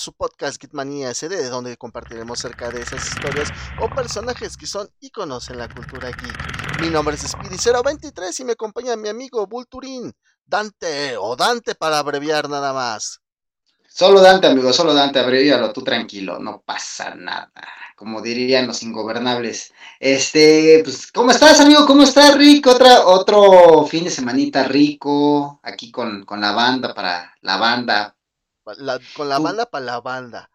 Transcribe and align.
su 0.00 0.14
podcast 0.14 0.60
Gitmanía 0.60 1.12
SD, 1.14 1.50
donde 1.50 1.76
compartiremos 1.76 2.38
cerca 2.38 2.70
de 2.70 2.80
esas 2.80 3.06
historias 3.06 3.50
o 3.80 3.88
personajes 3.88 4.56
que 4.56 4.66
son 4.66 4.88
íconos 5.00 5.50
en 5.50 5.58
la 5.58 5.68
cultura 5.68 6.08
geek. 6.08 6.80
Mi 6.80 6.88
nombre 6.88 7.14
es 7.16 7.34
Speedy023 7.34 8.40
y 8.40 8.44
me 8.44 8.52
acompaña 8.52 8.96
mi 8.96 9.10
amigo 9.10 9.46
Vulturín, 9.46 10.12
Dante 10.44 11.16
o 11.18 11.36
Dante 11.36 11.74
para 11.74 11.98
abreviar 11.98 12.48
nada 12.48 12.72
más. 12.72 13.20
Solo 13.86 14.20
Dante, 14.20 14.46
amigo, 14.46 14.72
solo 14.72 14.94
Dante, 14.94 15.18
abrevialo 15.18 15.72
tú 15.72 15.82
tranquilo, 15.82 16.38
no 16.38 16.62
pasa 16.64 17.14
nada. 17.14 17.52
Como 17.96 18.22
dirían 18.22 18.66
los 18.66 18.82
ingobernables. 18.82 19.74
Este, 19.98 20.80
pues, 20.82 21.12
¿cómo 21.12 21.32
estás, 21.32 21.60
amigo? 21.60 21.84
¿Cómo 21.86 22.04
estás, 22.04 22.38
Rick? 22.38 22.66
Otra, 22.68 23.04
otro 23.06 23.84
fin 23.86 24.04
de 24.04 24.10
semanita 24.10 24.64
rico, 24.64 25.60
aquí 25.62 25.90
con, 25.90 26.24
con 26.24 26.40
la 26.40 26.52
banda, 26.52 26.94
para 26.94 27.34
la 27.42 27.58
banda, 27.58 28.16
con 29.16 29.28
la 29.28 29.38
banda 29.38 29.66
para 29.66 29.84
la 29.84 30.00
banda. 30.00 30.50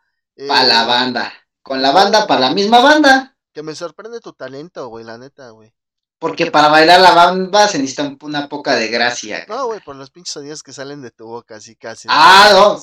para 0.47 0.63
la 0.63 0.83
eh, 0.83 0.87
banda. 0.87 1.33
Con 1.61 1.81
la 1.81 1.91
banda 1.91 2.27
para 2.27 2.41
la 2.41 2.51
misma 2.51 2.79
banda. 2.79 3.35
Que 3.53 3.63
me 3.63 3.75
sorprende 3.75 4.19
tu 4.19 4.33
talento, 4.33 4.87
güey, 4.87 5.05
la 5.05 5.17
neta, 5.17 5.49
güey. 5.49 5.73
Porque 6.19 6.49
para 6.49 6.69
bailar 6.69 7.01
la 7.01 7.13
banda 7.13 7.67
se 7.67 7.77
necesita 7.77 8.15
una 8.21 8.47
poca 8.47 8.75
de 8.75 8.87
gracia. 8.87 9.45
No, 9.47 9.67
güey, 9.67 9.79
por 9.81 9.95
los 9.95 10.11
pinches 10.11 10.33
sonidos 10.33 10.63
que 10.63 10.73
salen 10.73 11.01
de 11.01 11.11
tu 11.11 11.25
boca, 11.25 11.57
así 11.57 11.75
casi. 11.75 12.07
Ah, 12.09 12.49
no. 12.51 12.81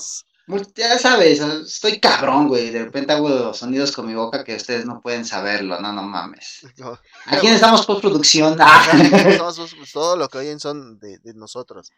Ya 0.75 0.99
sabes, 0.99 1.39
estoy 1.39 1.99
cabrón, 1.99 2.49
güey. 2.49 2.69
De 2.69 2.83
repente 2.83 3.13
hago 3.13 3.53
sonidos 3.53 3.91
con 3.93 4.05
mi 4.05 4.13
boca 4.13 4.43
que 4.43 4.55
ustedes 4.55 4.85
no 4.85 5.01
pueden 5.01 5.25
saberlo. 5.25 5.79
No, 5.79 5.93
no 5.93 6.03
mames. 6.03 6.65
Aquí 7.25 7.47
necesitamos 7.47 7.85
postproducción. 7.85 8.57
Todo 9.93 10.17
lo 10.17 10.27
que 10.27 10.37
oyen 10.39 10.59
son 10.59 10.99
de, 10.99 11.17
de 11.19 11.33
nosotros. 11.33 11.91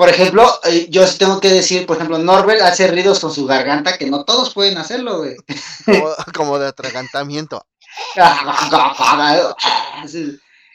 Por 0.00 0.08
ejemplo, 0.08 0.48
eh, 0.64 0.86
yo 0.88 1.04
tengo 1.18 1.38
que 1.40 1.50
decir, 1.50 1.84
por 1.84 1.96
ejemplo, 1.96 2.16
Norbert 2.16 2.62
hace 2.62 2.88
ruidos 2.88 3.20
con 3.20 3.30
su 3.30 3.44
garganta 3.44 3.98
que 3.98 4.08
no 4.08 4.24
todos 4.24 4.54
pueden 4.54 4.78
hacerlo, 4.78 5.18
güey. 5.18 5.36
Como, 6.34 6.58
de 6.58 6.68
atragantamiento. 6.68 7.66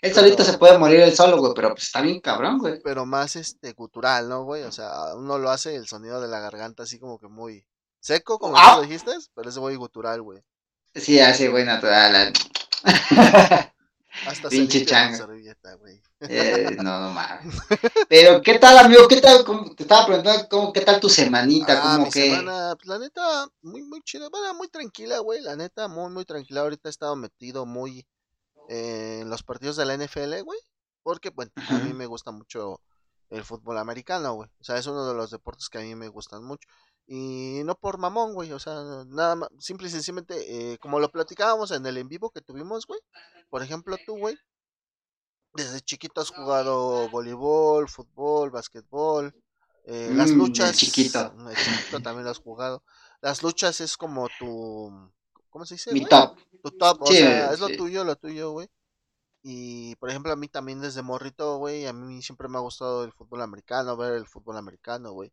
Él 0.04 0.14
solito 0.14 0.44
se 0.44 0.60
puede 0.60 0.78
morir 0.78 1.00
el 1.00 1.16
solo, 1.16 1.40
güey, 1.40 1.54
pero 1.56 1.70
pues 1.70 1.86
está 1.86 2.02
bien 2.02 2.20
cabrón, 2.22 2.60
güey. 2.60 2.80
Pero 2.84 3.08
más 3.08 3.36
este 3.36 3.74
cultural, 3.74 4.30
¿no, 4.30 4.44
güey? 4.44 4.62
O 4.62 4.72
sea, 4.72 5.16
uno 5.16 5.40
lo 5.40 5.50
hace 5.50 5.76
el 5.76 5.88
sonido 5.88 6.22
de 6.22 6.28
la 6.28 6.40
garganta 6.40 6.84
así 6.84 7.00
como 7.00 7.18
que 7.18 7.28
muy 7.28 7.66
seco, 8.00 8.38
como 8.38 8.56
ah. 8.56 8.80
dijiste, 8.80 9.10
pero 9.34 9.50
es 9.50 9.58
muy 9.58 9.76
gutural, 9.76 10.22
güey. 10.22 10.44
Sí, 10.94 11.20
así, 11.20 11.48
güey, 11.48 11.66
natural. 11.66 12.32
Hasta 14.28 14.50
Pinche 14.50 14.86
changa. 14.86 15.28
Eh, 16.22 16.78
no, 16.78 17.00
no 17.00 17.12
mames. 17.12 17.56
Pero, 18.10 18.42
¿qué 18.42 18.58
tal, 18.58 18.78
amigo? 18.78 19.08
¿Qué 19.08 19.22
tal? 19.22 19.44
te 19.76 19.84
estaba 19.84 20.06
preguntando, 20.06 20.48
¿cómo, 20.50 20.74
¿qué 20.74 20.82
tal 20.82 21.00
tu 21.00 21.10
semanita? 21.10 21.82
Ah, 21.84 21.98
mi 21.98 22.12
semana, 22.12 22.76
pues, 22.76 22.88
la 22.88 23.00
neta, 23.00 23.48
muy, 23.62 23.84
muy 23.84 24.02
chida. 24.02 24.30
Bueno, 24.30 24.54
muy 24.54 24.68
tranquila, 24.70 25.20
güey. 25.20 25.42
La 25.42 25.56
neta, 25.56 25.88
muy, 25.88 26.12
muy 26.12 26.26
tranquila. 26.26 26.62
Ahorita 26.62 26.90
he 26.90 26.92
estado 26.92 27.16
metido 27.16 27.66
muy 27.66 28.08
eh, 28.70 29.20
en 29.22 29.30
los 29.30 29.44
partidos 29.44 29.76
de 29.76 29.86
la 29.86 29.98
NFL, 29.98 30.42
güey. 30.44 30.60
Porque, 31.04 31.30
bueno, 31.30 31.52
a 31.70 31.74
mí 31.80 31.94
me 31.94 32.08
gusta 32.08 32.32
mucho 32.32 32.82
el 33.30 33.44
fútbol 33.44 33.78
americano, 33.78 34.34
güey. 34.34 34.50
O 34.60 34.64
sea, 34.64 34.78
es 34.78 34.88
uno 34.88 35.08
de 35.08 35.14
los 35.14 35.32
deportes 35.32 35.70
que 35.70 35.80
a 35.80 35.82
mí 35.82 35.94
me 35.96 36.08
gustan 36.08 36.44
mucho. 36.44 36.68
Y 37.08 37.62
no 37.66 37.76
por 37.76 37.98
mamón, 37.98 38.34
güey. 38.34 38.52
O 38.52 38.60
sea, 38.60 38.74
nada 39.08 39.36
más, 39.36 39.50
simple 39.60 39.88
y 39.88 39.92
sencillamente, 39.92 40.74
eh, 40.74 40.78
como 40.80 41.00
lo 41.00 41.12
platicábamos 41.12 41.72
en 41.72 41.86
el 41.86 41.98
en 41.98 42.10
vivo 42.10 42.32
que 42.32 42.42
tuvimos, 42.42 42.88
güey. 42.88 43.00
Por 43.50 43.62
ejemplo, 43.62 43.98
tú, 44.06 44.18
güey 44.18 44.38
desde 45.56 45.82
chiquito 45.82 46.22
has 46.22 46.30
jugado 46.30 47.10
voleibol, 47.10 47.88
fútbol, 47.88 48.52
básquetbol. 48.52 49.34
Eh, 49.86 50.12
las 50.14 50.32
mm, 50.32 50.38
luchas. 50.38 50.78
Chiquito. 50.78 51.34
chiquito 51.56 52.02
también 52.02 52.26
lo 52.26 52.32
has 52.32 52.40
jugado. 52.40 52.84
Las 53.22 53.42
luchas 53.42 53.82
es 53.82 53.98
como 53.98 54.28
tu. 54.38 55.12
¿Cómo 55.50 55.66
se 55.66 55.76
dice? 55.76 55.94
Mi 55.94 56.06
top. 56.06 56.38
Tu 56.62 56.72
top, 56.72 57.02
o 57.02 57.08
sea, 57.08 57.52
es 57.52 57.60
lo 57.60 57.70
tuyo, 57.70 58.04
lo 58.04 58.16
tuyo, 58.16 58.52
güey. 58.52 58.70
Y 59.42 59.96
por 59.98 60.10
ejemplo, 60.10 60.32
a 60.34 60.36
mí 60.36 60.48
también 60.48 60.82
desde 60.82 61.04
morrito, 61.04 61.58
güey, 61.58 61.86
a 61.86 61.94
mí 61.94 62.22
siempre 62.22 62.48
me 62.48 62.58
ha 62.58 62.62
gustado 62.62 63.04
el 63.04 63.14
fútbol 63.14 63.44
americano, 63.44 63.96
ver 63.96 64.14
el 64.14 64.26
fútbol 64.26 64.58
americano, 64.58 65.12
güey. 65.12 65.32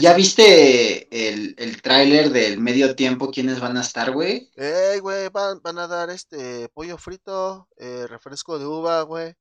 ¿Ya 0.00 0.14
viste 0.14 1.08
el, 1.10 1.54
el 1.58 1.82
tráiler 1.82 2.30
del 2.30 2.60
medio 2.60 2.94
tiempo? 2.94 3.30
¿Quiénes 3.30 3.60
van 3.60 3.76
a 3.76 3.80
estar, 3.80 4.12
güey? 4.12 4.50
Eh, 4.56 4.98
güey, 5.00 5.28
van, 5.30 5.60
van, 5.62 5.78
a 5.78 5.88
dar 5.88 6.10
este 6.10 6.68
pollo 6.68 6.96
frito, 6.96 7.68
eh, 7.76 8.06
refresco 8.08 8.58
de 8.58 8.66
uva, 8.66 9.02
güey, 9.02 9.34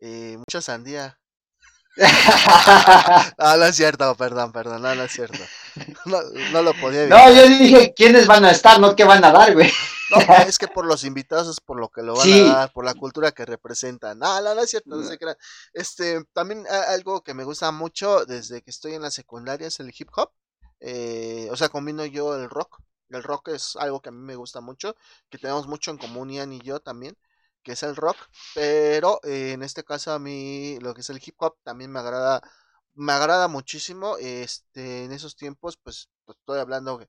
y 0.00 0.36
mucha 0.38 0.62
sandía. 0.62 1.18
no, 3.38 3.56
no 3.56 3.64
es 3.66 3.76
cierto, 3.76 4.16
perdón, 4.16 4.52
perdón, 4.52 4.82
no, 4.82 4.94
no 4.94 5.04
es 5.04 5.12
cierto. 5.12 5.38
No, 6.06 6.18
no 6.52 6.62
lo 6.62 6.72
podía 6.74 7.06
No, 7.06 7.32
yo 7.32 7.46
dije 7.48 7.92
quiénes 7.94 8.26
van 8.26 8.44
a 8.44 8.50
estar, 8.50 8.80
no 8.80 8.96
qué 8.96 9.04
van 9.04 9.24
a 9.24 9.32
dar, 9.32 9.52
güey. 9.54 9.70
No, 10.14 10.34
es 10.48 10.58
que 10.58 10.68
por 10.68 10.86
los 10.86 11.04
invitados 11.04 11.48
es 11.48 11.60
por 11.60 11.78
lo 11.78 11.88
que 11.88 12.02
lo 12.02 12.14
van 12.14 12.32
a 12.32 12.44
dar, 12.44 12.72
por 12.72 12.84
la 12.84 12.94
cultura 12.94 13.32
que 13.32 13.44
representan. 13.44 14.18
No, 14.18 14.40
no, 14.40 14.54
no 14.54 14.60
es 14.62 14.70
cierto, 14.70 14.96
no 14.96 15.02
sé 15.02 15.18
qué. 15.18 15.26
Este, 15.72 16.24
también 16.32 16.66
algo 16.68 17.22
que 17.22 17.34
me 17.34 17.44
gusta 17.44 17.70
mucho 17.72 18.24
desde 18.24 18.62
que 18.62 18.70
estoy 18.70 18.94
en 18.94 19.02
la 19.02 19.10
secundaria 19.10 19.68
es 19.68 19.80
el 19.80 19.92
hip 19.96 20.10
hop. 20.16 20.30
Eh, 20.80 21.48
o 21.50 21.56
sea, 21.56 21.68
combino 21.68 22.04
yo 22.04 22.34
el 22.36 22.50
rock. 22.50 22.80
El 23.08 23.22
rock 23.22 23.48
es 23.48 23.76
algo 23.76 24.00
que 24.00 24.08
a 24.08 24.12
mí 24.12 24.18
me 24.18 24.36
gusta 24.36 24.60
mucho, 24.60 24.96
que 25.30 25.38
tenemos 25.38 25.66
mucho 25.66 25.90
en 25.90 25.98
común 25.98 26.30
Ian 26.30 26.52
y 26.52 26.60
yo 26.60 26.80
también, 26.80 27.16
que 27.62 27.72
es 27.72 27.82
el 27.82 27.96
rock. 27.96 28.16
Pero 28.54 29.20
eh, 29.24 29.52
en 29.52 29.62
este 29.62 29.84
caso 29.84 30.12
a 30.12 30.18
mí 30.18 30.78
lo 30.80 30.94
que 30.94 31.02
es 31.02 31.10
el 31.10 31.20
hip 31.24 31.36
hop 31.38 31.56
también 31.62 31.90
me 31.90 32.00
agrada, 32.00 32.42
me 32.94 33.12
agrada 33.12 33.48
muchísimo. 33.48 34.16
Este, 34.18 35.04
en 35.04 35.12
esos 35.12 35.36
tiempos, 35.36 35.76
pues, 35.82 36.08
pues 36.24 36.38
estoy 36.38 36.58
hablando 36.60 36.98
que 36.98 37.08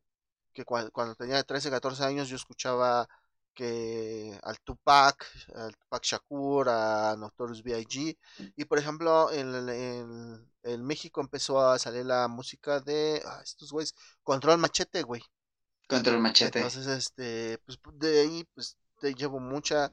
cuando, 0.64 1.16
tenía 1.16 1.44
13, 1.44 1.70
14 1.70 2.04
años 2.04 2.30
yo 2.30 2.36
escuchaba 2.36 3.08
que 3.54 4.38
al 4.44 4.60
Tupac, 4.60 5.26
al 5.56 5.76
Tupac 5.76 6.04
Shakur, 6.04 6.70
a 6.70 7.16
Notorious 7.18 7.64
B.I.G. 7.64 8.18
Y 8.56 8.66
por 8.66 8.78
ejemplo, 8.78 9.32
en, 9.32 10.86
México 10.86 11.22
empezó 11.22 11.62
a 11.62 11.80
salir 11.80 12.06
la 12.06 12.28
música 12.28 12.80
de 12.80 13.22
ah, 13.26 13.42
estos 13.44 13.72
güeyes, 13.72 13.96
Control 14.24 14.58
Machete, 14.58 15.04
güey. 15.04 15.24
Control 15.88 16.20
Machete. 16.20 16.60
Entonces, 16.60 16.88
este, 16.88 17.60
pues 17.66 17.80
de 17.94 18.22
ahí, 18.22 18.46
pues 18.54 18.78
te 19.00 19.14
llevo 19.14 19.40
mucha, 19.40 19.92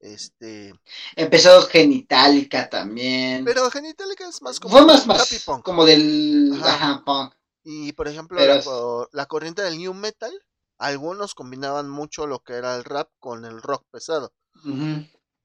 este. 0.00 0.74
Empezó 1.16 1.62
Genitalica 1.62 2.68
también. 2.68 3.44
Pero 3.44 3.70
Genitalica 3.70 4.28
es 4.28 4.40
más 4.42 4.60
como. 4.60 4.76
Fue 4.76 4.86
más, 4.86 5.06
más 5.06 5.44
como 5.62 5.84
del. 5.84 6.60
Ajá, 6.62 7.02
punk. 7.04 7.34
Y 7.70 7.92
por 7.92 8.08
ejemplo, 8.08 8.38
la, 9.12 9.26
corriente 9.26 9.60
del 9.60 9.76
new 9.76 9.92
metal, 9.92 10.32
algunos 10.78 11.34
combinaban 11.34 11.90
mucho 11.90 12.26
lo 12.26 12.42
que 12.42 12.54
era 12.54 12.74
el 12.76 12.82
rap 12.82 13.10
con 13.18 13.44
el 13.44 13.60
rock 13.60 13.84
pesado. 13.90 14.32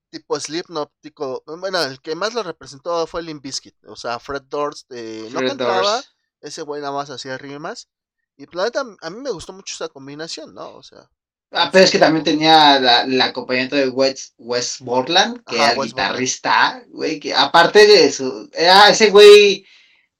Tipo 0.08 0.40
Slipknot, 0.40 0.90
tipo, 1.02 1.42
bueno, 1.44 1.82
el 1.82 2.00
que 2.00 2.14
más 2.14 2.32
lo 2.32 2.42
representó 2.42 3.06
fue 3.06 3.22
Limp 3.22 3.42
Bizkit, 3.42 3.76
o 3.84 3.94
sea, 3.94 4.18
Fred 4.18 4.44
Durst, 4.48 4.90
eh, 4.90 5.28
no 5.32 5.40
cantaba, 5.40 6.02
ese 6.40 6.62
güey 6.62 6.80
nada 6.80 6.94
más 6.94 7.10
hacía 7.10 7.36
rimas. 7.36 7.90
Y 8.38 8.46
Planeta, 8.46 8.86
a 9.02 9.10
mí 9.10 9.20
me 9.20 9.30
gustó 9.30 9.52
mucho 9.52 9.74
esa 9.74 9.90
combinación, 9.90 10.54
¿no? 10.54 10.70
O 10.76 10.82
sea. 10.82 11.10
Ah, 11.50 11.68
pero 11.70 11.84
es 11.84 11.90
que 11.90 11.98
también 11.98 12.24
tenía 12.24 12.80
la, 12.80 13.24
acompañante 13.26 13.76
de 13.76 13.90
West, 13.90 14.32
West 14.38 14.80
Borland, 14.80 15.44
que 15.44 15.56
era 15.56 15.74
guitarrista, 15.74 16.82
güey, 16.88 17.20
que 17.20 17.34
aparte 17.34 17.86
de 17.86 18.06
eso, 18.06 18.48
era 18.54 18.88
ese 18.88 19.10
güey 19.10 19.66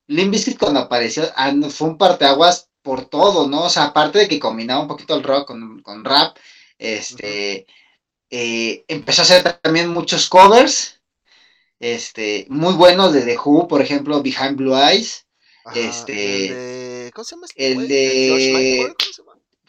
Limp 0.06 0.32
Bizkit 0.32 0.58
cuando 0.58 0.80
apareció 0.80 1.24
ah, 1.36 1.52
fue 1.70 1.88
un 1.88 1.98
parteaguas 1.98 2.68
por 2.82 3.06
todo, 3.06 3.48
¿no? 3.48 3.64
O 3.64 3.70
sea, 3.70 3.84
aparte 3.84 4.18
de 4.18 4.28
que 4.28 4.38
combinaba 4.38 4.82
un 4.82 4.88
poquito 4.88 5.14
el 5.14 5.22
rock 5.22 5.52
con, 5.82 6.04
rap, 6.04 6.36
este, 6.78 7.66
eh, 8.28 8.84
empezó 8.88 9.22
a 9.22 9.24
hacer 9.24 9.58
también 9.62 9.88
muchos 9.88 10.28
covers, 10.28 11.00
este, 11.80 12.46
muy 12.50 12.74
buenos 12.74 13.14
de 13.14 13.22
The 13.22 13.38
Who, 13.38 13.68
por 13.68 13.80
ejemplo, 13.80 14.22
Behind 14.22 14.56
Blue 14.56 14.76
Eyes, 14.76 15.26
este, 15.74 16.48
el 16.48 16.54
de, 16.54 17.10
¿cómo 17.14 17.24
se 17.24 17.34
llama? 17.34 17.46
Este 17.46 17.72
el 17.72 17.88
de 17.88 18.94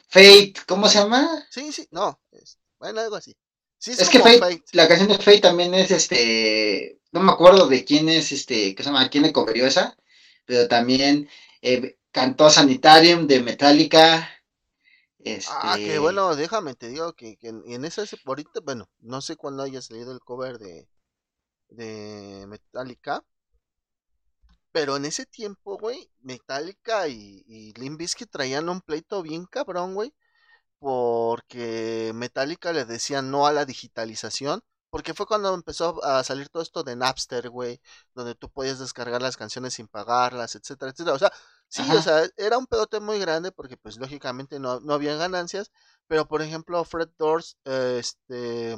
Fate, 0.10 0.54
¿cómo 0.68 0.90
se 0.90 0.98
llama? 0.98 1.48
Sí, 1.50 1.72
sí, 1.72 1.88
no, 1.92 2.20
bueno, 2.80 3.00
algo 3.00 3.16
así. 3.16 3.34
es, 3.86 4.10
que 4.10 4.20
Fate, 4.20 4.62
la 4.74 4.90
canción 4.90 5.08
de 5.08 5.18
Fate 5.18 5.40
también 5.40 5.74
es, 5.74 5.92
este, 5.92 7.00
no 7.12 7.22
me 7.22 7.32
acuerdo 7.32 7.68
de 7.68 7.86
quién 7.86 8.10
es, 8.10 8.34
este, 8.34 8.76
¿qué 8.76 8.84
se 8.84 8.90
llama? 8.90 9.10
¿Quién 9.10 9.24
le 9.24 9.32
coverió 9.32 9.66
esa? 9.66 9.96
Pero 10.46 10.68
también 10.68 11.30
eh, 11.62 11.98
cantó 12.12 12.50
Sanitarium 12.50 13.28
de 13.28 13.42
Metallica. 13.42 14.30
Ah, 15.50 15.74
que 15.76 15.86
este 15.86 16.00
bueno, 16.00 16.36
déjame, 16.36 16.76
te 16.76 16.88
digo 16.88 17.14
que, 17.14 17.38
en 17.42 17.84
esa, 17.84 18.04
ahorita, 18.26 18.62
bueno, 18.64 18.88
no 19.00 19.22
sé 19.22 19.36
cuándo 19.36 19.64
haya 19.64 19.82
salido 19.82 20.12
el 20.12 20.20
cover 20.20 20.60
de, 20.60 20.88
de 21.70 22.46
Metallica, 22.48 23.24
pero 24.72 24.98
en 24.98 25.06
ese 25.06 25.26
tiempo, 25.26 25.78
güey, 25.80 26.12
Metallica 26.22 27.08
y, 27.08 27.44
y 27.48 27.74
traían 28.30 28.70
un 28.70 28.82
pleito 28.82 29.24
bien 29.24 29.46
cabrón, 29.46 29.96
güey, 29.96 30.14
porque 30.80 32.12
Metallica 32.14 32.72
le 32.74 32.86
decía 32.86 33.22
no 33.22 33.48
a 33.48 33.54
la 33.54 33.66
digitalización 33.66 34.62
porque 34.96 35.14
fue 35.14 35.26
cuando 35.26 35.54
empezó 35.54 36.02
a 36.06 36.24
salir 36.24 36.48
todo 36.48 36.64
esto 36.64 36.82
de 36.82 36.96
Napster, 36.96 37.50
güey, 37.50 37.82
donde 38.14 38.34
tú 38.34 38.50
podías 38.50 38.80
descargar 38.80 39.22
las 39.22 39.36
canciones 39.36 39.74
sin 39.74 39.90
pagarlas, 39.90 40.56
etcétera, 40.56 40.92
etcétera. 40.92 41.16
O 41.16 41.20
sea, 41.20 41.34
Sí, 41.68 41.84
o 41.92 42.02
sea, 42.02 42.24
era 42.38 42.58
un 42.58 42.66
pedote 42.68 43.02
muy 43.02 43.20
grande 43.20 43.52
porque 43.52 43.76
pues 43.76 43.98
lógicamente 43.98 44.60
no, 44.60 44.80
no 44.80 44.94
había 44.94 45.16
ganancias, 45.18 45.72
pero 46.08 46.26
por 46.28 46.42
ejemplo 46.42 46.86
Fred 46.86 47.10
Doors, 47.18 47.58
este, 47.66 48.78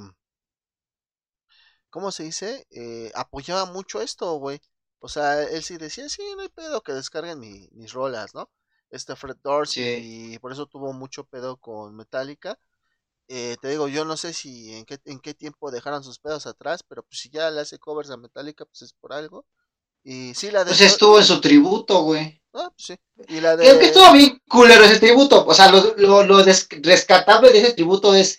¿cómo 1.90 2.12
se 2.12 2.24
dice? 2.24 2.66
Eh, 2.72 3.12
apoyaba 3.16 3.66
mucho 3.66 4.02
esto, 4.02 4.34
güey. 4.36 4.60
O 5.00 5.10
sea, 5.10 5.44
él 5.44 5.64
sí 5.64 5.78
decía, 5.78 6.10
sí, 6.10 6.22
no 6.36 6.42
hay 6.42 6.50
pedo 6.50 6.81
que 6.81 6.94
descarguen 6.94 7.40
mis 7.40 7.94
rolas, 7.94 8.34
¿no? 8.34 8.50
Este 8.90 9.16
Fred 9.16 9.38
Dorsey, 9.44 10.34
y 10.34 10.40
por 10.40 10.52
eso 10.52 10.66
tuvo 10.68 10.94
mucho 10.94 11.25
pedo 11.25 11.58
con 11.58 11.96
Metallica. 11.96 12.58
Eh, 13.29 13.57
te 13.62 13.69
digo, 13.69 13.89
yo 13.89 14.06
no 14.06 14.15
sé 14.15 14.33
si 14.33 14.74
en 14.74 14.85
qué, 14.85 15.00
en 15.06 15.19
qué 15.19 15.33
tiempo 15.33 15.69
dejaron 15.69 16.03
sus 16.03 16.19
pedos 16.19 16.47
atrás, 16.47 16.81
pero 16.88 17.03
pues 17.03 17.19
si 17.19 17.29
ya 17.29 17.51
le 17.51 17.62
hace 17.62 17.77
covers 17.77 18.09
a 18.09 18.18
Metallica, 18.18 18.65
pues 18.65 18.83
es 18.83 18.94
por 18.94 19.12
algo. 19.12 19.45
Y 20.03 20.33
sí, 20.33 20.50
la 20.50 20.63
de. 20.63 20.69
Pues 20.69 20.81
estuvo 20.81 21.19
en 21.19 21.25
su 21.25 21.41
tributo, 21.41 22.03
güey. 22.03 22.41
Ah, 22.53 22.71
pues 22.74 22.85
sí. 22.88 22.95
Y 23.27 23.41
la 23.41 23.57
de. 23.57 23.65
Que, 23.77 23.85
estuvo 23.88 24.13
bien 24.13 24.41
culero 24.47 24.85
ese 24.85 25.00
tributo. 25.00 25.45
O 25.45 25.53
sea, 25.53 25.69
lo, 25.69 25.95
lo, 25.97 26.24
lo 26.24 26.44
rescatable 26.44 27.51
de 27.51 27.59
ese 27.59 27.74
tributo 27.74 28.15
es 28.15 28.38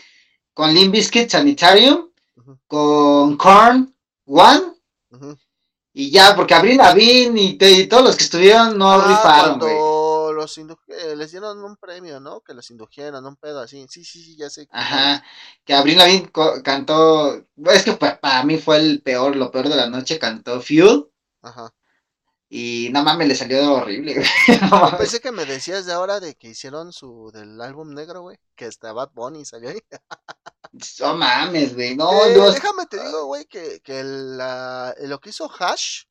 con 0.55 0.73
Limp 0.73 0.93
Bizkit 0.93 1.29
Sanitarium, 1.29 2.11
con 2.67 3.37
Korn 3.37 3.95
One. 4.25 4.73
Y 5.93 6.11
ya, 6.11 6.35
porque 6.35 6.55
Abril 6.55 6.79
Lavigne 6.79 7.41
y, 7.41 7.59
y, 7.61 7.87
todos 7.87 8.05
los 8.05 8.17
que 8.17 8.25
estuvieron 8.25 8.79
no 8.79 8.91
ah, 8.93 9.09
rifaron, 9.09 9.59
güey 9.59 9.88
los 10.57 10.79
eh, 10.89 11.17
les 11.17 11.31
dieron 11.31 11.63
un 11.63 11.77
premio, 11.77 12.21
¿no? 12.21 12.41
Que 12.41 12.55
los 12.55 12.71
indujeron, 12.71 13.25
un 13.27 13.37
pedo 13.37 13.61
así. 13.61 13.87
Sí, 13.89 14.05
sí, 14.05 14.23
sí, 14.23 14.37
ya 14.37 14.51
sé. 14.51 14.69
Ajá, 14.71 15.23
que 15.65 15.75
Abril 15.75 15.99
Lavigne 15.99 16.31
cantó, 16.63 17.47
es 17.67 17.85
que 17.85 17.93
para 17.93 18.45
mí 18.45 18.59
fue 18.59 18.79
el 18.79 19.03
peor, 19.03 19.37
lo 19.37 19.51
peor 19.51 19.69
de 19.69 19.77
la 19.77 19.89
noche, 19.89 20.19
cantó 20.19 20.61
Fuel. 20.61 21.07
Ajá. 21.43 21.73
Y 22.51 22.89
no 22.93 23.05
mames, 23.05 23.29
le 23.29 23.35
salió 23.35 23.75
horrible, 23.75 24.15
güey. 24.15 24.27
Pensé 24.99 25.21
que 25.21 25.33
me 25.33 25.45
decías 25.45 25.85
de 25.85 25.93
ahora 25.93 26.19
de 26.19 26.35
que 26.35 26.49
hicieron 26.49 26.95
su 26.95 27.31
del 27.31 27.61
álbum 27.61 27.93
negro, 27.93 28.23
güey. 28.23 28.39
Que 28.57 28.65
hasta 28.65 28.93
Bad 28.95 29.11
Bunny 29.13 29.45
salió 29.45 29.69
ahí. 29.69 29.81
no 31.01 31.15
mames, 31.15 31.75
güey. 31.75 31.95
No, 31.95 32.11
eh, 32.25 32.53
Déjame 32.55 32.87
te 32.87 33.03
digo, 33.05 33.27
güey, 33.27 33.45
que, 33.45 33.81
que 33.81 34.03
la, 34.03 34.95
lo 35.01 35.21
que 35.21 35.29
hizo 35.29 35.51
Hash, 35.59 36.05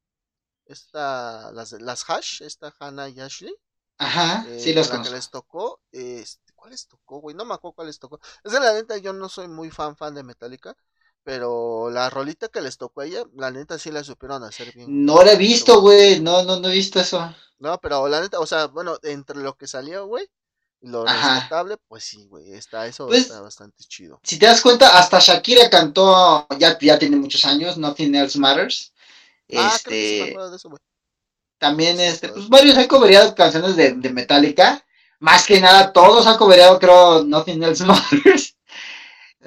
esta, 0.66 1.52
las, 1.54 1.72
las 1.72 2.08
Hash, 2.08 2.44
esta 2.44 2.72
Hannah 2.80 3.10
y 3.10 3.20
Ashley, 3.20 3.56
Ajá, 3.98 4.46
eh, 4.50 4.60
sí 4.60 4.74
los 4.74 4.90
conozco. 4.90 5.10
que 5.10 5.16
les 5.16 5.30
tocó, 5.30 5.82
este, 5.92 6.54
¿cuál 6.54 6.72
les 6.72 6.88
tocó, 6.88 7.20
güey? 7.20 7.36
No 7.36 7.46
me 7.46 7.54
acuerdo 7.56 7.76
cuál 7.76 7.88
les 7.88 8.00
tocó. 8.00 8.20
Es 8.44 8.52
de 8.52 8.60
la 8.60 8.74
neta, 8.74 8.98
yo 8.98 9.14
no 9.14 9.28
soy 9.28 9.48
muy 9.48 9.72
fan 9.72 9.96
fan 9.96 10.14
de 10.14 10.24
Metallica, 10.24 10.76
pero 11.24 11.90
la 11.90 12.10
rolita 12.10 12.48
que 12.48 12.62
les 12.62 12.78
tocó 12.78 13.02
a 13.02 13.06
ella, 13.06 13.24
la 13.36 13.52
neta 13.52 13.80
sí 13.80 13.92
la 13.92 14.04
supieron 14.04 14.44
hacer 14.44 14.72
bien. 14.74 15.06
No 15.06 15.24
la 15.24 15.34
he 15.34 15.38
visto, 15.38 15.82
güey, 15.82 16.20
no, 16.20 16.44
no, 16.44 16.60
no 16.60 16.70
he 16.70 16.74
visto 16.74 17.00
eso. 17.00 17.34
No, 17.60 17.80
pero 17.80 18.08
la 18.08 18.22
neta, 18.22 18.40
o 18.40 18.46
sea, 18.46 18.68
bueno, 18.68 18.98
entre 19.02 19.40
lo 19.40 19.58
que 19.58 19.66
salió, 19.66 20.06
güey, 20.06 20.30
lo 20.82 21.04
rescatable, 21.04 21.78
pues 21.88 22.04
sí, 22.04 22.28
güey, 22.28 22.54
está, 22.54 22.86
eso 22.86 23.08
pues, 23.08 23.24
está 23.24 23.42
bastante 23.42 23.84
chido. 23.84 24.20
Si 24.24 24.38
te 24.38 24.46
das 24.46 24.62
cuenta, 24.62 24.98
hasta 24.98 25.20
Shakira 25.20 25.70
cantó, 25.70 26.48
ya, 26.60 26.78
ya 26.80 27.00
tiene 27.00 27.18
muchos 27.18 27.44
años, 27.46 27.78
Nothing 27.78 28.14
Else 28.14 28.38
Matters. 28.38 28.94
Ah, 29.56 29.74
este, 29.76 29.90
creo 30.34 30.46
que 30.46 30.50
de 30.52 30.56
eso, 30.56 30.70
güey. 30.70 30.82
También, 31.58 32.00
este, 32.00 32.30
pues 32.30 32.48
varios 32.50 32.78
han 32.78 32.88
cobreado 32.88 33.34
canciones 33.34 33.76
de, 33.76 33.94
de 33.94 34.10
Metallica. 34.12 34.86
Más 35.20 35.48
que 35.48 35.60
nada, 35.60 35.92
todos 35.92 36.28
han 36.28 36.38
cobreado, 36.38 36.80
creo, 36.80 37.24
Nothing 37.24 37.64
Else 37.64 37.86
Matters. 37.86 38.54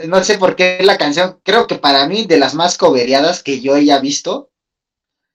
No 0.06 0.22
sé 0.24 0.38
por 0.38 0.56
qué 0.56 0.78
la 0.82 0.96
canción, 0.96 1.40
creo 1.42 1.66
que 1.66 1.74
para 1.74 2.06
mí, 2.06 2.24
de 2.24 2.38
las 2.38 2.54
más 2.54 2.78
cobereadas 2.78 3.42
que 3.42 3.60
yo 3.60 3.74
haya 3.74 3.98
visto. 3.98 4.50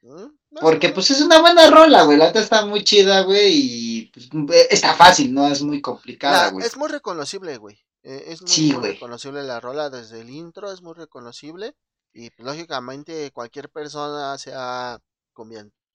Mm, 0.02 0.28
Porque 0.62 0.90
pues 0.90 1.12
es 1.12 1.22
una 1.22 1.40
buena 1.40 1.70
rola, 1.70 2.04
güey. 2.04 2.18
La 2.18 2.30
otra 2.30 2.42
está 2.42 2.66
muy 2.66 2.84
chida, 2.84 3.22
güey. 3.22 3.52
Y 3.54 4.06
pues, 4.08 4.30
eh, 4.54 4.68
está 4.72 4.94
fácil, 4.96 5.34
no 5.34 5.48
es 5.48 5.62
muy 5.62 5.82
complicada, 5.82 6.50
güey. 6.50 6.66
Es 6.66 6.78
muy 6.78 6.88
reconocible, 6.88 7.58
güey. 7.58 7.78
Eh, 8.04 8.24
es 8.28 8.42
muy, 8.42 8.74
muy 8.74 8.94
reconocible 8.94 9.44
la 9.44 9.60
rola 9.60 9.90
desde 9.90 10.22
el 10.22 10.30
intro, 10.30 10.72
es 10.72 10.82
muy 10.82 10.94
reconocible. 10.94 11.76
Y 12.14 12.30
pues, 12.32 12.46
lógicamente 12.46 13.32
cualquier 13.32 13.70
persona, 13.70 14.38
sea 14.38 15.00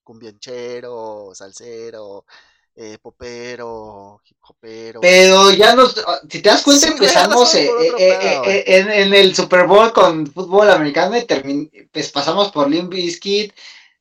cumbianchero, 0.03 1.31
salsero, 1.35 2.25
eh, 2.75 2.99
popero, 3.03 4.21
hip 4.25 4.39
hopero. 4.49 5.01
Pero 5.01 5.51
ya 5.51 5.75
nos, 5.75 5.99
ah, 6.07 6.21
si 6.29 6.41
te 6.41 6.49
das 6.49 6.63
cuenta, 6.63 6.89
empezamos 6.89 7.55
eh, 7.55 7.69
eh, 7.99 8.63
en, 8.67 9.13
el 9.13 9.35
Super 9.35 9.67
Bowl 9.67 9.93
con 9.93 10.27
fútbol 10.27 10.71
americano 10.71 11.17
y 11.17 11.87
pues 11.93 12.11
pasamos 12.11 12.51
por 12.51 12.71
Limp 12.71 12.91
Bizkit, 12.91 13.53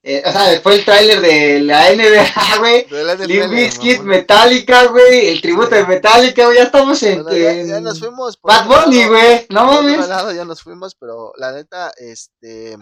o 0.02 0.32
sea, 0.32 0.62
fue 0.62 0.76
el 0.76 0.86
tráiler 0.86 1.20
de 1.20 1.60
la 1.60 1.92
NBA, 1.94 2.58
güey. 2.60 2.86
Limp 3.28 3.52
Bizkit, 3.52 4.00
Metallica, 4.02 4.86
güey. 4.86 5.28
El 5.28 5.42
tributo 5.42 5.76
de 5.76 5.86
Metallica, 5.86 6.46
güey. 6.46 6.58
Ya 6.58 6.64
estamos 6.64 7.04
en. 7.04 7.26
ya, 7.68 7.82
nos 7.82 8.00
fuimos. 8.00 8.40
Bad 8.42 8.66
Bunny, 8.68 9.08
güey. 9.08 9.46
No 9.50 9.66
mames. 9.66 10.08
ya 10.08 10.46
nos 10.46 10.62
fuimos, 10.62 10.96
pero 10.96 11.34
la 11.38 11.52
neta, 11.52 11.92
este. 11.98 12.78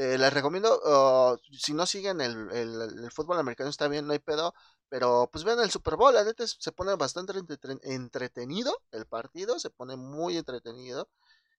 Eh, 0.00 0.16
les 0.16 0.32
recomiendo. 0.32 0.80
Oh, 0.82 1.36
si 1.52 1.74
no 1.74 1.84
siguen 1.84 2.22
el, 2.22 2.50
el, 2.52 3.04
el, 3.04 3.10
fútbol 3.10 3.38
americano, 3.38 3.68
está 3.68 3.86
bien, 3.86 4.06
no 4.06 4.14
hay 4.14 4.18
pedo. 4.18 4.54
Pero 4.88 5.28
pues 5.30 5.44
vean 5.44 5.60
el 5.60 5.70
Super 5.70 5.96
Bowl. 5.96 6.14
La 6.14 6.24
neta 6.24 6.46
se 6.46 6.72
pone 6.72 6.94
bastante 6.94 7.34
entretenido 7.82 8.74
el 8.92 9.04
partido. 9.04 9.58
Se 9.58 9.68
pone 9.68 9.96
muy 9.96 10.38
entretenido. 10.38 11.10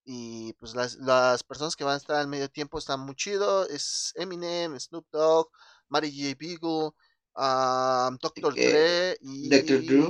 Y 0.03 0.53
pues 0.53 0.73
las, 0.73 0.95
las 0.95 1.43
personas 1.43 1.75
que 1.75 1.83
van 1.83 1.93
a 1.93 1.97
estar 1.97 2.15
al 2.15 2.27
medio 2.27 2.49
tiempo 2.49 2.79
están 2.79 3.01
muy 3.01 3.13
chido. 3.13 3.67
Es 3.69 4.11
Eminem, 4.15 4.79
Snoop 4.79 5.05
Dogg, 5.11 5.49
Mary 5.89 6.11
J. 6.11 6.35
Beagle, 6.39 6.93
um, 7.35 8.17
Dr. 8.19 8.55
Dre 8.55 9.17
y 9.21 9.49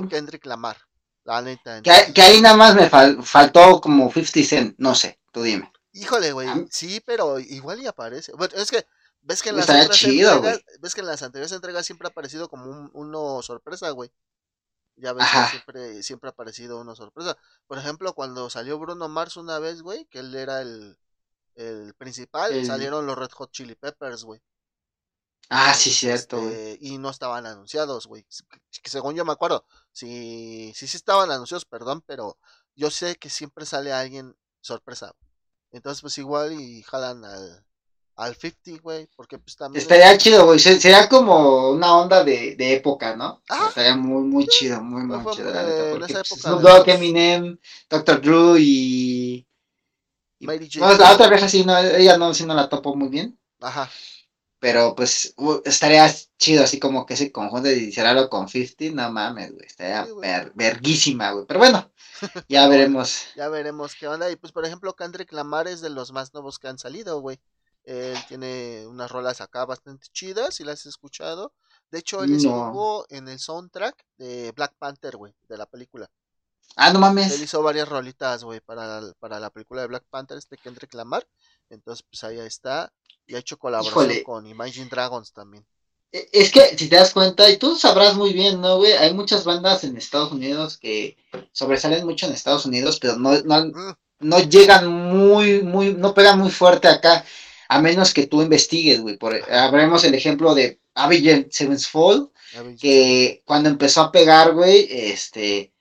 Kendrick 0.08 0.46
Lamar. 0.46 0.78
La 1.24 1.42
neta. 1.42 1.82
Que, 1.82 2.14
que 2.14 2.22
ahí 2.22 2.40
nada 2.40 2.56
más 2.56 2.74
me 2.74 2.88
faltó 2.88 3.78
como 3.78 4.10
50 4.10 4.42
Cent, 4.42 4.74
no 4.78 4.94
sé, 4.94 5.20
tú 5.30 5.42
dime. 5.42 5.70
Híjole, 5.92 6.32
güey, 6.32 6.48
sí, 6.70 7.00
pero 7.04 7.38
igual 7.38 7.80
y 7.80 7.86
aparece. 7.86 8.32
Bueno, 8.32 8.54
es 8.56 8.70
que 8.70 8.86
ves 9.20 9.42
que 9.42 9.50
en 9.50 9.56
las 9.56 9.68
entregas, 9.68 10.60
ves 10.80 10.94
que 10.94 11.00
en 11.00 11.06
las 11.06 11.22
anteriores 11.22 11.52
entregas 11.52 11.86
siempre 11.86 12.08
ha 12.08 12.10
aparecido 12.10 12.48
como 12.48 12.70
un, 12.70 12.90
uno 12.94 13.42
sorpresa, 13.42 13.90
güey. 13.90 14.10
Ya 14.96 15.12
ves 15.12 15.26
que 15.26 15.50
siempre, 15.50 16.02
siempre 16.02 16.28
ha 16.28 16.32
aparecido 16.32 16.80
una 16.80 16.94
sorpresa. 16.94 17.36
Por 17.66 17.78
ejemplo, 17.78 18.14
cuando 18.14 18.48
salió 18.50 18.78
Bruno 18.78 19.08
Mars 19.08 19.36
una 19.36 19.58
vez, 19.58 19.82
güey, 19.82 20.06
que 20.06 20.20
él 20.20 20.34
era 20.34 20.62
el, 20.62 20.98
el 21.54 21.94
principal, 21.94 22.64
salieron 22.64 23.06
los 23.06 23.16
Red 23.16 23.30
Hot 23.32 23.50
Chili 23.52 23.74
Peppers, 23.74 24.24
güey. 24.24 24.40
Ah, 25.48 25.74
sí, 25.74 25.90
cierto, 25.90 26.40
güey. 26.40 26.52
Este, 26.52 26.78
y 26.80 26.98
no 26.98 27.10
estaban 27.10 27.46
anunciados, 27.46 28.06
güey. 28.06 28.24
Que 28.82 28.90
según 28.90 29.14
yo 29.14 29.24
me 29.24 29.32
acuerdo, 29.32 29.66
sí, 29.92 30.72
sí, 30.74 30.86
sí 30.86 30.96
estaban 30.96 31.30
anunciados, 31.30 31.64
perdón, 31.66 32.02
pero 32.06 32.38
yo 32.74 32.90
sé 32.90 33.16
que 33.16 33.28
siempre 33.28 33.66
sale 33.66 33.92
alguien 33.92 34.34
sorpresa. 34.60 35.14
Entonces, 35.72 36.02
pues 36.02 36.18
igual 36.18 36.52
y 36.52 36.82
jalan 36.82 37.24
al, 37.24 37.64
al 38.16 38.36
50, 38.36 38.82
güey, 38.82 39.08
porque 39.16 39.38
pues 39.38 39.56
también... 39.56 39.80
Estaría 39.80 40.16
chido, 40.18 40.44
güey, 40.44 40.58
sería 40.58 41.08
como 41.08 41.70
una 41.70 41.96
onda 41.96 42.22
de, 42.22 42.54
de 42.56 42.74
época, 42.74 43.16
¿no? 43.16 43.42
Ah, 43.48 43.66
estaría 43.68 43.96
muy, 43.96 44.22
muy 44.22 44.46
chido, 44.46 44.82
muy, 44.82 45.02
muy 45.02 45.34
chido, 45.34 45.50
la 45.50 45.62
neta, 45.62 45.90
porque 45.92 46.12
pues, 46.12 46.28
Snoop 46.28 46.60
Dogg, 46.60 46.88
Eminem, 46.90 47.58
Dr. 47.88 48.20
Drew 48.20 48.56
y... 48.58 49.46
Mary 50.40 50.68
No, 50.76 50.92
la 50.94 51.12
otra 51.12 51.28
vez 51.28 51.42
así, 51.42 51.64
no, 51.64 51.78
ella 51.78 52.18
no, 52.18 52.34
sí 52.34 52.44
no 52.44 52.54
la 52.54 52.68
topo 52.68 52.94
muy 52.94 53.08
bien. 53.08 53.38
Ajá. 53.60 53.88
Pero 54.62 54.94
pues 54.94 55.34
estaría 55.64 56.08
chido 56.38 56.62
así 56.62 56.78
como 56.78 57.04
que 57.04 57.14
ese 57.14 57.32
conjunto 57.32 57.66
de 57.66 57.78
hiciera 57.78 58.28
con 58.28 58.48
50, 58.48 58.94
no 58.94 59.10
mames, 59.10 59.52
güey, 59.52 59.66
estaría 59.66 60.06
verguísima, 60.54 61.32
güey. 61.32 61.46
Pero 61.46 61.58
bueno, 61.58 61.92
ya 62.48 62.68
veremos. 62.68 63.24
ya 63.34 63.48
veremos 63.48 63.96
qué 63.96 64.06
onda. 64.06 64.30
Y 64.30 64.36
pues 64.36 64.52
por 64.52 64.64
ejemplo, 64.64 64.94
Kendrick 64.94 65.32
Lamar 65.32 65.66
es 65.66 65.80
de 65.80 65.90
los 65.90 66.12
más 66.12 66.32
nuevos 66.32 66.60
que 66.60 66.68
han 66.68 66.78
salido, 66.78 67.20
güey. 67.20 67.40
Él 67.82 68.16
tiene 68.28 68.86
unas 68.86 69.10
rolas 69.10 69.40
acá 69.40 69.64
bastante 69.64 70.06
chidas, 70.12 70.54
si 70.54 70.62
las 70.62 70.78
has 70.78 70.86
escuchado. 70.86 71.52
De 71.90 71.98
hecho, 71.98 72.22
él 72.22 72.36
estuvo 72.36 73.04
en 73.08 73.26
el 73.26 73.40
soundtrack 73.40 74.06
de 74.16 74.52
Black 74.52 74.74
Panther, 74.78 75.16
güey, 75.16 75.34
de 75.48 75.58
la 75.58 75.66
película. 75.66 76.08
Ah, 76.76 76.92
no 76.92 77.00
mames. 77.00 77.32
Él 77.32 77.42
hizo 77.42 77.60
varias 77.64 77.88
rolitas, 77.88 78.44
güey, 78.44 78.60
para, 78.60 79.02
para 79.18 79.40
la 79.40 79.50
película 79.50 79.80
de 79.80 79.88
Black 79.88 80.04
Panther, 80.08 80.38
este 80.38 80.56
Kendrick 80.56 80.94
Lamar. 80.94 81.26
Entonces, 81.68 82.04
pues 82.08 82.22
ahí 82.22 82.38
está. 82.38 82.92
Y 83.32 83.34
ha 83.34 83.38
hecho 83.38 83.58
colaboración 83.58 84.22
con 84.24 84.46
Imagine 84.46 84.90
Dragons 84.90 85.32
también. 85.32 85.64
E, 86.12 86.28
es 86.32 86.52
que, 86.52 86.76
si 86.76 86.86
te 86.88 86.96
das 86.96 87.14
cuenta, 87.14 87.48
y 87.48 87.56
tú 87.56 87.76
sabrás 87.76 88.14
muy 88.14 88.34
bien, 88.34 88.60
¿no, 88.60 88.76
güey? 88.76 88.92
Hay 88.92 89.14
muchas 89.14 89.44
bandas 89.44 89.84
en 89.84 89.96
Estados 89.96 90.32
Unidos 90.32 90.76
que 90.76 91.16
sobresalen 91.50 92.04
mucho 92.04 92.26
en 92.26 92.32
Estados 92.32 92.66
Unidos, 92.66 92.98
pero 93.00 93.16
no, 93.16 93.40
no, 93.40 93.64
mm. 93.64 93.96
no 94.20 94.38
llegan 94.40 94.86
muy, 94.86 95.62
muy, 95.62 95.94
no 95.94 96.12
pegan 96.12 96.40
muy 96.40 96.50
fuerte 96.50 96.88
acá 96.88 97.24
a 97.68 97.80
menos 97.80 98.12
que 98.12 98.26
tú 98.26 98.42
investigues, 98.42 99.00
güey. 99.00 99.16
Por, 99.16 99.50
habremos 99.50 100.04
el 100.04 100.14
ejemplo 100.14 100.54
de 100.54 100.78
Avenged 100.92 101.46
Sevenfold, 101.52 102.28
que 102.78 103.42
cuando 103.46 103.70
empezó 103.70 104.02
a 104.02 104.12
pegar, 104.12 104.52
güey, 104.52 104.88
este, 104.90 105.72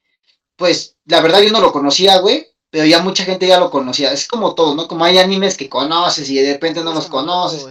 pues 0.56 0.96
la 1.04 1.20
verdad 1.20 1.42
yo 1.42 1.52
no 1.52 1.60
lo 1.60 1.74
conocía, 1.74 2.20
güey, 2.20 2.48
pero 2.72 2.86
ya 2.86 3.02
mucha 3.02 3.26
gente 3.26 3.46
ya 3.46 3.60
lo 3.60 3.70
conocía. 3.70 4.12
Es 4.14 4.28
como 4.28 4.56
todo, 4.56 4.74
¿no? 4.74 4.88
Como 4.88 5.04
hay 5.06 5.20
animes 5.20 5.58
que 5.58 5.70
conoces 5.70 6.30
y 6.30 6.36
de 6.36 6.54
repente 6.54 6.84
no 6.84 6.94
los 6.94 7.08
conoces. 7.08 7.68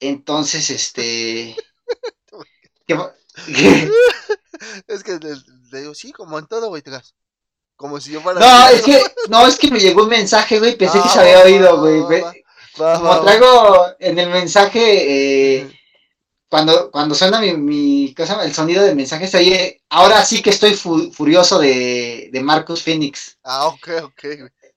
Entonces, 0.00 0.68
este, 0.68 1.56
es 4.88 5.02
que 5.04 5.12
le, 5.12 5.80
digo, 5.80 5.94
sí, 5.94 6.12
como 6.12 6.38
en 6.38 6.46
todo, 6.46 6.68
güey, 6.68 6.82
te 6.82 6.90
Como 7.76 8.00
si 8.00 8.12
yo 8.12 8.20
fuera. 8.20 8.40
No, 8.40 8.68
es 8.68 8.82
que, 8.82 9.02
no, 9.28 9.46
es 9.46 9.56
que 9.56 9.70
me 9.70 9.78
llegó 9.78 10.02
un 10.02 10.08
mensaje, 10.08 10.58
güey, 10.58 10.76
pensé 10.76 11.00
que 11.00 11.08
se 11.08 11.20
había 11.20 11.44
oído, 11.44 11.78
güey. 11.78 12.22
Como 12.76 13.20
traigo 13.20 13.86
en 14.00 14.18
el 14.18 14.30
mensaje, 14.30 15.58
eh, 15.58 15.80
cuando, 16.54 16.88
cuando 16.92 17.16
suena 17.16 17.40
mi, 17.40 17.52
mi 17.54 18.14
cosa, 18.14 18.44
el 18.44 18.54
sonido 18.54 18.84
del 18.84 18.94
mensaje 18.94 19.26
se 19.26 19.38
oye, 19.38 19.82
ahora 19.88 20.24
sí 20.24 20.40
que 20.40 20.50
estoy 20.50 20.74
furioso 20.74 21.58
de, 21.58 22.30
de 22.32 22.40
Marcus 22.44 22.80
Phoenix. 22.80 23.36
Ah, 23.42 23.66
ok, 23.66 23.88
ok. 24.04 24.24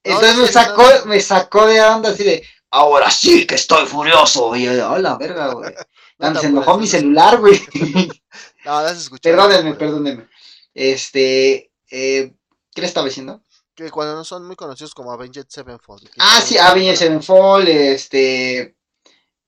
Entonces 0.01 0.37
me 0.37 0.47
sacó, 0.47 0.83
me 1.05 1.19
sacó 1.19 1.67
de 1.67 1.79
onda 1.79 2.09
así 2.09 2.23
de, 2.23 2.43
ahora 2.71 3.11
sí 3.11 3.45
que 3.45 3.53
estoy 3.53 3.85
furioso. 3.85 4.55
Y 4.55 4.63
yo, 4.63 4.91
hola, 4.91 5.17
verga, 5.19 5.53
güey. 5.53 5.71
se 6.41 6.47
enojó 6.47 6.79
mi 6.79 6.87
celular, 6.87 7.37
güey. 7.37 7.61
no, 8.65 8.81
no 8.81 8.95
se 8.95 9.11
Perdónenme, 9.19 9.75
perdónenme. 9.75 10.27
Este, 10.73 11.71
eh, 11.91 12.33
¿qué 12.73 12.81
le 12.81 12.87
estaba 12.87 13.05
diciendo? 13.05 13.43
Que 13.75 13.91
cuando 13.91 14.15
no 14.15 14.23
son 14.23 14.47
muy 14.47 14.55
conocidos 14.55 14.95
como 14.95 15.11
Avenged 15.11 15.45
Sevenfold. 15.47 16.09
Ah, 16.17 16.41
sí, 16.43 16.57
Avenged 16.57 16.95
Sevenfold, 16.95 17.67
este, 17.69 18.76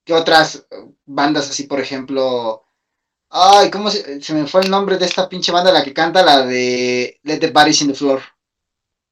¿qué 0.09 0.15
otras 0.15 0.65
bandas 1.05 1.51
así, 1.51 1.65
por 1.65 1.79
ejemplo? 1.79 2.63
Ay, 3.29 3.69
¿cómo 3.69 3.91
se, 3.91 4.19
se 4.23 4.33
me 4.33 4.47
fue 4.47 4.61
el 4.61 4.71
nombre 4.71 4.97
de 4.97 5.05
esta 5.05 5.29
pinche 5.29 5.51
banda 5.51 5.71
la 5.71 5.83
que 5.83 5.93
canta 5.93 6.25
la 6.25 6.47
de 6.47 7.19
Let 7.21 7.37
the 7.37 7.51
Bodies 7.51 7.83
in 7.83 7.89
the 7.89 7.93
Floor? 7.93 8.19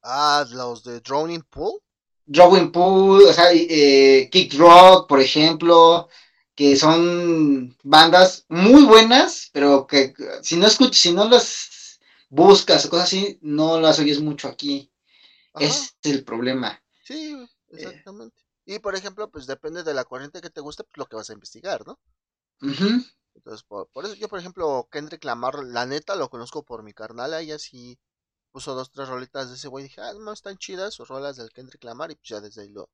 Ah, 0.02 0.44
los 0.50 0.84
de 0.84 1.00
Drowning 1.02 1.44
Pool. 1.44 1.80
Drowning 2.26 2.72
Pool, 2.72 3.26
o 3.26 3.32
sea, 3.32 3.52
eh, 3.54 4.28
Kick 4.32 4.56
Rock, 4.56 5.08
por 5.08 5.22
ejemplo, 5.22 6.10
que 6.56 6.76
son 6.76 7.78
bandas 7.84 8.46
muy 8.50 8.84
buenas, 8.86 9.52
pero 9.54 9.86
que 9.86 10.16
si 10.42 10.56
no 10.56 10.66
escuchas, 10.66 10.98
si 10.98 11.14
no 11.14 11.30
las 11.30 12.00
buscas 12.28 12.84
o 12.86 12.90
cosas 12.90 13.06
así, 13.06 13.38
no 13.42 13.80
las 13.80 14.00
oyes 14.00 14.20
mucho 14.20 14.48
aquí. 14.48 14.92
Ese 15.60 15.92
es 16.02 16.12
el 16.12 16.24
problema. 16.24 16.82
Sí, 17.04 17.38
eh. 17.78 18.04
Y 18.68 18.80
por 18.80 18.96
ejemplo, 18.96 19.32
pues 19.32 19.48
depende 19.48 19.84
de 19.84 19.94
la 19.94 20.04
corriente 20.04 20.42
que 20.42 20.50
te 20.50 20.60
guste, 20.60 20.84
pues 20.84 20.98
lo 20.98 21.06
que 21.06 21.16
vas 21.16 21.30
a 21.30 21.34
investigar, 21.34 21.88
¿no? 21.88 21.98
Entonces, 23.34 23.64
por, 23.64 23.88
eso 24.04 24.16
yo, 24.16 24.28
por 24.28 24.40
ejemplo, 24.40 24.90
Kendrick 24.92 25.24
Lamar, 25.24 25.64
la 25.64 25.86
neta, 25.86 26.16
lo 26.16 26.30
conozco 26.30 26.64
por 26.64 26.84
mi 26.84 26.94
carnal, 26.94 27.34
ahí 27.34 27.52
así 27.54 27.98
puso 28.52 28.76
dos, 28.76 28.92
tres 28.92 29.08
rolitas 29.08 29.50
de 29.50 29.56
ese 29.56 29.70
güey. 29.70 29.86
Dije, 29.86 30.02
ah, 30.02 30.14
no, 30.20 30.34
están 30.34 30.58
chidas 30.58 30.96
sus 30.96 31.08
rolas 31.08 31.38
del 31.38 31.52
Kendrick 31.52 31.84
Lamar. 31.86 32.12
Y 32.12 32.16
pues 32.16 32.28
ya 32.28 32.42
desde 32.42 32.64
ahí 32.64 32.70
lo, 32.70 32.90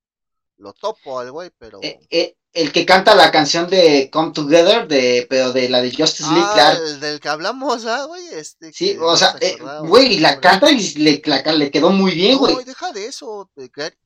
lo 0.57 0.73
topo 0.73 1.19
al 1.19 1.31
güey, 1.31 1.51
pero. 1.57 1.79
Eh, 1.81 1.99
eh, 2.09 2.37
el 2.53 2.71
que 2.71 2.85
canta 2.85 3.15
la 3.15 3.31
canción 3.31 3.67
de 3.67 4.09
Come 4.11 4.31
Together, 4.31 4.87
de, 4.87 5.25
pero 5.27 5.51
de 5.51 5.69
la 5.69 5.81
de 5.81 5.91
Justice 5.91 6.29
League, 6.31 6.45
ah. 6.53 6.73
El 6.73 6.99
del 6.99 7.19
que 7.19 7.29
hablamos, 7.29 7.85
ah, 7.85 8.05
güey. 8.05 8.27
Este, 8.27 8.71
sí, 8.71 8.95
o 8.99 9.17
sea, 9.17 9.35
eh, 9.41 9.57
güey, 9.81 10.19
la 10.19 10.39
canta 10.39 10.69
y 10.71 10.93
le, 10.95 11.21
le 11.57 11.71
quedó 11.71 11.89
muy 11.89 12.11
bien, 12.13 12.37
güey. 12.37 12.53
No, 12.53 12.61
deja 12.61 12.91
de 12.91 13.07
eso. 13.07 13.49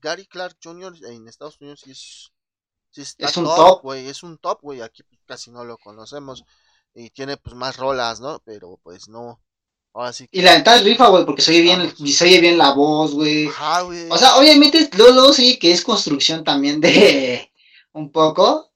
Gary, 0.01 0.25
Clark 0.27 0.57
Jr. 0.63 0.95
en 1.09 1.27
Estados 1.27 1.59
Unidos 1.59 1.81
sí 1.83 1.91
es. 1.91 3.15
es 3.17 3.37
un 3.37 3.43
top, 3.43 3.81
güey. 3.81 4.07
Es 4.07 4.23
un 4.23 4.37
top, 4.37 4.61
güey. 4.61 4.81
Aquí 4.81 5.03
pues, 5.03 5.19
casi 5.25 5.51
no 5.51 5.65
lo 5.65 5.77
conocemos. 5.77 6.45
Y 6.93 7.09
tiene 7.09 7.37
pues 7.37 7.55
más 7.55 7.75
rolas, 7.77 8.21
¿no? 8.21 8.41
Pero 8.45 8.79
pues 8.81 9.09
no 9.09 9.41
y 10.31 10.41
la 10.41 10.57
neta 10.57 10.75
es 10.75 10.83
rifa, 10.83 11.07
güey, 11.07 11.25
porque 11.25 11.41
se 11.41 11.51
oye 11.51 11.61
bien, 11.61 11.93
se 12.07 12.25
oye 12.25 12.39
bien 12.39 12.57
la 12.57 12.73
voz, 12.73 13.13
güey. 13.13 13.47
O 14.09 14.17
sea, 14.17 14.37
obviamente 14.37 14.89
luego, 14.95 15.33
sí 15.33 15.57
que 15.57 15.71
es 15.71 15.83
construcción 15.83 16.43
también 16.43 16.79
de 16.79 17.51
un 17.93 18.11
poco, 18.11 18.71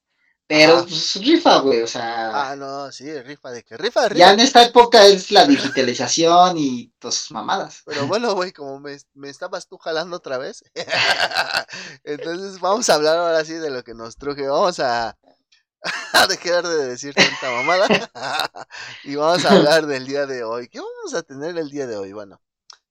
pero 0.48 0.84
pues 0.84 1.16
rifa, 1.24 1.60
güey, 1.60 1.82
o 1.82 1.88
sea. 1.88 2.52
Ah, 2.52 2.56
no, 2.56 2.92
sí, 2.92 3.06
rifa 3.22 3.52
de 3.52 3.64
que 3.64 3.78
rifa, 3.78 4.10
rifa. 4.10 4.20
Ya 4.20 4.34
en 4.34 4.40
esta 4.40 4.64
época 4.64 5.06
es 5.06 5.30
la 5.32 5.46
digitalización 5.46 6.58
y 6.58 6.92
tus 6.98 7.30
mamadas. 7.32 7.84
Pero 7.86 8.08
bueno, 8.08 8.34
güey, 8.34 8.52
como 8.52 8.80
me, 8.80 8.98
me, 9.14 9.30
estabas 9.30 9.68
tú 9.68 9.78
jalando 9.78 10.18
otra 10.18 10.40
vez, 10.40 10.64
entonces 12.04 12.60
vamos 12.60 12.90
a 12.90 12.96
hablar 12.96 13.18
ahora 13.18 13.46
sí 13.46 13.54
de 13.54 13.70
lo 13.70 13.84
que 13.84 13.94
nos 13.94 14.18
truje. 14.18 14.48
Vamos 14.48 14.80
a, 14.80 15.16
a 16.14 16.28
dejar 16.28 16.68
de 16.68 16.88
decir 16.88 17.14
tanta 17.14 17.52
mamada. 17.52 17.88
y 19.04 19.16
vamos 19.16 19.46
a 19.46 19.56
hablar 19.56 19.86
del 19.86 20.06
día 20.06 20.26
de 20.26 20.44
hoy. 20.44 20.68
¿Qué 20.68 20.80
vamos 20.80 21.14
a 21.14 21.24
tener 21.24 21.58
el 21.58 21.70
día 21.70 21.88
de 21.88 21.98
hoy? 21.98 22.14
Bueno, 22.14 22.42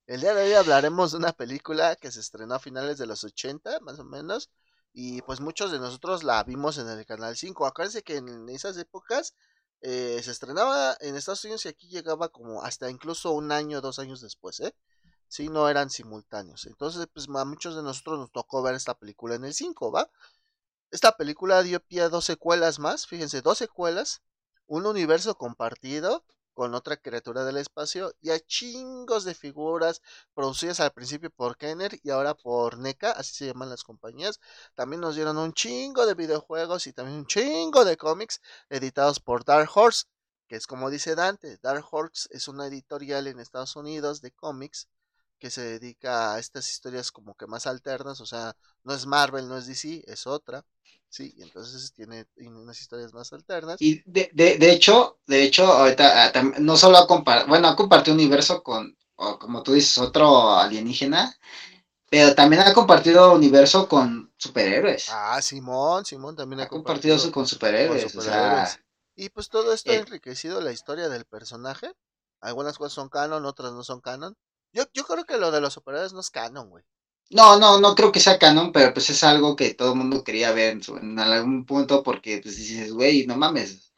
el 0.07 0.21
día 0.21 0.35
de 0.35 0.45
hoy 0.45 0.53
hablaremos 0.55 1.13
de 1.13 1.19
una 1.19 1.33
película 1.33 1.97
que 1.97 2.11
se 2.11 2.21
estrenó 2.21 2.55
a 2.55 2.59
finales 2.59 2.99
de 2.99 3.07
los 3.07 3.23
80, 3.23 3.81
más 3.81 3.99
o 3.99 4.05
menos. 4.05 4.51
Y 4.93 5.23
pues 5.23 5.41
muchos 5.41 5.71
de 5.71 5.79
nosotros 5.79 6.25
la 6.25 6.43
vimos 6.43 6.79
en 6.79 6.89
el 6.89 7.07
Canal 7.07 7.37
5. 7.37 7.67
Acuérdense 7.67 8.03
que 8.03 8.17
en 8.17 8.49
esas 8.49 8.77
épocas 8.77 9.35
eh, 9.83 10.21
se 10.23 10.31
estrenaba 10.31 10.97
en 11.01 11.15
Estados 11.15 11.45
Unidos 11.45 11.65
y 11.65 11.69
aquí 11.69 11.89
llegaba 11.89 12.29
como 12.29 12.63
hasta 12.63 12.91
incluso 12.91 13.31
un 13.31 13.53
año, 13.53 13.81
dos 13.81 13.99
años 13.99 14.21
después, 14.21 14.61
¿eh? 14.61 14.75
Sí, 15.29 15.49
no 15.49 15.69
eran 15.69 15.91
simultáneos. 15.91 16.67
Entonces, 16.67 17.07
pues 17.13 17.29
a 17.33 17.45
muchos 17.45 17.77
de 17.77 17.83
nosotros 17.85 18.19
nos 18.19 18.33
tocó 18.33 18.63
ver 18.63 18.75
esta 18.75 18.95
película 18.99 19.37
en 19.37 19.45
el 19.45 19.55
5, 19.55 19.93
¿va? 19.93 20.11
Esta 20.91 21.17
película 21.17 21.63
dio 21.63 21.79
pie 21.79 22.01
a 22.03 22.09
dos 22.09 22.25
secuelas 22.25 22.81
más, 22.81 23.07
fíjense, 23.07 23.43
dos 23.43 23.59
secuelas, 23.59 24.23
un 24.67 24.87
universo 24.87 25.37
compartido 25.37 26.25
con 26.53 26.75
otra 26.75 26.97
criatura 26.97 27.45
del 27.45 27.59
espacio 27.59 28.13
y 28.21 28.31
a 28.31 28.41
chingos 28.41 29.25
de 29.25 29.37
figuras 29.37 30.03
producidas 30.35 30.81
al 30.81 30.91
principio 30.91 31.31
por 31.31 31.57
Kenner 31.57 32.01
y 32.03 32.11
ahora 32.11 32.35
por 32.35 32.77
NECA, 32.77 33.13
así 33.13 33.35
se 33.35 33.47
llaman 33.47 33.71
las 33.71 33.85
compañías. 33.85 34.41
También 34.75 35.01
nos 35.01 35.15
dieron 35.15 35.39
un 35.39 35.53
chingo 35.53 36.07
de 36.07 36.15
videojuegos 36.15 36.89
y 36.89 36.93
también 36.93 37.19
un 37.19 37.27
chingo 37.27 37.85
de 37.85 37.97
cómics 37.97 38.41
editados 38.69 39.21
por 39.21 39.45
Dark 39.45 39.71
Horse, 39.73 40.07
que 40.49 40.57
es 40.57 40.67
como 40.67 40.91
dice 40.91 41.15
Dante, 41.15 41.59
Dark 41.59 41.85
Horse 41.89 42.29
es 42.33 42.49
una 42.49 42.67
editorial 42.67 43.29
en 43.29 43.39
Estados 43.39 43.77
Unidos 43.77 44.21
de 44.23 44.33
cómics 44.33 44.89
que 45.41 45.51
se 45.51 45.63
dedica 45.63 46.35
a 46.35 46.39
estas 46.39 46.71
historias 46.71 47.11
como 47.11 47.35
que 47.35 47.47
más 47.47 47.67
alternas, 47.67 48.21
o 48.21 48.27
sea, 48.27 48.55
no 48.85 48.95
es 48.95 49.07
Marvel, 49.07 49.49
no 49.49 49.57
es 49.57 49.67
DC, 49.67 50.05
es 50.07 50.27
otra. 50.27 50.65
Sí, 51.09 51.35
y 51.37 51.43
entonces 51.43 51.93
tiene, 51.93 52.27
unas 52.37 52.81
historias 52.81 53.13
más 53.13 53.33
alternas. 53.33 53.77
Y 53.81 54.01
de, 54.09 54.31
de, 54.33 54.59
de 54.59 54.71
hecho, 54.71 55.19
de 55.27 55.43
hecho, 55.43 55.65
ahorita 55.65 56.27
ah, 56.27 56.43
no 56.61 56.77
solo 56.77 56.99
ha 56.99 57.07
compartido, 57.09 57.49
bueno, 57.49 57.67
ha 57.67 57.75
compartido 57.75 58.15
universo 58.15 58.63
con, 58.63 58.97
como 59.17 59.65
tú 59.65 59.73
dices, 59.73 59.99
otro 59.99 60.55
alienígena, 60.55 61.35
pero 62.09 62.35
también 62.35 62.63
ha 62.63 62.73
compartido 62.73 63.33
universo 63.33 63.89
con 63.89 64.33
superhéroes. 64.37 65.09
Ah, 65.11 65.43
Simón, 65.43 66.05
Simón 66.05 66.37
también 66.37 66.61
ha, 66.61 66.69
compartido, 66.69 67.17
eso 67.17 67.33
con 67.33 67.47
superhéroes. 67.47 68.15
y 69.17 69.31
pues 69.31 69.49
todo 69.49 69.73
esto 69.73 69.91
ha 69.91 69.95
eh 69.95 69.99
enriquecido 69.99 70.61
la 70.61 70.71
historia 70.71 71.09
del 71.09 71.25
personaje. 71.25 71.91
Algunas 72.41 72.79
cosas 72.79 72.93
son 72.93 73.09
canon, 73.09 73.45
otras 73.47 73.73
no 73.73 73.83
son 73.83 74.01
canon. 74.01 74.37
Yo, 74.73 74.85
yo 74.93 75.05
creo 75.05 75.25
que 75.25 75.39
lo 75.39 75.51
de 75.51 75.61
los 75.61 75.73
superhéroes 75.73 76.13
no 76.13 76.21
es 76.21 76.31
canon, 76.31 76.71
güey. 76.71 76.85
No, 77.31 77.59
no, 77.59 77.81
no 77.81 77.95
creo 77.95 78.11
que 78.11 78.19
sea 78.21 78.39
canon, 78.39 78.73
pero 78.73 78.93
pues 78.93 79.09
es 79.11 79.23
algo 79.23 79.55
que 79.55 79.75
todo 79.75 79.93
el 79.93 79.99
mundo 79.99 80.25
quería 80.25 80.51
ver 80.53 80.81
en, 81.01 81.19
algún 81.19 81.65
punto 81.65 82.03
porque 82.03 82.41
pues 82.43 82.57
dices, 82.57 82.93
güey, 82.93 83.27
no 83.27 83.37
mames. 83.37 83.93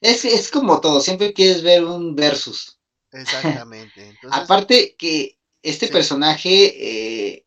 Es, 0.00 0.24
es 0.24 0.50
como 0.50 0.80
todo, 0.80 1.00
siempre 1.00 1.34
quieres 1.34 1.62
ver 1.62 1.84
un 1.84 2.14
versus. 2.14 2.78
Exactamente. 3.12 4.18
Aparte 4.30 4.96
que 4.96 5.38
este 5.62 5.88
personaje 5.88 7.34
eh, 7.34 7.46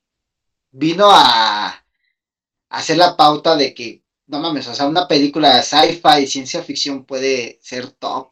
vino 0.71 1.09
a, 1.09 1.81
hacer 2.69 2.97
la 2.97 3.17
pauta 3.17 3.55
de 3.55 3.73
que, 3.73 4.03
no 4.27 4.39
mames, 4.39 4.67
o 4.67 4.73
sea, 4.73 4.87
una 4.87 5.07
película 5.07 5.57
de 5.57 5.63
sci-fi 5.63 6.23
y 6.23 6.27
ciencia 6.27 6.63
ficción 6.63 7.05
puede 7.05 7.59
ser 7.61 7.91
top. 7.91 8.31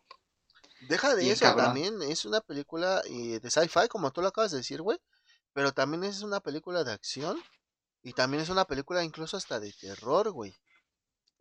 Deja 0.90 1.16
de 1.16 1.32
eso, 1.32 1.56
también 1.56 2.02
es 2.02 2.26
una 2.26 2.42
película 2.42 3.02
eh, 3.06 3.40
de 3.40 3.50
sci-fi, 3.50 3.88
como 3.88 4.12
tú 4.12 4.22
lo 4.22 4.28
acabas 4.28 4.52
de 4.52 4.58
decir, 4.58 4.82
güey 4.82 5.00
pero 5.54 5.74
también 5.74 6.04
es 6.04 6.22
una 6.22 6.40
película 6.40 6.84
de 6.84 6.92
acción. 6.92 7.38
Y 8.02 8.14
también 8.14 8.42
es 8.42 8.50
una 8.50 8.66
película 8.66 9.04
incluso 9.04 9.36
hasta 9.36 9.60
de 9.60 9.74
terror, 9.74 10.32
güey. 10.32 10.58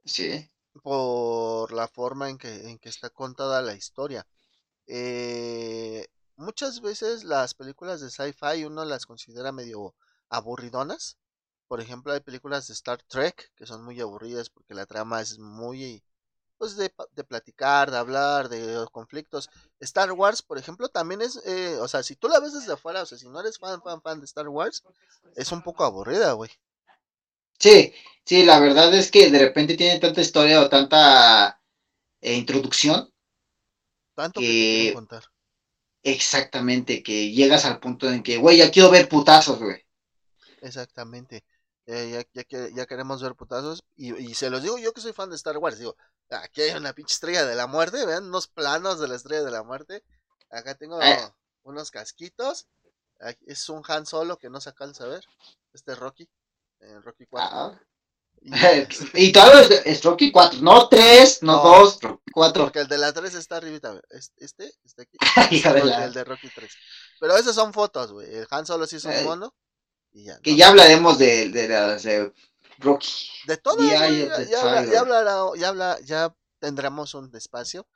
Sí. 0.05 0.51
Por 0.83 1.73
la 1.73 1.87
forma 1.87 2.29
en 2.29 2.39
que, 2.39 2.69
en 2.69 2.79
que 2.79 2.89
está 2.89 3.11
contada 3.11 3.63
la 3.63 3.75
historia. 3.75 4.27
Eh, 4.87 6.09
muchas 6.37 6.81
veces 6.81 7.23
las 7.23 7.55
películas 7.55 8.01
de 8.01 8.11
sci-fi 8.11 8.65
uno 8.65 8.85
las 8.85 9.07
considera 9.07 9.53
medio 9.53 9.95
aburridonas. 10.29 11.19
Por 11.69 11.81
ejemplo, 11.81 12.13
hay 12.13 12.21
películas 12.21 12.67
de 12.67 12.75
Star 12.75 13.03
Trek 13.05 13.53
que 13.55 13.67
son 13.67 13.85
muy 13.85 14.01
aburridas 14.01 14.51
porque 14.51 14.75
la 14.75 14.87
trama 14.87 15.21
es 15.21 15.39
muy 15.39 16.03
pues 16.59 16.77
de, 16.77 16.93
de, 17.13 17.25
platicar, 17.25 17.91
de 17.91 17.97
hablar, 17.97 18.49
de 18.49 18.85
conflictos. 18.93 19.49
Star 19.81 20.13
Wars, 20.13 20.43
por 20.43 20.59
ejemplo, 20.59 20.89
también 20.89 21.23
es, 21.23 21.41
eh, 21.47 21.77
o 21.81 21.89
sea, 21.89 22.03
si 22.03 22.17
tú 22.17 22.29
la 22.29 22.41
ves 22.41 22.53
desde 22.53 22.73
afuera, 22.73 23.03
o 23.03 23.07
sea, 23.07 23.17
si 23.17 23.29
no 23.29 23.41
eres 23.41 23.59
fan, 23.59 23.81
fan, 23.83 24.03
fan 24.03 24.19
de 24.19 24.27
Star 24.27 24.49
Wars, 24.49 24.83
es 25.37 25.53
un 25.53 25.63
poco 25.63 25.85
aburrida, 25.85 26.33
güey. 26.33 26.51
Sí, 27.59 27.93
sí, 28.25 28.45
la 28.45 28.61
verdad 28.61 28.93
es 28.95 29.11
que 29.11 29.31
de 29.31 29.39
repente 29.39 29.77
tiene 29.77 29.99
tanta 29.99 30.21
historia 30.21 30.61
o 30.61 30.69
tanta 30.69 31.61
eh, 32.21 32.35
introducción. 32.35 33.13
Tanto 34.15 34.41
que, 34.41 34.93
contar. 34.95 35.25
Exactamente, 36.03 37.03
que 37.03 37.31
llegas 37.31 37.65
al 37.65 37.81
punto 37.81 38.11
en 38.11 38.23
que, 38.23 38.37
güey, 38.39 38.59
ya 38.59 38.71
quiero 38.71 38.91
ver 38.91 39.09
putazos, 39.09 39.59
güey. 39.59 39.85
Exactamente. 40.61 41.45
Eh, 41.91 42.27
ya, 42.35 42.45
ya, 42.51 42.69
ya, 42.69 42.87
queremos 42.87 43.23
ver 43.23 43.35
putazos. 43.35 43.83
Y, 43.97 44.15
y, 44.15 44.35
se 44.35 44.51
los 44.51 44.63
digo 44.63 44.77
yo 44.77 44.93
que 44.93 45.01
soy 45.01 45.15
fan 45.15 45.31
de 45.31 45.37
Star 45.37 45.57
Wars. 45.57 45.79
Digo, 45.79 45.97
aquí 46.29 46.61
hay 46.61 46.77
una 46.77 46.93
pinche 46.93 47.15
estrella 47.15 47.47
de 47.47 47.55
la 47.55 47.67
muerte. 47.67 48.05
Vean 48.05 48.27
unos 48.27 48.47
planos 48.47 49.01
de 49.01 49.09
la 49.09 49.17
estrella 49.17 49.43
de 49.43 49.51
la 49.51 49.63
muerte. 49.63 50.05
Acá 50.51 50.75
tengo 50.75 51.01
eh. 51.01 51.33
unos 51.63 51.91
casquitos. 51.91 52.67
es 53.47 53.69
un 53.71 53.83
Han 53.89 54.05
Solo 54.05 54.37
que 54.37 54.51
no 54.51 54.61
se 54.61 54.69
alcanza 54.69 55.05
a 55.05 55.09
ver. 55.09 55.25
Este 55.73 55.93
es 55.93 55.99
Rocky. 55.99 56.29
En 56.81 57.03
Rocky 57.03 57.25
4. 57.25 57.49
Ah. 57.51 57.81
Y, 58.43 58.51
todo 59.33 59.59
es, 59.59 60.05
Rocky 60.05 60.31
4, 60.31 60.61
no 60.61 60.91
3, 60.91 61.43
no, 61.43 61.63
2, 61.63 62.03
Rocky 62.03 62.33
4. 62.33 62.65
Porque 62.65 62.81
el 62.81 62.89
de 62.89 62.99
la 62.99 63.15
3 63.15 63.35
está 63.35 63.57
arribita, 63.57 63.99
este, 64.37 64.75
este 64.85 65.09
aquí. 65.35 65.63
el 65.67 66.13
de 66.13 66.25
Rocky 66.25 66.51
3. 66.55 66.71
Pero 67.19 67.35
esas 67.39 67.55
son 67.55 67.73
fotos, 67.73 68.13
güey. 68.13 68.33
El 68.35 68.47
Han 68.51 68.67
Solo 68.67 68.87
sí 68.87 68.97
es 68.97 69.07
un 69.07 69.51
que 70.43 70.57
ya 70.57 70.69
hablaremos 70.69 71.19
de, 71.19 71.49
de 71.51 71.69
las 71.69 72.03
de 72.03 72.33
Rocky. 72.79 73.31
De 73.47 73.57
todo, 73.57 73.83
ya, 73.83 74.09
ya, 74.09 74.43
ya, 74.45 74.85
ya, 74.85 75.01
hablará, 75.01 75.37
ya, 75.57 75.69
habla, 75.69 75.99
ya 76.05 76.35
tendremos 76.61 77.15
un 77.15 77.35
espacio 77.35 77.87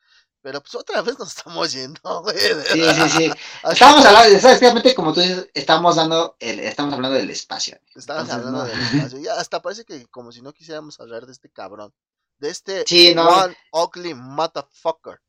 pero 0.43 0.61
pues 0.61 0.75
otra 0.75 1.01
vez 1.03 1.19
nos 1.19 1.29
estamos 1.29 1.73
yendo, 1.73 2.01
güey. 2.23 2.37
Sí, 2.37 2.83
sí, 2.95 3.09
sí. 3.09 3.33
Estamos 3.71 4.05
hablando, 4.05 4.35
exactamente 4.35 4.95
como 4.95 5.13
tú 5.13 5.21
dices, 5.21 5.49
estamos 5.55 5.97
dando 5.97 6.37
el, 6.41 6.59
estamos 6.61 6.93
hablando 6.95 7.17
del 7.17 7.31
espacio. 7.31 7.79
Estamos 7.95 8.29
hablando 8.29 8.65
del 8.65 8.81
espacio. 8.81 9.21
Ya 9.21 9.35
hasta 9.35 9.63
parece 9.63 9.85
que 9.85 10.05
como 10.09 10.33
si 10.33 10.43
no 10.43 10.53
quisiéramos 10.53 10.99
hablar 10.99 11.27
de 11.27 11.33
este 11.33 11.49
cabrón. 11.49 11.95
De 12.39 12.51
este 12.51 12.85
sí, 12.87 13.15
no. 13.15 13.29
one 13.29 13.57
ugly 13.71 14.15
motherfucker. 14.15 15.21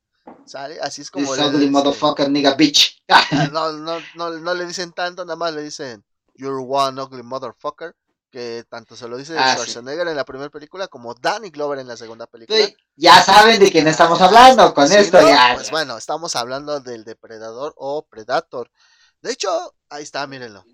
¿Sale? 0.45 0.79
Así 0.81 1.03
es 1.03 1.11
como. 1.11 1.31
This 1.31 1.45
ugly 1.45 1.69
motherfucker, 1.69 2.27
nigga 2.29 2.55
bitch. 2.55 3.03
Ah, 3.07 3.23
no, 3.51 3.71
no, 3.73 3.99
no, 4.15 4.31
no 4.31 4.53
le 4.55 4.65
dicen 4.65 4.93
tanto, 4.93 5.23
nada 5.25 5.35
más 5.35 5.53
le 5.53 5.61
dicen, 5.61 6.03
You're 6.33 6.61
one 6.61 6.99
ugly 7.01 7.23
motherfucker 7.23 7.95
que 8.33 8.65
tanto 8.67 8.95
se 8.95 9.07
lo 9.07 9.15
dice 9.15 9.37
ah, 9.37 9.53
Schwarzenegger 9.53 10.07
en 10.07 10.15
la 10.15 10.25
primera 10.25 10.49
película 10.49 10.87
como 10.87 11.13
Danny 11.13 11.51
Glover 11.51 11.77
en 11.77 11.87
la 11.87 11.95
segunda 11.95 12.25
película. 12.25 12.57
ya 12.95 13.21
saben 13.23 13.59
de 13.59 13.71
quién 13.71 13.87
estamos 13.87 14.19
hablando 14.21 14.73
con 14.73 14.91
esto. 14.91 15.21
ya, 15.21 15.51
pues 15.53 15.69
bueno, 15.69 15.97
estamos 15.97 16.35
hablando 16.35 16.79
del 16.79 17.03
depredador 17.03 17.75
o 17.77 18.07
Predator. 18.07 18.71
De 19.21 19.31
hecho, 19.31 19.75
ahí 19.87 20.01
está, 20.01 20.25
mírenlo. 20.25 20.65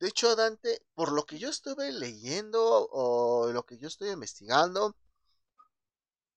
De 0.00 0.08
hecho, 0.08 0.34
Dante, 0.34 0.82
por 0.94 1.12
lo 1.12 1.24
que 1.24 1.38
yo 1.38 1.50
estuve 1.50 1.92
leyendo 1.92 2.88
o 2.90 3.52
lo 3.52 3.64
que 3.64 3.76
yo 3.76 3.88
estoy 3.88 4.08
investigando, 4.08 4.96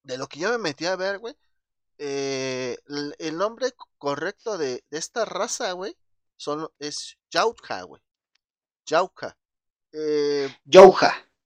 de 0.02 0.18
lo 0.18 0.26
que 0.26 0.38
yo 0.38 0.50
me 0.50 0.58
metí 0.58 0.84
a 0.84 0.96
ver, 0.96 1.18
güey, 1.18 1.34
eh, 1.98 2.76
el, 3.18 3.36
nombre 3.36 3.74
correcto 3.98 4.56
de, 4.58 4.84
esta 4.90 5.24
raza, 5.24 5.72
güey, 5.72 5.96
son, 6.38 6.68
es 6.78 7.18
Yautja, 7.30 7.82
güey. 7.82 8.00
Yauka. 8.86 9.36
Eh, 9.92 10.48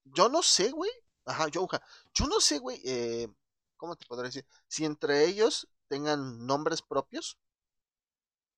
Yo 0.05 0.29
no 0.29 0.43
sé, 0.43 0.71
güey. 0.71 0.91
Ajá, 1.25 1.47
Jouja. 1.53 1.83
Yo 2.15 2.27
no 2.27 2.41
sé, 2.41 2.59
güey. 2.59 2.81
Eh, 2.85 3.29
¿Cómo 3.77 3.97
te 3.97 4.07
podría 4.07 4.29
decir? 4.29 4.47
Si 4.69 4.85
entre 4.85 5.25
ellos 5.27 5.69
tengan 5.89 6.47
nombres 6.47 6.83
propios. 6.83 7.39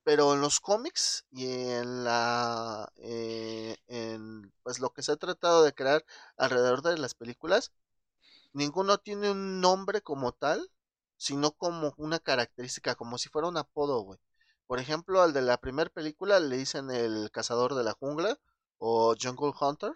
Pero 0.05 0.35
en 0.35 0.41
los 0.41 0.61
cómics 0.61 1.25
y 1.31 1.47
en 1.47 2.05
la. 2.05 2.93
Eh, 2.97 3.77
en 3.87 4.53
pues 4.63 4.79
lo 4.79 4.91
que 4.93 5.03
se 5.03 5.13
ha 5.13 5.17
tratado 5.17 5.63
de 5.63 5.75
crear 5.75 6.05
alrededor 6.37 6.83
de 6.83 6.99
las 6.99 7.15
películas. 7.15 7.73
Ninguno 8.55 8.99
tiene 8.99 9.31
un 9.33 9.61
nombre 9.61 10.03
como 10.03 10.33
tal. 10.33 10.71
Sino 11.17 11.53
como 11.53 11.95
una 11.99 12.19
característica. 12.19 12.95
Como 12.97 13.19
si 13.19 13.29
fuera 13.31 13.49
un 13.49 13.57
apodo, 13.57 14.01
güey. 14.03 14.21
Por 14.67 14.81
ejemplo, 14.81 15.23
al 15.23 15.33
de 15.33 15.43
la 15.43 15.59
primera 15.59 15.91
película 15.91 16.41
le 16.41 16.57
dicen 16.57 16.91
el 16.91 17.31
cazador 17.31 17.75
de 17.75 17.85
la 17.85 17.93
jungla 17.93 18.39
o 18.79 19.15
Jungle 19.21 19.53
Hunter. 19.59 19.93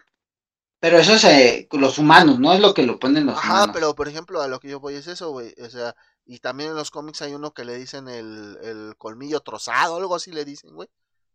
Pero 0.79 0.97
eso 0.97 1.13
es 1.13 1.23
eh, 1.25 1.67
los 1.71 1.97
humanos, 1.97 2.39
no 2.39 2.53
es 2.53 2.61
lo 2.61 2.73
que 2.73 2.83
lo 2.83 2.99
ponen 2.99 3.25
los 3.25 3.37
Ajá, 3.37 3.71
pero 3.73 3.95
por 3.95 4.07
ejemplo, 4.07 4.41
a 4.41 4.47
lo 4.47 4.59
que 4.59 4.69
yo 4.69 4.79
voy 4.79 4.95
es 4.95 5.07
eso, 5.07 5.31
güey. 5.31 5.53
O 5.61 5.69
sea, 5.69 5.95
y 6.25 6.39
también 6.39 6.69
en 6.69 6.75
los 6.75 6.91
cómics 6.91 7.21
hay 7.21 7.33
uno 7.33 7.53
que 7.53 7.65
le 7.65 7.77
dicen 7.77 8.07
el, 8.07 8.57
el 8.61 8.95
colmillo 8.97 9.41
trozado, 9.41 9.97
algo 9.97 10.15
así 10.15 10.31
le 10.31 10.45
dicen, 10.45 10.73
güey. 10.73 10.89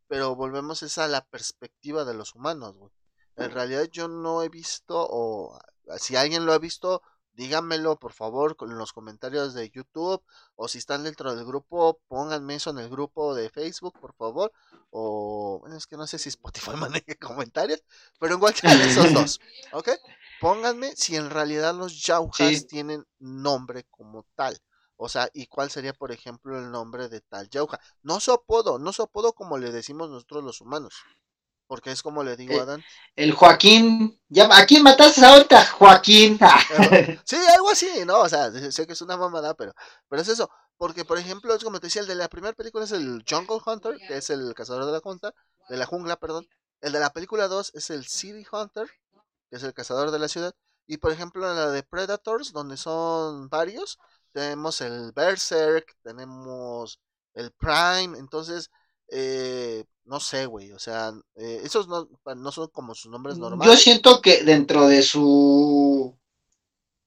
Pero 0.06 0.34
volvemos 0.34 0.82
esa 0.82 1.04
a 1.04 1.08
la 1.08 1.24
perspectiva 1.26 2.04
de 2.04 2.14
los 2.14 2.34
humanos, 2.34 2.76
güey. 2.76 2.90
En 3.36 3.50
realidad 3.50 3.88
yo 3.90 4.08
no 4.08 4.42
he 4.42 4.48
visto, 4.48 4.94
o 4.96 5.58
si 5.98 6.16
alguien 6.16 6.46
lo 6.46 6.52
ha 6.52 6.58
visto, 6.58 7.02
díganmelo 7.34 7.98
por 7.98 8.12
favor 8.12 8.56
en 8.60 8.78
los 8.78 8.92
comentarios 8.92 9.54
de 9.54 9.70
YouTube 9.70 10.22
o 10.56 10.68
si 10.68 10.78
están 10.78 11.04
dentro 11.04 11.34
del 11.34 11.44
grupo, 11.44 12.00
pónganme 12.08 12.56
eso 12.56 12.70
en 12.70 12.78
el 12.78 12.88
grupo 12.88 13.34
de 13.34 13.50
Facebook, 13.50 13.98
por 14.00 14.14
favor. 14.14 14.52
O 14.90 15.58
bueno, 15.60 15.76
es 15.76 15.86
que 15.86 15.96
no 15.96 16.06
sé 16.06 16.18
si 16.18 16.28
Spotify 16.28 16.70
maneja 16.76 17.14
comentarios, 17.20 17.82
pero 18.18 18.34
en 18.34 18.40
cualquiera 18.40 18.76
de 18.76 18.88
esos 18.88 19.12
dos, 19.12 19.40
¿ok? 19.72 19.90
Pónganme 20.40 20.94
si 20.96 21.16
en 21.16 21.30
realidad 21.30 21.74
los 21.74 22.02
Yaujas 22.02 22.66
tienen 22.66 23.06
nombre 23.18 23.84
como 23.90 24.24
tal. 24.34 24.58
O 24.96 25.08
sea, 25.08 25.28
¿y 25.32 25.46
cuál 25.46 25.70
sería, 25.70 25.92
por 25.92 26.12
ejemplo, 26.12 26.58
el 26.58 26.70
nombre 26.70 27.08
de 27.08 27.20
tal 27.20 27.48
Yauja? 27.50 27.80
No 28.02 28.20
su 28.20 28.32
apodo, 28.32 28.78
no 28.78 28.92
su 28.92 29.02
apodo 29.02 29.32
como 29.32 29.58
le 29.58 29.72
decimos 29.72 30.08
nosotros 30.08 30.44
los 30.44 30.60
humanos. 30.60 30.94
Porque 31.74 31.90
es 31.90 32.02
como 32.02 32.22
le 32.22 32.36
digo 32.36 32.52
a 32.52 32.58
eh, 32.58 32.60
Adán. 32.60 32.84
El 33.16 33.32
Joaquín. 33.32 34.16
Ya, 34.28 34.48
¿A 34.56 34.64
quién 34.64 34.84
mataste 34.84 35.26
ahorita, 35.26 35.66
Joaquín? 35.72 36.38
sí, 37.24 37.36
algo 37.52 37.68
así, 37.68 38.04
¿no? 38.06 38.20
O 38.20 38.28
sea, 38.28 38.48
sé 38.70 38.86
que 38.86 38.92
es 38.92 39.02
una 39.02 39.16
mamada, 39.16 39.54
pero, 39.54 39.74
pero 40.08 40.22
es 40.22 40.28
eso. 40.28 40.48
Porque, 40.76 41.04
por 41.04 41.18
ejemplo, 41.18 41.52
es 41.52 41.64
como 41.64 41.80
te 41.80 41.88
decía, 41.88 42.02
el 42.02 42.06
de 42.06 42.14
la 42.14 42.28
primera 42.28 42.52
película 42.52 42.84
es 42.84 42.92
el 42.92 43.24
Jungle 43.28 43.58
Hunter, 43.66 43.96
que 44.06 44.18
es 44.18 44.30
el 44.30 44.54
cazador 44.54 44.86
de 44.86 44.92
la 44.92 45.00
junta, 45.00 45.34
de 45.68 45.76
la 45.76 45.84
jungla, 45.84 46.14
perdón. 46.14 46.46
El 46.80 46.92
de 46.92 47.00
la 47.00 47.10
película 47.10 47.48
2 47.48 47.72
es 47.74 47.90
el 47.90 48.06
City 48.06 48.46
Hunter, 48.52 48.88
que 49.50 49.56
es 49.56 49.64
el 49.64 49.74
cazador 49.74 50.12
de 50.12 50.20
la 50.20 50.28
ciudad. 50.28 50.54
Y 50.86 50.98
por 50.98 51.10
ejemplo, 51.10 51.50
en 51.50 51.56
la 51.56 51.70
de 51.70 51.82
Predators, 51.82 52.52
donde 52.52 52.76
son 52.76 53.48
varios, 53.48 53.98
tenemos 54.30 54.80
el 54.80 55.10
Berserk, 55.10 55.96
tenemos 56.04 57.00
el 57.32 57.50
Prime. 57.50 58.16
Entonces, 58.16 58.70
eh, 59.08 59.84
no 60.04 60.20
sé, 60.20 60.46
güey, 60.46 60.72
o 60.72 60.78
sea, 60.78 61.12
eh, 61.36 61.60
esos 61.64 61.88
no, 61.88 62.08
no, 62.36 62.52
son 62.52 62.68
como 62.68 62.94
sus 62.94 63.10
nombres 63.10 63.38
normales. 63.38 63.72
Yo 63.72 63.78
siento 63.78 64.20
que 64.20 64.42
dentro 64.42 64.86
de 64.86 65.02
su 65.02 66.14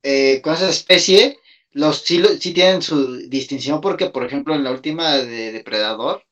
eh, 0.09 0.41
con 0.41 0.53
esa 0.53 0.69
especie, 0.69 1.37
los 1.71 1.97
sí, 2.03 2.23
sí, 2.39 2.53
tienen 2.53 2.81
su 2.81 3.17
distinción 3.27 3.81
porque, 3.81 4.09
por 4.09 4.25
ejemplo, 4.25 4.55
en 4.55 4.63
la 4.63 4.71
última 4.71 5.17
de 5.17 5.51
Depredador, 5.51 6.23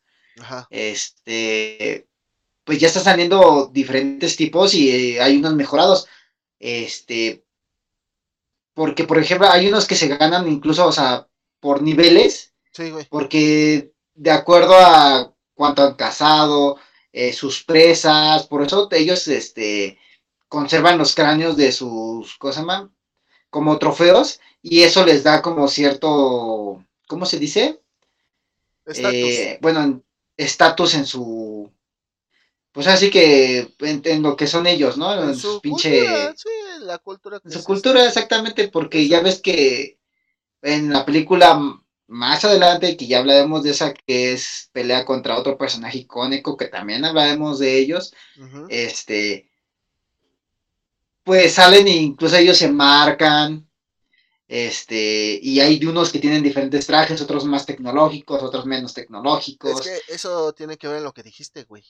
este, 0.70 2.08
pues 2.64 2.80
ya 2.80 2.88
están 2.88 3.04
saliendo 3.04 3.70
diferentes 3.74 4.38
tipos 4.38 4.74
y 4.74 4.90
eh, 4.90 5.22
hay 5.22 5.36
unos 5.36 5.56
mejorados, 5.56 6.08
este, 6.58 7.44
porque, 8.74 9.04
por 9.04 9.20
ejemplo, 9.20 9.50
hay 9.50 9.68
unos 9.68 9.88
que 9.88 9.96
se 9.96 10.08
ganan 10.08 10.48
incluso, 10.48 10.88
o 10.88 10.94
sea, 10.94 11.28
por 11.60 11.82
niveles, 11.82 12.54
sí, 12.72 12.92
güey. 12.92 13.06
porque 13.10 13.92
de 14.14 14.32
acuerdo 14.32 14.76
a 14.78 15.35
cuánto 15.56 15.84
han 15.84 15.96
cazado, 15.96 16.78
eh, 17.12 17.34
sus 17.34 17.64
presas, 17.64 18.46
por 18.48 18.62
eso 18.62 18.88
ellos 18.92 19.28
este, 19.28 19.98
conservan 20.48 20.98
los 20.98 21.16
cráneos 21.16 21.58
de 21.58 21.72
sus, 21.72 22.36
cosas 22.38 22.66
Como 23.50 23.80
trofeos, 23.80 24.40
y 24.62 24.84
eso 24.84 25.06
les 25.06 25.24
da 25.24 25.42
como 25.42 25.68
cierto, 25.68 26.84
¿cómo 27.08 27.26
se 27.26 27.40
dice? 27.40 27.82
Eh, 28.88 29.58
bueno, 29.62 30.04
estatus 30.38 30.94
en 30.94 31.06
su, 31.06 31.72
pues 32.72 32.88
así 32.88 33.10
que 33.10 33.74
en, 33.80 34.22
lo 34.22 34.36
que 34.36 34.48
son 34.48 34.68
ellos, 34.68 34.98
¿no? 34.98 35.24
En, 35.24 35.38
su, 35.38 35.62
pinche... 35.62 36.34
sí, 36.36 36.50
la 36.82 36.98
cultura. 36.98 37.40
su 37.50 37.64
cultura, 37.64 38.06
exactamente, 38.06 38.68
porque 38.68 39.08
ya 39.08 39.22
ves 39.22 39.40
que 39.40 39.98
en 40.62 40.92
la 40.92 41.06
película 41.06 41.80
más 42.08 42.46
adelante, 42.46 42.96
que 42.98 43.08
ya 43.08 43.20
hablaremos 43.20 43.64
de 43.64 43.72
esa 43.72 43.94
que 43.94 44.34
es 44.34 44.70
pelea 44.72 45.06
contra 45.06 45.38
otro 45.38 45.58
personaje 45.58 46.00
icónico, 46.00 46.56
que 46.58 46.68
también 46.68 47.04
hablaremos 47.04 47.60
de 47.60 47.78
ellos, 47.78 48.14
este, 48.70 49.50
pues 51.24 51.54
salen 51.54 51.88
e 51.88 51.92
incluso 51.92 52.36
ellos 52.36 52.58
se 52.58 52.72
marcan, 52.72 53.68
este, 54.48 55.40
y 55.42 55.60
hay 55.60 55.84
unos 55.86 56.12
que 56.12 56.20
tienen 56.20 56.44
diferentes 56.44 56.86
trajes, 56.86 57.22
otros 57.22 57.46
más 57.46 57.66
tecnológicos, 57.66 58.44
otros 58.44 58.66
menos 58.66 58.94
tecnológicos. 58.94 59.86
Es 59.86 60.04
que 60.06 60.14
eso 60.14 60.54
tiene 60.54 60.78
que 60.78 60.88
ver 60.88 60.98
en 60.98 61.04
lo 61.04 61.14
que 61.14 61.24
dijiste, 61.24 61.64
güey. 61.64 61.84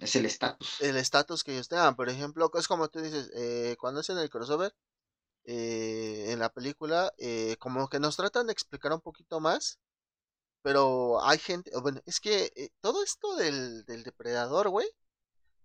Es 0.00 0.16
el 0.16 0.26
estatus. 0.26 0.80
El 0.80 0.96
estatus 0.96 1.44
que 1.44 1.52
ellos 1.52 1.68
tengan, 1.68 1.94
por 1.94 2.08
ejemplo, 2.08 2.50
es 2.58 2.66
como 2.66 2.88
tú 2.88 3.00
dices, 3.00 3.30
eh, 3.36 3.76
cuando 3.78 4.00
hacen 4.00 4.18
el 4.18 4.28
crossover, 4.28 4.74
eh, 5.44 6.26
en 6.30 6.38
la 6.38 6.50
película, 6.50 7.12
eh, 7.18 7.56
como 7.58 7.88
que 7.88 8.00
nos 8.00 8.16
tratan 8.16 8.46
de 8.46 8.52
explicar 8.52 8.92
un 8.92 9.00
poquito 9.00 9.40
más, 9.40 9.78
pero 10.62 11.22
hay 11.22 11.38
gente, 11.38 11.70
bueno, 11.80 12.00
es 12.06 12.20
que 12.20 12.52
eh, 12.56 12.70
todo 12.80 13.02
esto 13.02 13.36
del, 13.36 13.84
del 13.84 14.02
depredador, 14.02 14.70
güey, 14.70 14.88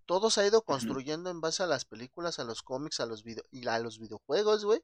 todo 0.06 0.32
se 0.32 0.42
ha 0.42 0.48
ido 0.48 0.64
construyendo 0.64 1.30
en 1.30 1.40
base 1.40 1.64
a 1.64 1.68
las 1.68 1.86
películas, 1.86 2.40
a 2.40 2.44
los 2.44 2.64
cómics, 2.64 3.00
a 3.00 3.06
los 3.06 3.24
video 3.24 3.44
y 3.52 3.68
a 3.68 3.80
los 3.80 4.00
videojuegos, 4.00 4.66
güey. 4.66 4.82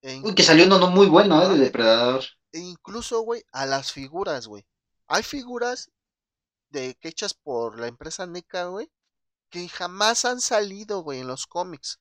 E 0.00 0.20
Uy, 0.22 0.34
que 0.34 0.42
salió 0.42 0.66
uno 0.66 0.78
muy 0.90 1.08
bueno, 1.08 1.42
¿eh? 1.42 1.58
depredador. 1.58 2.24
E 2.52 2.60
incluso, 2.60 3.20
güey, 3.22 3.42
a 3.50 3.66
las 3.66 3.90
figuras, 3.90 4.46
güey. 4.46 4.64
Hay 5.08 5.22
figuras 5.22 5.90
de 6.70 6.94
que 6.94 7.08
hechas 7.08 7.34
por 7.34 7.80
la 7.80 7.88
empresa 7.88 8.26
NECA, 8.26 8.66
güey, 8.66 8.90
que 9.50 9.68
jamás 9.68 10.24
han 10.24 10.40
salido, 10.40 11.02
güey, 11.02 11.20
en 11.20 11.26
los 11.26 11.46
cómics. 11.46 12.00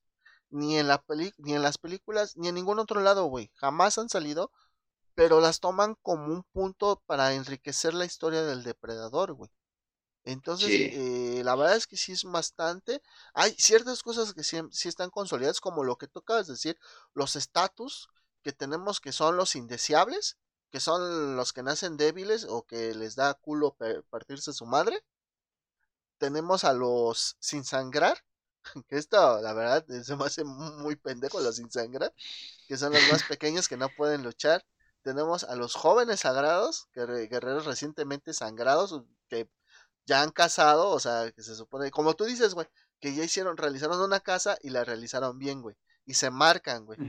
Ni 0.54 0.78
en, 0.78 0.88
la 0.88 1.04
ni 1.38 1.56
en 1.56 1.62
las 1.62 1.78
películas, 1.78 2.38
ni 2.38 2.48
en 2.48 2.56
ningún 2.56 2.80
otro 2.80 3.02
lado, 3.02 3.26
güey. 3.26 3.52
Jamás 3.56 3.98
han 3.98 4.10
salido. 4.10 4.52
Pero 5.16 5.42
las 5.42 5.60
toman 5.60 5.96
como 6.02 6.26
un 6.28 6.44
punto 6.54 7.02
para 7.06 7.34
enriquecer 7.34 7.94
la 7.94 8.06
historia 8.06 8.44
del 8.44 8.63
depredador, 8.63 9.34
güey. 9.34 9.52
Entonces, 10.26 10.70
eh, 10.72 11.42
la 11.44 11.56
verdad 11.56 11.76
es 11.76 11.88
que 11.88 11.98
sí 11.98 12.13
es 12.13 12.24
bastante. 12.24 13.02
Hay 13.34 13.54
ciertas 13.60 14.04
cosas 14.04 14.34
que 14.34 14.44
sí, 14.44 14.58
sí 14.72 14.89
están 14.89 15.10
consolidadas, 15.10 15.60
como 15.60 15.84
lo 15.84 15.98
que 15.98 16.08
acabas 16.16 16.48
de 16.48 16.54
decir, 16.54 16.80
los 17.13 17.36
estatus 17.36 18.10
que 18.42 18.54
tenemos 18.54 19.00
que 19.02 19.12
son 19.12 19.38
los 19.38 19.56
indeseables, 19.56 20.38
que 20.72 20.80
son 20.80 21.36
los 21.36 21.54
que 21.54 21.63
nacen 21.63 21.98
débiles 21.98 22.46
o 22.50 22.63
que 22.63 22.96
les 22.96 23.16
da 23.16 23.34
culo 23.36 23.76
partirse 24.10 24.54
su 24.54 24.66
madre. 24.66 25.04
Tenemos 26.18 26.63
a 26.63 26.74
los 26.74 27.36
sin 27.39 27.63
sangrar, 27.66 28.24
esto, 28.89 29.41
la 29.41 29.54
verdad, 29.54 29.86
se 30.04 30.15
me 30.15 30.26
hace 30.26 30.43
muy 30.43 30.95
pendejo 30.95 31.39
los 31.39 31.56
sin 31.58 31.71
sangrar, 31.71 32.13
que 32.67 32.78
son 32.78 32.93
los 32.93 33.02
más 33.12 33.23
pequeños 33.30 33.67
que 33.67 33.78
no 33.78 33.89
pueden 33.89 34.23
luchar. 34.23 34.65
Tenemos 35.02 35.43
a 35.43 35.56
los 35.56 35.76
jóvenes 35.76 36.21
sagrados, 36.21 36.88
guerreros 36.93 37.65
recientemente 37.65 38.34
sangrados, 38.34 39.04
que 39.28 39.49
ya 40.06 40.21
han 40.21 40.32
casado, 40.32 40.89
o 40.89 40.99
sea, 40.99 41.32
que 41.32 41.43
se 41.43 41.56
supone, 41.56 41.91
como 41.91 42.13
tú 42.15 42.26
dices, 42.26 42.54
güey, 42.54 42.67
que 42.99 43.13
ya 43.13 43.23
hicieron, 43.23 43.58
realizaron 43.58 43.99
una 44.02 44.19
casa 44.21 44.58
y 44.62 44.69
la 44.69 44.84
realizaron 44.86 45.38
bien, 45.38 45.62
güey, 45.62 45.76
y 46.06 46.13
se 46.13 46.30
marcan, 46.30 46.86
güey. 46.86 46.99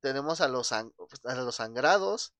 Tenemos 0.00 0.40
a 0.40 0.48
los, 0.48 0.72
a 0.72 0.84
los 1.24 1.54
sangrados, 1.54 2.32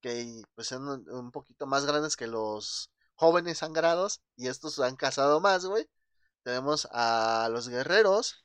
que 0.00 0.42
pues 0.54 0.68
son 0.68 0.88
un, 1.08 1.30
poquito 1.32 1.66
más 1.66 1.84
grandes 1.86 2.16
que 2.16 2.26
los 2.26 2.90
jóvenes 3.14 3.58
sangrados, 3.58 4.22
y 4.36 4.48
estos 4.48 4.78
han 4.80 4.96
casado 4.96 5.40
más, 5.40 5.66
güey. 5.66 5.88
Tenemos 6.42 6.88
a 6.92 7.48
los 7.50 7.68
guerreros. 7.68 8.44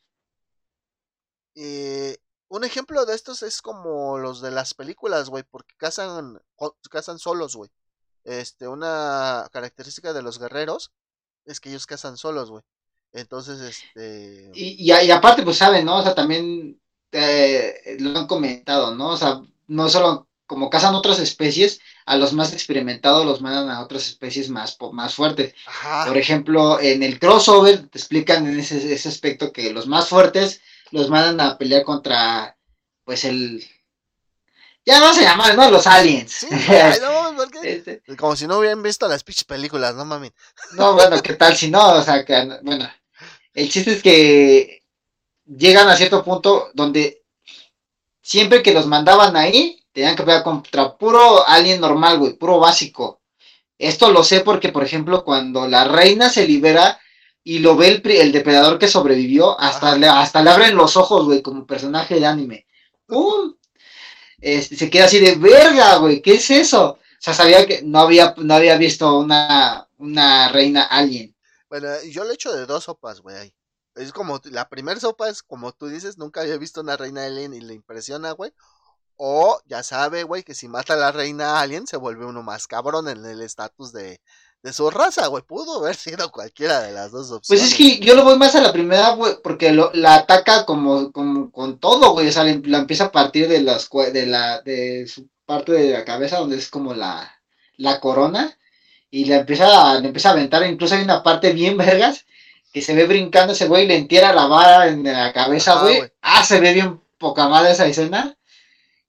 Y 1.55 2.15
un 2.47 2.63
ejemplo 2.63 3.05
de 3.05 3.15
estos 3.15 3.43
es 3.43 3.61
como 3.61 4.17
los 4.17 4.41
de 4.41 4.51
las 4.51 4.73
películas, 4.73 5.29
güey, 5.29 5.43
porque 5.43 5.75
casan, 5.77 6.41
casan 6.89 7.19
solos, 7.19 7.55
güey. 7.55 7.71
Este, 8.23 8.67
una 8.67 9.47
característica 9.51 10.13
de 10.13 10.21
los 10.21 10.39
guerreros 10.39 10.91
es 11.45 11.59
que 11.59 11.69
ellos 11.69 11.85
cazan 11.85 12.17
solos, 12.17 12.49
güey. 12.49 12.63
Entonces, 13.11 13.59
este... 13.61 14.51
Y, 14.53 14.91
y, 14.91 15.11
aparte, 15.11 15.43
pues 15.43 15.57
saben, 15.57 15.85
¿no? 15.85 15.97
O 15.97 16.01
sea, 16.01 16.15
también 16.15 16.81
eh, 17.11 17.97
lo 17.99 18.19
han 18.19 18.27
comentado, 18.27 18.95
¿no? 18.95 19.09
O 19.09 19.17
sea, 19.17 19.41
no 19.67 19.89
solo 19.89 20.27
como 20.45 20.69
cazan 20.69 20.95
otras 20.95 21.19
especies, 21.19 21.79
a 22.05 22.17
los 22.17 22.33
más 22.33 22.53
experimentados 22.53 23.25
los 23.25 23.41
mandan 23.41 23.69
a 23.69 23.81
otras 23.81 24.07
especies 24.07 24.49
más, 24.49 24.77
más 24.91 25.15
fuertes. 25.15 25.55
Por 26.05 26.17
ejemplo, 26.17 26.79
en 26.79 27.01
el 27.03 27.19
crossover 27.19 27.87
te 27.87 27.97
explican 27.97 28.47
en 28.47 28.59
ese, 28.59 28.93
ese 28.93 29.09
aspecto 29.09 29.51
que 29.53 29.71
los 29.71 29.87
más 29.87 30.09
fuertes 30.09 30.61
los 30.91 31.09
mandan 31.09 31.39
a 31.47 31.57
pelear 31.57 31.83
contra, 31.83 32.57
pues, 33.05 33.23
el, 33.25 33.63
ya 34.85 34.99
no 34.99 35.13
se 35.13 35.21
llaman, 35.21 35.55
¿no? 35.55 35.69
Los 35.71 35.87
aliens. 35.87 36.45
Este. 37.63 38.01
Como 38.17 38.35
si 38.35 38.45
no 38.47 38.59
hubieran 38.59 38.83
visto 38.83 39.07
las 39.07 39.23
pinches 39.23 39.45
películas, 39.45 39.95
no 39.95 40.05
mami. 40.05 40.31
No, 40.73 40.93
bueno, 40.93 41.21
¿qué 41.21 41.33
tal 41.33 41.55
si 41.55 41.69
no? 41.69 41.93
O 41.93 42.01
sea, 42.01 42.23
que, 42.23 42.59
bueno, 42.61 42.89
el 43.53 43.69
chiste 43.69 43.93
es 43.93 44.03
que 44.03 44.83
llegan 45.45 45.87
a 45.87 45.95
cierto 45.95 46.23
punto 46.23 46.69
donde 46.73 47.23
siempre 48.21 48.61
que 48.61 48.73
los 48.73 48.85
mandaban 48.85 49.35
ahí, 49.35 49.82
tenían 49.93 50.15
que 50.15 50.23
pelear 50.23 50.43
contra 50.43 50.97
puro 50.97 51.47
alien 51.47 51.79
normal, 51.79 52.17
güey, 52.17 52.33
puro 52.33 52.59
básico. 52.59 53.21
Esto 53.77 54.11
lo 54.11 54.23
sé 54.23 54.41
porque, 54.41 54.69
por 54.69 54.83
ejemplo, 54.83 55.23
cuando 55.23 55.67
la 55.67 55.85
reina 55.85 56.29
se 56.29 56.47
libera 56.47 56.99
y 57.43 57.59
lo 57.59 57.75
ve 57.75 58.01
el, 58.03 58.31
depredador 58.31 58.79
que 58.79 58.87
sobrevivió, 58.87 59.59
hasta 59.59 59.97
le, 59.97 60.07
hasta 60.07 60.41
le 60.41 60.49
abren 60.49 60.75
los 60.75 60.97
ojos, 60.97 61.25
güey, 61.25 61.41
como 61.41 61.65
personaje 61.65 62.19
de 62.19 62.25
anime. 62.25 62.65
¡Pum! 63.05 63.55
Este, 64.39 64.75
se 64.75 64.89
queda 64.89 65.05
así 65.05 65.19
de 65.19 65.35
verga, 65.35 65.97
güey, 65.97 66.21
¿qué 66.21 66.35
es 66.35 66.49
eso? 66.49 66.91
O 66.91 66.99
sea, 67.19 67.33
sabía 67.33 67.65
que 67.65 67.81
no 67.83 67.99
había, 67.99 68.33
no 68.37 68.53
había 68.53 68.77
visto 68.77 69.17
una, 69.17 69.87
una 69.97 70.49
reina 70.49 70.83
alien. 70.83 71.35
Bueno, 71.69 71.87
yo 72.09 72.23
le 72.23 72.33
echo 72.33 72.51
de 72.53 72.65
dos 72.65 72.85
sopas, 72.85 73.21
güey. 73.21 73.53
Es 73.95 74.11
como, 74.11 74.41
la 74.45 74.69
primera 74.69 74.99
sopa 74.99 75.29
es 75.29 75.43
como 75.43 75.71
tú 75.71 75.87
dices, 75.87 76.17
nunca 76.17 76.41
había 76.41 76.57
visto 76.57 76.81
una 76.81 76.97
reina 76.97 77.25
alien 77.25 77.53
y 77.53 77.61
le 77.61 77.73
impresiona, 77.73 78.31
güey. 78.31 78.53
O 79.25 79.61
ya 79.67 79.83
sabe, 79.83 80.23
güey, 80.23 80.43
que 80.43 80.53
si 80.53 80.67
mata 80.67 80.95
a 80.95 80.97
la 80.97 81.13
reina 81.13 81.61
alien 81.61 81.87
se 81.87 81.95
vuelve 81.95 82.25
uno 82.25 82.43
más 82.43 82.67
cabrón 82.67 83.07
en 83.07 83.23
el 83.25 83.41
estatus 83.41 83.93
de, 83.93 84.19
de 84.61 84.73
su 84.73 84.89
raza, 84.89 85.27
güey. 85.27 85.41
Pudo 85.43 85.79
haber 85.79 85.95
sido 85.95 86.29
cualquiera 86.29 86.81
de 86.81 86.91
las 86.91 87.13
dos 87.13 87.31
opciones. 87.31 87.47
Pues 87.47 87.63
es 87.63 87.77
que 87.77 88.05
yo 88.05 88.15
lo 88.15 88.25
voy 88.25 88.37
más 88.37 88.53
a 88.55 88.61
la 88.61 88.73
primera, 88.73 89.11
güey, 89.11 89.35
porque 89.41 89.71
lo, 89.71 89.91
la 89.93 90.15
ataca 90.15 90.65
como, 90.65 91.13
como 91.13 91.53
con 91.53 91.79
todo, 91.79 92.11
güey. 92.11 92.27
O 92.27 92.31
sea, 92.33 92.43
la 92.43 92.77
empieza 92.79 93.05
a 93.05 93.11
partir 93.13 93.47
de 93.47 93.61
las 93.61 93.89
de 93.89 94.25
la 94.25 94.61
de 94.61 95.07
su 95.07 95.29
parte 95.45 95.71
de 95.71 95.93
la 95.93 96.03
cabeza 96.03 96.39
donde 96.39 96.57
es 96.57 96.69
como 96.69 96.93
la, 96.93 97.31
la 97.77 98.01
corona 98.01 98.57
y 99.09 99.23
le 99.23 99.35
empieza, 99.35 100.01
le 100.01 100.07
empieza 100.07 100.29
a 100.29 100.31
aventar, 100.33 100.67
incluso 100.67 100.95
hay 100.95 101.03
una 101.03 101.23
parte 101.23 101.53
bien 101.53 101.77
vergas 101.77 102.25
que 102.73 102.81
se 102.81 102.93
ve 102.93 103.05
brincando 103.05 103.53
ese 103.53 103.69
güey 103.69 103.85
y 103.85 103.87
le 103.87 103.95
entierra 103.95 104.33
la 104.33 104.47
vara 104.47 104.87
en 104.89 105.05
la 105.05 105.31
cabeza, 105.31 105.79
güey. 105.79 106.11
Ah, 106.21 106.43
se 106.43 106.59
ve 106.59 106.73
bien 106.73 106.99
poca 107.17 107.47
madre 107.47 107.71
esa 107.71 107.85
escena. 107.85 108.35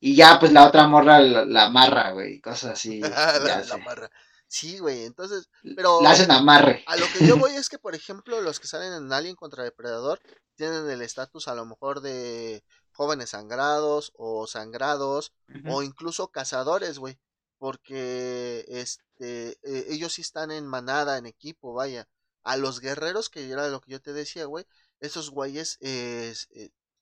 Y 0.06 0.16
ya, 0.16 0.38
pues 0.38 0.52
la 0.52 0.66
otra 0.66 0.86
morra 0.86 1.18
la, 1.18 1.64
amarra, 1.64 2.10
güey, 2.10 2.38
cosas 2.38 2.72
así. 2.72 3.00
la, 3.00 3.38
la 3.38 3.74
amarra. 3.74 4.10
Sí, 4.46 4.78
güey, 4.78 5.04
entonces, 5.06 5.48
pero... 5.76 6.02
La 6.02 6.10
hacen 6.10 6.30
amarre. 6.30 6.84
A 6.86 6.96
lo 6.96 7.06
que 7.06 7.26
yo 7.26 7.38
voy 7.38 7.52
es 7.52 7.70
que, 7.70 7.78
por 7.78 7.94
ejemplo, 7.94 8.42
los 8.42 8.60
que 8.60 8.66
salen 8.66 8.92
en 8.92 9.10
Alien 9.14 9.34
contra 9.34 9.64
Depredador 9.64 10.20
tienen 10.56 10.90
el 10.90 11.00
estatus 11.00 11.48
a 11.48 11.54
lo 11.54 11.64
mejor 11.64 12.02
de 12.02 12.62
jóvenes 12.92 13.30
sangrados 13.30 14.12
o 14.14 14.46
sangrados 14.46 15.32
o 15.70 15.82
incluso 15.82 16.28
cazadores, 16.28 16.98
güey, 16.98 17.18
porque 17.56 18.66
este 18.68 19.58
eh, 19.62 19.86
ellos 19.88 20.12
sí 20.12 20.20
están 20.20 20.50
en 20.50 20.66
manada, 20.66 21.16
en 21.16 21.24
equipo, 21.24 21.72
vaya. 21.72 22.08
A 22.42 22.58
los 22.58 22.80
guerreros, 22.80 23.30
que 23.30 23.50
era 23.50 23.68
lo 23.68 23.80
que 23.80 23.92
yo 23.92 24.02
te 24.02 24.12
decía, 24.12 24.44
güey, 24.44 24.66
esos 25.00 25.30
güeyes 25.30 25.78
eh, 25.80 26.34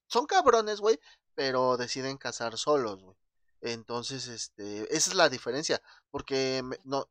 son 0.07 0.27
cabrones, 0.27 0.79
güey, 0.79 1.01
pero 1.35 1.77
deciden 1.77 2.19
cazar 2.19 2.57
solos, 2.57 3.03
güey. 3.03 3.17
Entonces, 3.63 4.27
este, 4.27 4.95
esa 4.95 5.11
es 5.11 5.15
la 5.15 5.29
diferencia, 5.29 5.81
porque 6.11 6.65
no, 6.85 7.09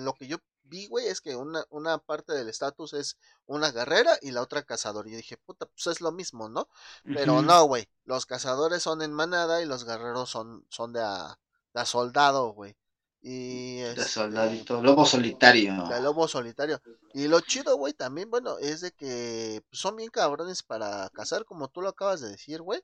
lo 0.00 0.14
que 0.14 0.28
yo 0.28 0.38
vi, 0.70 0.86
güey, 0.86 1.08
es 1.08 1.20
que 1.20 1.34
una, 1.34 1.64
una 1.68 1.98
parte 1.98 2.32
del 2.32 2.48
estatus 2.48 2.94
es 2.94 3.18
una 3.46 3.72
guerrera 3.72 4.16
y 4.22 4.30
la 4.30 4.40
otra 4.40 4.62
cazador. 4.62 5.08
Y 5.08 5.16
dije, 5.16 5.36
puta, 5.36 5.66
pues 5.66 5.88
es 5.88 6.00
lo 6.00 6.12
mismo, 6.12 6.48
¿no? 6.48 6.68
Pero 7.04 7.42
no, 7.42 7.64
güey, 7.64 7.88
los 8.04 8.24
cazadores 8.24 8.82
son 8.82 9.02
en 9.02 9.12
manada 9.12 9.60
y 9.60 9.66
los 9.66 9.84
guerreros 9.84 10.30
son, 10.30 10.64
son 10.70 10.92
de 10.92 11.02
a, 11.02 11.38
soldado, 11.84 12.52
güey. 12.52 12.76
Y 13.22 13.80
de 13.80 13.90
este, 13.90 14.04
soldadito, 14.04 14.80
lobo 14.80 15.04
solitario. 15.04 15.86
De 15.88 16.00
lobo 16.00 16.26
solitario. 16.26 16.80
Y 17.12 17.28
lo 17.28 17.40
chido, 17.40 17.76
güey, 17.76 17.92
también, 17.92 18.30
bueno, 18.30 18.56
es 18.58 18.80
de 18.80 18.92
que 18.92 19.62
pues, 19.68 19.80
son 19.80 19.96
bien 19.96 20.08
cabrones 20.08 20.62
para 20.62 21.10
cazar, 21.10 21.44
como 21.44 21.68
tú 21.68 21.82
lo 21.82 21.88
acabas 21.90 22.20
de 22.20 22.30
decir, 22.30 22.62
güey. 22.62 22.80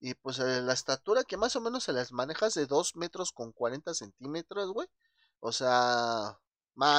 Y 0.00 0.14
pues 0.14 0.38
eh, 0.38 0.60
la 0.62 0.72
estatura 0.72 1.24
que 1.24 1.36
más 1.36 1.56
o 1.56 1.60
menos 1.60 1.84
se 1.84 1.92
las 1.92 2.12
manejas 2.12 2.54
de 2.54 2.66
2 2.66 2.96
metros 2.96 3.32
con 3.32 3.52
40 3.52 3.94
centímetros, 3.94 4.72
güey. 4.72 4.88
O 5.40 5.52
sea... 5.52 6.38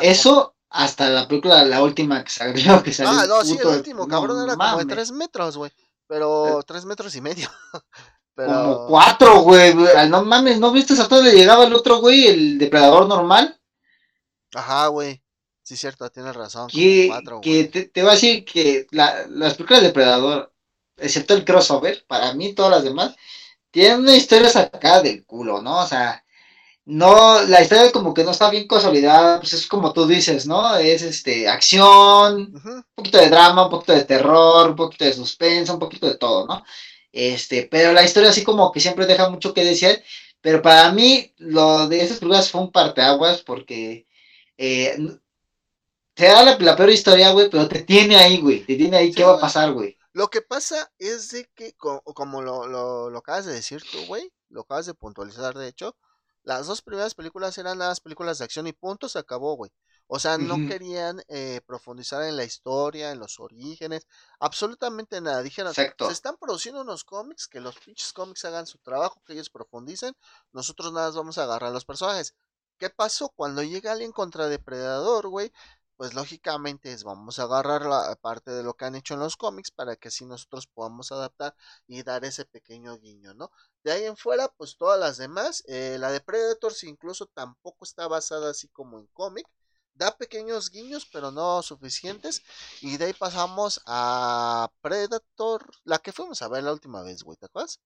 Eso 0.02 0.56
hasta 0.70 1.10
la 1.10 1.28
película, 1.28 1.64
la 1.64 1.84
última 1.84 2.24
que 2.24 2.32
salió. 2.32 2.82
Que 2.84 2.94
salió 2.94 3.12
ah, 3.12 3.26
no, 3.28 3.44
sí, 3.44 3.58
el 3.60 3.68
último 3.68 4.08
cabrón 4.08 4.44
era 4.44 4.56
como 4.56 4.78
de 4.80 4.86
3 4.86 5.12
metros, 5.12 5.58
güey. 5.58 5.72
Pero 6.08 6.62
3 6.66 6.84
eh, 6.84 6.88
metros 6.88 7.16
y 7.16 7.22
medio. 7.22 7.50
Pero... 8.36 8.52
Como 8.52 8.88
4, 8.88 9.42
güey. 9.42 9.74
No 10.10 10.24
mames, 10.24 10.60
¿no 10.60 10.72
viste 10.72 10.94
hasta 10.94 11.16
dónde 11.16 11.34
llegaba 11.34 11.66
el 11.66 11.74
otro, 11.74 12.00
güey? 12.00 12.28
El 12.28 12.58
depredador 12.58 13.08
normal. 13.08 13.60
Ajá, 14.54 14.88
güey. 14.88 15.22
Sí, 15.64 15.76
cierto, 15.76 16.10
tienes 16.10 16.36
razón. 16.36 16.70
Que, 16.70 17.12
que 17.42 17.66
te, 17.66 17.90
te, 17.90 18.02
voy 18.02 18.12
a 18.12 18.14
decir 18.14 18.46
que 18.46 18.88
la, 18.92 19.28
las 19.28 19.56
películas 19.56 19.82
de 19.82 19.88
Depredador 19.88 20.54
excepto 20.98 21.34
el 21.34 21.46
crossover, 21.46 22.06
para 22.08 22.34
mí 22.34 22.54
todas 22.54 22.72
las 22.72 22.84
demás, 22.84 23.16
tienen 23.72 24.02
una 24.02 24.16
historia 24.16 24.50
sacada 24.50 25.02
del 25.02 25.26
culo, 25.26 25.62
¿no? 25.62 25.80
O 25.80 25.88
sea, 25.88 26.24
no, 26.86 27.42
la 27.44 27.62
historia 27.62 27.92
como 27.92 28.14
que 28.14 28.24
no 28.24 28.32
está 28.32 28.50
bien 28.50 28.68
consolidada, 28.68 29.40
pues 29.40 29.54
es 29.54 29.68
como 29.68 29.94
tú 29.94 30.08
dices, 30.08 30.48
¿no? 30.48 30.78
Es 30.78 31.02
este, 31.02 31.48
acción, 31.50 32.54
un 32.64 32.86
poquito 32.96 33.18
de 33.18 33.30
drama, 33.30 33.66
un 33.66 33.72
poquito 33.72 33.94
de 33.94 34.06
terror, 34.06 34.70
un 34.70 34.76
poquito 34.76 35.06
de 35.06 35.14
suspenso, 35.14 35.74
un 35.74 35.80
poquito 35.80 36.08
de 36.08 36.16
todo, 36.18 36.48
¿no? 36.48 36.64
Este, 37.12 37.68
pero 37.70 37.94
la 37.94 38.04
historia 38.04 38.30
así 38.30 38.44
como 38.44 38.72
que 38.72 38.80
siempre 38.80 39.06
deja 39.06 39.30
mucho 39.30 39.54
que 39.54 39.66
decir, 39.66 40.04
pero 40.42 40.62
para 40.62 40.92
mí 40.92 41.34
lo 41.38 41.88
de 41.90 42.02
esas 42.04 42.20
películas 42.20 42.52
fue 42.52 42.62
un 42.62 42.72
parteaguas 42.72 43.42
porque 43.42 44.06
eh, 44.58 44.98
te 46.14 46.26
da 46.26 46.44
la, 46.44 46.58
peor 46.76 46.90
historia, 46.90 47.32
güey, 47.32 47.50
pero 47.50 47.68
te 47.68 47.82
tiene 47.84 48.16
ahí, 48.16 48.40
güey, 48.40 48.62
te 48.66 48.76
tiene 48.76 48.98
ahí, 48.98 49.12
¿qué 49.12 49.24
va 49.24 49.36
a 49.36 49.40
pasar, 49.40 49.72
güey? 49.74 49.97
Lo 50.18 50.30
que 50.30 50.42
pasa 50.42 50.92
es 50.98 51.30
de 51.30 51.48
que, 51.54 51.76
como, 51.76 52.42
lo, 52.42 52.66
lo, 52.66 53.16
acabas 53.20 53.46
de 53.46 53.54
decir 53.54 53.84
tú, 53.84 54.04
güey, 54.08 54.34
lo 54.50 54.62
acabas 54.62 54.88
de 54.88 54.96
puntualizar, 54.96 55.56
de 55.56 55.68
hecho, 55.68 55.96
las 56.42 56.66
dos 56.66 56.82
primeras 56.82 57.14
películas 57.14 57.56
eran 57.60 57.78
las 57.78 58.00
películas 58.00 58.40
de 58.40 58.46
acción 58.46 58.66
y 58.66 58.74
punto, 58.74 59.10
se 59.10 59.20
acabó, 59.20 59.56
güey. 59.56 59.72
O 60.08 60.18
sea, 60.18 60.40
no 60.40 60.56
querían 60.68 61.22
eh, 61.28 61.62
profundizar 61.68 62.24
en 62.24 62.36
la 62.36 62.46
historia, 62.46 63.12
en 63.12 63.20
los 63.20 63.40
orígenes, 63.40 64.08
absolutamente 64.40 65.22
nada. 65.22 65.44
Dijeron, 65.44 65.76
se 65.76 65.94
están 66.10 66.38
produciendo 66.38 66.82
unos 66.82 67.04
cómics, 67.04 67.48
que 67.48 67.60
los 67.60 67.78
pinches 67.78 68.12
cómics 68.12 68.44
hagan 68.44 68.66
su 68.66 68.80
trabajo, 68.80 69.22
que 69.24 69.34
ellos 69.34 69.52
profundicen, 69.52 70.16
nosotros 70.52 70.94
nada 70.94 71.10
más 71.10 71.16
vamos 71.16 71.38
a 71.38 71.44
agarrar 71.44 71.70
a 71.70 71.74
los 71.74 71.86
personajes. 71.86 72.34
¿Qué 72.80 72.90
pasó? 72.90 73.30
Cuando 73.30 73.62
llega 73.62 73.92
alguien 73.92 74.12
contra 74.12 74.48
Depredador, 74.48 75.28
güey, 75.28 75.52
pues 75.98 76.14
lógicamente 76.14 76.94
es 76.94 77.04
vamos 77.04 77.40
a 77.40 77.44
agarrar 77.44 77.86
la 77.86 78.16
parte 78.22 78.52
de 78.52 78.64
lo 78.64 78.76
que 78.76 78.86
han 78.86 78.96
hecho 78.96 79.16
en 79.16 79.22
los 79.22 79.38
cómics 79.38 79.72
para 79.72 79.96
que 79.98 80.10
así 80.10 80.26
nosotros 80.26 80.68
podamos 80.68 81.12
adaptar 81.12 81.56
y 81.88 82.04
dar 82.04 82.26
ese 82.26 82.46
pequeño 82.46 82.98
guiño, 83.00 83.34
¿no? 83.34 83.52
De 83.84 83.92
ahí 83.92 84.06
en 84.06 84.18
fuera, 84.18 84.50
pues 84.58 84.78
todas 84.78 85.00
las 85.00 85.18
demás, 85.18 85.64
eh, 85.68 85.98
la 86.00 86.12
de 86.12 86.22
Predators 86.22 86.84
incluso 86.84 87.26
tampoco 87.28 87.86
está 87.86 88.08
basada 88.08 88.52
así 88.52 88.68
como 88.70 89.00
en 89.00 89.08
cómic, 89.08 89.48
da 89.96 90.16
pequeños 90.18 90.70
guiños, 90.72 91.08
pero 91.12 91.32
no 91.32 91.62
suficientes, 91.64 92.44
y 92.82 92.98
de 92.98 93.06
ahí 93.06 93.14
pasamos 93.14 93.82
a 93.86 94.72
Predator, 94.82 95.66
la 95.84 96.00
que 96.00 96.14
fuimos 96.14 96.42
a 96.42 96.48
ver 96.50 96.64
la 96.64 96.74
última 96.74 97.02
vez, 97.04 97.24
güey, 97.24 97.38
¿te 97.38 97.48
acuerdas? 97.48 97.80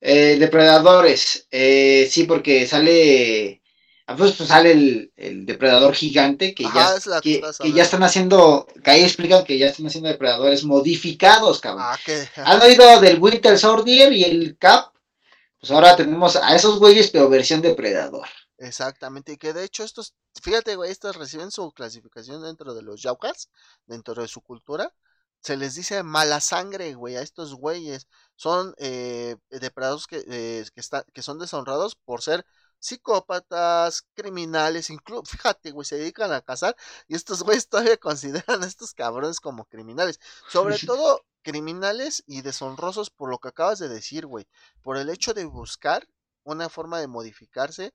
Eh, 0.00 0.36
Depredadores, 0.38 1.48
eh, 1.50 2.08
sí, 2.10 2.24
porque 2.24 2.66
sale 2.66 3.62
pues, 4.06 4.32
pues, 4.32 4.48
sale 4.48 5.10
el, 5.16 5.46
depredador 5.46 5.94
gigante 5.94 6.54
que, 6.54 6.64
ya, 6.64 6.94
que, 7.22 7.40
ya 7.72 7.82
están 7.82 8.02
haciendo, 8.02 8.66
que 8.82 8.90
ahí 8.90 9.02
explican 9.02 9.44
que 9.44 9.56
ya 9.56 9.68
están 9.68 9.86
haciendo 9.86 10.10
depredadores 10.10 10.64
modificados, 10.64 11.60
cabrón. 11.60 11.86
Ah, 11.86 11.98
Han 12.44 12.62
oído 12.62 13.00
del 13.00 13.18
Winter 13.18 13.58
Soldier 13.58 14.12
y 14.12 14.24
el 14.24 14.58
Cap, 14.58 14.92
pues 15.58 15.72
ahora 15.72 15.96
tenemos 15.96 16.36
a 16.36 16.54
esos 16.54 16.78
güeyes, 16.78 17.10
pero 17.10 17.30
versión 17.30 17.62
depredador. 17.62 18.28
Exactamente, 18.58 19.32
y 19.32 19.36
que 19.38 19.54
de 19.54 19.64
hecho 19.64 19.84
estos, 19.84 20.14
fíjate, 20.42 20.76
güey, 20.76 20.90
estos 20.90 21.16
reciben 21.16 21.50
su 21.50 21.72
clasificación 21.72 22.42
dentro 22.42 22.74
de 22.74 22.82
los 22.82 23.02
Yaukas, 23.02 23.48
dentro 23.86 24.20
de 24.20 24.28
su 24.28 24.42
cultura. 24.42 24.92
Se 25.40 25.56
les 25.56 25.74
dice 25.74 26.02
mala 26.02 26.40
sangre, 26.40 26.94
güey, 26.94 27.16
a 27.16 27.22
estos 27.22 27.54
güeyes. 27.54 28.06
Son 28.36 28.74
eh, 28.78 29.36
depredadores 29.50 30.06
que, 30.06 30.24
eh, 30.26 30.64
que, 30.74 30.82
que 31.12 31.22
son 31.22 31.38
deshonrados 31.38 31.96
por 31.96 32.22
ser 32.22 32.46
psicópatas, 32.84 34.02
criminales, 34.14 34.90
incluso, 34.90 35.24
fíjate, 35.24 35.70
güey, 35.70 35.84
se 35.86 35.96
dedican 35.96 36.32
a 36.32 36.42
cazar 36.42 36.76
y 37.08 37.14
estos 37.16 37.42
güeyes 37.42 37.68
todavía 37.68 37.96
consideran 37.96 38.62
a 38.62 38.66
estos 38.66 38.92
cabrones 38.94 39.40
como 39.40 39.64
criminales. 39.64 40.20
Sobre 40.48 40.78
todo 40.78 41.24
criminales 41.42 42.22
y 42.26 42.42
deshonrosos 42.42 43.10
por 43.10 43.30
lo 43.30 43.38
que 43.38 43.48
acabas 43.48 43.78
de 43.78 43.88
decir, 43.88 44.26
güey, 44.26 44.46
por 44.82 44.96
el 44.96 45.10
hecho 45.10 45.34
de 45.34 45.44
buscar 45.44 46.06
una 46.42 46.68
forma 46.68 47.00
de 47.00 47.06
modificarse 47.08 47.94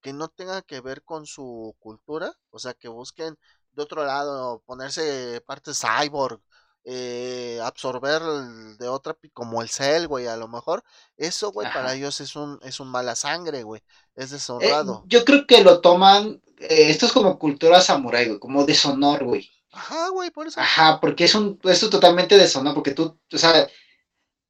que 0.00 0.12
no 0.12 0.28
tenga 0.28 0.62
que 0.62 0.80
ver 0.80 1.02
con 1.02 1.26
su 1.26 1.74
cultura, 1.80 2.32
o 2.50 2.58
sea, 2.58 2.74
que 2.74 2.88
busquen 2.88 3.36
de 3.72 3.82
otro 3.82 4.04
lado, 4.04 4.62
ponerse 4.66 5.42
partes 5.46 5.80
cyborg, 5.80 6.40
eh, 6.84 7.60
absorber 7.62 8.22
de 8.22 8.88
otra, 8.88 9.16
como 9.34 9.60
el 9.60 9.68
cel, 9.68 10.08
güey, 10.08 10.26
a 10.26 10.36
lo 10.36 10.48
mejor, 10.48 10.82
eso, 11.16 11.52
güey, 11.52 11.70
para 11.70 11.92
ellos 11.94 12.20
es 12.20 12.34
un, 12.34 12.58
es 12.62 12.80
un 12.80 12.88
mala 12.88 13.14
sangre, 13.14 13.62
güey, 13.62 13.82
es 14.18 14.30
eh, 14.30 14.34
deshonrado. 14.34 15.04
yo 15.06 15.24
creo 15.24 15.46
que 15.46 15.62
lo 15.62 15.80
toman, 15.80 16.40
eh, 16.58 16.90
esto 16.90 17.06
es 17.06 17.12
como 17.12 17.38
cultura 17.38 17.80
samurai, 17.80 18.26
güey, 18.26 18.38
como 18.38 18.64
deshonor, 18.64 19.24
güey. 19.24 19.50
Ajá, 19.72 20.08
güey, 20.08 20.30
por 20.30 20.46
eso. 20.46 20.60
Ajá, 20.60 21.00
porque 21.00 21.24
es 21.24 21.34
un, 21.34 21.58
esto 21.64 21.88
totalmente 21.88 22.36
deshonor, 22.36 22.74
porque 22.74 22.92
tú, 22.92 23.18
o 23.32 23.38
sea, 23.38 23.66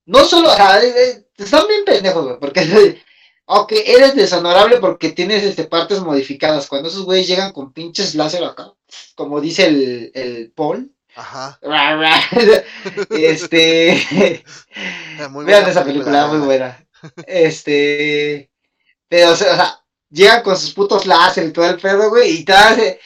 no 0.07 0.25
solo, 0.25 0.51
o 0.51 0.57
sea, 0.57 0.81
están 1.37 1.67
bien 1.69 1.85
pendejos, 1.85 2.25
güey, 2.25 2.39
porque 2.39 3.01
Ok, 3.51 3.73
eres 3.73 4.15
deshonorable 4.15 4.77
porque 4.77 5.09
tienes 5.13 5.43
este, 5.43 5.65
partes 5.65 6.01
modificadas. 6.01 6.67
Cuando 6.67 6.91
esos 6.91 7.07
güeyes 7.07 7.27
llegan 7.27 7.53
con 7.53 7.73
pinches 7.73 8.15
láser 8.15 8.45
acá, 8.45 8.75
como 9.15 9.41
dice 9.41 9.65
el, 9.65 10.11
el 10.13 10.53
Paul, 10.53 10.93
Ajá. 11.15 11.59
este. 13.11 14.45
Vean 15.47 15.69
esa 15.69 15.83
película, 15.83 16.27
muy 16.27 16.41
buena. 16.41 16.87
Este. 17.27 18.51
Pero, 19.09 19.33
o 19.33 19.37
sea, 19.37 19.83
llegan 20.11 20.42
con 20.42 20.57
sus 20.57 20.73
putos 20.75 21.07
láser 21.07 21.47
y 21.47 21.53
todo 21.53 21.66
el 21.66 21.81
pedo, 21.81 22.09
güey, 22.11 22.38
y 22.38 22.44
tal. 22.44 22.99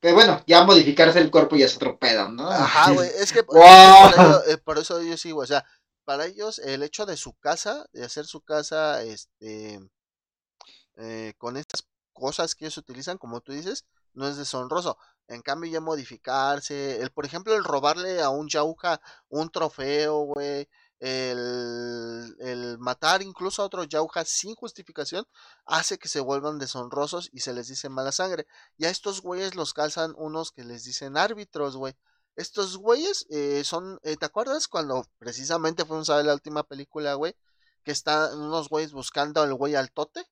pero 0.00 0.14
bueno, 0.14 0.42
ya 0.46 0.64
modificarse 0.64 1.18
el 1.18 1.30
cuerpo 1.30 1.56
ya 1.56 1.66
es 1.66 1.76
otro 1.76 1.98
pedo, 1.98 2.28
¿no? 2.28 2.48
Ajá, 2.50 2.92
güey, 2.92 3.08
es 3.18 3.32
que 3.32 3.40
eh, 3.40 4.56
por, 4.64 4.78
eso, 4.78 5.02
yo 5.02 5.16
sigo, 5.16 5.40
o 5.40 5.46
sea, 5.46 5.64
para 6.04 6.26
ellos 6.26 6.58
el 6.58 6.82
hecho 6.82 7.06
de 7.06 7.16
su 7.16 7.34
casa, 7.34 7.86
de 7.92 8.04
hacer 8.04 8.26
su 8.26 8.40
casa, 8.40 9.02
este, 9.02 9.80
eh, 10.96 11.34
con 11.38 11.56
estas 11.56 11.86
cosas 12.12 12.54
que 12.54 12.66
ellos 12.66 12.78
utilizan, 12.78 13.18
como 13.18 13.40
tú 13.40 13.52
dices, 13.52 13.86
no 14.12 14.28
es 14.28 14.36
deshonroso. 14.36 14.98
En 15.28 15.42
cambio, 15.42 15.70
ya 15.70 15.80
modificarse, 15.80 17.00
el, 17.00 17.10
por 17.10 17.24
ejemplo, 17.24 17.54
el 17.54 17.64
robarle 17.64 18.20
a 18.20 18.30
un 18.30 18.48
Yauja 18.48 19.00
un 19.28 19.48
trofeo, 19.50 20.18
güey, 20.24 20.68
el, 21.00 22.36
el, 22.40 22.78
matar 22.78 23.22
incluso 23.22 23.62
a 23.62 23.66
otros 23.66 23.88
Yauja 23.88 24.24
sin 24.24 24.54
justificación, 24.54 25.26
hace 25.64 25.98
que 25.98 26.08
se 26.08 26.20
vuelvan 26.20 26.58
deshonrosos 26.58 27.30
y 27.32 27.40
se 27.40 27.54
les 27.54 27.68
dice 27.68 27.88
mala 27.88 28.12
sangre. 28.12 28.46
Y 28.76 28.84
a 28.84 28.90
estos 28.90 29.22
güeyes 29.22 29.54
los 29.54 29.74
calzan 29.74 30.14
unos 30.16 30.52
que 30.52 30.64
les 30.64 30.84
dicen 30.84 31.16
árbitros, 31.16 31.76
güey. 31.76 31.96
Estos 32.36 32.76
güeyes 32.76 33.26
eh, 33.30 33.64
son, 33.64 33.98
eh, 34.02 34.16
¿te 34.16 34.26
acuerdas 34.26 34.68
cuando 34.68 35.04
precisamente 35.18 35.84
fuimos 35.84 36.10
a 36.10 36.16
ver 36.16 36.26
la 36.26 36.34
última 36.34 36.62
película, 36.64 37.14
güey? 37.14 37.36
Que 37.84 37.92
están 37.92 38.38
unos 38.38 38.68
güeyes 38.68 38.92
buscando 38.92 39.42
al 39.42 39.54
güey 39.54 39.74
al 39.74 39.90
tote. 39.92 40.26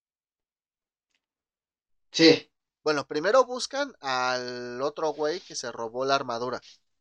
Sí. 2.11 2.51
Bueno, 2.83 3.07
primero 3.07 3.45
buscan 3.45 3.93
al 4.01 4.81
otro 4.83 5.11
güey 5.13 5.41
que 5.41 5.55
se 5.55 5.71
robó 5.73 6.05
la 6.05 6.15
armadura. 6.15 6.61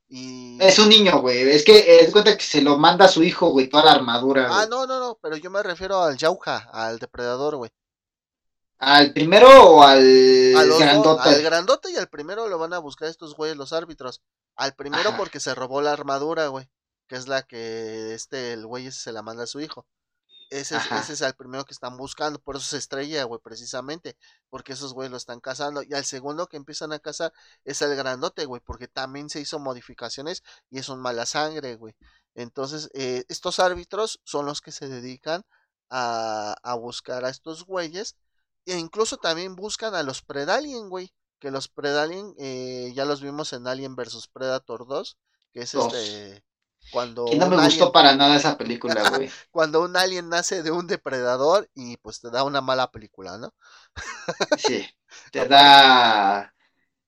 Y... 0.09 0.57
Es 0.61 0.79
un 0.79 0.89
niño, 0.89 1.21
güey. 1.21 1.49
Es 1.49 1.65
que 1.65 1.99
es 1.99 2.11
cuenta 2.11 2.37
que 2.37 2.43
se 2.43 2.61
lo 2.61 2.77
manda 2.77 3.05
a 3.05 3.09
su 3.09 3.23
hijo, 3.23 3.49
güey, 3.49 3.69
toda 3.69 3.85
la 3.85 3.91
armadura. 3.91 4.47
Ah, 4.49 4.65
no, 4.69 4.87
no, 4.87 4.99
no, 4.99 5.17
pero 5.21 5.35
yo 5.35 5.49
me 5.51 5.61
refiero 5.63 6.01
al 6.01 6.17
Yauja, 6.17 6.69
al 6.71 6.99
depredador, 6.99 7.57
güey. 7.57 7.71
¿Al 8.79 9.11
primero 9.11 9.49
o 9.49 9.83
al 9.83 10.53
grandote? 10.77 11.29
al 11.29 11.41
grandote 11.41 11.91
y 11.91 11.95
al 11.97 12.09
primero 12.09 12.47
lo 12.47 12.59
van 12.59 12.73
a 12.73 12.79
buscar 12.79 13.09
estos 13.09 13.35
güeyes, 13.35 13.57
los 13.57 13.73
árbitros. 13.73 14.21
Al 14.55 14.75
primero 14.75 15.15
porque 15.17 15.39
se 15.39 15.55
robó 15.55 15.81
la 15.81 15.93
armadura, 15.93 16.47
güey. 16.47 16.69
Que 17.07 17.15
es 17.15 17.27
la 17.27 17.41
que 17.43 18.13
este, 18.13 18.53
el 18.53 18.65
güey 18.67 18.87
ese 18.87 18.99
se 18.99 19.11
la 19.11 19.23
manda 19.23 19.43
a 19.43 19.47
su 19.47 19.59
hijo. 19.61 19.87
Ese 20.49 20.77
es, 20.77 21.21
el 21.21 21.33
primero 21.33 21.65
que 21.65 21.73
están 21.73 21.97
buscando, 21.97 22.39
por 22.39 22.55
eso 22.55 22.65
se 22.65 22.77
estrella, 22.77 23.23
güey, 23.25 23.41
precisamente, 23.43 24.17
porque 24.49 24.73
esos 24.73 24.93
güeyes 24.93 25.11
lo 25.11 25.17
están 25.17 25.41
cazando. 25.41 25.83
Y 25.83 25.93
al 25.93 26.05
segundo 26.05 26.47
que 26.47 26.55
empiezan 26.55 26.93
a 26.93 26.99
cazar 26.99 27.33
es 27.65 27.81
el 27.81 27.95
grandote, 27.95 28.45
güey, 28.45 28.61
porque 28.65 28.87
también 28.87 29.29
se 29.29 29.41
hizo 29.41 29.59
modificaciones 29.59 30.43
y 30.69 30.79
es 30.79 30.87
un 30.87 31.01
mala 31.01 31.25
sangre, 31.25 31.75
güey. 31.75 31.95
Entonces, 32.33 32.89
eh, 32.93 33.25
estos 33.27 33.59
árbitros 33.59 34.21
son 34.23 34.45
los 34.45 34.61
que 34.61 34.71
se 34.71 34.87
dedican 34.87 35.43
a, 35.89 36.55
a 36.63 36.75
buscar 36.75 37.25
a 37.25 37.29
estos 37.29 37.65
güeyes. 37.65 38.15
E 38.65 38.77
incluso 38.77 39.17
también 39.17 39.55
buscan 39.55 39.95
a 39.95 40.03
los 40.03 40.21
Predalien, 40.21 40.89
güey. 40.89 41.13
Que 41.39 41.51
los 41.51 41.67
Predalien 41.67 42.33
eh, 42.37 42.91
ya 42.95 43.05
los 43.05 43.21
vimos 43.21 43.53
en 43.53 43.67
Alien 43.67 43.95
vs 43.95 44.27
Predator 44.31 44.87
2, 44.87 45.17
que 45.51 45.61
es 45.61 45.73
este 45.73 46.43
cuando 46.91 47.25
que 47.25 47.35
no 47.35 47.49
me 47.49 47.63
gustó 47.63 47.91
para 47.91 48.15
nada 48.15 48.35
esa 48.35 48.57
película, 48.57 49.09
güey. 49.09 49.29
cuando 49.51 49.81
un 49.81 49.95
alien 49.97 50.29
nace 50.29 50.63
de 50.63 50.71
un 50.71 50.87
depredador 50.87 51.69
y 51.73 51.97
pues 51.97 52.19
te 52.19 52.29
da 52.29 52.43
una 52.43 52.61
mala 52.61 52.91
película, 52.91 53.37
¿no? 53.37 53.53
sí, 54.57 54.87
te 55.31 55.47
da 55.47 56.53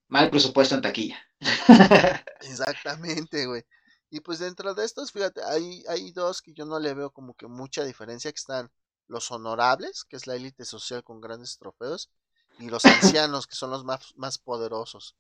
mal 0.08 0.30
presupuesto 0.30 0.76
en 0.76 0.82
taquilla. 0.82 1.18
Exactamente, 2.42 3.46
güey. 3.46 3.64
Y 4.10 4.22
pues 4.22 4.40
dentro 4.40 4.74
de 4.74 4.86
estos, 4.86 5.12
fíjate, 5.12 5.42
hay, 5.44 5.84
hay 5.88 6.12
dos 6.12 6.42
que 6.42 6.54
yo 6.54 6.66
no 6.66 6.80
le 6.80 6.94
veo 6.94 7.12
como 7.12 7.36
que 7.36 7.48
mucha 7.48 7.84
diferencia, 7.84 8.32
que 8.32 8.40
están 8.40 8.72
los 9.08 9.30
honorables, 9.32 10.04
que 10.04 10.16
es 10.16 10.26
la 10.28 10.36
élite 10.36 10.66
social 10.66 11.04
con 11.04 11.22
grandes 11.22 11.58
trofeos, 11.58 12.10
y 12.58 12.70
los 12.70 12.84
ancianos, 12.86 13.48
que 13.48 13.56
son 13.56 13.70
los 13.70 13.84
más, 13.84 14.14
más 14.16 14.38
poderosos. 14.40 15.16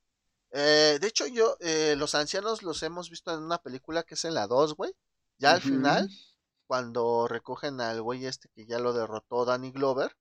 Eh, 0.51 0.97
de 0.99 1.07
hecho, 1.07 1.27
yo, 1.27 1.57
eh, 1.59 1.95
los 1.97 2.15
ancianos 2.15 2.63
los 2.63 2.81
hemos 2.83 3.09
visto 3.09 3.31
en 3.33 3.43
una 3.43 3.59
película 3.59 4.03
que 4.03 4.15
es 4.15 4.25
en 4.25 4.33
la 4.33 4.47
2, 4.47 4.75
güey. 4.75 4.95
Ya 5.37 5.51
al 5.51 5.61
final, 5.61 6.09
cuando 6.67 7.27
recogen 7.27 7.81
al 7.81 8.01
güey 8.01 8.25
este 8.25 8.49
que 8.49 8.65
ya 8.65 8.79
lo 8.79 8.93
derrotó 8.93 9.45
Danny 9.45 9.71
Glover, 9.71 10.17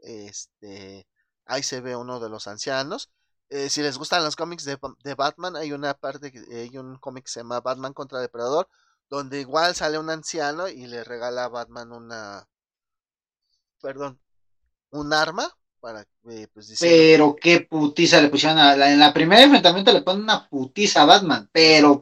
este, 0.00 1.06
ahí 1.46 1.62
se 1.62 1.80
ve 1.80 1.96
uno 1.96 2.20
de 2.20 2.28
los 2.28 2.46
ancianos. 2.48 3.10
Eh, 3.50 3.68
si 3.68 3.82
les 3.82 3.98
gustan 3.98 4.24
los 4.24 4.36
cómics 4.36 4.64
de, 4.64 4.78
de, 5.04 5.14
Batman, 5.14 5.56
hay 5.56 5.72
una 5.72 5.94
parte, 5.94 6.32
hay 6.50 6.76
un 6.78 6.96
cómic 6.98 7.24
que 7.26 7.30
se 7.30 7.40
llama 7.40 7.60
Batman 7.60 7.92
contra 7.92 8.20
Depredador, 8.20 8.68
donde 9.10 9.40
igual 9.40 9.74
sale 9.74 9.98
un 9.98 10.10
anciano 10.10 10.68
y 10.68 10.86
le 10.86 11.04
regala 11.04 11.44
a 11.44 11.48
Batman 11.48 11.92
una, 11.92 12.48
perdón, 13.80 14.20
un 14.90 15.12
arma 15.12 15.54
eh, 16.28 16.46
pues, 16.52 16.76
pero 16.80 17.34
qué 17.34 17.60
putiza 17.60 18.20
le 18.20 18.28
pusieron 18.28 18.58
a 18.58 18.76
la, 18.76 18.92
en 18.92 18.98
la 18.98 19.12
primera 19.12 19.42
enfrentamiento 19.42 19.92
le 19.92 20.02
ponen 20.02 20.22
una 20.22 20.48
putiza 20.48 21.02
a 21.02 21.06
Batman, 21.06 21.48
pero 21.52 22.00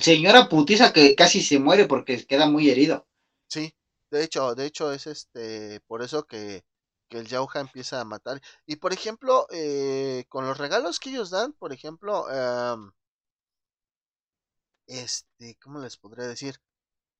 señora 0.00 0.48
putiza 0.48 0.92
que 0.92 1.14
casi 1.14 1.40
se 1.40 1.58
muere 1.58 1.86
porque 1.86 2.24
queda 2.26 2.46
muy 2.46 2.68
herido. 2.68 3.06
Sí, 3.48 3.74
de 4.10 4.24
hecho, 4.24 4.54
de 4.54 4.66
hecho 4.66 4.92
es 4.92 5.06
este 5.06 5.80
por 5.86 6.02
eso 6.02 6.26
que, 6.26 6.64
que 7.08 7.18
el 7.18 7.26
Yauja 7.26 7.60
empieza 7.60 8.00
a 8.00 8.04
matar. 8.04 8.40
Y 8.66 8.76
por 8.76 8.92
ejemplo, 8.92 9.46
eh, 9.50 10.24
con 10.28 10.46
los 10.46 10.58
regalos 10.58 11.00
que 11.00 11.10
ellos 11.10 11.30
dan, 11.30 11.52
por 11.54 11.72
ejemplo, 11.72 12.26
em, 12.30 12.92
este, 14.86 15.56
¿cómo 15.60 15.80
les 15.80 15.96
podría 15.96 16.26
decir? 16.26 16.60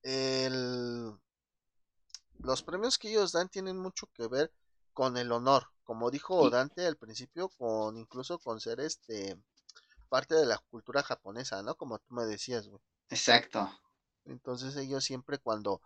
El, 0.03 1.13
los 2.39 2.61
premios 2.61 2.97
que 2.97 3.09
ellos 3.09 3.31
dan 3.31 3.49
tienen 3.49 3.77
mucho 3.77 4.07
que 4.13 4.27
ver 4.27 4.51
con 4.93 5.17
el 5.17 5.31
honor, 5.31 5.67
como 5.83 6.11
dijo 6.11 6.49
Dante 6.49 6.85
al 6.85 6.97
principio, 6.97 7.49
con 7.49 7.97
incluso 7.97 8.39
con 8.39 8.59
ser 8.59 8.79
este 8.79 9.37
parte 10.09 10.35
de 10.35 10.45
la 10.45 10.59
cultura 10.69 11.03
japonesa, 11.03 11.63
¿no? 11.63 11.75
Como 11.75 11.99
tú 11.99 12.13
me 12.13 12.25
decías, 12.25 12.67
güey. 12.67 12.81
Exacto. 13.09 13.69
Entonces 14.25 14.75
ellos 14.75 15.03
siempre 15.03 15.39
cuando 15.39 15.81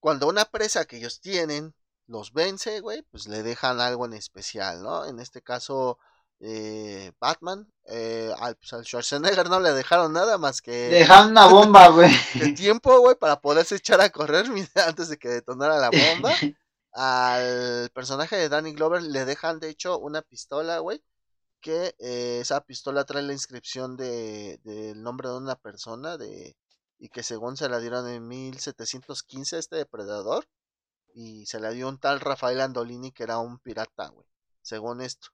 cuando 0.00 0.28
una 0.28 0.44
presa 0.44 0.84
que 0.84 0.98
ellos 0.98 1.20
tienen 1.20 1.74
los 2.06 2.32
vence, 2.32 2.80
güey, 2.80 3.02
pues 3.02 3.26
le 3.26 3.42
dejan 3.42 3.80
algo 3.80 4.04
en 4.04 4.12
especial, 4.12 4.82
¿no? 4.82 5.06
En 5.06 5.18
este 5.18 5.42
caso, 5.42 5.98
eh, 6.40 7.12
Batman, 7.18 7.66
eh, 7.86 8.30
al, 8.38 8.56
pues, 8.56 8.72
al, 8.74 8.84
Schwarzenegger 8.84 9.48
no 9.48 9.60
le 9.60 9.72
dejaron 9.72 10.12
nada 10.12 10.36
más 10.36 10.60
que... 10.60 10.90
Dejaron 10.90 11.30
una 11.30 11.46
bomba, 11.46 11.88
güey. 11.88 12.10
de 12.34 12.52
tiempo, 12.52 12.98
güey, 13.00 13.16
para 13.16 13.40
poderse 13.40 13.76
echar 13.76 14.00
a 14.00 14.10
correr 14.10 14.46
antes 14.86 15.08
de 15.08 15.16
que 15.16 15.28
detonara 15.28 15.78
la 15.78 15.90
bomba. 15.90 16.32
al 16.94 17.90
personaje 17.90 18.36
de 18.36 18.48
Danny 18.48 18.72
Glover 18.74 19.02
le 19.02 19.24
dejan, 19.24 19.60
de 19.60 19.70
hecho, 19.70 19.98
una 19.98 20.22
pistola, 20.22 20.78
güey, 20.78 21.02
que 21.60 21.94
eh, 21.98 22.40
esa 22.40 22.60
pistola 22.62 23.04
trae 23.04 23.22
la 23.22 23.32
inscripción 23.32 23.96
de 23.96 24.60
del 24.64 25.02
nombre 25.02 25.28
de 25.30 25.36
una 25.36 25.56
persona 25.56 26.16
de 26.18 26.56
y 26.98 27.08
que 27.10 27.22
según 27.22 27.56
se 27.56 27.68
la 27.68 27.80
dieron 27.80 28.08
en 28.08 28.26
1715 28.28 29.58
este 29.58 29.76
depredador 29.76 30.46
y 31.14 31.46
se 31.46 31.60
la 31.60 31.70
dio 31.70 31.88
un 31.88 31.98
tal 31.98 32.20
Rafael 32.20 32.60
Andolini 32.60 33.12
que 33.12 33.24
era 33.24 33.38
un 33.38 33.58
pirata, 33.58 34.08
güey, 34.08 34.26
según 34.62 35.00
esto. 35.00 35.28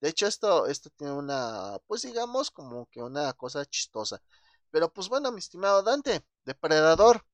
De 0.00 0.08
hecho, 0.10 0.26
esto, 0.26 0.66
esto 0.66 0.90
tiene 0.90 1.12
una, 1.14 1.78
pues 1.86 2.02
digamos, 2.02 2.50
como 2.50 2.86
que 2.86 3.02
una 3.02 3.32
cosa 3.34 3.64
chistosa. 3.66 4.22
Pero 4.70 4.92
pues 4.92 5.08
bueno, 5.08 5.32
mi 5.32 5.38
estimado 5.40 5.82
Dante, 5.82 6.24
Depredador, 6.44 7.24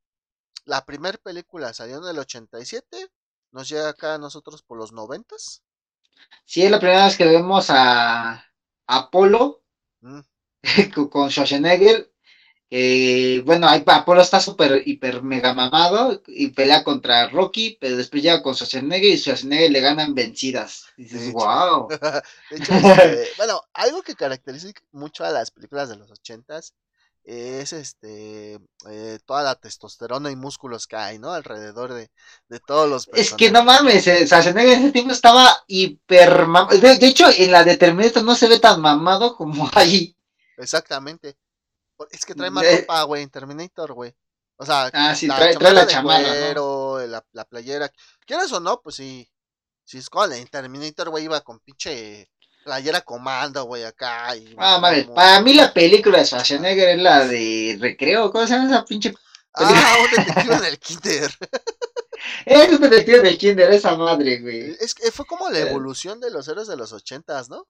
la 0.65 0.85
primera 0.85 1.19
película 1.19 1.73
salió 1.73 1.99
en 1.99 2.05
el 2.05 2.19
87, 2.19 3.11
nos 3.53 3.69
llega 3.69 3.89
acá 3.89 4.15
a 4.15 4.19
nosotros 4.19 4.63
por 4.63 4.79
los 4.79 4.93
noventas. 4.93 5.63
Sí, 6.45 6.63
es 6.63 6.71
la 6.71 6.81
primera 6.81 7.07
vez 7.07 7.17
que 7.17 7.27
vemos 7.27 7.67
a 7.71 8.45
Apolo 8.87 9.63
mm. 10.01 10.21
con 11.11 11.31
Schwarzenegger 11.31 12.11
eh, 12.71 13.43
bueno, 13.47 13.67
Apolo 13.67 14.21
está 14.21 14.41
súper, 14.41 14.83
hiper, 14.87 15.23
mega 15.23 15.55
mamado 15.55 16.23
y 16.27 16.49
pelea 16.49 16.85
contra 16.85 17.29
Rocky, 17.29 17.79
pero 17.81 17.97
después 17.97 18.23
llega 18.23 18.43
con 18.43 18.55
Schwarzenegger 18.55 19.11
y 19.11 19.19
Schwarzenegger 19.19 19.71
le 19.71 19.81
ganan 19.81 20.15
vencidas. 20.15 20.87
Y 20.97 21.05
dices, 21.05 21.33
wow. 21.33 21.89
Este, 22.51 23.29
bueno, 23.39 23.63
algo 23.73 24.03
que 24.03 24.15
caracteriza 24.15 24.69
mucho 24.93 25.25
a 25.25 25.31
las 25.31 25.51
películas 25.51 25.89
de 25.89 25.97
los 25.97 26.11
ochentas 26.11 26.75
es 27.29 27.75
este 27.75 28.59
eh, 28.89 29.19
toda 29.27 29.43
la 29.43 29.55
testosterona 29.55 30.31
y 30.31 30.37
músculos 30.37 30.87
que 30.87 30.97
hay, 30.97 31.19
¿no? 31.19 31.31
Alrededor 31.31 31.93
de, 31.93 32.11
todos 32.67 32.89
los 32.89 33.09
Es 33.13 33.35
que 33.35 33.51
no 33.51 33.63
mames, 33.65 34.07
eh, 34.07 34.27
Schwarzenegger 34.27 34.79
en 34.79 34.85
ese 34.85 34.93
tiempo 34.93 35.13
estaba 35.13 35.55
hiper 35.67 36.47
mamado. 36.47 36.79
De, 36.79 37.07
hecho, 37.07 37.27
en 37.29 37.53
la 37.53 37.65
de 37.65 37.77
Terminator 37.77 38.25
no 38.25 38.35
se 38.35 38.49
ve 38.49 38.59
tan 38.59 38.81
mamado 38.81 39.37
como 39.37 39.69
ahí. 39.75 40.17
Exactamente. 40.57 41.37
Es 42.11 42.25
que 42.25 42.35
trae 42.35 42.51
más 42.51 42.65
ropa, 42.65 43.03
güey, 43.03 43.23
en 43.25 43.31
Terminator, 43.31 43.93
güey. 43.93 44.15
O 44.57 44.65
sea, 44.65 44.91
ah, 44.95 45.15
sí, 45.15 45.29
trae, 45.29 45.55
la 45.55 45.87
chamarra. 45.87 46.55
la, 47.33 47.45
playera. 47.45 47.93
¿Quieres 48.25 48.51
o 48.53 48.61
no? 48.61 48.81
Pues 48.81 48.97
sí. 48.97 49.31
Si 49.85 49.99
es 49.99 50.09
con 50.09 50.33
en 50.33 50.47
Terminator, 50.49 51.11
güey, 51.11 51.25
iba 51.25 51.41
con 51.43 51.61
pinche 51.61 52.31
playera 52.69 53.01
comando, 53.01 53.65
güey, 53.65 53.83
acá. 53.85 54.37
Y 54.37 54.55
ah, 54.59 54.79
vale. 54.79 55.05
Para 55.05 55.41
mí 55.41 55.55
la 55.55 55.73
película 55.73 56.19
de 56.19 56.27
Schwarzenegger 56.27 56.91
es 56.91 57.03
la 57.03 57.27
de 57.27 57.79
Recreo. 57.81 58.31
¿Cómo 58.31 58.47
se 58.47 58.53
llama 58.53 58.69
esa 58.69 58.85
pinche 58.85 59.15
Ah, 59.55 59.97
un 60.05 60.25
detective 60.25 60.61
del 60.61 60.79
Kinder. 60.79 61.31
es 62.47 62.73
un 62.73 62.81
detective 62.81 63.21
del 63.21 63.39
Kinder, 63.39 63.73
esa 63.73 63.97
madre, 63.97 64.41
güey. 64.41 64.77
Es 64.79 64.95
que 64.95 65.11
fue 65.11 65.25
como 65.25 65.49
la 65.49 65.59
eh. 65.59 65.71
evolución 65.71 66.21
de 66.21 66.31
los 66.31 66.47
héroes 66.47 66.69
de 66.69 66.77
los 66.77 66.93
ochentas, 66.93 67.49
¿no? 67.49 67.67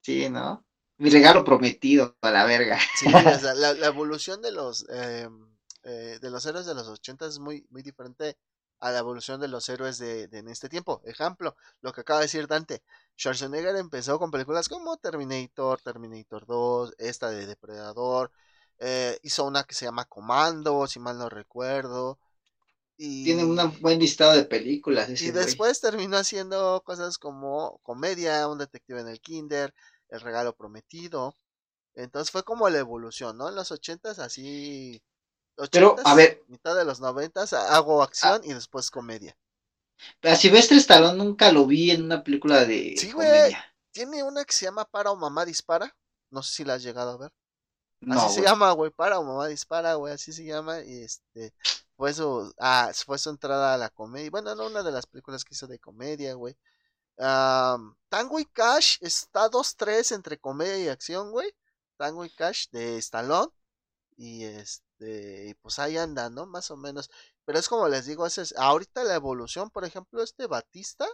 Sí, 0.00 0.30
¿no? 0.30 0.64
Mi 0.96 1.10
regalo 1.10 1.44
prometido 1.44 2.16
a 2.22 2.30
la 2.30 2.44
verga. 2.46 2.78
Sí, 2.98 3.06
o 3.14 3.38
sea, 3.38 3.54
la, 3.54 3.86
evolución 3.86 4.40
de 4.40 4.50
los 4.50 4.86
em, 4.88 5.46
eh, 5.84 6.18
de 6.20 6.30
los 6.30 6.46
héroes 6.46 6.66
de 6.66 6.74
los 6.74 6.88
80 6.88 7.26
es 7.26 7.38
muy, 7.38 7.66
muy 7.70 7.82
diferente 7.82 8.38
a 8.80 8.90
la 8.90 8.98
evolución 8.98 9.40
de 9.40 9.48
los 9.48 9.68
héroes 9.68 9.98
de, 9.98 10.28
en 10.30 10.48
este 10.48 10.68
tiempo. 10.68 11.02
Ejemplo, 11.04 11.56
lo 11.80 11.92
que 11.92 12.02
acaba 12.02 12.20
de 12.20 12.26
decir 12.26 12.46
Dante. 12.46 12.82
Schwarzenegger 13.16 13.76
empezó 13.76 14.18
con 14.18 14.30
películas 14.30 14.68
como 14.68 14.96
Terminator, 14.96 15.80
Terminator 15.80 16.46
2, 16.46 16.94
esta 16.98 17.30
de 17.30 17.46
Depredador. 17.46 18.30
Eh, 18.78 19.18
hizo 19.22 19.44
una 19.44 19.64
que 19.64 19.74
se 19.74 19.86
llama 19.86 20.04
Comando, 20.04 20.86
si 20.86 21.00
mal 21.00 21.18
no 21.18 21.28
recuerdo. 21.28 22.18
Y, 22.96 23.24
Tiene 23.24 23.44
un 23.44 23.80
buen 23.80 23.98
listado 23.98 24.32
de 24.32 24.44
películas. 24.44 25.20
y 25.22 25.30
después 25.30 25.80
terminó 25.80 26.16
haciendo 26.16 26.82
cosas 26.84 27.18
como 27.18 27.78
comedia, 27.82 28.48
un 28.48 28.58
detective 28.58 29.00
en 29.00 29.08
el 29.08 29.20
kinder, 29.20 29.74
el 30.08 30.20
regalo 30.20 30.54
prometido. 30.54 31.36
Entonces 31.94 32.30
fue 32.30 32.44
como 32.44 32.68
la 32.68 32.78
evolución, 32.78 33.36
¿no? 33.36 33.48
En 33.48 33.54
los 33.54 33.72
ochentas 33.72 34.18
así... 34.18 35.02
Pero, 35.70 35.96
a 36.04 36.14
ver... 36.14 36.44
Mitad 36.48 36.76
de 36.76 36.84
los 36.84 37.00
noventas 37.00 37.52
hago 37.52 38.02
acción 38.02 38.42
y 38.44 38.52
después 38.52 38.90
comedia. 38.90 39.36
Pero 40.20 40.34
a 40.34 40.36
Silvestre 40.36 40.76
Stallone 40.76 41.18
nunca 41.18 41.50
lo 41.50 41.66
vi 41.66 41.90
en 41.90 42.04
una 42.04 42.22
película 42.22 42.64
de 42.64 42.94
sí, 42.96 43.10
güey. 43.12 43.56
Tiene 43.90 44.22
una 44.22 44.44
que 44.44 44.52
se 44.52 44.66
llama 44.66 44.84
Para 44.84 45.10
o 45.10 45.16
Mamá 45.16 45.44
Dispara. 45.44 45.96
No 46.30 46.42
sé 46.42 46.54
si 46.54 46.64
la 46.64 46.74
has 46.74 46.82
llegado 46.82 47.10
a 47.12 47.16
ver. 47.16 47.32
así 48.10 48.36
se 48.36 48.42
llama, 48.42 48.70
güey. 48.72 48.92
Para 48.92 49.18
o 49.18 49.24
Mamá 49.24 49.48
Dispara, 49.48 49.94
güey. 49.94 50.14
Así 50.14 50.32
se 50.32 50.44
llama. 50.44 50.80
Y 50.82 51.02
este... 51.02 51.52
Fue 51.98 52.14
su, 52.14 52.54
ah, 52.60 52.92
fue 53.04 53.18
su 53.18 53.28
entrada 53.28 53.74
a 53.74 53.76
la 53.76 53.90
comedia. 53.90 54.30
Bueno, 54.30 54.54
no 54.54 54.66
una 54.66 54.84
de 54.84 54.92
las 54.92 55.06
películas 55.06 55.44
que 55.44 55.54
hizo 55.54 55.66
de 55.66 55.80
comedia, 55.80 56.34
güey. 56.34 56.56
Tango 57.16 58.38
y 58.38 58.44
Cash 58.44 58.98
está 59.00 59.50
2-3 59.50 60.14
entre 60.14 60.38
comedia 60.38 60.78
y 60.78 60.88
acción, 60.88 61.32
güey. 61.32 61.52
Tango 61.96 62.24
y 62.24 62.30
Cash 62.30 62.68
de 62.70 62.98
Stallone. 62.98 63.50
Y 64.16 64.44
este, 64.44 64.87
pues 65.60 65.78
ahí 65.78 65.96
anda, 65.96 66.30
¿no? 66.30 66.46
Más 66.46 66.70
o 66.70 66.76
menos. 66.76 67.10
Pero 67.44 67.58
es 67.58 67.68
como 67.68 67.88
les 67.88 68.06
digo, 68.06 68.26
es, 68.26 68.54
ahorita 68.56 69.04
la 69.04 69.14
evolución, 69.14 69.70
por 69.70 69.84
ejemplo, 69.84 70.22
este 70.22 70.46
Batista. 70.46 71.06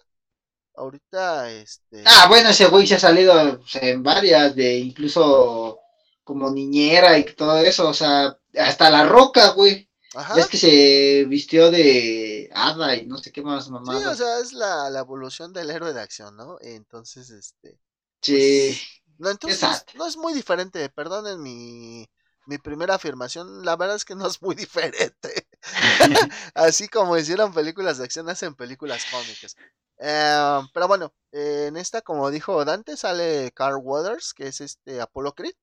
Ahorita, 0.74 1.50
este. 1.50 2.02
Ah, 2.04 2.26
bueno, 2.28 2.48
ese 2.48 2.66
güey 2.66 2.86
se 2.86 2.96
ha 2.96 2.98
salido 2.98 3.60
pues, 3.60 3.76
en 3.76 4.02
varias, 4.02 4.56
de 4.56 4.78
incluso 4.78 5.78
como 6.24 6.50
niñera 6.50 7.18
y 7.18 7.24
todo 7.24 7.58
eso, 7.58 7.88
o 7.88 7.94
sea, 7.94 8.36
hasta 8.58 8.90
la 8.90 9.04
roca, 9.04 9.50
güey. 9.50 9.88
Es 10.36 10.46
que 10.46 10.56
se 10.56 11.24
vistió 11.24 11.72
de 11.72 12.48
hada 12.54 12.94
y 12.94 13.04
no 13.06 13.18
sé 13.18 13.32
qué 13.32 13.42
más 13.42 13.68
mamá. 13.68 13.98
Sí, 13.98 14.04
o 14.04 14.14
sea, 14.14 14.38
es 14.38 14.52
la, 14.52 14.88
evolución 14.98 15.52
del 15.52 15.70
héroe 15.70 15.92
de 15.92 16.00
acción, 16.00 16.36
¿no? 16.36 16.56
Entonces, 16.60 17.30
este. 17.30 17.80
Sí. 18.22 18.68
Pues, 18.70 19.18
no, 19.18 19.30
entonces 19.30 19.84
no 19.94 20.06
es 20.06 20.16
muy 20.16 20.32
diferente, 20.32 20.88
perdonen 20.88 21.42
mi, 21.42 22.08
mi 22.46 22.58
primera 22.58 22.94
afirmación, 22.94 23.64
la 23.64 23.76
verdad 23.76 23.96
es 23.96 24.04
que 24.04 24.14
no 24.14 24.26
es 24.26 24.40
muy 24.42 24.54
diferente. 24.54 25.46
Así 26.54 26.88
como 26.88 27.16
hicieron 27.16 27.52
películas 27.52 27.98
de 27.98 28.04
acción, 28.04 28.28
hacen 28.28 28.54
películas 28.54 29.04
cómicas. 29.10 29.56
Em, 29.98 30.68
pero 30.72 30.88
bueno, 30.88 31.14
en 31.32 31.76
esta, 31.76 32.02
como 32.02 32.30
dijo 32.30 32.64
Dante, 32.64 32.96
sale 32.96 33.52
Carl 33.52 33.80
Weathers, 33.82 34.34
que 34.34 34.48
es 34.48 34.60
este 34.60 35.00
Apollo 35.00 35.32
Creed. 35.32 35.54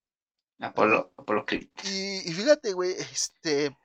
Apolo, 0.60 1.12
Apolo 1.18 1.46
Creed. 1.46 1.68
Y, 1.84 2.30
y 2.30 2.34
fíjate, 2.34 2.74
güey, 2.74 2.92
este, 2.92 3.76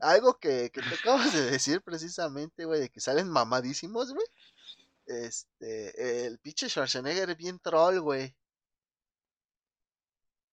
algo 0.00 0.38
que, 0.38 0.70
que 0.70 0.80
te 0.80 0.94
acabas 0.94 1.32
de 1.32 1.50
decir 1.50 1.82
precisamente, 1.82 2.64
güey, 2.64 2.80
de 2.80 2.88
que 2.88 3.00
salen 3.00 3.28
mamadísimos, 3.28 4.12
güey. 4.12 4.26
Este, 5.06 6.26
el 6.26 6.38
pinche 6.38 6.68
Schwarzenegger 6.68 7.30
es 7.30 7.36
bien 7.36 7.58
troll, 7.58 8.00
güey. 8.00 8.34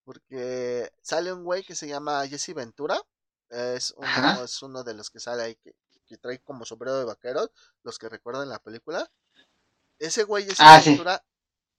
Porque 0.09 0.91
sale 1.03 1.31
un 1.31 1.43
güey 1.43 1.63
que 1.63 1.75
se 1.75 1.87
llama 1.87 2.25
Jesse 2.27 2.55
Ventura. 2.55 2.99
Es 3.47 3.93
uno, 3.95 4.43
es 4.43 4.59
uno 4.63 4.83
de 4.83 4.95
los 4.95 5.11
que 5.11 5.19
sale 5.19 5.43
ahí 5.43 5.55
que, 5.57 5.75
que, 6.07 6.17
trae 6.17 6.39
como 6.39 6.65
sombrero 6.65 6.97
de 6.97 7.05
vaqueros, 7.05 7.51
los 7.83 7.99
que 7.99 8.09
recuerdan 8.09 8.49
la 8.49 8.57
película. 8.57 9.07
Ese 9.99 10.23
güey 10.23 10.45
Jesse 10.45 10.61
ah, 10.61 10.81
Ventura 10.83 11.23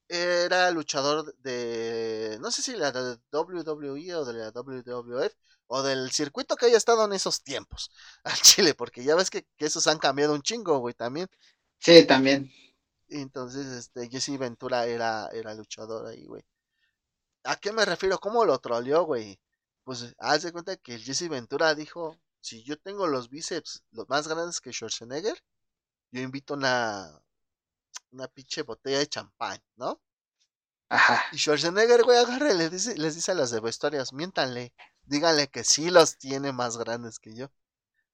era 0.07 0.71
luchador 0.71 1.37
de, 1.39 2.39
no 2.41 2.53
sé 2.53 2.63
si 2.63 2.77
la 2.77 2.93
de 2.93 3.19
WWE 3.33 4.15
o 4.15 4.25
de 4.25 4.33
la 4.33 4.53
WWF, 4.53 5.35
o 5.67 5.83
del 5.83 6.13
circuito 6.13 6.55
que 6.55 6.67
haya 6.67 6.77
estado 6.77 7.05
en 7.07 7.13
esos 7.13 7.43
tiempos 7.43 7.91
al 8.23 8.37
Chile, 8.43 8.75
porque 8.75 9.03
ya 9.03 9.17
ves 9.17 9.31
que, 9.31 9.45
esos 9.59 9.89
han 9.89 9.99
cambiado 9.99 10.35
un 10.35 10.43
chingo, 10.43 10.79
güey, 10.79 10.95
también. 10.95 11.29
Sí, 11.81 12.07
también. 12.07 12.49
entonces, 13.09 13.67
este, 13.67 14.09
Jesse 14.09 14.39
Ventura 14.39 14.87
era, 14.87 15.29
era 15.33 15.53
luchador 15.53 16.07
ahí, 16.07 16.27
güey. 16.27 16.45
¿A 17.45 17.57
qué 17.57 17.73
me 17.73 17.85
refiero? 17.85 18.19
¿Cómo 18.19 18.45
lo 18.45 18.59
troleó, 18.59 19.05
güey? 19.05 19.39
Pues, 19.85 20.15
haz 20.19 20.43
de 20.43 20.53
cuenta 20.53 20.77
que 20.77 20.95
el 20.95 21.03
Jesse 21.03 21.29
Ventura 21.29 21.75
dijo, 21.75 22.19
si 22.41 22.63
yo 22.63 22.79
tengo 22.79 23.07
los 23.07 23.29
bíceps 23.29 23.83
los 23.93 24.09
más 24.09 24.29
grandes 24.29 24.61
que 24.61 24.73
Schwarzenegger, 24.73 25.43
yo 26.13 26.21
invito 26.23 26.55
una, 26.55 27.21
una 28.13 28.29
pinche 28.29 28.63
botella 28.63 28.99
de 28.99 29.09
champán, 29.09 29.63
¿no? 29.77 30.01
Ajá. 30.89 31.25
Y 31.33 31.39
Schwarzenegger, 31.39 32.03
güey, 32.05 32.19
agarre, 32.19 32.55
les 32.55 32.71
dice, 32.71 32.97
les 32.97 33.15
dice 33.15 33.33
a 33.33 33.35
los 33.35 33.51
de 33.51 33.61
vestuarios, 33.61 34.13
miéntanle, 34.13 34.75
díganle 35.05 35.49
que 35.49 35.65
sí 35.65 35.91
los 35.91 36.19
tiene 36.19 36.53
más 36.53 36.77
grandes 36.79 37.19
que 37.19 37.35
yo. 37.35 37.51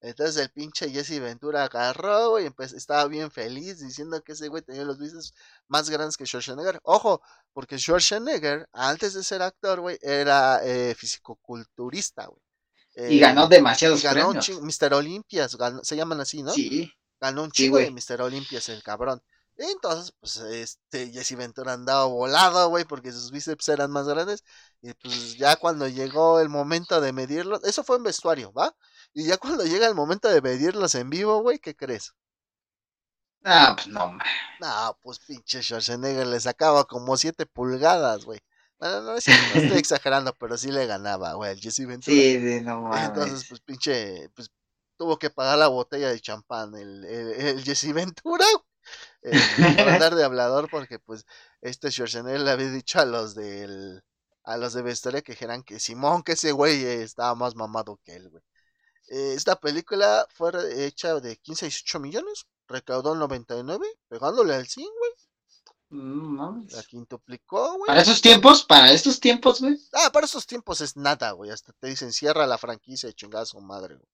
Entonces 0.07 0.36
el 0.36 0.50
pinche 0.50 0.88
Jesse 0.88 1.20
Ventura 1.20 1.64
agarró, 1.64 2.38
y 2.40 2.48
estaba 2.76 3.07
bien 3.09 3.28
feliz 3.30 3.80
diciendo 3.80 4.22
que 4.22 4.32
ese 4.32 4.46
güey 4.46 4.62
tenía 4.62 4.84
los 4.84 4.98
bíceps 5.00 5.34
más 5.66 5.90
grandes 5.90 6.16
que 6.16 6.24
Schwarzenegger. 6.24 6.78
Ojo, 6.84 7.20
porque 7.52 7.76
Schwarzenegger, 7.76 8.68
antes 8.72 9.14
de 9.14 9.24
ser 9.24 9.42
actor, 9.42 9.80
güey, 9.80 9.98
era 10.00 10.61
eh, 10.64 10.94
fisicoculturista, 10.94 12.26
güey. 12.26 13.14
y 13.14 13.18
ganó 13.18 13.46
eh, 13.46 13.48
demasiados 13.50 14.00
ganó 14.00 14.30
premios. 14.30 14.62
Mr. 14.62 14.94
Olympias, 14.94 15.57
se 15.82 15.96
llaman 15.96 16.20
así, 16.20 16.42
¿no? 16.44 16.52
Sí. 16.52 16.92
Ganó 17.20 17.42
un 17.42 17.50
chingo 17.50 17.78
de 17.78 17.90
Mr. 17.90 18.22
Olympias, 18.22 18.68
el 18.68 18.84
cabrón. 18.84 19.20
Entonces, 19.57 20.12
pues, 20.20 20.36
este, 20.36 21.11
Jesse 21.11 21.36
Ventura 21.36 21.72
andaba 21.72 22.04
volado, 22.04 22.68
güey, 22.68 22.84
porque 22.84 23.11
sus 23.11 23.32
bíceps 23.32 23.68
eran 23.70 23.90
más 23.90 24.07
grandes. 24.07 24.44
Y 24.82 24.92
pues 24.94 25.36
ya 25.36 25.57
cuando 25.57 25.88
llegó 25.88 26.38
el 26.38 26.48
momento 26.48 27.00
de 27.00 27.12
medirlo, 27.12 27.61
eso 27.64 27.82
fue 27.82 27.96
en 27.96 28.04
vestuario, 28.04 28.52
¿va? 28.52 28.76
Y 29.16 29.24
ya 29.24 29.38
cuando 29.38 29.64
llega 29.64 29.86
el 29.86 29.94
momento 29.94 30.28
de 30.28 30.42
medirlos 30.42 30.94
en 30.94 31.08
vivo, 31.08 31.40
güey, 31.40 31.58
¿qué 31.58 31.74
crees? 31.74 32.12
Ah, 33.44 33.72
pues 33.74 33.88
no, 33.88 34.18
No, 34.60 34.98
pues 35.00 35.20
pinche 35.20 35.62
Schwarzenegger 35.62 36.26
le 36.26 36.38
sacaba 36.38 36.84
como 36.84 37.16
7 37.16 37.46
pulgadas, 37.46 38.26
güey. 38.26 38.40
No, 38.78 39.00
no, 39.00 39.16
estoy 39.16 39.32
exagerando, 39.78 40.34
pero 40.34 40.58
sí 40.58 40.70
le 40.70 40.84
ganaba, 40.84 41.32
güey, 41.32 41.52
el 41.52 41.60
Jesse 41.60 41.86
Ventura. 41.86 42.14
Sí, 42.14 42.38
sí, 42.42 42.60
no 42.60 42.82
mames. 42.82 43.08
Entonces, 43.08 43.48
pues 43.48 43.60
pinche, 43.62 44.28
pues 44.34 44.50
tuvo 44.98 45.18
que 45.18 45.30
pagar 45.30 45.56
la 45.56 45.68
botella 45.68 46.10
de 46.10 46.20
champán 46.20 46.74
el, 46.74 47.02
el, 47.06 47.64
Jesse 47.64 47.94
Ventura, 47.94 48.44
eh, 49.22 49.40
para 49.78 49.94
andar 49.94 50.14
de 50.14 50.24
hablador, 50.24 50.68
porque 50.70 50.98
pues 50.98 51.24
este 51.62 51.90
Schwarzenegger 51.90 52.42
le 52.42 52.50
había 52.50 52.70
dicho 52.70 53.00
a 53.00 53.06
los 53.06 53.34
del, 53.34 54.04
a 54.44 54.58
los 54.58 54.74
de 54.74 54.82
vestuario 54.82 55.22
que 55.22 55.32
dijeran 55.32 55.62
que 55.62 55.80
Simón, 55.80 56.22
que 56.22 56.32
ese 56.32 56.52
güey 56.52 56.84
estaba 56.84 57.34
más 57.34 57.54
mamado 57.54 57.98
que 58.04 58.16
él, 58.16 58.28
güey. 58.28 58.42
Eh, 59.09 59.34
esta 59.34 59.61
película 59.61 60.26
fue 60.34 60.50
hecha 60.86 61.20
de 61.20 61.36
15 61.36 61.66
a 61.66 61.68
18 61.68 62.00
millones, 62.00 62.46
recaudó 62.66 63.14
99, 63.14 63.86
pegándole 64.09 64.54
al 64.54 64.66
100, 64.66 64.86
güey. 64.98 65.12
Mm, 65.88 66.66
la 66.70 66.82
quintuplicó, 66.82 67.74
güey. 67.74 67.86
Para 67.86 68.00
esos 68.00 68.20
tiempos, 68.20 68.64
para 68.64 68.90
estos 68.90 69.20
tiempos, 69.20 69.61
güey. 69.61 69.78
Ah, 69.92 70.11
para 70.12 70.26
esos 70.26 70.46
tiempos 70.46 70.80
es 70.80 70.96
nada, 70.96 71.30
güey. 71.30 71.50
Hasta 71.50 71.72
te 71.74 71.86
dicen, 71.86 72.12
cierra 72.12 72.46
la 72.46 72.59
franquicia 72.59 73.09
y 73.09 73.14
chingada 73.14 73.46
su 73.46 73.61
madre, 73.61 73.94
güey. 73.94 74.09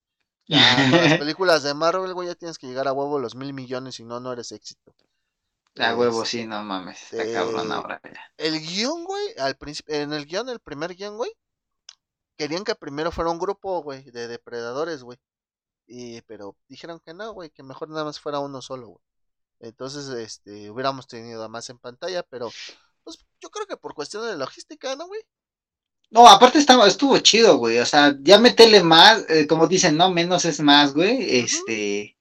las 0.47 1.19
películas 1.19 1.63
de 1.63 1.73
Marvel, 1.73 2.13
güey, 2.13 2.29
ya 2.29 2.35
tienes 2.35 2.59
que 2.59 2.67
llegar 2.67 2.89
a 2.89 2.93
huevo 2.93 3.19
los 3.19 3.35
mil 3.35 3.55
millones, 3.55 3.95
si 3.95 4.05
no, 4.05 4.21
no 4.21 4.33
eres 4.33 4.53
éxito. 4.53 4.95
A 5.79 5.97
huevo, 5.97 6.27
sí, 6.27 6.47
no 6.47 6.63
mames. 6.63 7.11
Está 7.11 7.33
cabrón 7.33 7.73
ahora 7.73 7.99
ya. 8.05 8.21
El 8.37 8.61
guion, 8.61 9.05
güey, 9.05 9.35
al 9.39 9.57
principio, 9.57 9.95
en 9.95 10.13
el 10.13 10.27
guion, 10.27 10.51
el 10.51 10.61
primer 10.61 10.95
guion, 10.95 11.17
güey, 11.17 11.33
querían 12.37 12.65
que 12.65 12.75
primero 12.75 13.13
fuera 13.13 13.31
un 13.31 13.39
grupo, 13.39 13.83
güey, 13.83 14.05
de 14.11 14.29
depredadores, 14.29 15.03
güey. 15.03 15.19
Y, 15.87 16.23
pero 16.23 16.57
dijeron 16.69 17.01
que 17.01 17.15
no, 17.15 17.33
güey, 17.33 17.51
que 17.51 17.63
mejor 17.63 17.89
nada 17.89 18.05
más 18.05 18.21
fuera 18.21 18.41
uno 18.41 18.63
solo, 18.63 18.89
güey. 18.89 19.05
Entonces, 19.61 20.09
este, 20.09 20.71
hubiéramos 20.71 21.07
tenido 21.07 21.49
más 21.49 21.71
en 21.71 21.79
pantalla, 21.79 22.23
pero, 22.25 22.51
pues, 23.05 23.19
yo 23.41 23.51
creo 23.51 23.67
que 23.67 23.77
por 23.77 23.95
cuestión 23.95 24.27
de 24.27 24.37
logística, 24.37 24.97
¿no, 24.97 25.07
güey? 25.07 25.23
No, 26.11 26.29
aparte 26.29 26.59
estaba, 26.59 26.87
estuvo 26.87 27.19
chido, 27.21 27.57
güey. 27.57 27.79
O 27.79 27.87
sea, 27.87 28.17
ya 28.21 28.39
metele 28.39 28.83
más, 28.83 29.25
eh, 29.31 29.47
como 29.47 29.67
dicen, 29.67 29.97
no, 29.97 30.11
menos 30.11 30.45
es 30.45 30.61
más, 30.61 30.93
güey. 30.95 31.39
Este, 31.39 32.19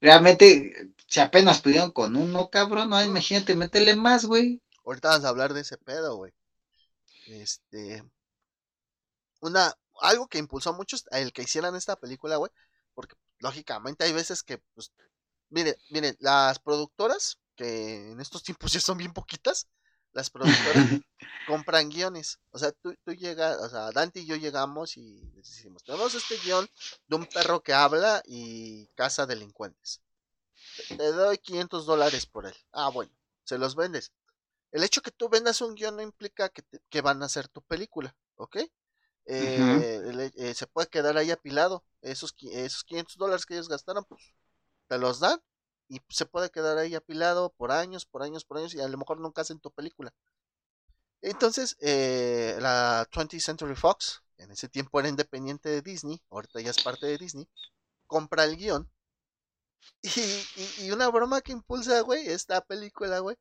realmente, 0.00 0.92
si 1.06 1.20
apenas 1.20 1.60
pudieron 1.60 1.92
con 1.92 2.16
uno, 2.16 2.50
cabrón, 2.50 2.90
no, 2.90 3.02
imagínate, 3.02 3.54
metele 3.54 3.94
más, 3.96 4.24
güey. 4.24 4.60
Ahorita 4.84 5.10
vamos 5.10 5.24
a 5.24 5.28
hablar 5.28 5.54
de 5.54 5.60
ese 5.60 5.76
pedo, 5.78 6.16
güey. 6.16 6.32
Este, 7.26 8.02
una, 9.40 9.74
algo 10.00 10.28
que 10.28 10.38
impulsó 10.38 10.72
mucho 10.72 10.96
el 11.10 11.32
que 11.32 11.42
hicieran 11.42 11.76
esta 11.76 11.96
película, 11.96 12.36
güey, 12.36 12.50
porque 12.94 13.16
lógicamente 13.38 14.04
hay 14.04 14.12
veces 14.12 14.42
que, 14.42 14.58
pues, 14.74 14.92
mire, 15.50 15.76
miren, 15.90 16.16
las 16.20 16.58
productoras, 16.58 17.38
que 17.56 18.12
en 18.12 18.20
estos 18.20 18.42
tiempos 18.42 18.72
ya 18.72 18.80
son 18.80 18.98
bien 18.98 19.12
poquitas, 19.12 19.68
las 20.12 20.30
productoras 20.30 20.74
compran 21.46 21.88
guiones. 21.88 22.38
O 22.50 22.58
sea, 22.58 22.72
tú, 22.72 22.94
tú 23.04 23.12
llegas, 23.12 23.58
o 23.58 23.68
sea, 23.68 23.90
Dante 23.92 24.20
y 24.20 24.26
yo 24.26 24.36
llegamos 24.36 24.96
y 24.96 25.20
decimos, 25.34 25.84
tenemos 25.84 26.14
este 26.14 26.36
guion 26.38 26.68
de 27.06 27.16
un 27.16 27.26
perro 27.26 27.62
que 27.62 27.72
habla 27.72 28.22
y 28.26 28.86
caza 28.94 29.26
delincuentes. 29.26 30.00
Te, 30.88 30.96
doy 30.96 31.38
500 31.38 31.86
dólares 31.86 32.26
por 32.26 32.46
él. 32.46 32.54
Ah, 32.72 32.88
bueno, 32.88 33.12
se 33.44 33.58
los 33.58 33.74
vendes. 33.74 34.12
El 34.70 34.82
hecho 34.82 35.02
que 35.02 35.10
tú 35.10 35.28
vendas 35.28 35.60
un 35.60 35.74
guion 35.74 35.96
no 35.96 36.02
implica 36.02 36.48
que, 36.48 36.62
que 36.90 37.00
van 37.00 37.22
a 37.22 37.26
hacer 37.26 37.48
tu 37.48 37.62
película, 37.62 38.14
¿ok? 38.36 38.58
Eh, 39.28 40.30
eh, 40.36 40.54
se 40.54 40.66
puede 40.66 40.88
quedar 40.88 41.16
ahí 41.18 41.30
apilado. 41.30 41.84
Esos, 42.00 42.34
esos 42.52 42.84
500 42.84 43.16
dólares 43.16 43.46
que 43.46 43.54
ellos 43.54 43.68
gastaron, 43.68 44.04
pues 44.04 44.34
te 44.88 44.98
los 44.98 45.20
dan 45.20 45.40
y 45.88 46.00
se 46.08 46.26
puede 46.26 46.50
quedar 46.50 46.78
ahí 46.78 46.94
apilado 46.94 47.50
por 47.50 47.72
años, 47.72 48.06
por 48.06 48.22
años, 48.22 48.44
por 48.44 48.58
años 48.58 48.74
y 48.74 48.80
a 48.80 48.88
lo 48.88 48.98
mejor 48.98 49.20
nunca 49.20 49.42
hacen 49.42 49.60
tu 49.60 49.70
película. 49.70 50.12
Entonces, 51.20 51.76
eh, 51.80 52.56
la 52.60 53.06
20th 53.10 53.40
Century 53.40 53.74
Fox, 53.74 54.22
en 54.36 54.52
ese 54.52 54.68
tiempo 54.68 55.00
era 55.00 55.08
independiente 55.08 55.68
de 55.68 55.82
Disney, 55.82 56.22
ahorita 56.30 56.60
ya 56.60 56.70
es 56.70 56.82
parte 56.82 57.06
de 57.06 57.18
Disney, 57.18 57.48
compra 58.06 58.44
el 58.44 58.56
guion. 58.56 58.90
Y, 60.02 60.08
y, 60.10 60.86
y 60.86 60.90
una 60.90 61.08
broma 61.08 61.40
que 61.40 61.52
impulsa, 61.52 62.00
güey, 62.00 62.28
esta 62.28 62.60
película, 62.60 63.20
güey, 63.20 63.36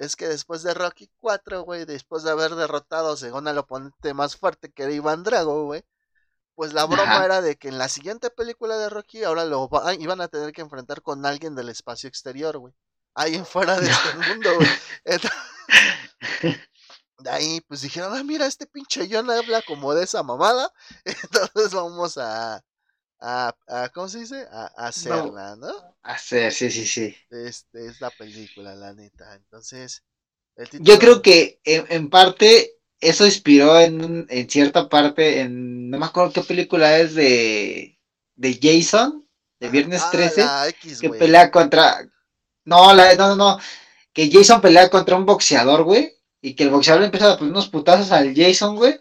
es 0.00 0.16
que 0.16 0.26
después 0.28 0.62
de 0.62 0.72
Rocky 0.72 1.10
4, 1.20 1.62
güey, 1.62 1.84
después 1.84 2.22
de 2.22 2.30
haber 2.30 2.54
derrotado 2.54 3.18
según 3.18 3.46
el 3.48 3.58
oponente 3.58 4.14
más 4.14 4.34
fuerte 4.34 4.72
que 4.72 4.84
era 4.84 4.92
Iván 4.92 5.24
Drago, 5.24 5.66
güey, 5.66 5.84
pues 6.54 6.72
la 6.72 6.86
broma 6.86 7.22
era 7.22 7.42
de 7.42 7.56
que 7.56 7.68
en 7.68 7.76
la 7.76 7.90
siguiente 7.90 8.30
película 8.30 8.78
de 8.78 8.88
Rocky 8.88 9.24
ahora 9.24 9.44
lo 9.44 9.68
iban 9.98 10.22
a 10.22 10.28
tener 10.28 10.52
que 10.52 10.62
enfrentar 10.62 11.02
con 11.02 11.26
alguien 11.26 11.54
del 11.54 11.68
espacio 11.68 12.08
exterior, 12.08 12.56
güey. 12.56 12.72
Alguien 13.14 13.44
fuera 13.44 13.78
de 13.78 13.90
este 13.90 14.14
mundo, 14.28 14.50
güey. 14.56 14.70
de 17.18 17.30
ahí, 17.30 17.60
pues 17.68 17.82
dijeron, 17.82 18.16
ah, 18.16 18.24
mira, 18.24 18.46
este 18.46 18.66
pinche 18.66 19.06
John 19.10 19.30
habla 19.30 19.60
como 19.60 19.92
de 19.92 20.04
esa 20.04 20.22
mamada. 20.22 20.72
Entonces 21.04 21.74
vamos 21.74 22.16
a, 22.16 22.64
a, 23.20 23.54
¿cómo 23.92 24.08
se 24.08 24.20
dice? 24.20 24.46
A, 24.50 24.66
hacerla, 24.76 25.56
¿no? 25.56 25.72
Hacer, 26.02 26.52
sí, 26.52 26.70
sí, 26.70 26.86
sí. 26.86 27.14
Este 27.30 27.86
es 27.86 28.00
la 28.00 28.10
película, 28.10 28.74
la 28.74 28.94
neta. 28.94 29.34
Entonces, 29.34 30.02
yo 30.80 30.98
creo 30.98 31.22
que 31.22 31.60
en, 31.64 32.08
parte 32.08 32.78
eso 33.00 33.26
inspiró 33.26 33.78
en, 33.78 34.26
en 34.28 34.50
cierta 34.50 34.88
parte, 34.88 35.40
en 35.40 35.90
no 35.90 35.98
me 35.98 36.06
acuerdo 36.06 36.32
qué 36.32 36.42
película 36.42 36.98
es 36.98 37.14
de, 37.14 37.98
de 38.36 38.58
Jason, 38.60 39.26
de 39.58 39.68
Viernes 39.68 40.02
13, 40.10 40.42
ah, 40.42 40.66
que 41.00 41.10
pelea 41.10 41.50
contra, 41.50 42.06
no, 42.64 42.94
la, 42.94 43.14
no, 43.16 43.28
no, 43.28 43.36
no, 43.36 43.58
que 44.12 44.30
Jason 44.30 44.60
pelea 44.60 44.88
contra 44.88 45.16
un 45.16 45.26
boxeador, 45.26 45.84
güey, 45.84 46.14
y 46.40 46.54
que 46.54 46.64
el 46.64 46.70
boxeador 46.70 47.00
le 47.00 47.06
empieza 47.06 47.32
a 47.32 47.38
poner 47.38 47.52
unos 47.52 47.68
putazos 47.68 48.12
al 48.12 48.34
Jason, 48.34 48.76
güey 48.76 48.98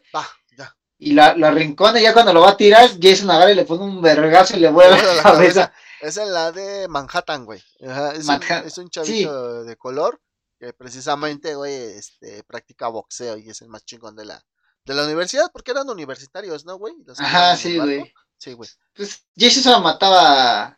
y 1.02 1.14
la, 1.14 1.34
la 1.36 1.50
rincona, 1.50 2.00
ya 2.00 2.14
cuando 2.14 2.34
lo 2.34 2.42
va 2.42 2.52
a 2.52 2.58
tirar, 2.58 2.90
Jason 3.02 3.32
agarra 3.32 3.54
y 3.54 3.56
le 3.56 3.64
pone 3.64 3.86
un 3.86 4.02
vergazo 4.02 4.58
y 4.58 4.60
le 4.60 4.70
vuelve 4.70 5.02
la, 5.16 5.24
cabeza. 5.24 5.74
Esa 6.02 6.24
es 6.24 6.30
la 6.30 6.52
de 6.52 6.90
Manhattan, 6.90 7.46
güey. 7.46 7.64
es, 7.80 8.28
un, 8.28 8.42
es, 8.66 8.78
un, 8.78 8.90
chavito 8.90 9.64
de 9.64 9.78
color 9.78 10.20
que 10.60 10.74
precisamente, 10.74 11.56
güey, 11.56 11.74
este, 11.74 12.44
practica 12.44 12.90
boxeo 12.90 13.38
y 13.38 13.50
es 13.50 13.62
el 13.62 13.70
más 13.70 13.86
chingón 13.86 14.18
de 14.18 14.26
la, 14.26 14.44
de 14.84 14.94
la 14.94 15.06
universidad, 15.06 15.50
porque 15.54 15.72
eran 15.72 15.90
universitarios, 15.90 16.66
¿no, 16.66 16.78
güey? 16.78 16.94
Ajá, 17.18 17.56
sí, 17.56 17.78
güey. 17.78 18.14
Sí, 18.38 18.54
güey. 18.54 18.70
Pues 18.94 19.26
Jason 19.38 19.64
solo 19.64 19.80
mataba 19.80 20.78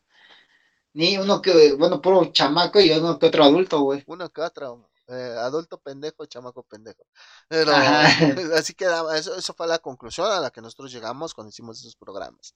ni 0.94 1.18
uno 1.18 1.42
que, 1.42 1.74
bueno, 1.74 2.00
puro 2.00 2.32
chamaco 2.32 2.80
y 2.80 2.92
uno 2.92 3.18
que 3.18 3.26
otro 3.26 3.44
adulto, 3.44 3.82
güey. 3.82 4.04
Uno 4.06 4.30
que 4.30 4.42
otro, 4.42 4.91
eh, 5.12 5.36
adulto 5.38 5.80
pendejo, 5.80 6.26
chamaco 6.26 6.64
pendejo. 6.64 7.06
Pero 7.48 7.72
así 8.56 8.74
quedaba, 8.74 9.18
eso, 9.18 9.36
eso 9.36 9.54
fue 9.54 9.68
la 9.68 9.80
conclusión 9.80 10.32
a 10.32 10.40
la 10.40 10.52
que 10.52 10.62
nosotros 10.62 10.92
llegamos 10.92 11.34
cuando 11.34 11.50
hicimos 11.50 11.80
esos 11.80 11.96
programas. 11.96 12.56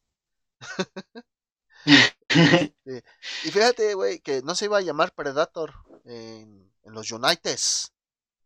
Y 1.85 3.51
fíjate, 3.51 3.93
güey, 3.93 4.19
que 4.19 4.41
no 4.41 4.55
se 4.55 4.65
iba 4.65 4.77
a 4.77 4.81
llamar 4.81 5.13
Predator 5.13 5.73
en, 6.05 6.71
en 6.83 6.93
los 6.93 7.11
Uniteds. 7.11 7.93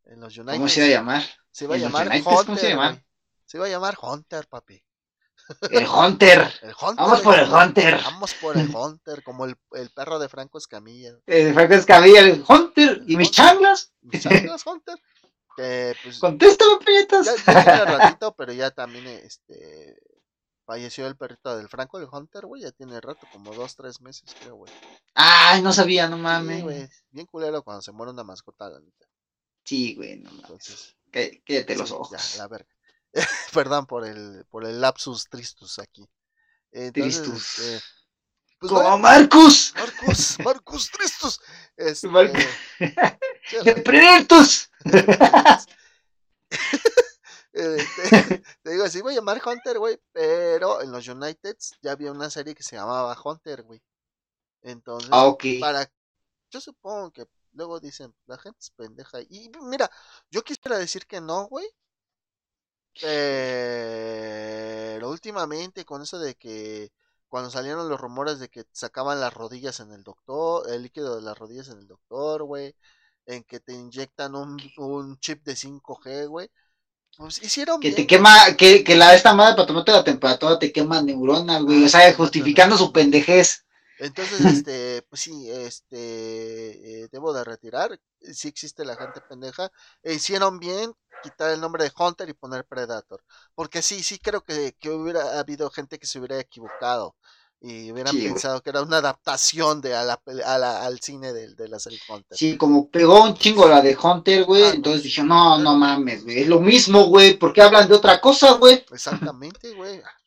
En 0.06 0.20
los 0.20 0.38
United. 0.38 0.58
¿Cómo 0.58 0.68
se 0.68 0.80
iba 0.80 0.88
a 0.88 1.00
llamar? 1.00 1.24
Se 1.52 1.66
iba 1.66 1.76
a 1.76 1.78
llamar 1.78 2.08
Hunter. 2.26 3.04
se 3.46 3.58
iba 3.58 3.66
a 3.66 3.70
llamar 3.70 3.98
Hunter, 4.02 4.48
papi. 4.48 4.84
El 5.72 5.88
Hunter. 5.88 6.52
Vamos 6.96 7.22
por 7.22 7.40
el 7.40 7.52
Hunter. 7.52 8.00
Vamos 8.04 8.34
por 8.36 8.58
el 8.58 8.74
Hunter, 8.76 9.24
como 9.24 9.46
el, 9.46 9.56
el 9.72 9.90
perro 9.92 10.20
de 10.20 10.30
Franco 10.30 10.58
Escamilla. 10.58 11.14
El 11.26 11.54
Franco 11.54 11.74
Escamilla, 11.74 12.22
el 12.22 12.44
Hunter. 12.48 13.02
¿Y 13.08 13.18
mis 13.18 13.32
changlas? 13.32 13.92
Mis 14.02 14.24
changlas, 14.24 14.66
Hunter. 14.66 14.96
Que, 15.56 15.96
pues, 16.04 16.20
Contéstame, 16.20 16.80
Ya, 17.10 17.66
ya 17.66 17.86
ratito, 17.86 18.34
pero 18.36 18.54
ya 18.54 18.72
también, 18.72 19.08
este, 19.08 19.98
falleció 20.66 21.08
el 21.08 21.18
perrito 21.18 21.58
del 21.58 21.68
Franco, 21.68 21.98
el 21.98 22.08
Hunter, 22.10 22.46
güey, 22.46 22.62
ya 22.62 22.72
tiene 22.72 23.02
rato, 23.02 23.28
como 23.34 23.54
dos, 23.54 23.76
tres 23.76 24.00
meses, 24.00 24.34
creo, 24.40 24.56
güey. 24.56 24.72
Ay, 25.16 25.62
no 25.62 25.74
sabía, 25.74 26.08
no 26.08 26.18
mames. 26.18 26.64
güey, 26.64 26.88
bien 27.10 27.26
culero 27.26 27.64
cuando 27.64 27.82
se 27.82 27.92
muere 27.92 28.14
una 28.14 28.24
mascota, 28.24 28.70
la 28.70 28.80
neta. 28.80 29.08
Sí, 29.66 29.96
güey, 29.96 30.18
no 30.18 30.30
mames. 30.30 30.44
Entonces, 30.44 30.96
Quédate 31.12 31.76
los 31.76 31.92
ojos. 31.92 32.12
Ya, 32.12 32.38
la 32.38 32.48
verga. 32.48 32.70
Perdón 33.54 33.86
por 33.86 34.06
el, 34.06 34.46
por 34.50 34.66
el 34.66 34.82
lapsus 34.82 35.28
tristus 35.30 35.80
aquí. 35.80 36.08
tristus. 36.94 37.60
Este, 37.60 37.82
pues, 38.60 38.72
Como 38.74 38.98
Marcus. 38.98 39.74
Marcus, 39.76 40.38
Marcus 40.44 40.92
Tristus. 40.92 41.40
Este, 41.78 42.08
Marcus. 42.10 42.46
Eh, 47.52 47.78
te, 48.62 48.72
digo, 48.72 48.88
sí 48.88 49.02
voy 49.02 49.14
a 49.14 49.16
llamar 49.18 49.42
Hunter, 49.44 49.80
güey, 49.80 50.00
pero 50.14 50.82
en 50.82 50.92
los 50.92 51.08
Uniteds 51.08 51.76
ya 51.82 51.92
había 51.94 52.12
una 52.12 52.30
serie 52.30 52.54
que 52.54 52.64
se 52.64 52.76
llamaba 52.76 53.20
Hunter, 53.22 53.64
güey. 53.64 53.82
Entonces, 54.62 55.10
ah, 55.12 55.36
para, 55.60 55.92
yo 56.52 56.62
supongo 56.62 57.12
que 57.12 57.26
luego 57.54 57.80
dicen, 57.80 58.16
la 58.28 58.38
gente 58.38 58.60
es 58.62 58.70
pendeja. 58.70 59.20
Y 59.22 59.52
mira, 59.64 59.90
yo 60.30 60.44
quisiera 60.44 60.78
decir 60.78 61.08
que 61.08 61.20
no, 61.20 61.48
güey. 61.48 61.68
Pero 63.02 65.00
últimamente 65.10 65.86
con 65.86 66.02
eso 66.02 66.20
de 66.20 66.36
que 66.36 66.92
cuando 67.28 67.50
salieron 67.52 67.90
los 67.90 68.00
rumores 68.00 68.40
de 68.40 68.50
que 68.50 68.66
sacaban 68.72 69.20
las 69.22 69.34
rodillas 69.34 69.80
en 69.80 69.92
el 69.92 70.04
doctor, 70.04 70.70
el 70.72 70.84
líquido 70.84 71.16
de 71.16 71.22
las 71.22 71.38
rodillas 71.38 71.70
en 71.70 71.80
el 71.80 71.88
doctor, 71.88 72.44
güey, 72.44 72.76
en 73.26 73.44
que 73.44 73.60
te 73.60 73.74
inyectan 73.74 74.36
un, 74.36 74.58
un 74.78 75.20
chip 75.20 75.44
de 75.46 75.56
5G, 75.56 76.28
güey, 76.28 76.50
pues 77.18 77.42
hicieron 77.44 77.80
que 77.80 77.92
te 77.92 78.08
quema, 78.08 78.56
que, 78.58 78.84
que 78.84 78.96
la 78.96 79.14
esta 79.14 79.34
madre 79.34 79.56
para 79.56 79.68
tomarte 79.68 79.92
la 79.92 80.04
temperatura 80.04 80.60
te 80.60 80.72
quema 80.72 81.02
neuronas, 81.02 81.64
güey, 81.64 81.86
o 81.86 81.90
sea, 81.90 82.14
justificando 82.14 82.78
su 82.78 82.92
pendejez. 82.92 83.66
Entonces, 84.00 84.40
este, 84.46 85.02
pues 85.10 85.22
sí, 85.22 85.52
este, 85.52 87.04
eh, 87.04 87.08
debo 87.12 87.34
de 87.34 87.44
retirar, 87.44 88.00
sí 88.22 88.48
existe 88.48 88.86
la 88.86 88.96
gente 88.96 89.20
pendeja, 89.28 89.70
e 90.02 90.14
hicieron 90.14 90.60
bien 90.60 90.94
quitar 91.22 91.52
el 91.52 91.62
nombre 91.62 91.84
de 91.84 91.92
Hunter 91.98 92.30
y 92.30 92.34
poner 92.34 92.66
Predator, 92.66 93.24
porque 93.56 93.82
sí, 93.82 94.04
sí 94.04 94.20
creo 94.20 94.44
que, 94.44 94.76
que 94.80 94.90
hubiera 94.90 95.40
habido 95.40 95.70
gente 95.70 96.00
que 96.00 96.08
se 96.08 96.20
hubiera 96.20 96.40
equivocado, 96.40 97.16
y 97.62 97.92
hubieran 97.92 98.16
pensado 98.16 98.62
que 98.62 98.70
era 98.70 98.82
una 98.82 98.98
adaptación 98.98 99.82
de 99.82 99.94
a 99.94 100.04
la, 100.04 100.22
a 100.46 100.86
al 100.86 101.02
cine 101.02 101.34
de, 101.34 101.56
de, 101.56 101.68
la 101.68 101.78
serie 101.78 102.00
Hunter. 102.08 102.38
Sí, 102.38 102.58
como 102.58 102.90
pegó 102.90 103.22
un 103.22 103.36
chingo 103.36 103.68
la 103.68 103.82
de 103.82 103.98
Hunter, 104.02 104.46
güey, 104.46 104.64
entonces 104.64 105.04
dije, 105.04 105.24
no, 105.24 105.58
no 105.58 105.76
mames, 105.76 106.24
güey, 106.24 106.42
es 106.42 106.48
lo 106.48 106.62
mismo, 106.62 107.08
güey, 107.08 107.38
¿por 107.38 107.52
qué 107.52 107.62
hablan 107.62 107.90
de 107.90 107.96
otra 107.96 108.22
cosa, 108.22 108.54
güey? 108.54 108.86
Exactamente, 108.92 109.74
güey. 109.74 110.02
Ah, 110.02 110.20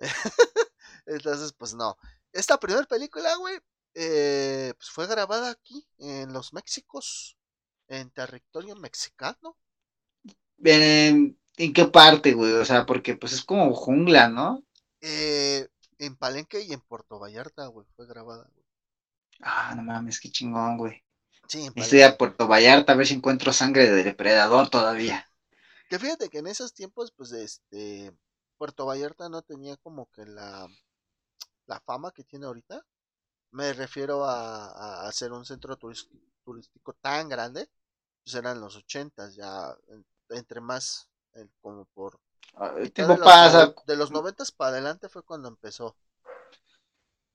entonces, 1.06 1.52
pues 1.52 1.74
no. 1.74 1.96
Esta 2.32 2.58
primera 2.58 2.84
película, 2.84 3.36
güey, 3.36 3.60
eh, 3.94 4.74
pues 4.76 4.90
fue 4.90 5.06
grabada 5.06 5.50
aquí, 5.50 5.86
en 5.98 6.32
los 6.32 6.52
Méxicos, 6.52 7.36
en 7.86 8.10
territorio 8.10 8.74
mexicano. 8.74 9.56
¿En, 10.62 11.38
¿En 11.56 11.72
qué 11.72 11.84
parte, 11.86 12.32
güey? 12.32 12.52
O 12.52 12.64
sea, 12.64 12.86
porque 12.86 13.16
pues 13.16 13.32
es 13.32 13.44
como 13.44 13.74
jungla, 13.74 14.28
¿no? 14.28 14.64
Eh, 15.00 15.68
en 15.98 16.16
Palenque 16.16 16.62
y 16.62 16.72
en 16.72 16.80
Puerto 16.80 17.18
Vallarta, 17.18 17.66
güey, 17.66 17.86
fue 17.96 18.06
grabada, 18.06 18.48
güey. 18.52 18.66
Ah, 19.40 19.74
no 19.76 19.82
mames, 19.82 20.20
qué 20.20 20.30
chingón, 20.30 20.78
güey. 20.78 21.02
Sí, 21.46 21.68
Estoy 21.74 22.02
a 22.02 22.16
Puerto 22.16 22.48
Vallarta 22.48 22.92
a 22.92 22.96
ver 22.96 23.06
si 23.06 23.14
encuentro 23.14 23.52
sangre 23.52 23.90
de 23.90 24.02
depredador 24.02 24.70
todavía. 24.70 25.28
Que 25.88 25.98
fíjate 25.98 26.28
que 26.28 26.38
en 26.38 26.46
esos 26.46 26.72
tiempos, 26.72 27.12
pues, 27.12 27.32
este, 27.32 28.12
Puerto 28.56 28.86
Vallarta 28.86 29.28
no 29.28 29.42
tenía 29.42 29.76
como 29.76 30.10
que 30.10 30.24
la, 30.24 30.66
la 31.66 31.80
fama 31.80 32.12
que 32.12 32.24
tiene 32.24 32.46
ahorita. 32.46 32.84
Me 33.50 33.72
refiero 33.72 34.24
a, 34.24 35.06
a, 35.06 35.12
ser 35.12 35.32
un 35.32 35.44
centro 35.44 35.76
turístico, 35.76 36.92
tan 37.00 37.28
grande. 37.28 37.68
Pues 38.24 38.34
eran 38.34 38.60
los 38.60 38.74
ochentas, 38.76 39.34
ya 39.34 39.76
entre 40.30 40.60
más, 40.60 41.08
como 41.60 41.84
por 41.86 42.18
el 42.76 42.92
tiempo 42.92 43.18
pasa. 43.18 43.74
De 43.86 43.96
los 43.96 44.10
noventas 44.10 44.52
para 44.52 44.72
adelante 44.72 45.08
fue 45.08 45.22
cuando 45.22 45.48
empezó. 45.48 45.96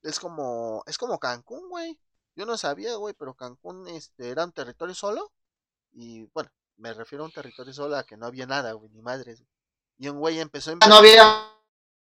Es 0.01 0.19
como, 0.19 0.83
es 0.87 0.97
como 0.97 1.19
Cancún, 1.19 1.67
güey. 1.69 1.99
Yo 2.35 2.45
no 2.45 2.57
sabía, 2.57 2.95
güey, 2.95 3.13
pero 3.13 3.33
Cancún 3.33 3.87
este, 3.89 4.29
era 4.29 4.45
un 4.45 4.53
territorio 4.53 4.95
solo. 4.95 5.31
Y 5.91 6.25
bueno, 6.33 6.49
me 6.77 6.93
refiero 6.93 7.23
a 7.23 7.27
un 7.27 7.33
territorio 7.33 7.73
solo 7.73 7.97
a 7.97 8.03
que 8.03 8.15
no 8.15 8.27
había 8.27 8.45
nada, 8.45 8.71
güey, 8.73 8.89
ni 8.91 9.01
madres. 9.01 9.43
Y 9.97 10.07
un 10.07 10.19
güey 10.19 10.39
empezó 10.39 10.71
a... 10.71 10.77
Ah, 10.79 10.87
no 10.87 10.95
había 10.95 11.59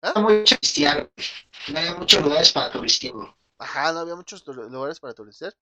¿Ah? 0.02 0.20
mucho 0.20 0.56
No 1.68 1.78
había 1.78 1.94
muchos 1.94 2.22
lugares 2.22 2.52
para 2.52 2.70
turistar. 2.70 3.12
Ajá, 3.58 3.92
no 3.92 4.00
había 4.00 4.14
muchos 4.14 4.46
lugares 4.46 5.00
para 5.00 5.14
turistear. 5.14 5.54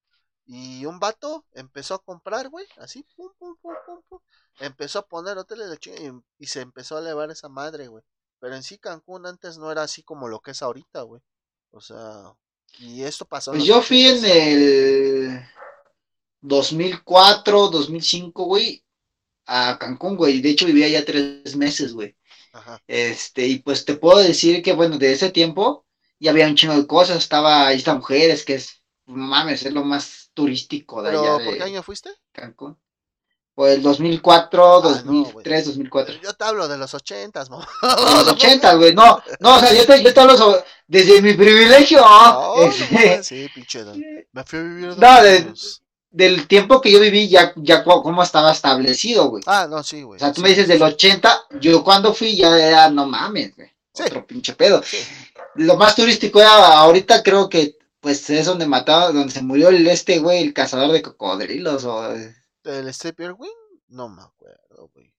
Y 0.51 0.87
un 0.87 0.99
vato 0.99 1.45
empezó 1.53 1.95
a 1.95 2.03
comprar, 2.03 2.49
güey, 2.49 2.65
así, 2.79 3.05
pum, 3.15 3.31
pum, 3.39 3.55
pum, 3.61 3.75
pum, 3.85 4.01
pum. 4.09 4.19
Empezó 4.61 5.01
a 5.01 5.07
poner 5.07 5.37
hoteles 5.37 5.69
de 5.69 5.77
chinga 5.77 6.23
y, 6.39 6.47
se 6.47 6.63
empezó 6.63 6.97
a 6.97 7.01
elevar 7.01 7.31
esa 7.31 7.51
madre, 7.51 7.89
güey. 7.89 8.03
Pero 8.41 8.57
en 8.57 8.63
sí 8.63 8.79
Cancún 8.79 9.27
antes 9.27 9.59
no 9.59 9.71
era 9.71 9.83
así 9.83 10.03
como 10.03 10.27
lo 10.27 10.41
que 10.41 10.53
es 10.53 10.63
ahorita, 10.63 11.03
güey. 11.03 11.21
O 11.71 11.83
sea, 11.83 12.35
y 12.79 13.03
esto 13.03 13.27
pasó. 13.27 13.51
Pues 13.51 13.65
yo 13.65 13.83
fui 13.83 14.07
en 14.07 14.25
el 14.25 15.41
2004, 16.41 17.69
2005, 17.69 18.45
güey, 18.45 18.83
a 19.45 19.79
Cancún, 19.79 20.17
güey. 20.17 20.41
De 20.41 20.49
hecho 20.49 20.65
vivía 20.65 20.89
ya 20.89 21.05
tres 21.05 21.57
meses, 21.57 21.93
güey. 21.93 22.17
Ajá. 22.55 22.83
Este, 22.87 23.47
y 23.47 23.59
pues 23.59 23.85
te 23.85 23.97
puedo 23.97 24.21
decir 24.21 24.63
que, 24.63 24.73
bueno, 24.73 24.97
de 24.97 25.13
ese 25.13 25.31
tiempo 25.31 25.85
ya 26.19 26.31
había 26.31 26.47
un 26.47 26.57
chingo 26.57 26.75
de 26.75 26.87
cosas. 26.87 27.19
Estaba 27.19 27.67
ahí 27.67 27.77
está 27.77 27.95
mujeres, 27.95 28.47
que 28.47 28.55
es, 28.55 28.83
mames, 29.05 29.67
es 29.67 29.75
lo 29.75 29.85
más 29.85 30.28
turístico 30.39 31.03
de 31.03 31.11
allá. 31.11 31.45
¿Por 31.45 31.57
qué 31.57 31.63
año 31.65 31.83
fuiste? 31.83 32.11
Cancún. 32.31 32.79
Pues 33.55 33.75
el 33.75 33.83
2004, 33.83 34.81
2003, 34.83 35.67
2004. 35.67 36.15
Yo 36.23 36.33
te 36.33 36.45
hablo 36.45 36.69
de 36.69 36.79
los 36.79 36.95
80, 36.95 37.45
¿no? 37.47 37.59
De 37.59 38.25
los 38.25 38.29
80, 38.35 38.75
güey. 38.75 38.95
No, 38.95 39.21
no, 39.41 39.57
o 39.57 39.59
sea, 39.59 39.75
yo 39.75 39.85
te, 39.85 40.01
yo 40.01 40.15
te 40.15 40.21
hablo 40.21 40.37
sobre, 40.37 40.63
desde 40.87 41.21
mi 41.21 41.35
privilegio. 41.35 41.99
No, 42.01 42.55
este, 42.63 43.25
sí, 43.25 43.49
pinche. 43.53 43.85
Me 44.31 44.45
fui 44.45 44.61
a 44.61 44.63
vivir. 44.63 44.97
No, 44.97 45.23
de, 45.23 45.53
del 46.11 46.47
tiempo 46.47 46.81
que 46.81 46.93
yo 46.93 47.01
viví, 47.01 47.29
ya, 47.29 47.53
ya 47.57 47.83
cómo 47.83 48.23
estaba 48.23 48.53
establecido, 48.53 49.29
güey. 49.29 49.43
Ah, 49.47 49.67
no, 49.69 49.83
sí, 49.83 50.03
güey. 50.03 50.19
O 50.19 50.21
sea, 50.21 50.33
tú 50.33 50.41
me 50.41 50.51
dices 50.51 50.69
del 50.69 50.81
80, 50.81 51.47
yo 51.61 51.83
cuando 51.83 52.15
fui 52.15 52.37
ya 52.37 52.57
era, 52.57 52.89
no 52.91 53.07
mames, 53.07 53.57
güey. 53.57 53.73
Otro 53.99 54.25
pinche 54.25 54.55
pedo. 54.55 54.81
Lo 55.57 55.77
más 55.77 55.97
turístico 55.97 56.41
era, 56.41 56.79
ahorita 56.79 57.25
creo 57.25 57.49
que 57.49 57.78
pues 58.09 58.31
es 58.31 58.47
donde 58.47 58.67
mataba, 58.67 59.13
donde 59.13 59.31
se 59.31 59.43
murió 59.43 59.69
el 59.69 59.87
este, 59.87 60.19
güey, 60.19 60.43
el 60.43 60.55
cazador 60.55 60.93
de 60.93 61.03
cocodrilos 61.03 61.85
o... 61.85 62.11
¿El 62.65 62.95
Stepper 62.95 63.35
Wing? 63.35 63.51
No 63.89 64.09
me 64.09 64.23
acuerdo, 64.23 64.91
güey. 64.95 65.13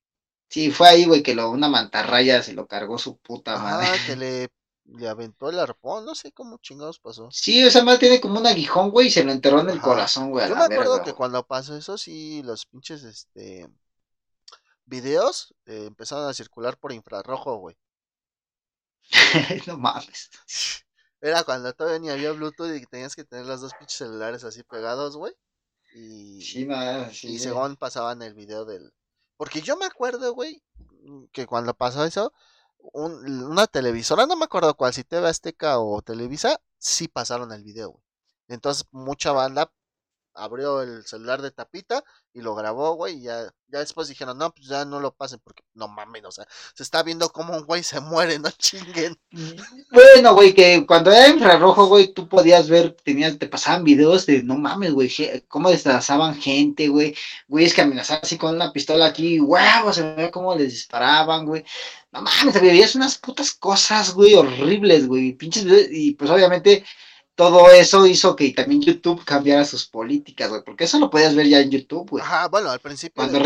Sí, 0.47 0.71
fue 0.71 0.89
ahí, 0.89 1.05
güey, 1.05 1.21
que 1.21 1.35
lo, 1.35 1.51
una 1.51 1.67
mantarraya 1.67 2.41
se 2.41 2.53
lo 2.53 2.65
cargó 2.65 2.97
su 2.97 3.19
puta 3.19 3.59
madre. 3.59 3.85
Ah, 3.87 3.95
que 4.07 4.15
le, 4.15 4.49
le 4.85 5.07
aventó 5.07 5.51
el 5.51 5.59
arpón, 5.59 6.03
no 6.03 6.15
sé 6.15 6.31
cómo 6.31 6.57
chingados 6.57 6.97
pasó. 6.97 7.29
Sí, 7.31 7.61
esa 7.61 7.83
madre 7.83 7.99
tiene 7.99 8.19
como 8.19 8.39
un 8.39 8.47
aguijón, 8.47 8.89
güey, 8.89 9.09
y 9.09 9.11
se 9.11 9.23
lo 9.23 9.31
enterró 9.31 9.61
en 9.61 9.69
el 9.69 9.81
corazón, 9.81 10.31
güey. 10.31 10.49
Yo 10.49 10.55
me 10.55 10.63
acuerdo 10.63 11.03
que 11.03 11.13
cuando 11.13 11.45
pasó 11.45 11.77
eso, 11.77 11.95
sí, 11.95 12.41
los 12.41 12.65
pinches, 12.65 13.03
este, 13.03 13.69
videos 14.85 15.53
eh, 15.67 15.85
empezaron 15.85 16.27
a 16.27 16.33
circular 16.33 16.75
por 16.79 16.91
infrarrojo, 16.91 17.57
güey. 17.57 17.77
no 19.67 19.77
mames. 19.77 20.31
Era 21.21 21.43
cuando 21.43 21.73
todavía 21.73 21.99
ni 21.99 22.09
había 22.09 22.31
Bluetooth 22.31 22.73
y 22.75 22.85
tenías 22.85 23.15
que 23.15 23.25
tener 23.25 23.45
los 23.45 23.61
dos 23.61 23.73
pinches 23.73 23.97
celulares 23.97 24.43
así 24.43 24.63
pegados, 24.63 25.17
güey. 25.17 25.33
Y, 25.93 26.41
sí, 26.41 26.67
y 27.23 27.39
según 27.39 27.75
pasaban 27.75 28.21
el 28.21 28.33
video 28.33 28.63
del... 28.65 28.93
Porque 29.37 29.61
yo 29.61 29.75
me 29.75 29.85
acuerdo, 29.85 30.33
güey, 30.33 30.61
que 31.31 31.47
cuando 31.47 31.73
pasó 31.73 32.05
eso, 32.05 32.33
una 32.93 33.67
televisora, 33.67 34.25
no 34.25 34.35
me 34.35 34.45
acuerdo 34.45 34.75
cuál, 34.75 34.93
si 34.93 35.03
TV 35.03 35.27
Azteca 35.27 35.79
o 35.79 36.01
Televisa, 36.01 36.61
sí 36.77 37.07
pasaron 37.07 37.51
el 37.51 37.63
video, 37.63 37.91
güey. 37.91 38.03
Entonces 38.47 38.85
mucha 38.91 39.31
banda 39.31 39.71
abrió 40.39 40.81
el 40.81 41.05
celular 41.05 41.41
de 41.41 41.51
tapita 41.51 42.03
y 42.33 42.41
lo 42.41 42.55
grabó, 42.55 42.93
güey, 42.93 43.17
y 43.17 43.21
ya, 43.23 43.51
ya 43.67 43.79
después 43.79 44.07
dijeron, 44.07 44.37
no, 44.37 44.51
pues 44.53 44.67
ya 44.67 44.85
no 44.85 44.99
lo 44.99 45.13
pasen 45.13 45.39
porque 45.43 45.63
no 45.73 45.87
mames, 45.87 46.23
o 46.25 46.31
sea, 46.31 46.47
se 46.73 46.83
está 46.83 47.03
viendo 47.03 47.29
como 47.29 47.55
un 47.55 47.65
güey 47.65 47.83
se 47.83 47.99
muere, 48.01 48.39
no 48.39 48.49
chinguen. 48.51 49.17
Bueno, 49.91 50.35
güey, 50.35 50.53
que 50.53 50.85
cuando 50.85 51.11
era 51.11 51.27
infrarrojo, 51.27 51.87
güey, 51.87 52.13
tú 52.13 52.27
podías 52.29 52.69
ver, 52.69 52.95
tenías, 53.03 53.37
te 53.37 53.47
pasaban 53.47 53.83
videos 53.83 54.25
de, 54.25 54.43
no 54.43 54.57
mames, 54.57 54.93
güey, 54.93 55.11
cómo 55.47 55.69
desplazaban 55.69 56.35
gente, 56.35 56.87
güey, 56.87 57.15
güeyes 57.47 57.73
que 57.73 57.81
amenazaban 57.81 58.21
así 58.23 58.37
con 58.37 58.55
una 58.55 58.71
pistola 58.71 59.07
aquí, 59.07 59.39
huevos, 59.39 59.95
se 59.95 60.03
veía 60.15 60.31
cómo 60.31 60.55
les 60.55 60.71
disparaban, 60.71 61.45
güey. 61.45 61.63
No 62.11 62.21
mames, 62.21 62.59
veías 62.61 62.95
unas 62.95 63.17
putas 63.17 63.51
cosas, 63.53 64.13
güey, 64.13 64.35
horribles, 64.35 65.07
güey, 65.07 65.33
pinches, 65.33 65.65
y 65.91 66.15
pues 66.15 66.29
obviamente 66.29 66.83
todo 67.39 67.71
eso 67.71 68.05
hizo 68.05 68.35
que 68.35 68.51
también 68.51 68.81
YouTube 68.81 69.23
cambiara 69.23 69.63
sus 69.63 69.87
políticas, 69.87 70.49
güey, 70.49 70.61
porque 70.61 70.83
eso 70.83 70.99
lo 70.99 71.09
podías 71.09 71.33
ver 71.33 71.47
ya 71.47 71.61
en 71.61 71.71
YouTube, 71.71 72.09
güey. 72.09 72.21
Ajá, 72.21 72.49
bueno, 72.49 72.69
al 72.69 72.81
principio. 72.81 73.13
Cuando, 73.15 73.39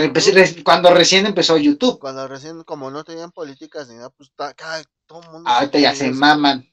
cuando 0.63 0.91
recién 0.95 1.27
empezó 1.27 1.57
YouTube. 1.57 1.99
Cuando 1.99 2.27
recién, 2.27 2.63
como 2.63 2.89
no 2.89 3.03
tenían 3.03 3.29
políticas 3.29 3.89
ni 3.89 3.97
nada, 3.97 4.09
pues 4.09 4.31
cada, 4.35 4.83
todo 5.05 5.21
el 5.21 5.29
mundo. 5.29 5.47
Ahorita 5.47 5.77
ya 5.77 5.93
se 5.93 6.09
maman. 6.09 6.67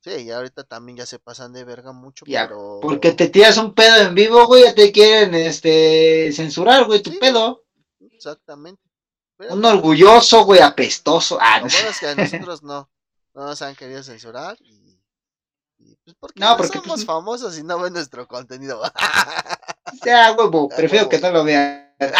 Sí, 0.00 0.10
y 0.10 0.30
ahorita 0.30 0.62
también 0.64 0.98
ya 0.98 1.06
se 1.06 1.18
pasan 1.18 1.54
de 1.54 1.64
verga 1.64 1.92
mucho, 1.92 2.26
pero... 2.26 2.80
Porque 2.82 3.12
te 3.12 3.30
tiras 3.30 3.56
un 3.56 3.72
pedo 3.72 3.96
en 4.02 4.14
vivo, 4.14 4.46
güey, 4.46 4.64
ya 4.64 4.74
te 4.74 4.92
quieren, 4.92 5.34
este, 5.34 6.30
censurar, 6.32 6.84
güey, 6.84 7.02
tu 7.02 7.18
pedo. 7.18 7.64
Exactamente. 7.98 8.82
un 9.38 9.64
orgulloso, 9.64 10.44
güey, 10.44 10.60
apestoso. 10.60 11.38
Ah, 11.40 11.60
no. 11.60 11.66
es 11.68 11.98
que 11.98 12.08
a 12.08 12.14
nosotros 12.14 12.62
no, 12.62 12.90
no 13.32 13.46
nos 13.46 13.62
han 13.62 13.74
querido 13.74 14.02
censurar 14.02 14.58
y 14.60 14.87
pues 16.18 16.32
no, 16.36 16.56
porque 16.56 16.78
somos 16.78 16.96
pues, 16.96 17.04
famosos 17.04 17.58
y 17.58 17.62
no 17.62 17.78
ven 17.78 17.92
nuestro 17.92 18.26
contenido. 18.26 18.82
ya, 20.04 20.32
huevo, 20.32 20.68
prefiero 20.76 21.08
que 21.08 21.18
no 21.18 21.30
lo 21.30 21.44
vean. 21.44 21.94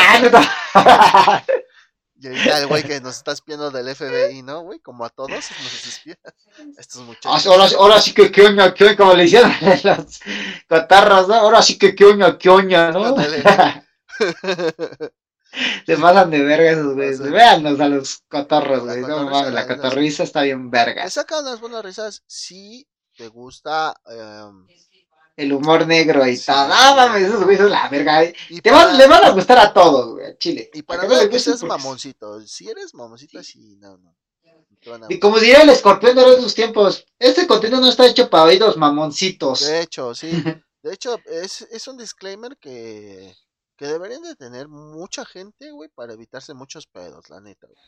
¡Ah, 0.75 1.43
Y 2.21 2.27
ahorita 2.27 2.59
el 2.59 2.67
güey 2.67 2.83
que 2.83 3.01
nos 3.01 3.17
está 3.17 3.33
espiando 3.33 3.71
del 3.71 3.95
FBI, 3.95 4.43
¿no, 4.43 4.63
güey? 4.63 4.81
Como 4.81 5.05
a 5.05 5.09
todos 5.09 5.31
nos 5.31 5.87
espía. 5.87 6.19
Estos 6.77 7.03
muchachos. 7.03 7.47
Ahora, 7.47 7.69
ahora 7.79 8.01
sí 8.01 8.13
que 8.13 8.33
qué 8.33 8.47
oña, 8.47 8.75
qué 8.75 8.85
oña, 8.85 8.97
como 8.97 9.15
le 9.15 9.25
hicieron 9.25 9.53
los 9.85 10.21
cotarros, 10.69 11.29
¿no? 11.29 11.35
Ahora 11.35 11.63
sí 11.63 11.79
que 11.79 11.95
qué 11.95 12.05
oña, 12.07 12.37
qué 12.37 12.49
oña, 12.51 12.91
¿no? 12.91 13.15
Se 15.87 15.97
pasan 15.97 16.31
de 16.31 16.43
verga 16.43 16.73
esos 16.73 16.95
güeyes. 16.95 17.21
Véanos 17.21 17.81
a 17.81 17.89
los 17.89 18.23
cotorros, 18.29 18.85
güey. 18.85 19.01
No 19.03 19.25
mames, 19.31 19.53
la 19.53 19.67
cotorriza 19.67 20.25
está 20.25 20.43
bien 20.43 20.71
verga. 20.71 21.05
Le 21.05 21.11
sacan 21.11 21.47
unas 21.47 21.61
buenas 21.61 21.85
risas, 21.85 22.23
sí, 22.27 22.87
te 23.19 23.27
gusta 23.27 24.01
em, 24.07 24.67
el 25.37 25.53
humor 25.53 25.87
negro 25.87 26.25
y 26.27 26.39
tal. 26.39 26.71
Ah, 26.73 26.95
mames, 26.97 27.25
esos 27.25 27.43
güeyes 27.43 27.61
son 27.61 27.71
la 27.71 27.89
verga. 27.89 28.23
Te 28.63 28.71
van, 28.71 28.97
le 28.97 29.07
van 29.09 29.25
a 29.25 29.31
gustar 29.31 29.59
a 29.59 29.73
todos, 29.73 30.13
güey, 30.13 30.27
a 30.27 30.39
Chile. 30.39 30.71
Y 30.73 30.83
para, 30.83 31.07
para 31.07 31.29
que 31.29 31.41
seas 31.41 31.63
mamoncito. 31.65 32.41
Si 32.47 32.71
eres 32.71 32.95
mamoncito, 32.95 33.43
sí, 33.43 33.77
no, 33.77 33.99
no. 33.99 34.15
Y 35.09 35.19
como 35.19 35.41
diría 35.41 35.63
el 35.63 35.71
escorpión 35.71 36.15
de 36.15 36.23
los 36.23 36.55
tiempos, 36.55 37.05
este 37.19 37.49
contenido 37.49 37.81
no 37.81 37.89
está 37.89 38.07
hecho 38.07 38.31
para 38.31 38.45
oídos 38.45 38.77
mamoncitos. 38.77 39.67
De 39.67 39.83
hecho, 39.83 40.15
sí. 40.15 40.31
De 40.81 40.95
hecho, 40.95 41.19
es, 41.27 41.63
es 41.73 41.89
un 41.89 41.99
disclaimer 41.99 42.57
que, 42.57 43.35
que 43.77 43.87
deberían 43.87 44.23
de 44.23 44.37
tener 44.37 44.69
mucha 44.69 45.25
gente, 45.25 45.73
güey, 45.73 45.91
para 45.93 46.13
evitarse 46.13 46.55
muchos 46.55 46.87
pedos, 46.87 47.29
la 47.29 47.41
neta. 47.41 47.67
Güey. 47.67 47.79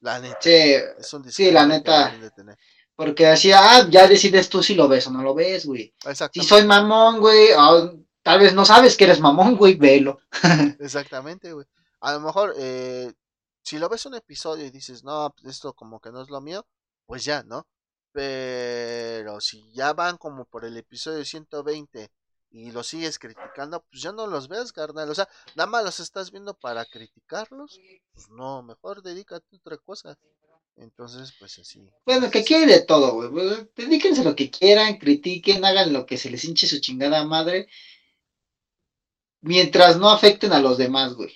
La 0.00 0.20
neta. 0.20 0.38
Sí, 0.40 0.74
es 0.98 1.12
un 1.12 1.30
sí 1.30 1.50
la 1.50 1.66
neta. 1.66 2.12
Porque 3.02 3.26
así, 3.26 3.50
ah, 3.50 3.84
ya 3.90 4.06
decides 4.06 4.48
tú 4.48 4.62
si 4.62 4.76
lo 4.76 4.86
ves 4.86 5.08
o 5.08 5.10
no 5.10 5.22
lo 5.22 5.34
ves, 5.34 5.66
güey. 5.66 5.92
Si 6.32 6.42
soy 6.42 6.64
mamón, 6.64 7.18
güey, 7.18 7.48
tal 8.22 8.38
vez 8.38 8.54
no 8.54 8.64
sabes 8.64 8.96
que 8.96 9.02
eres 9.02 9.18
mamón, 9.18 9.56
güey, 9.56 9.74
velo. 9.74 10.20
Exactamente, 10.78 11.52
güey. 11.52 11.66
A 12.00 12.12
lo 12.12 12.20
mejor, 12.20 12.54
eh, 12.56 13.12
si 13.64 13.78
lo 13.80 13.88
ves 13.88 14.06
un 14.06 14.14
episodio 14.14 14.64
y 14.64 14.70
dices, 14.70 15.02
no, 15.02 15.34
esto 15.44 15.72
como 15.72 15.98
que 15.98 16.12
no 16.12 16.22
es 16.22 16.30
lo 16.30 16.40
mío, 16.40 16.64
pues 17.04 17.24
ya, 17.24 17.42
¿no? 17.42 17.66
Pero 18.12 19.40
si 19.40 19.72
ya 19.72 19.94
van 19.94 20.16
como 20.16 20.44
por 20.44 20.64
el 20.64 20.76
episodio 20.76 21.24
120 21.24 22.08
y 22.50 22.70
lo 22.70 22.84
sigues 22.84 23.18
criticando, 23.18 23.82
pues 23.90 24.00
ya 24.00 24.12
no 24.12 24.28
los 24.28 24.46
ves, 24.46 24.72
carnal. 24.72 25.10
O 25.10 25.14
sea, 25.16 25.28
nada 25.56 25.68
más 25.68 25.84
los 25.84 25.98
estás 25.98 26.30
viendo 26.30 26.54
para 26.54 26.84
criticarlos. 26.84 27.80
Pues 28.14 28.28
no, 28.28 28.62
mejor 28.62 29.02
dedícate 29.02 29.56
a 29.56 29.58
otra 29.58 29.76
cosa. 29.78 30.16
Entonces, 30.76 31.32
pues 31.38 31.58
así. 31.58 31.90
Bueno, 32.04 32.30
que 32.30 32.44
quiere 32.44 32.66
de 32.66 32.80
todo, 32.82 33.14
güey. 33.14 33.30
Pues, 33.30 33.74
dedíquense 33.76 34.24
lo 34.24 34.34
que 34.34 34.50
quieran, 34.50 34.98
critiquen, 34.98 35.64
hagan 35.64 35.92
lo 35.92 36.06
que 36.06 36.16
se 36.16 36.30
les 36.30 36.44
hinche 36.44 36.66
su 36.66 36.80
chingada 36.80 37.24
madre. 37.24 37.68
Mientras 39.40 39.98
no 39.98 40.08
afecten 40.08 40.52
a 40.52 40.60
los 40.60 40.78
demás, 40.78 41.14
güey. 41.14 41.34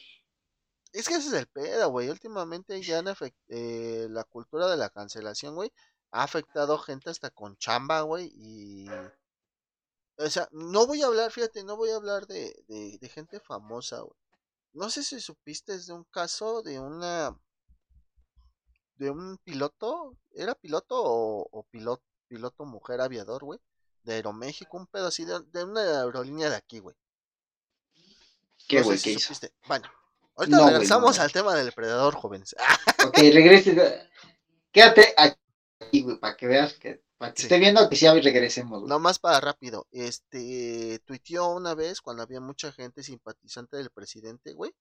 Es 0.92 1.08
que 1.08 1.14
ese 1.14 1.28
es 1.28 1.34
el 1.34 1.46
pedo, 1.46 1.90
güey. 1.90 2.08
Últimamente 2.08 2.80
ya 2.82 3.02
eh, 3.48 4.06
la 4.10 4.24
cultura 4.24 4.68
de 4.68 4.76
la 4.76 4.88
cancelación, 4.88 5.54
güey, 5.54 5.70
ha 6.10 6.22
afectado 6.22 6.78
gente 6.78 7.10
hasta 7.10 7.30
con 7.30 7.56
chamba, 7.58 8.00
güey. 8.02 8.32
Y. 8.34 8.86
O 10.18 10.30
sea, 10.30 10.48
no 10.52 10.86
voy 10.86 11.02
a 11.02 11.06
hablar, 11.06 11.30
fíjate, 11.30 11.62
no 11.64 11.76
voy 11.76 11.90
a 11.90 11.96
hablar 11.96 12.26
de, 12.26 12.54
de, 12.68 12.96
de 12.98 13.08
gente 13.10 13.40
famosa, 13.40 14.00
güey. 14.00 14.16
No 14.72 14.88
sé 14.90 15.02
si 15.02 15.20
supiste 15.20 15.78
de 15.78 15.92
un 15.92 16.04
caso 16.04 16.62
de 16.62 16.78
una 16.78 17.36
de 18.98 19.10
un 19.10 19.38
piloto, 19.38 20.16
¿era 20.34 20.54
piloto 20.54 20.96
o, 20.98 21.66
piloto, 21.70 22.02
piloto 22.28 22.64
mujer 22.64 23.00
aviador, 23.00 23.44
güey? 23.44 23.60
De 24.02 24.14
Aeroméxico, 24.14 24.76
un 24.76 24.86
pedo 24.86 25.08
así 25.08 25.24
de, 25.24 25.64
una 25.64 26.02
aerolínea 26.02 26.48
de 26.48 26.56
aquí, 26.56 26.78
güey. 26.78 26.96
¿Qué, 28.68 28.82
güey? 28.82 28.98
¿Qué 28.98 29.16
Bueno, 29.66 29.88
ahorita 30.36 30.70
regresamos 30.70 31.18
al 31.18 31.32
tema 31.32 31.54
del 31.54 31.72
predador, 31.72 32.14
jóvenes. 32.14 32.54
ok, 33.06 33.16
regrese. 33.16 34.08
Quédate 34.72 35.14
aquí, 35.16 36.02
güey, 36.02 36.18
para 36.18 36.36
que 36.36 36.46
veas 36.46 36.74
que. 36.74 37.04
Para 37.18 37.32
que 37.32 37.42
esté 37.42 37.58
viendo 37.58 37.88
que 37.88 37.96
sí 37.96 38.06
regresemos, 38.08 38.80
güey. 38.80 38.88
No 38.88 38.98
más 38.98 39.18
para 39.18 39.40
rápido. 39.40 39.86
Este. 39.90 41.00
Tuiteó 41.04 41.48
una 41.48 41.74
vez 41.74 42.00
cuando 42.00 42.22
había 42.22 42.40
mucha 42.40 42.72
gente 42.72 43.02
simpatizante 43.02 43.76
del 43.76 43.90
presidente, 43.90 44.52
güey. 44.52 44.74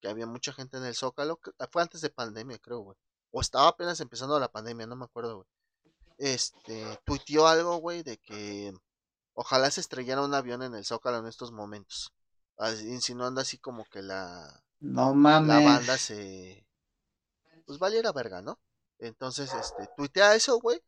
Que 0.00 0.08
había 0.08 0.26
mucha 0.26 0.52
gente 0.52 0.76
en 0.76 0.84
el 0.84 0.94
Zócalo. 0.94 1.40
Fue 1.70 1.82
antes 1.82 2.00
de 2.00 2.10
pandemia, 2.10 2.58
creo, 2.58 2.80
güey 2.80 2.96
o 3.36 3.40
estaba 3.40 3.66
apenas 3.66 3.98
empezando 3.98 4.38
la 4.38 4.52
pandemia, 4.52 4.86
no 4.86 4.94
me 4.94 5.06
acuerdo, 5.06 5.38
güey. 5.38 5.48
Este, 6.18 7.00
tuiteó 7.04 7.48
algo, 7.48 7.78
güey, 7.78 8.04
de 8.04 8.16
que 8.16 8.72
ojalá 9.32 9.72
se 9.72 9.80
estrellara 9.80 10.22
un 10.22 10.34
avión 10.34 10.62
en 10.62 10.72
el 10.76 10.84
Zócalo 10.84 11.18
en 11.18 11.26
estos 11.26 11.50
momentos. 11.50 12.14
insinuando 12.84 13.40
así 13.40 13.58
como 13.58 13.86
que 13.86 14.02
la, 14.02 14.62
no 14.78 15.14
mames. 15.14 15.48
la 15.48 15.60
banda 15.60 15.98
se, 15.98 16.64
pues 17.66 17.80
valiera 17.80 18.12
verga, 18.12 18.40
¿no? 18.40 18.60
Entonces, 19.00 19.52
este, 19.52 19.88
tuitea 19.96 20.36
eso, 20.36 20.60
güey, 20.60 20.80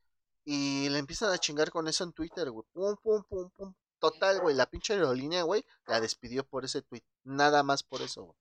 y 0.44 0.88
le 0.88 1.00
empiezan 1.00 1.32
a 1.32 1.38
chingar 1.38 1.72
con 1.72 1.88
eso 1.88 2.04
en 2.04 2.12
Twitter, 2.12 2.48
güey. 2.52 2.64
Pum, 2.72 2.96
pum, 3.02 3.24
pum, 3.28 3.50
pum. 3.56 3.74
Total, 3.98 4.40
güey, 4.40 4.54
la 4.54 4.70
pinche 4.70 4.92
aerolínea, 4.92 5.42
güey, 5.42 5.64
la 5.86 6.00
despidió 6.00 6.46
por 6.46 6.64
ese 6.64 6.82
tweet. 6.82 7.02
Nada 7.24 7.64
más 7.64 7.82
por 7.82 8.02
eso, 8.02 8.22
güey. 8.22 8.36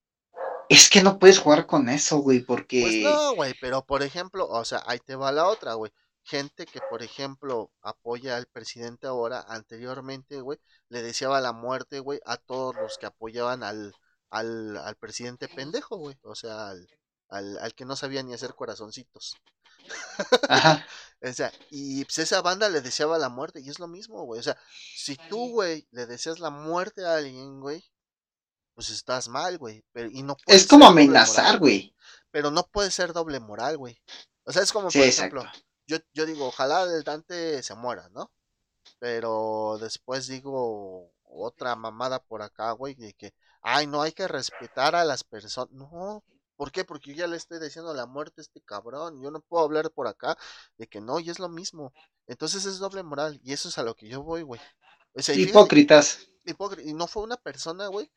Es 0.69 0.89
que 0.89 1.03
no 1.03 1.19
puedes 1.19 1.39
jugar 1.39 1.67
con 1.67 1.89
eso, 1.89 2.17
güey, 2.17 2.39
pues 2.39 2.61
porque... 2.61 2.81
Pues 2.81 2.95
no, 3.03 3.35
güey, 3.35 3.53
pero 3.61 3.85
por 3.85 4.03
ejemplo, 4.03 4.47
o 4.47 4.65
sea, 4.65 4.83
ahí 4.87 4.99
te 4.99 5.15
va 5.15 5.31
la 5.31 5.47
otra, 5.47 5.75
güey. 5.75 5.91
Gente 6.23 6.65
que, 6.65 6.79
por 6.89 7.03
ejemplo, 7.03 7.71
apoya 7.81 8.35
al 8.35 8.47
presidente 8.47 9.05
ahora, 9.05 9.45
anteriormente, 9.47 10.41
güey, 10.41 10.59
le 10.89 11.03
deseaba 11.03 11.39
la 11.39 11.53
muerte, 11.53 11.99
güey, 11.99 12.19
a 12.25 12.37
todos 12.37 12.75
los 12.75 12.97
que 12.97 13.05
apoyaban 13.05 13.61
al, 13.61 13.93
al, 14.31 14.77
al 14.77 14.95
presidente 14.95 15.47
pendejo, 15.47 15.97
güey. 15.97 16.17
O 16.23 16.33
sea, 16.33 16.69
al, 16.69 16.87
al, 17.29 17.59
al, 17.59 17.75
que 17.75 17.85
no 17.85 17.95
sabía 17.95 18.23
ni 18.23 18.33
hacer 18.33 18.55
corazoncitos. 18.55 19.35
Ajá. 20.49 20.85
o 21.21 21.33
sea, 21.33 21.51
y 21.69 22.03
pues 22.05 22.17
esa 22.17 22.41
banda 22.41 22.69
le 22.69 22.81
deseaba 22.81 23.19
la 23.19 23.29
muerte, 23.29 23.61
y 23.61 23.69
es 23.69 23.77
lo 23.77 23.87
mismo, 23.87 24.23
güey. 24.23 24.39
O 24.39 24.43
sea, 24.43 24.57
si 24.95 25.15
tú, 25.29 25.51
güey, 25.51 25.87
le 25.91 26.07
deseas 26.07 26.39
la 26.39 26.49
muerte 26.49 27.05
a 27.05 27.17
alguien, 27.17 27.59
güey, 27.59 27.83
pues 28.75 28.89
estás 28.89 29.27
mal, 29.29 29.57
güey. 29.57 29.83
Pero, 29.91 30.09
y 30.11 30.21
no 30.21 30.37
es 30.45 30.67
como 30.67 30.85
amenazar, 30.85 31.57
güey. 31.57 31.95
Pero 32.29 32.51
no 32.51 32.67
puede 32.67 32.91
ser 32.91 33.13
doble 33.13 33.39
moral, 33.39 33.77
güey. 33.77 33.97
O 34.43 34.51
sea, 34.51 34.61
es 34.61 34.71
como, 34.71 34.89
por 34.89 35.01
ejemplo, 35.01 35.43
yo, 35.87 35.97
yo 36.13 36.25
digo, 36.25 36.47
ojalá 36.47 36.83
el 36.83 37.03
Dante 37.03 37.63
se 37.63 37.73
muera, 37.73 38.09
¿no? 38.09 38.31
Pero 38.99 39.77
después 39.79 40.27
digo 40.27 41.11
otra 41.23 41.75
mamada 41.75 42.19
por 42.19 42.41
acá, 42.41 42.71
güey, 42.71 42.93
de 42.95 43.13
que, 43.13 43.33
ay, 43.61 43.87
no 43.87 44.01
hay 44.01 44.11
que 44.11 44.27
respetar 44.27 44.95
a 44.95 45.05
las 45.05 45.23
personas. 45.23 45.71
No, 45.71 46.23
¿por 46.55 46.71
qué? 46.71 46.83
Porque 46.83 47.11
yo 47.11 47.17
ya 47.17 47.27
le 47.27 47.37
estoy 47.37 47.59
diciendo 47.59 47.93
la 47.93 48.05
muerte 48.05 48.41
a 48.41 48.43
este 48.43 48.61
cabrón. 48.61 49.21
Yo 49.21 49.31
no 49.31 49.39
puedo 49.39 49.63
hablar 49.63 49.89
por 49.91 50.07
acá 50.07 50.37
de 50.77 50.87
que 50.87 51.01
no, 51.01 51.19
y 51.19 51.29
es 51.29 51.39
lo 51.39 51.49
mismo. 51.49 51.93
Entonces 52.27 52.65
es 52.65 52.79
doble 52.79 53.03
moral, 53.03 53.39
y 53.43 53.53
eso 53.53 53.69
es 53.69 53.77
a 53.77 53.83
lo 53.83 53.95
que 53.95 54.07
yo 54.07 54.21
voy, 54.21 54.41
güey. 54.41 54.61
Hipócritas. 56.43 56.83
y 56.83 56.93
no 56.93 57.07
fue 57.07 57.23
una 57.23 57.37
persona, 57.37 57.87
güey, 57.87 58.11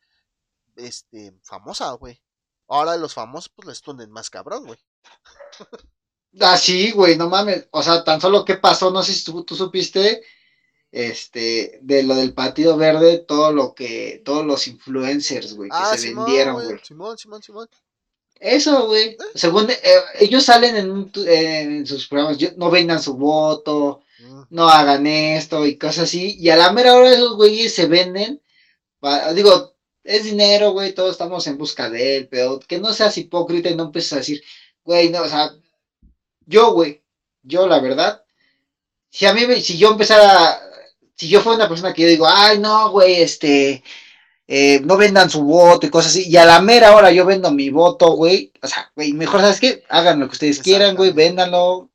este, 0.79 1.33
famosa, 1.43 1.91
güey. 1.93 2.21
Ahora 2.67 2.97
los 2.97 3.13
famosos, 3.13 3.51
pues 3.55 3.67
les 3.67 3.81
tunden 3.81 4.11
más 4.11 4.29
cabrón, 4.29 4.65
güey. 4.65 4.79
ah, 6.39 6.57
sí, 6.57 6.91
güey, 6.91 7.17
no 7.17 7.29
mames. 7.29 7.67
O 7.71 7.81
sea, 7.81 8.03
tan 8.03 8.21
solo 8.21 8.45
qué 8.45 8.55
pasó, 8.55 8.91
no 8.91 9.01
sé 9.03 9.13
si 9.13 9.23
tú, 9.23 9.55
supiste, 9.55 10.21
este, 10.91 11.79
de 11.81 12.03
lo 12.03 12.15
del 12.15 12.33
Partido 12.33 12.77
Verde, 12.77 13.19
todo 13.19 13.51
lo 13.51 13.73
que, 13.73 14.21
todos 14.23 14.45
los 14.45 14.67
influencers, 14.67 15.55
güey, 15.55 15.69
que 15.69 15.77
ah, 15.77 15.97
se 15.97 16.13
vendieron, 16.13 16.63
güey. 16.63 16.79
Simón, 16.83 17.17
Simón, 17.17 17.41
Simón. 17.41 17.69
Eso, 18.39 18.87
güey. 18.87 19.09
¿Eh? 19.09 19.17
Según 19.35 19.69
eh, 19.69 19.77
ellos 20.19 20.45
salen 20.45 20.75
en, 20.75 21.11
en, 21.27 21.85
sus 21.85 22.07
programas, 22.07 22.37
no 22.55 22.71
vendan 22.71 23.01
su 23.01 23.15
voto, 23.15 24.01
mm. 24.19 24.41
no 24.51 24.69
hagan 24.69 25.05
esto 25.07 25.65
y 25.65 25.77
cosas 25.77 26.05
así. 26.05 26.37
Y 26.39 26.49
a 26.49 26.55
la 26.55 26.71
mera 26.71 26.95
hora 26.95 27.11
esos 27.11 27.35
güeyes 27.35 27.73
se 27.73 27.87
venden. 27.87 28.41
digo, 29.35 29.68
es 30.09 30.23
dinero, 30.23 30.71
güey, 30.71 30.93
todos 30.93 31.11
estamos 31.11 31.45
en 31.45 31.57
busca 31.57 31.87
de 31.89 32.17
él, 32.17 32.27
pero 32.29 32.59
que 32.59 32.79
no 32.79 32.93
seas 32.93 33.15
hipócrita 33.19 33.69
y 33.69 33.75
no 33.75 33.83
empieces 33.85 34.13
a 34.13 34.17
decir, 34.17 34.43
güey, 34.83 35.09
no, 35.09 35.21
o 35.21 35.29
sea, 35.29 35.51
yo, 36.47 36.71
güey, 36.73 37.03
yo 37.43 37.67
la 37.67 37.79
verdad, 37.79 38.23
si 39.11 39.27
a 39.27 39.33
mí, 39.33 39.41
si 39.61 39.77
yo 39.77 39.91
empezara, 39.91 40.59
si 41.15 41.29
yo 41.29 41.41
fuera 41.41 41.57
una 41.57 41.69
persona 41.69 41.93
que 41.93 42.01
yo 42.01 42.07
digo, 42.07 42.27
ay, 42.27 42.57
no, 42.57 42.89
güey, 42.89 43.21
este, 43.21 43.83
eh, 44.47 44.81
no 44.83 44.97
vendan 44.97 45.29
su 45.29 45.43
voto 45.43 45.85
y 45.85 45.91
cosas 45.91 46.13
así, 46.13 46.27
y 46.27 46.37
a 46.37 46.45
la 46.45 46.59
mera 46.59 46.95
hora 46.95 47.11
yo 47.11 47.23
vendo 47.25 47.51
mi 47.51 47.69
voto, 47.69 48.13
güey, 48.13 48.51
o 48.63 48.67
sea, 48.67 48.91
güey, 48.95 49.13
mejor, 49.13 49.41
¿sabes 49.41 49.59
qué? 49.59 49.83
Hagan 49.89 50.19
lo 50.19 50.27
que 50.27 50.33
ustedes 50.33 50.59
quieran, 50.59 50.95
güey, 50.95 51.11
véndanlo. 51.11 51.91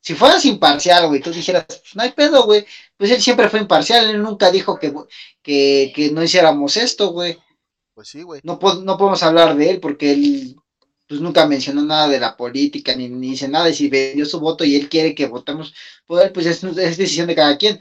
Si 0.00 0.14
fueras 0.14 0.44
imparcial, 0.44 1.06
güey, 1.06 1.20
tú 1.20 1.30
dijeras, 1.30 1.66
pues 1.68 1.94
no 1.94 2.02
hay 2.02 2.12
pedo, 2.12 2.44
güey, 2.46 2.66
pues 2.98 3.10
él 3.10 3.22
siempre 3.22 3.48
fue 3.48 3.60
imparcial, 3.60 4.10
él 4.10 4.22
nunca 4.22 4.50
dijo 4.50 4.78
que, 4.78 4.92
que, 5.42 5.92
que 5.94 6.10
no 6.10 6.22
hiciéramos 6.22 6.76
esto, 6.76 7.12
güey. 7.12 7.38
Pues 7.94 8.08
sí, 8.08 8.22
güey. 8.22 8.40
No, 8.44 8.58
no 8.60 8.98
podemos 8.98 9.22
hablar 9.22 9.56
de 9.56 9.70
él 9.70 9.80
porque 9.80 10.12
él 10.12 10.56
pues 11.08 11.22
nunca 11.22 11.46
mencionó 11.46 11.82
nada 11.82 12.06
de 12.08 12.20
la 12.20 12.36
política, 12.36 12.94
ni, 12.94 13.08
ni 13.08 13.30
dice 13.30 13.48
nada, 13.48 13.70
y 13.70 13.74
si 13.74 13.88
vendió 13.88 14.26
su 14.26 14.40
voto 14.40 14.64
y 14.64 14.76
él 14.76 14.90
quiere 14.90 15.14
que 15.14 15.26
votemos 15.26 15.72
por 16.06 16.22
él, 16.22 16.32
pues 16.32 16.44
es, 16.44 16.62
es 16.62 16.76
decisión 16.98 17.26
de 17.26 17.34
cada 17.34 17.56
quien. 17.56 17.80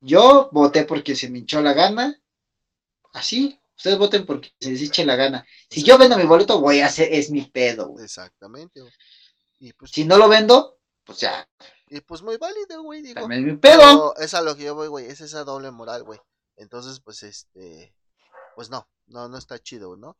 Yo 0.00 0.48
voté 0.52 0.84
porque 0.84 1.14
se 1.14 1.30
me 1.30 1.38
hinchó 1.38 1.62
la 1.62 1.72
gana, 1.72 2.20
Así, 3.12 3.58
ustedes 3.76 3.98
voten 3.98 4.24
porque 4.24 4.50
se 4.60 4.70
les 4.70 4.82
eche 4.82 5.04
la 5.04 5.16
gana. 5.16 5.46
Si 5.68 5.82
yo 5.82 5.98
vendo 5.98 6.16
mi 6.16 6.24
boleto, 6.24 6.60
voy 6.60 6.80
a 6.80 6.86
hacer, 6.86 7.08
es 7.12 7.30
mi 7.30 7.42
pedo, 7.42 7.94
Exactamente, 8.00 8.80
Y 9.58 9.72
pues, 9.72 9.90
si 9.90 10.04
no 10.04 10.16
lo 10.16 10.28
vendo, 10.28 10.78
pues 11.04 11.18
ya. 11.20 11.48
Y 11.90 12.00
pues 12.00 12.22
muy 12.22 12.36
válido, 12.36 12.82
güey, 12.84 13.02
digo. 13.02 13.20
También 13.20 13.44
mi 13.44 13.56
pedo. 13.56 14.14
es 14.16 14.32
a 14.34 14.42
lo 14.42 14.56
que 14.56 14.62
yo 14.62 14.76
voy, 14.76 14.86
güey, 14.86 15.06
es 15.06 15.20
esa 15.20 15.42
doble 15.42 15.72
moral, 15.72 16.04
güey. 16.04 16.20
Entonces, 16.56 17.00
pues 17.00 17.24
este, 17.24 17.92
pues 18.54 18.70
no, 18.70 18.88
no, 19.08 19.28
no 19.28 19.36
está 19.36 19.58
chido, 19.58 19.96
¿no? 19.96 20.16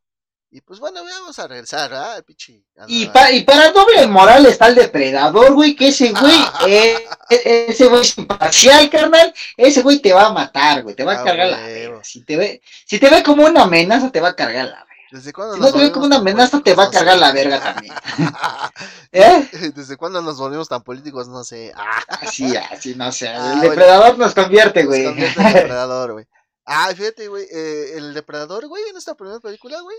Y 0.53 0.63
pues 0.63 0.81
bueno, 0.81 1.05
vamos 1.05 1.39
a 1.39 1.47
regresar, 1.47 1.95
¿ah? 1.95 2.21
Pichi. 2.27 2.65
Y, 2.89 3.05
y 3.05 3.41
para 3.45 3.71
doble 3.71 4.05
moral 4.09 4.45
está 4.47 4.67
el 4.67 4.75
depredador, 4.75 5.55
güey, 5.55 5.77
que 5.77 5.89
ese 5.89 6.11
güey, 6.11 6.41
eh, 6.67 7.07
e, 7.31 7.67
ese 7.69 7.87
güey 7.87 8.01
es 8.01 8.19
imparcial, 8.19 8.91
carnal. 8.91 9.33
Ese 9.57 9.83
güey 9.83 10.01
te 10.01 10.13
va 10.13 10.27
a 10.27 10.33
matar, 10.33 10.83
güey, 10.83 10.97
te 10.97 11.05
va 11.05 11.13
a 11.13 11.21
ah, 11.21 11.25
cargar 11.25 11.51
la. 11.51 12.03
Si 12.03 12.25
te, 12.25 12.37
ve, 12.37 12.63
si 12.85 12.99
te 12.99 13.09
ve 13.09 13.23
como 13.23 13.47
una 13.47 13.63
amenaza, 13.63 14.11
te 14.11 14.21
va 14.21 14.31
a 14.31 14.37
cargar 14.37 14.67
la. 14.67 14.87
¿Desde 15.11 15.33
cuándo 15.33 15.55
si 15.55 15.61
no 15.61 15.73
te 15.73 15.79
ve 15.79 15.91
como 15.91 16.07
una 16.07 16.17
amenaza, 16.17 16.61
te 16.61 16.75
va 16.75 16.85
a 16.85 16.91
cargar 16.91 17.19
la 17.19 17.33
verga 17.33 17.61
también. 17.61 17.93
¿Eh? 19.13 19.49
¿Desde 19.75 19.97
cuándo 19.97 20.23
nos 20.23 20.39
volvimos 20.39 20.69
tan 20.69 20.83
políticos? 20.83 21.29
No 21.29 21.43
sé. 21.43 21.73
Así, 22.09 22.57
así, 22.57 22.95
no 22.95 23.11
sé. 23.11 23.29
Ah, 23.29 23.55
el 23.55 23.61
depredador 23.61 24.19
nos 24.19 24.35
convierte, 24.35 24.85
güey. 24.85 25.05
Nos 25.05 25.13
convierte 25.13 25.41
en 25.41 25.55
depredador, 25.55 26.13
güey. 26.13 26.27
Ah, 26.65 26.93
fíjate, 26.95 27.27
güey, 27.29 27.47
eh, 27.51 27.97
el 27.97 28.15
depredador, 28.15 28.69
güey, 28.69 28.83
en 28.89 28.97
esta 28.97 29.17
primera 29.17 29.41
película, 29.41 29.81
güey, 29.81 29.97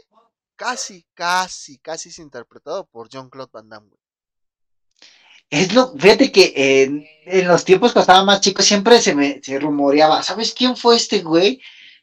casi, 0.55 1.05
casi, 1.13 1.79
casi 1.79 2.09
es 2.09 2.19
interpretado 2.19 2.85
por 2.85 3.09
John 3.11 3.29
Claude 3.29 3.49
Van 3.51 3.67
Damme, 3.67 3.89
güey. 3.89 3.99
Es 5.49 5.73
lo, 5.73 5.93
fíjate 5.97 6.31
que 6.31 6.53
en, 7.25 7.47
los 7.47 7.65
tiempos 7.65 7.91
cuando 7.91 8.03
estaba 8.03 8.23
más 8.23 8.39
chico 8.39 8.61
siempre 8.61 9.01
se 9.01 9.13
me 9.13 9.41
se 9.43 9.59
rumoreaba, 9.59 10.23
¿sabes 10.23 10.53
quién 10.53 10.77
fue 10.77 10.95
este 10.95 11.19
güey? 11.19 11.61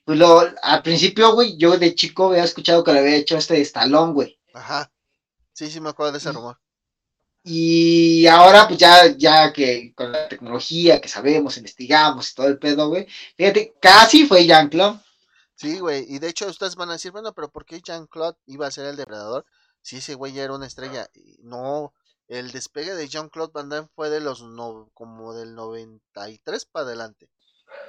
Pues 0.09 0.19
lo, 0.19 0.41
al 0.63 0.83
principio, 0.83 1.35
güey, 1.35 1.59
yo 1.59 1.77
de 1.77 1.95
chico 1.95 2.29
había 2.31 2.45
escuchado 2.45 2.83
que 2.83 2.95
le 2.95 3.01
había 3.01 3.17
hecho 3.17 3.37
este 3.37 3.61
estalón, 3.61 4.15
güey. 4.15 4.41
Ajá. 4.55 4.91
Sí, 5.53 5.71
sí 5.71 5.83
me 5.83 5.91
acuerdo 5.91 6.13
de 6.13 6.17
ese 6.17 6.33
rumor. 6.33 6.59
Y 7.45 8.27
ahora, 8.27 8.67
pues 8.67 8.81
ya, 8.81 9.15
ya 9.19 9.53
que 9.53 9.93
con 9.95 10.11
la 10.11 10.27
tecnología 10.27 10.99
que 11.03 11.11
sabemos, 11.11 11.59
investigamos 11.59 12.31
y 12.31 12.35
todo 12.35 12.47
el 12.47 12.59
pedo, 12.59 12.89
güey, 12.89 13.07
fíjate, 13.37 13.75
casi 13.83 14.27
fue 14.27 14.47
Jean-Claude. 14.47 14.99
Sí, 15.55 15.79
güey, 15.79 16.07
y 16.09 16.19
de 16.21 16.31
hecho 16.31 16.47
ustedes 16.47 16.77
van 16.77 16.89
a 16.89 16.95
decir, 16.95 17.13
bueno, 17.13 17.35
pero 17.35 17.51
¿por 17.51 17.67
qué 17.67 17.83
Jean-Claude 17.83 18.39
iba 18.47 18.67
a 18.67 18.71
ser 18.71 18.87
el 18.87 18.97
depredador? 18.97 19.45
Si 19.83 19.99
ese 19.99 20.15
güey 20.15 20.33
ya 20.33 20.43
era 20.43 20.55
una 20.55 20.69
estrella. 20.69 21.07
No, 21.41 21.93
el 22.29 22.51
despegue 22.51 22.95
de 22.95 23.09
Jean-Claude 23.09 23.53
Van 23.53 23.69
Damme 23.69 23.89
fue 23.95 24.09
de 24.09 24.21
los 24.21 24.41
no, 24.41 24.89
como 24.95 25.35
del 25.35 25.55
93 25.55 26.65
para 26.65 26.87
adelante. 26.87 27.29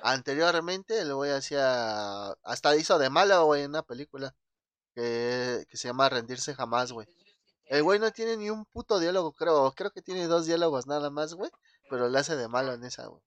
Anteriormente 0.04 1.00
el 1.00 1.14
güey 1.14 1.32
hacía, 1.32 2.32
hasta 2.44 2.76
hizo 2.76 2.98
de 3.00 3.10
malo, 3.10 3.46
güey, 3.46 3.64
en 3.64 3.72
una 3.72 3.84
película 3.84 4.36
que, 4.94 5.66
que 5.70 5.78
se 5.78 5.88
llama 5.88 6.10
Rendirse 6.10 6.56
Jamás, 6.56 6.92
güey. 6.92 7.08
El 7.70 7.84
güey 7.84 8.00
no 8.00 8.12
tiene 8.12 8.36
ni 8.36 8.50
un 8.50 8.66
puto 8.66 9.00
diálogo, 9.00 9.34
creo. 9.34 9.72
Creo 9.74 9.92
que 9.92 10.02
tiene 10.02 10.26
dos 10.26 10.48
diálogos 10.48 10.88
nada 10.88 11.12
más, 11.12 11.36
güey. 11.36 11.52
Pero 11.90 12.10
le 12.10 12.18
hace 12.18 12.36
de 12.36 12.48
malo 12.48 12.74
en 12.74 12.84
esa, 12.84 13.06
güey. 13.06 13.22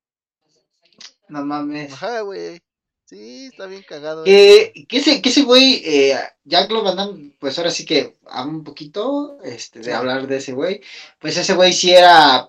No 1.28 1.44
mames. 1.44 1.92
Ajá, 1.92 2.20
güey. 2.22 2.60
Sí, 3.12 3.48
está 3.52 3.66
bien 3.66 3.84
cagado. 3.86 4.24
Que, 4.24 4.86
que 4.88 4.96
ese, 4.96 5.20
que 5.20 5.28
ese 5.28 5.42
güey, 5.42 5.82
eh, 5.84 6.18
Jean-Claude 6.44 6.84
Van 6.84 6.96
Damme, 6.96 7.32
pues 7.38 7.58
ahora 7.58 7.70
sí 7.70 7.84
que 7.84 8.14
habla 8.24 8.50
un 8.50 8.64
poquito 8.64 9.36
este, 9.44 9.80
de 9.80 9.92
hablar 9.92 10.26
de 10.26 10.38
ese 10.38 10.52
güey. 10.52 10.80
Pues 11.18 11.36
ese 11.36 11.52
güey 11.52 11.74
sí 11.74 11.92
era, 11.92 12.48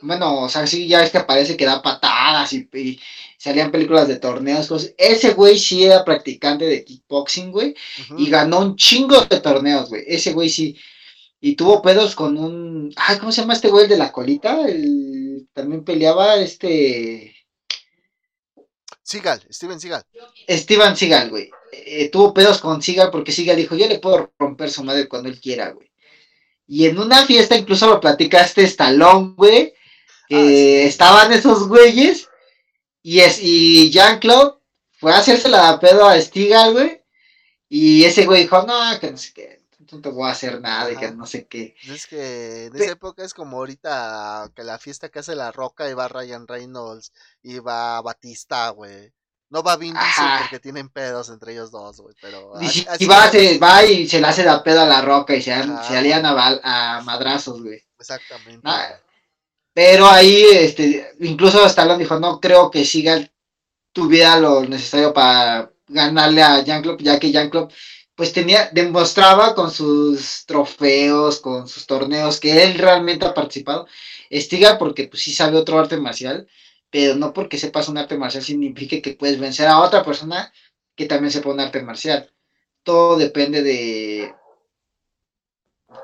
bueno, 0.00 0.44
o 0.44 0.48
sea, 0.48 0.66
sí 0.66 0.88
ya 0.88 1.04
es 1.04 1.10
que 1.10 1.20
parece 1.20 1.54
que 1.54 1.66
da 1.66 1.82
patadas 1.82 2.50
y, 2.54 2.98
salían 3.36 3.70
películas 3.70 4.08
de 4.08 4.16
torneos, 4.16 4.68
cosas. 4.68 4.94
Ese 4.96 5.34
güey 5.34 5.58
sí 5.58 5.84
era 5.84 6.02
practicante 6.02 6.64
de 6.64 6.82
kickboxing, 6.82 7.52
güey, 7.52 7.74
y 8.16 8.30
ganó 8.30 8.60
un 8.60 8.76
chingo 8.76 9.20
de 9.26 9.40
torneos, 9.40 9.90
güey. 9.90 10.04
Ese 10.06 10.32
güey 10.32 10.48
sí. 10.48 10.78
Y 11.42 11.56
tuvo 11.56 11.82
pedos 11.82 12.14
con 12.14 12.38
un, 12.38 12.90
ay, 12.96 13.18
¿cómo 13.18 13.32
se 13.32 13.42
llama 13.42 13.52
este 13.52 13.68
güey 13.68 13.86
de 13.86 13.98
la 13.98 14.12
colita? 14.12 14.66
El, 14.66 15.46
también 15.52 15.84
peleaba 15.84 16.36
este 16.36 17.34
Seagal, 19.10 19.42
Steven 19.50 19.80
Seagal. 19.80 20.04
Steven 20.48 20.96
Seagal, 20.96 21.30
güey. 21.30 21.50
Eh, 21.72 22.08
tuvo 22.10 22.32
pedos 22.32 22.60
con 22.60 22.80
Seagal 22.80 23.10
porque 23.10 23.32
Seagal 23.32 23.56
dijo, 23.56 23.74
yo 23.74 23.88
le 23.88 23.98
puedo 23.98 24.32
romper 24.38 24.70
su 24.70 24.84
madre 24.84 25.08
cuando 25.08 25.28
él 25.28 25.40
quiera, 25.40 25.70
güey. 25.70 25.90
Y 26.68 26.86
en 26.86 26.96
una 26.96 27.26
fiesta 27.26 27.56
incluso 27.56 27.88
lo 27.88 28.00
platicaste 28.00 28.62
Stallone, 28.62 29.34
güey. 29.36 29.74
Ah, 30.30 30.38
estaban 30.38 31.32
esos 31.32 31.66
güeyes. 31.66 32.28
Y, 33.02 33.18
es, 33.20 33.40
y 33.42 33.90
Jean-Claude 33.90 34.58
fue 34.92 35.12
a 35.12 35.18
hacerse 35.18 35.48
la 35.48 35.80
pedo 35.80 36.06
a 36.06 36.20
Seagal, 36.20 36.72
güey. 36.72 37.02
Y 37.68 38.04
ese 38.04 38.26
güey 38.26 38.42
dijo, 38.42 38.62
no, 38.62 38.78
que 39.00 39.10
no 39.10 39.16
sé 39.16 39.32
qué 39.34 39.59
no 39.92 40.00
te 40.00 40.08
voy 40.08 40.28
a 40.28 40.32
hacer 40.32 40.60
nada 40.60 40.90
y 40.90 40.96
que 40.96 41.10
no 41.10 41.26
sé 41.26 41.46
qué. 41.46 41.74
Es 41.88 42.06
que 42.06 42.66
en 42.66 42.76
esa 42.76 42.92
época 42.92 43.24
es 43.24 43.34
como 43.34 43.58
ahorita 43.58 44.50
que 44.54 44.64
la 44.64 44.78
fiesta 44.78 45.08
que 45.08 45.18
hace 45.18 45.34
La 45.34 45.52
Roca 45.52 45.88
y 45.88 45.94
va 45.94 46.08
Ryan 46.08 46.46
Reynolds 46.46 47.12
y 47.42 47.58
va 47.58 48.00
Batista, 48.02 48.68
güey. 48.70 49.12
No 49.50 49.64
va 49.64 49.76
Vin 49.76 49.94
Diesel 49.94 50.26
porque 50.40 50.60
tienen 50.60 50.88
pedos 50.88 51.28
entre 51.28 51.52
ellos 51.52 51.72
dos, 51.72 52.00
güey, 52.00 52.14
pero... 52.20 52.52
Y, 52.60 53.06
va, 53.06 53.28
se, 53.30 53.58
va 53.58 53.84
y 53.84 54.08
se 54.08 54.20
le 54.20 54.28
hace 54.28 54.44
la 54.44 54.62
pedo 54.62 54.82
a 54.82 54.86
La 54.86 55.02
Roca 55.02 55.34
y 55.34 55.42
se, 55.42 55.52
alían 55.52 56.24
a, 56.24 56.60
a, 56.62 57.00
madrazos, 57.02 57.60
güey. 57.60 57.82
Exactamente. 57.98 58.62
pero 59.74 60.08
ahí, 60.08 60.44
este, 60.52 61.14
incluso 61.20 61.66
Stallone 61.66 61.98
dijo, 61.98 62.18
no 62.20 62.40
creo 62.40 62.70
que 62.70 62.84
siga 62.84 63.20
tuviera 63.92 64.38
lo 64.38 64.62
necesario 64.64 65.12
para 65.12 65.70
ganarle 65.88 66.42
a 66.42 66.62
Jean-Claude, 66.62 67.02
ya 67.02 67.18
que 67.18 67.32
Jean-Claude 67.32 67.74
pues 68.20 68.34
tenía, 68.34 68.68
demostraba 68.70 69.54
con 69.54 69.70
sus 69.70 70.44
trofeos, 70.44 71.40
con 71.40 71.66
sus 71.66 71.86
torneos, 71.86 72.38
que 72.38 72.62
él 72.64 72.74
realmente 72.74 73.24
ha 73.24 73.32
participado. 73.32 73.86
Estiga 74.28 74.76
porque 74.76 75.08
pues 75.08 75.22
sí 75.22 75.32
sabe 75.32 75.56
otro 75.56 75.78
arte 75.78 75.96
marcial, 75.96 76.46
pero 76.90 77.14
no 77.14 77.32
porque 77.32 77.56
sepas 77.56 77.88
un 77.88 77.96
arte 77.96 78.18
marcial 78.18 78.42
significa 78.42 79.00
que 79.00 79.14
puedes 79.14 79.40
vencer 79.40 79.68
a 79.68 79.80
otra 79.80 80.04
persona 80.04 80.52
que 80.94 81.06
también 81.06 81.30
sepa 81.30 81.48
un 81.48 81.60
arte 81.60 81.80
marcial. 81.80 82.30
Todo 82.82 83.16
depende 83.16 83.62
de, 83.62 84.34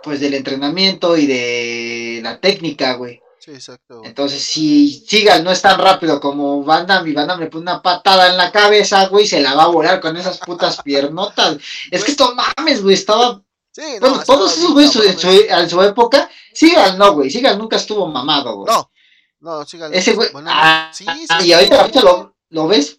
pues 0.02 0.18
del 0.18 0.32
entrenamiento 0.32 1.18
y 1.18 1.26
de 1.26 2.20
la 2.22 2.40
técnica, 2.40 2.94
güey. 2.94 3.20
Sí, 3.46 3.52
exacto. 3.52 4.02
Entonces, 4.02 4.42
si 4.42 5.04
Sigal 5.06 5.44
no 5.44 5.52
es 5.52 5.62
tan 5.62 5.78
rápido 5.78 6.20
como 6.20 6.64
Van 6.64 6.84
Damme 6.84 7.10
y 7.10 7.12
Van 7.12 7.28
Damme 7.28 7.44
le 7.44 7.50
pone 7.50 7.62
una 7.62 7.80
patada 7.80 8.28
en 8.28 8.36
la 8.36 8.50
cabeza, 8.50 9.06
güey, 9.06 9.24
se 9.24 9.40
la 9.40 9.54
va 9.54 9.64
a 9.64 9.68
volar 9.68 10.00
con 10.00 10.16
esas 10.16 10.38
putas 10.38 10.82
piernotas. 10.82 11.56
Es 11.92 12.02
que 12.02 12.10
esto 12.10 12.34
mames, 12.34 12.82
güey, 12.82 12.94
estaba... 12.94 13.40
Sí, 13.70 13.82
no, 14.00 14.08
bueno, 14.08 14.24
todos 14.24 14.56
esos 14.56 14.72
güeyes 14.72 14.96
en 14.96 15.16
su, 15.16 15.28
en 15.30 15.70
su 15.70 15.80
época, 15.80 16.28
Sigal 16.52 16.98
no, 16.98 17.12
güey, 17.12 17.30
Sigal 17.30 17.56
nunca 17.56 17.76
estuvo 17.76 18.08
mamado, 18.08 18.56
güey. 18.56 18.74
No, 18.74 18.90
no, 19.38 19.64
Sigal 19.64 19.94
Ese 19.94 20.14
güey, 20.14 20.28
ah, 20.46 20.90
sí, 20.92 21.06
sí, 21.06 21.46
y 21.46 21.52
ahorita, 21.52 21.82
ahorita 21.82 22.02
lo, 22.02 22.34
lo 22.48 22.66
ves 22.66 22.98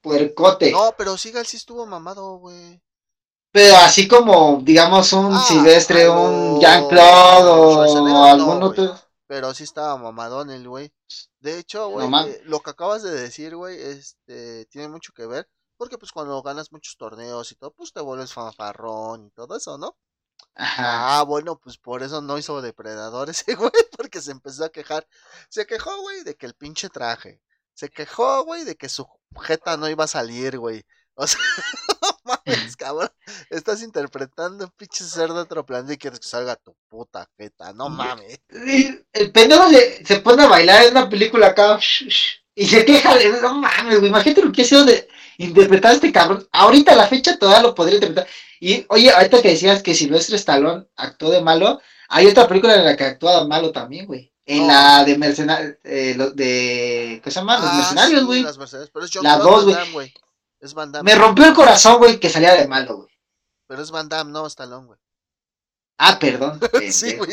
puercote. 0.00 0.72
No, 0.72 0.94
pero 0.96 1.18
Sigal 1.18 1.44
sí 1.44 1.58
estuvo 1.58 1.84
mamado, 1.84 2.38
güey. 2.38 2.80
Pero 3.52 3.76
así 3.76 4.08
como, 4.08 4.60
digamos, 4.62 5.12
un 5.12 5.34
ah, 5.34 5.44
Silvestre, 5.46 6.08
un 6.08 6.58
Jean-Claude 6.60 7.50
o, 7.50 8.24
algún 8.24 8.62
otro 8.62 9.09
pero 9.30 9.54
sí 9.54 9.62
estaba 9.62 9.96
mamadón 9.96 10.50
el 10.50 10.66
güey. 10.66 10.92
De 11.38 11.56
hecho, 11.56 11.88
güey, 11.88 12.08
eh, 12.28 12.42
lo 12.46 12.58
que 12.58 12.70
acabas 12.70 13.04
de 13.04 13.12
decir, 13.12 13.54
güey, 13.54 13.80
este, 13.80 14.66
tiene 14.66 14.88
mucho 14.88 15.12
que 15.12 15.24
ver. 15.24 15.48
Porque 15.76 15.98
pues 15.98 16.10
cuando 16.10 16.42
ganas 16.42 16.72
muchos 16.72 16.96
torneos 16.96 17.52
y 17.52 17.54
todo, 17.54 17.72
pues 17.72 17.92
te 17.92 18.00
vuelves 18.00 18.32
fanfarrón 18.32 19.26
y 19.26 19.30
todo 19.30 19.56
eso, 19.56 19.78
¿no? 19.78 19.96
Ajá. 20.56 21.20
Ah, 21.20 21.22
bueno, 21.22 21.60
pues 21.60 21.78
por 21.78 22.02
eso 22.02 22.20
no 22.20 22.38
hizo 22.38 22.60
depredador 22.60 23.30
ese 23.30 23.54
güey, 23.54 23.70
porque 23.96 24.20
se 24.20 24.32
empezó 24.32 24.64
a 24.64 24.70
quejar. 24.70 25.06
Se 25.48 25.64
quejó, 25.64 25.96
güey, 26.00 26.24
de 26.24 26.34
que 26.34 26.46
el 26.46 26.54
pinche 26.54 26.88
traje. 26.88 27.40
Se 27.72 27.88
quejó, 27.88 28.42
güey, 28.44 28.64
de 28.64 28.74
que 28.74 28.88
su 28.88 29.06
jeta 29.42 29.76
no 29.76 29.88
iba 29.88 30.02
a 30.06 30.08
salir, 30.08 30.58
güey. 30.58 30.84
O 31.14 31.24
sea, 31.24 31.40
mames, 32.30 32.76
cabrón. 32.76 33.10
Estás 33.50 33.82
interpretando 33.82 34.64
un 34.64 34.70
pinche 34.70 35.04
cerdo 35.04 35.40
otro 35.40 35.64
planeta 35.64 35.94
y 35.94 35.98
quieres 35.98 36.20
que 36.20 36.28
salga 36.28 36.56
tu 36.56 36.74
puta 36.88 37.28
jeta. 37.36 37.72
No 37.72 37.88
mames. 37.88 38.40
El 39.12 39.32
pendejo 39.32 39.68
se, 39.68 40.04
se 40.04 40.20
pone 40.20 40.42
a 40.44 40.48
bailar 40.48 40.84
en 40.84 40.92
una 40.92 41.08
película 41.08 41.48
acá. 41.48 41.78
Y 42.54 42.66
se 42.66 42.84
queja 42.84 43.16
de, 43.16 43.40
no 43.40 43.54
mames, 43.54 43.98
güey, 43.98 44.10
imagínate 44.10 44.42
lo 44.42 44.52
que 44.52 44.62
ha 44.62 44.64
sido 44.64 44.84
de 44.84 45.08
interpretar 45.38 45.92
a 45.92 45.94
este 45.94 46.12
cabrón. 46.12 46.46
Ahorita 46.52 46.92
a 46.92 46.96
la 46.96 47.08
fecha 47.08 47.38
todavía 47.38 47.62
lo 47.62 47.74
podría 47.74 47.96
interpretar. 47.96 48.28
Y 48.60 48.84
oye, 48.88 49.10
ahorita 49.10 49.40
que 49.40 49.50
decías 49.50 49.82
que 49.82 49.94
Silvestre 49.94 50.36
Stallone 50.36 50.86
actuó 50.96 51.30
de 51.30 51.40
malo, 51.40 51.80
hay 52.08 52.26
otra 52.26 52.46
película 52.46 52.74
en 52.74 52.84
la 52.84 52.96
que 52.96 53.04
actúa 53.04 53.40
de 53.40 53.48
malo 53.48 53.72
también, 53.72 54.06
güey. 54.06 54.30
En 54.44 54.66
la 54.66 55.04
de 55.04 55.16
mercenarios, 55.16 55.76
eh, 55.84 56.16
de, 56.34 57.20
¿qué 57.22 57.30
se 57.30 57.38
llama? 57.38 57.58
Los 57.58 57.70
ah, 57.70 57.76
mercenarios, 57.76 58.24
güey. 58.24 58.42
la 59.22 59.38
dos, 59.38 59.92
güey. 59.92 60.12
Es 60.60 60.74
Van 60.74 60.92
Damme. 60.92 61.10
Me 61.10 61.18
rompió 61.18 61.46
el 61.46 61.54
corazón, 61.54 61.98
güey, 61.98 62.20
que 62.20 62.28
salía 62.28 62.54
de 62.54 62.68
malo, 62.68 62.98
güey. 62.98 63.08
Pero 63.66 63.82
es 63.82 63.90
Van 63.90 64.08
Damme, 64.08 64.30
no 64.30 64.46
Stallone, 64.46 64.86
güey. 64.86 64.98
Ah, 65.98 66.18
perdón. 66.18 66.60
sí, 66.90 67.16
güey. 67.16 67.30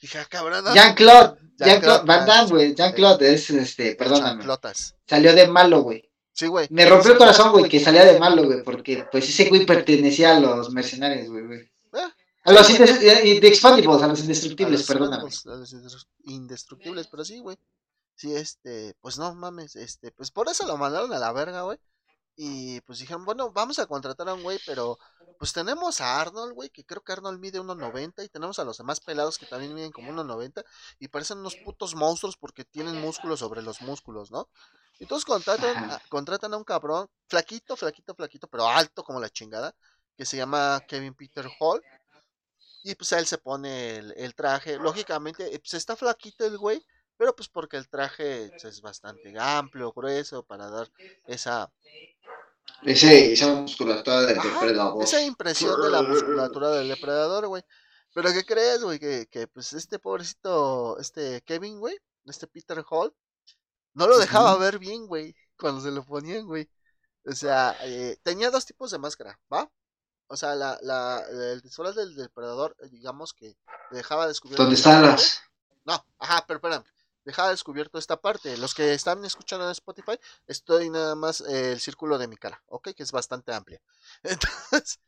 Dije, 0.00 0.18
ah, 0.18 0.26
cabrón. 0.28 0.64
Jean-Claude. 0.72 1.38
Jean-Claude. 1.58 2.04
Van 2.04 2.26
Damme, 2.26 2.50
güey. 2.50 2.74
Jean-Claude 2.74 3.32
es, 3.32 3.50
este, 3.50 3.94
perdóname. 3.94 4.44
Salió 5.06 5.34
de 5.34 5.48
malo, 5.48 5.82
güey. 5.82 6.10
Sí, 6.32 6.48
güey. 6.48 6.66
Me 6.70 6.84
rompió 6.84 7.12
el 7.12 7.18
corazón, 7.18 7.50
güey, 7.50 7.68
que 7.68 7.80
salía 7.80 8.04
de 8.04 8.18
malo, 8.18 8.44
güey, 8.44 8.62
porque 8.62 9.06
pues 9.10 9.26
ese 9.26 9.48
güey 9.48 9.64
pertenecía 9.64 10.36
a 10.36 10.40
los 10.40 10.70
mercenarios, 10.70 11.28
güey, 11.28 11.46
güey. 11.46 11.60
Eh, 11.60 12.12
a 12.44 12.52
los 12.52 12.68
indestructibles, 12.68 14.02
a 14.02 14.06
los 14.06 14.20
indestructibles, 14.20 14.86
perdóname. 14.86 15.30
A 15.46 15.56
los 15.56 16.06
indestructibles, 16.24 17.06
pero 17.08 17.24
sí, 17.24 17.38
güey. 17.38 17.56
Sí, 18.16 18.34
este, 18.34 18.94
pues 19.00 19.18
no 19.18 19.34
mames, 19.34 19.76
este, 19.76 20.10
pues 20.12 20.30
por 20.30 20.48
eso 20.48 20.66
lo 20.66 20.76
mandaron 20.76 21.12
a 21.14 21.18
la 21.18 21.32
verga, 21.32 21.62
güey. 21.62 21.78
Y 22.36 22.82
pues 22.82 22.98
dijeron, 22.98 23.24
bueno, 23.24 23.50
vamos 23.50 23.78
a 23.78 23.86
contratar 23.86 24.28
a 24.28 24.34
un 24.34 24.42
güey, 24.42 24.60
pero 24.66 24.98
pues 25.38 25.54
tenemos 25.54 26.02
a 26.02 26.20
Arnold, 26.20 26.52
güey, 26.52 26.68
que 26.68 26.84
creo 26.84 27.02
que 27.02 27.12
Arnold 27.12 27.40
mide 27.40 27.58
1.90 27.60 28.24
y 28.24 28.28
tenemos 28.28 28.58
a 28.58 28.64
los 28.64 28.76
demás 28.76 29.00
pelados 29.00 29.38
que 29.38 29.46
también 29.46 29.74
miden 29.74 29.90
como 29.90 30.12
1.90 30.12 30.62
y 30.98 31.08
parecen 31.08 31.38
unos 31.38 31.56
putos 31.56 31.94
monstruos 31.94 32.36
porque 32.36 32.64
tienen 32.64 33.00
músculos 33.00 33.40
sobre 33.40 33.62
los 33.62 33.80
músculos, 33.80 34.30
¿no? 34.30 34.50
Entonces 34.98 35.24
contratan, 35.24 35.90
a, 35.90 36.00
contratan 36.10 36.52
a 36.52 36.56
un 36.58 36.64
cabrón, 36.64 37.08
flaquito, 37.26 37.74
flaquito, 37.76 38.14
flaquito, 38.14 38.48
pero 38.48 38.68
alto 38.68 39.02
como 39.02 39.18
la 39.20 39.30
chingada, 39.30 39.74
que 40.16 40.26
se 40.26 40.36
llama 40.36 40.82
Kevin 40.86 41.14
Peter 41.14 41.46
Hall. 41.58 41.82
Y 42.82 42.94
pues 42.94 43.12
él 43.12 43.26
se 43.26 43.38
pone 43.38 43.96
el, 43.96 44.14
el 44.16 44.34
traje. 44.34 44.78
Lógicamente, 44.78 45.54
eh, 45.54 45.58
pues 45.58 45.74
está 45.74 45.96
flaquito 45.96 46.46
el 46.46 46.56
güey, 46.56 46.80
pero 47.16 47.34
pues 47.34 47.48
porque 47.48 47.76
el 47.76 47.88
traje 47.88 48.48
pues, 48.50 48.64
es 48.64 48.80
bastante 48.80 49.34
amplio, 49.38 49.92
grueso, 49.92 50.42
para 50.44 50.68
dar 50.68 50.90
esa... 51.26 51.72
Ese, 52.82 53.32
esa 53.32 53.52
musculatura 53.52 54.22
del 54.22 54.36
depredador. 54.36 55.02
Esa 55.02 55.22
impresión 55.22 55.80
de 55.80 55.90
la 55.90 56.02
musculatura 56.02 56.70
del 56.70 56.88
depredador, 56.88 57.46
güey. 57.48 57.62
Pero 58.14 58.32
¿qué 58.32 58.44
crees, 58.44 58.82
güey? 58.82 58.98
Que, 58.98 59.26
que 59.30 59.46
pues 59.48 59.72
este 59.72 59.98
pobrecito, 59.98 60.98
este 60.98 61.42
Kevin, 61.42 61.78
güey, 61.78 61.96
este 62.26 62.46
Peter 62.46 62.84
Hall, 62.88 63.14
no 63.94 64.06
lo 64.06 64.18
dejaba 64.18 64.56
ver 64.56 64.78
bien, 64.78 65.06
güey, 65.06 65.34
cuando 65.58 65.80
se 65.80 65.90
lo 65.90 66.04
ponían, 66.04 66.46
güey. 66.46 66.68
O 67.24 67.32
sea, 67.32 67.76
eh, 67.82 68.16
tenía 68.22 68.50
dos 68.50 68.66
tipos 68.66 68.90
de 68.90 68.98
máscara, 68.98 69.38
¿va? 69.52 69.70
O 70.28 70.36
sea, 70.36 70.54
la, 70.54 70.78
la, 70.82 71.22
el 71.52 71.60
disfraz 71.60 71.94
del 71.94 72.14
depredador, 72.14 72.76
digamos 72.90 73.32
que 73.32 73.56
dejaba 73.90 74.28
descubierto. 74.28 74.62
¿Dónde 74.62 74.76
están 74.76 75.02
las? 75.02 75.42
No, 75.84 76.04
ajá, 76.18 76.44
pero 76.46 76.58
espérame 76.58 76.84
dejaba 77.26 77.50
descubierto 77.50 77.98
esta 77.98 78.18
parte. 78.18 78.56
Los 78.56 78.72
que 78.72 78.94
están 78.94 79.22
escuchando 79.24 79.66
en 79.66 79.72
Spotify, 79.72 80.18
estoy 80.46 80.88
nada 80.88 81.14
más 81.16 81.42
eh, 81.42 81.72
el 81.72 81.80
círculo 81.80 82.16
de 82.18 82.28
mi 82.28 82.36
cara, 82.36 82.62
¿ok? 82.68 82.90
Que 82.96 83.02
es 83.02 83.12
bastante 83.12 83.52
amplia. 83.52 83.82
Entonces. 84.22 85.00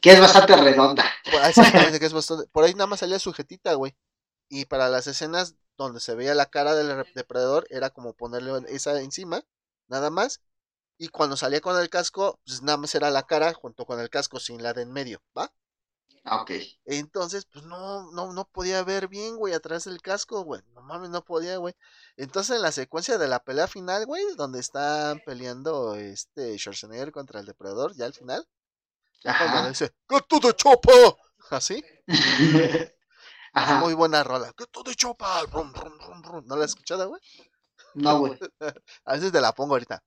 Que 0.00 0.12
es 0.12 0.20
bastante 0.20 0.56
redonda. 0.56 1.04
Que 1.24 2.06
es 2.06 2.12
bastante, 2.12 2.46
por 2.48 2.64
ahí 2.64 2.72
nada 2.74 2.86
más 2.86 3.00
salía 3.00 3.18
sujetita, 3.18 3.74
güey. 3.74 3.94
Y 4.48 4.66
para 4.66 4.88
las 4.88 5.08
escenas 5.08 5.56
donde 5.76 6.00
se 6.00 6.14
veía 6.14 6.34
la 6.34 6.46
cara 6.46 6.74
del 6.74 7.04
depredador, 7.14 7.66
era 7.68 7.90
como 7.90 8.14
ponerle 8.14 8.52
esa 8.68 8.98
encima, 9.00 9.42
nada 9.88 10.08
más. 10.10 10.40
Y 10.98 11.08
cuando 11.08 11.36
salía 11.36 11.60
con 11.60 11.78
el 11.78 11.90
casco, 11.90 12.40
pues 12.46 12.62
nada 12.62 12.78
más 12.78 12.94
era 12.94 13.10
la 13.10 13.26
cara 13.26 13.52
junto 13.52 13.84
con 13.84 14.00
el 14.00 14.08
casco 14.08 14.38
sin 14.38 14.62
la 14.62 14.72
de 14.72 14.82
en 14.82 14.92
medio, 14.92 15.20
¿va? 15.36 15.52
Ah, 16.28 16.42
ok. 16.42 16.50
Entonces, 16.86 17.46
pues 17.46 17.64
no, 17.66 18.10
no, 18.10 18.32
no 18.32 18.44
podía 18.46 18.82
ver 18.82 19.06
bien, 19.06 19.36
güey, 19.36 19.54
atrás 19.54 19.84
del 19.84 20.02
casco, 20.02 20.42
güey. 20.42 20.60
No 20.74 20.82
mames, 20.82 21.08
no 21.08 21.22
podía, 21.22 21.56
güey. 21.58 21.72
Entonces, 22.16 22.56
en 22.56 22.62
la 22.62 22.72
secuencia 22.72 23.16
de 23.16 23.28
la 23.28 23.38
pelea 23.38 23.68
final, 23.68 24.06
güey, 24.06 24.24
donde 24.36 24.58
están 24.58 25.20
peleando 25.24 25.94
este 25.94 26.58
Schwarzenegger 26.58 27.12
contra 27.12 27.38
el 27.38 27.46
depredador, 27.46 27.94
ya 27.94 28.06
al 28.06 28.12
final. 28.12 28.44
Ya 29.22 29.38
cuando 29.38 29.68
dice, 29.68 29.94
¡Gato 30.08 30.40
de 30.40 30.52
chopa! 30.54 30.92
Así. 31.50 31.82
Ajá. 33.52 33.78
Muy 33.78 33.94
buena 33.94 34.24
rola. 34.24 34.52
¡Gato 34.56 34.82
de 34.82 34.96
chopa! 34.96 35.42
¿No 36.44 36.56
la 36.56 36.64
has 36.64 36.70
escuchado, 36.70 37.08
güey? 37.08 37.22
No, 37.94 38.18
güey. 38.18 38.38
A 39.04 39.12
veces 39.12 39.30
te 39.30 39.40
la 39.40 39.52
pongo 39.52 39.74
ahorita. 39.74 40.02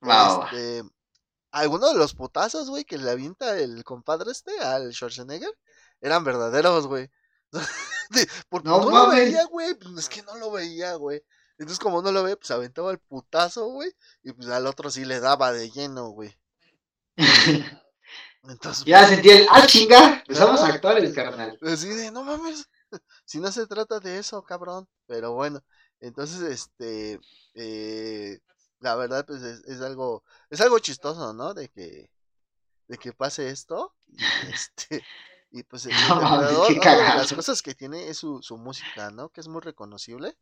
Wow. 0.00 0.44
Este, 0.44 0.82
algunos 1.50 1.92
de 1.92 1.98
los 1.98 2.14
putazos, 2.14 2.70
güey, 2.70 2.84
que 2.84 2.98
le 2.98 3.10
avienta 3.10 3.58
el 3.58 3.84
compadre 3.84 4.30
este 4.30 4.58
al 4.60 4.92
Schwarzenegger, 4.92 5.52
eran 6.00 6.24
verdaderos, 6.24 6.86
güey. 6.86 7.10
Porque 8.48 8.68
no, 8.68 8.88
lo 8.90 9.08
veía, 9.08 9.44
güey, 9.46 9.74
pues 9.74 9.94
es 9.98 10.08
que 10.08 10.22
no 10.22 10.36
lo 10.36 10.50
veía, 10.50 10.94
güey. 10.94 11.22
Entonces, 11.58 11.78
como 11.78 12.00
no 12.02 12.10
lo 12.10 12.22
ve, 12.22 12.36
pues 12.36 12.50
aventaba 12.50 12.90
el 12.90 12.98
putazo, 12.98 13.66
güey, 13.66 13.92
y 14.22 14.32
pues 14.32 14.48
al 14.48 14.66
otro 14.66 14.90
sí 14.90 15.04
le 15.04 15.20
daba 15.20 15.52
de 15.52 15.70
lleno, 15.70 16.08
güey. 16.08 16.34
Entonces, 18.44 18.84
ya 18.84 19.00
pues, 19.00 19.10
sentí 19.10 19.30
el, 19.30 19.46
ah, 19.50 19.66
chinga, 19.66 20.22
pues 20.26 20.38
somos 20.38 20.60
actores, 20.62 21.12
carnal. 21.12 21.58
Así 21.62 21.88
de, 21.88 22.10
no 22.10 22.24
mames, 22.24 22.66
si 23.24 23.38
no 23.38 23.52
se 23.52 23.66
trata 23.66 24.00
de 24.00 24.18
eso, 24.18 24.42
cabrón. 24.42 24.88
Pero 25.06 25.34
bueno, 25.34 25.62
entonces, 26.00 26.40
este, 26.40 27.20
eh, 27.54 28.38
la 28.80 28.96
verdad 28.96 29.24
pues 29.26 29.42
es, 29.42 29.80
algo 29.80 30.24
es 30.48 30.60
algo 30.60 30.78
chistoso 30.78 31.32
no 31.32 31.54
de 31.54 31.68
que 31.68 32.10
de 32.88 32.98
que 32.98 33.12
pase 33.12 33.50
esto 33.50 33.94
y, 34.08 34.18
este 34.52 35.04
y 35.52 35.62
pues 35.62 35.86
el, 35.86 35.92
las 36.84 37.32
cosas 37.32 37.62
que 37.62 37.74
tiene 37.74 38.08
es 38.08 38.18
su, 38.18 38.42
su 38.42 38.56
música 38.56 39.10
no 39.10 39.28
que 39.28 39.40
es 39.40 39.48
muy 39.48 39.60
reconocible 39.60 40.36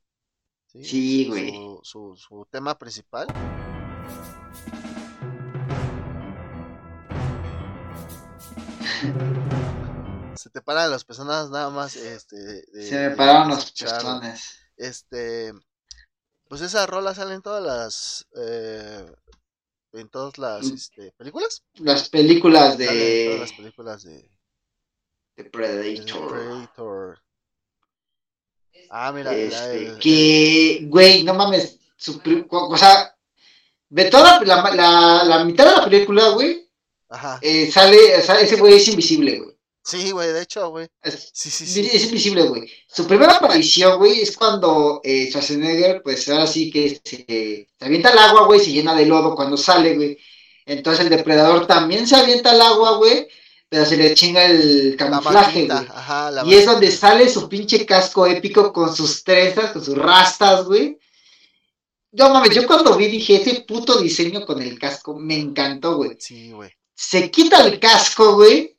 sí, 0.67 1.27
güey. 1.29 1.53
su, 1.83 2.17
su, 2.17 2.47
tema 2.51 2.79
principal. 2.79 3.27
Se 10.37 10.51
te 10.51 10.61
paran 10.61 10.91
las 10.91 11.05
personas 11.05 11.51
nada 11.51 11.71
más 11.71 11.97
este 11.97 12.65
se 12.83 13.09
me 13.09 13.17
pararon 13.17 13.51
las 13.51 13.73
personas 13.73 14.59
este 14.77 15.53
pues 16.49 16.63
esa 16.63 16.87
rola 16.87 17.15
sale 17.15 17.35
en 17.35 17.43
todas 17.43 17.63
las. 17.63 18.27
Eh, 18.37 19.07
en 19.93 20.09
todas 20.09 20.39
las 20.39 20.71
mm. 20.71 20.75
este, 20.75 21.13
películas. 21.13 21.63
Las 21.75 22.09
películas 22.09 22.79
de. 22.79 23.25
todas 23.27 23.41
las 23.41 23.53
películas 23.53 24.03
de. 24.03 24.31
De 25.37 25.45
Predator. 25.45 26.29
Predator. 26.29 27.23
Ah, 28.91 29.13
mira. 29.13 29.35
Este, 29.35 29.99
Que, 30.01 30.87
güey, 30.89 31.23
no 31.23 31.35
mames. 31.35 31.79
o 32.51 32.77
sea, 32.77 33.15
de 33.91 34.05
toda 34.07 34.43
la, 34.45 34.75
la, 34.75 35.25
la, 35.25 35.45
mitad 35.45 35.67
de 35.67 35.77
la 35.77 35.85
película, 35.85 36.29
güey. 36.31 36.69
Ajá. 37.11 37.39
Eh, 37.43 37.71
sale, 37.71 38.21
sea, 38.23 38.41
ese 38.41 38.57
güey 38.57 38.75
es 38.75 38.89
invisible, 38.89 39.39
güey. 39.39 39.58
Sí, 39.89 40.11
güey, 40.11 40.35
de 40.35 40.43
hecho, 40.43 40.69
güey. 40.69 40.87
Es, 41.03 41.31
sí, 41.33 41.49
sí, 41.49 41.67
sí. 41.67 41.89
es 41.91 42.05
invisible, 42.05 42.43
güey. 42.43 42.71
Su 42.87 43.07
primera 43.07 43.37
aparición, 43.37 43.97
güey, 43.97 44.21
es 44.21 44.37
cuando 44.37 45.01
eh, 45.03 45.29
Schwarzenegger, 45.29 46.03
pues 46.03 46.29
ahora 46.29 46.47
sí 46.47 46.71
que 46.71 47.01
se, 47.03 47.25
se 47.25 47.69
avienta 47.81 48.11
al 48.11 48.19
agua, 48.19 48.45
güey, 48.45 48.61
se 48.61 48.71
llena 48.71 48.95
de 48.95 49.07
lodo 49.07 49.35
cuando 49.35 49.57
sale, 49.57 49.97
güey. 49.97 50.19
Entonces 50.67 51.07
el 51.07 51.09
depredador 51.09 51.67
también 51.67 52.07
se 52.07 52.17
avienta 52.17 52.51
al 52.51 52.61
agua, 52.61 52.99
güey, 52.99 53.29
pero 53.67 53.87
se 53.87 53.97
le 53.97 54.13
chinga 54.13 54.45
el 54.45 54.95
camuflaje, 54.99 55.67
güey. 55.67 55.87
y 56.45 56.55
es 56.55 56.67
donde 56.67 56.91
sale 56.91 57.27
su 57.27 57.49
pinche 57.49 57.87
casco 57.87 58.27
épico 58.27 58.71
con 58.75 58.95
sus 58.95 59.25
trenzas, 59.25 59.71
con 59.71 59.83
sus 59.83 59.97
rastas, 59.97 60.67
güey. 60.67 60.99
Yo 62.13 62.29
mames, 62.29 62.55
yo 62.55 62.67
cuando 62.67 62.95
vi 62.95 63.07
dije, 63.07 63.37
ese 63.37 63.63
puto 63.63 63.99
diseño 63.99 64.45
con 64.45 64.61
el 64.61 64.79
casco 64.79 65.19
me 65.19 65.39
encantó, 65.39 65.97
güey. 65.97 66.11
Sí, 66.19 66.51
güey. 66.51 66.71
Se 66.95 67.31
quita 67.31 67.65
el 67.65 67.81
casco, 67.81 68.35
güey 68.35 68.77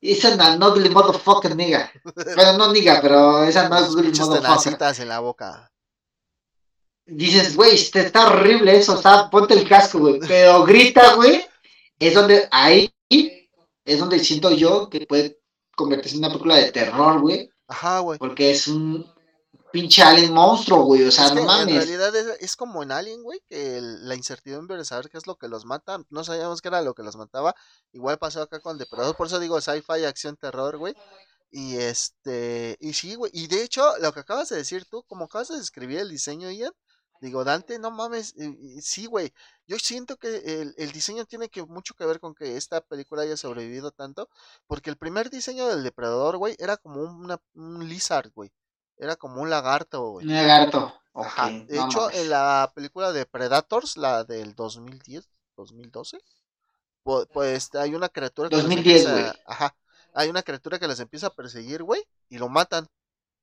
esa 0.00 0.36
no 0.36 0.56
noble 0.58 0.90
motherfucker 0.90 1.56
nigga. 1.56 1.90
Bueno, 2.34 2.58
no 2.58 2.72
nigga, 2.72 3.00
pero 3.00 3.44
esa 3.44 3.68
no 3.68 3.78
es 3.78 3.90
motherfucker. 3.90 5.02
en 5.02 5.08
la 5.08 5.20
boca. 5.20 5.70
Dices, 7.06 7.56
güey, 7.56 7.74
está 7.74 8.26
horrible 8.28 8.76
eso, 8.76 8.96
está, 8.96 9.30
ponte 9.30 9.54
el 9.54 9.68
casco, 9.68 10.00
güey. 10.00 10.20
Pero 10.26 10.64
grita, 10.64 11.14
güey. 11.14 11.44
Es 11.98 12.14
donde, 12.14 12.48
ahí, 12.50 12.92
es 13.08 13.98
donde 13.98 14.18
siento 14.18 14.50
yo 14.50 14.90
que 14.90 15.06
puede 15.06 15.38
convertirse 15.76 16.16
en 16.16 16.24
una 16.24 16.28
película 16.28 16.56
de 16.56 16.72
terror, 16.72 17.20
güey. 17.20 17.48
Ajá, 17.68 18.00
güey. 18.00 18.18
Porque 18.18 18.50
es 18.50 18.66
un, 18.66 19.06
pinche 19.72 20.02
alien 20.02 20.32
monstruo, 20.32 20.82
güey, 20.84 21.04
o 21.04 21.10
sea, 21.10 21.32
no 21.34 21.44
mames. 21.44 21.68
En 21.68 21.76
realidad 21.76 22.14
es, 22.40 22.56
como 22.56 22.82
en 22.82 22.92
Alien, 22.92 23.22
güey, 23.22 23.40
que 23.48 23.80
la 23.80 24.14
incertidumbre 24.14 24.76
de 24.76 24.84
saber 24.84 25.10
qué 25.10 25.18
es 25.18 25.26
lo 25.26 25.36
que 25.36 25.48
los 25.48 25.64
mata, 25.64 25.98
no 26.10 26.24
sabíamos 26.24 26.60
qué 26.60 26.68
era 26.68 26.82
lo 26.82 26.94
que 26.94 27.02
los 27.02 27.16
mataba, 27.16 27.54
igual 27.92 28.18
pasó 28.18 28.42
acá 28.42 28.60
con 28.60 28.78
Depredador, 28.78 29.16
por 29.16 29.26
eso 29.26 29.38
digo 29.38 29.60
sci-fi, 29.60 30.04
acción, 30.04 30.36
terror, 30.36 30.76
güey. 30.78 30.94
Y 31.50 31.76
este, 31.76 32.76
y 32.80 32.92
sí, 32.92 33.14
güey, 33.14 33.30
y 33.34 33.46
de 33.46 33.62
hecho, 33.62 33.82
lo 34.00 34.12
que 34.12 34.20
acabas 34.20 34.48
de 34.48 34.56
decir 34.56 34.84
tú, 34.84 35.04
como 35.04 35.26
acabas 35.26 35.48
de 35.48 35.58
describir 35.58 35.98
el 35.98 36.10
diseño, 36.10 36.50
Ian, 36.50 36.72
Digo, 37.20 37.44
Dante, 37.44 37.78
no 37.78 37.90
mames, 37.90 38.34
sí, 38.80 39.06
güey. 39.06 39.32
Yo 39.66 39.78
siento 39.78 40.16
que 40.16 40.74
el, 40.76 40.92
diseño 40.92 41.24
tiene 41.24 41.48
que 41.48 41.64
mucho 41.64 41.94
que 41.94 42.04
ver 42.04 42.20
con 42.20 42.34
que 42.34 42.56
esta 42.56 42.80
película 42.82 43.22
haya 43.22 43.36
sobrevivido 43.36 43.90
tanto, 43.90 44.28
porque 44.66 44.90
el 44.90 44.96
primer 44.96 45.30
diseño 45.30 45.66
del 45.66 45.82
depredador, 45.82 46.36
güey, 46.36 46.56
era 46.58 46.76
como 46.76 47.02
una, 47.02 47.40
un 47.54 47.88
lizard, 47.88 48.30
güey. 48.34 48.52
Era 48.98 49.16
como 49.16 49.42
un 49.42 49.50
lagarto, 49.50 50.10
güey. 50.10 50.26
Un 50.26 50.34
lagarto. 50.34 50.94
De 51.66 51.78
hecho, 51.80 52.10
en 52.10 52.28
la 52.28 52.70
película 52.74 53.12
de 53.12 53.24
Predators, 53.24 53.96
la 53.96 54.24
del 54.24 54.54
2010, 54.54 55.28
2012, 55.56 56.18
pues, 57.32 57.74
hay 57.74 57.94
una 57.94 58.08
criatura 58.08 58.48
que 58.48 58.56
2010, 58.56 59.10
güey. 59.10 59.24
Ajá. 59.46 59.74
Hay 60.12 60.28
una 60.28 60.42
criatura 60.42 60.78
que 60.78 60.88
les 60.88 61.00
empieza 61.00 61.28
a 61.28 61.34
perseguir, 61.34 61.82
güey, 61.82 62.02
y 62.28 62.38
lo 62.38 62.48
matan. 62.48 62.86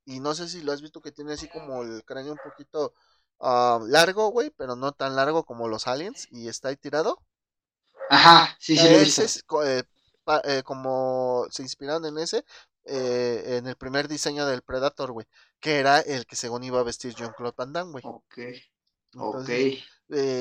Y 0.04 0.20
no 0.20 0.34
sé 0.34 0.48
si 0.48 0.60
lo 0.62 0.72
has 0.72 0.82
visto 0.82 1.00
que 1.00 1.12
tiene 1.12 1.32
así 1.32 1.48
como 1.48 1.82
el 1.82 2.04
cráneo 2.04 2.32
un 2.32 2.38
poquito 2.38 2.92
ah, 3.40 3.80
largo, 3.86 4.28
güey, 4.28 4.50
pero 4.50 4.76
no 4.76 4.92
tan 4.92 5.16
largo 5.16 5.44
como 5.44 5.68
los 5.68 5.86
aliens 5.86 6.28
y 6.30 6.48
está 6.48 6.68
ahí 6.68 6.76
tirado. 6.76 7.22
Ajá, 8.10 8.56
sí, 8.60 8.76
sí. 8.76 8.86
Ese 8.86 9.24
es, 9.24 9.44
eh, 9.64 9.82
eh, 10.44 10.62
como 10.64 11.46
se 11.50 11.62
inspiraron 11.62 12.04
en 12.06 12.18
ese, 12.18 12.44
eh, 12.84 13.58
en 13.58 13.66
el 13.66 13.76
primer 13.76 14.08
diseño 14.08 14.46
del 14.46 14.62
Predator, 14.62 15.12
güey, 15.12 15.26
que 15.60 15.78
era 15.78 16.00
el 16.00 16.26
que 16.26 16.36
según 16.36 16.64
iba 16.64 16.80
a 16.80 16.84
vestir 16.84 17.14
John 17.18 17.32
Claude 17.36 17.54
Van 17.56 17.72
Damme, 17.72 17.92
güey. 17.92 18.04
Ok. 18.06 18.38
ok. 19.16 19.48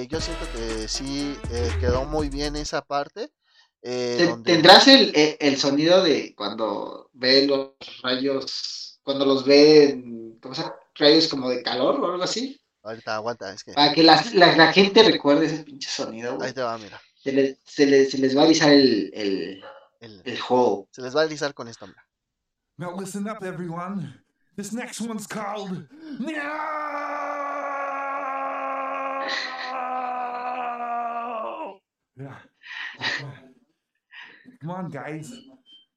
yo 0.07 0.21
siento 0.21 0.45
que 0.53 0.87
sí 0.87 1.37
quedó 1.79 2.05
muy 2.05 2.29
bien 2.29 2.55
esa 2.55 2.81
parte. 2.81 3.31
¿Tendrás 3.81 4.87
el, 4.87 5.11
el, 5.39 5.57
sonido 5.57 6.01
de 6.03 6.33
cuando 6.35 7.09
ve 7.13 7.45
los 7.45 7.71
rayos 8.01 8.83
cuando 9.03 9.25
los 9.25 9.45
ve, 9.45 10.01
¿cómo 10.41 10.55
se 10.55 10.61
llama? 10.61 10.75
Rayos 10.95 11.27
como 11.27 11.49
de 11.49 11.61
calor 11.61 11.99
o 11.99 12.11
algo 12.11 12.23
así. 12.23 12.59
Ahorita 12.81 13.15
aguanta, 13.15 13.53
es 13.53 13.63
que. 13.63 13.73
Para 13.73 13.93
que 13.93 14.03
la, 14.03 14.23
la, 14.33 14.73
gente 14.73 15.03
recuerde 15.03 15.45
ese 15.45 15.63
pinche 15.63 15.89
sonido, 15.89 16.37
Ahí 16.41 16.53
te 16.53 16.61
va, 16.61 16.77
mira. 16.77 17.01
Se, 17.15 17.31
le, 17.31 17.57
se, 17.65 17.85
le, 17.85 18.05
se 18.05 18.17
les 18.17 18.35
va 18.35 18.41
a 18.41 18.45
avisar 18.45 18.71
el, 18.71 19.09
el, 19.13 19.63
el, 20.01 20.21
el, 20.25 20.39
juego. 20.39 20.87
Se 20.91 21.01
les 21.01 21.15
va 21.15 21.21
a 21.21 21.23
avisar 21.23 21.53
con 21.53 21.67
esto, 21.67 21.87
mira. 21.87 22.05
Now 22.77 22.95
listen 22.95 23.27
up, 23.27 23.43
everyone. 23.43 24.13
This 24.55 24.73
next 24.73 25.01
one's 25.01 25.27
called. 25.27 25.87
No! 26.19 26.79
Yeah. 32.15 32.35
Come 34.61 34.69
on, 34.69 34.91
guys. 34.91 35.31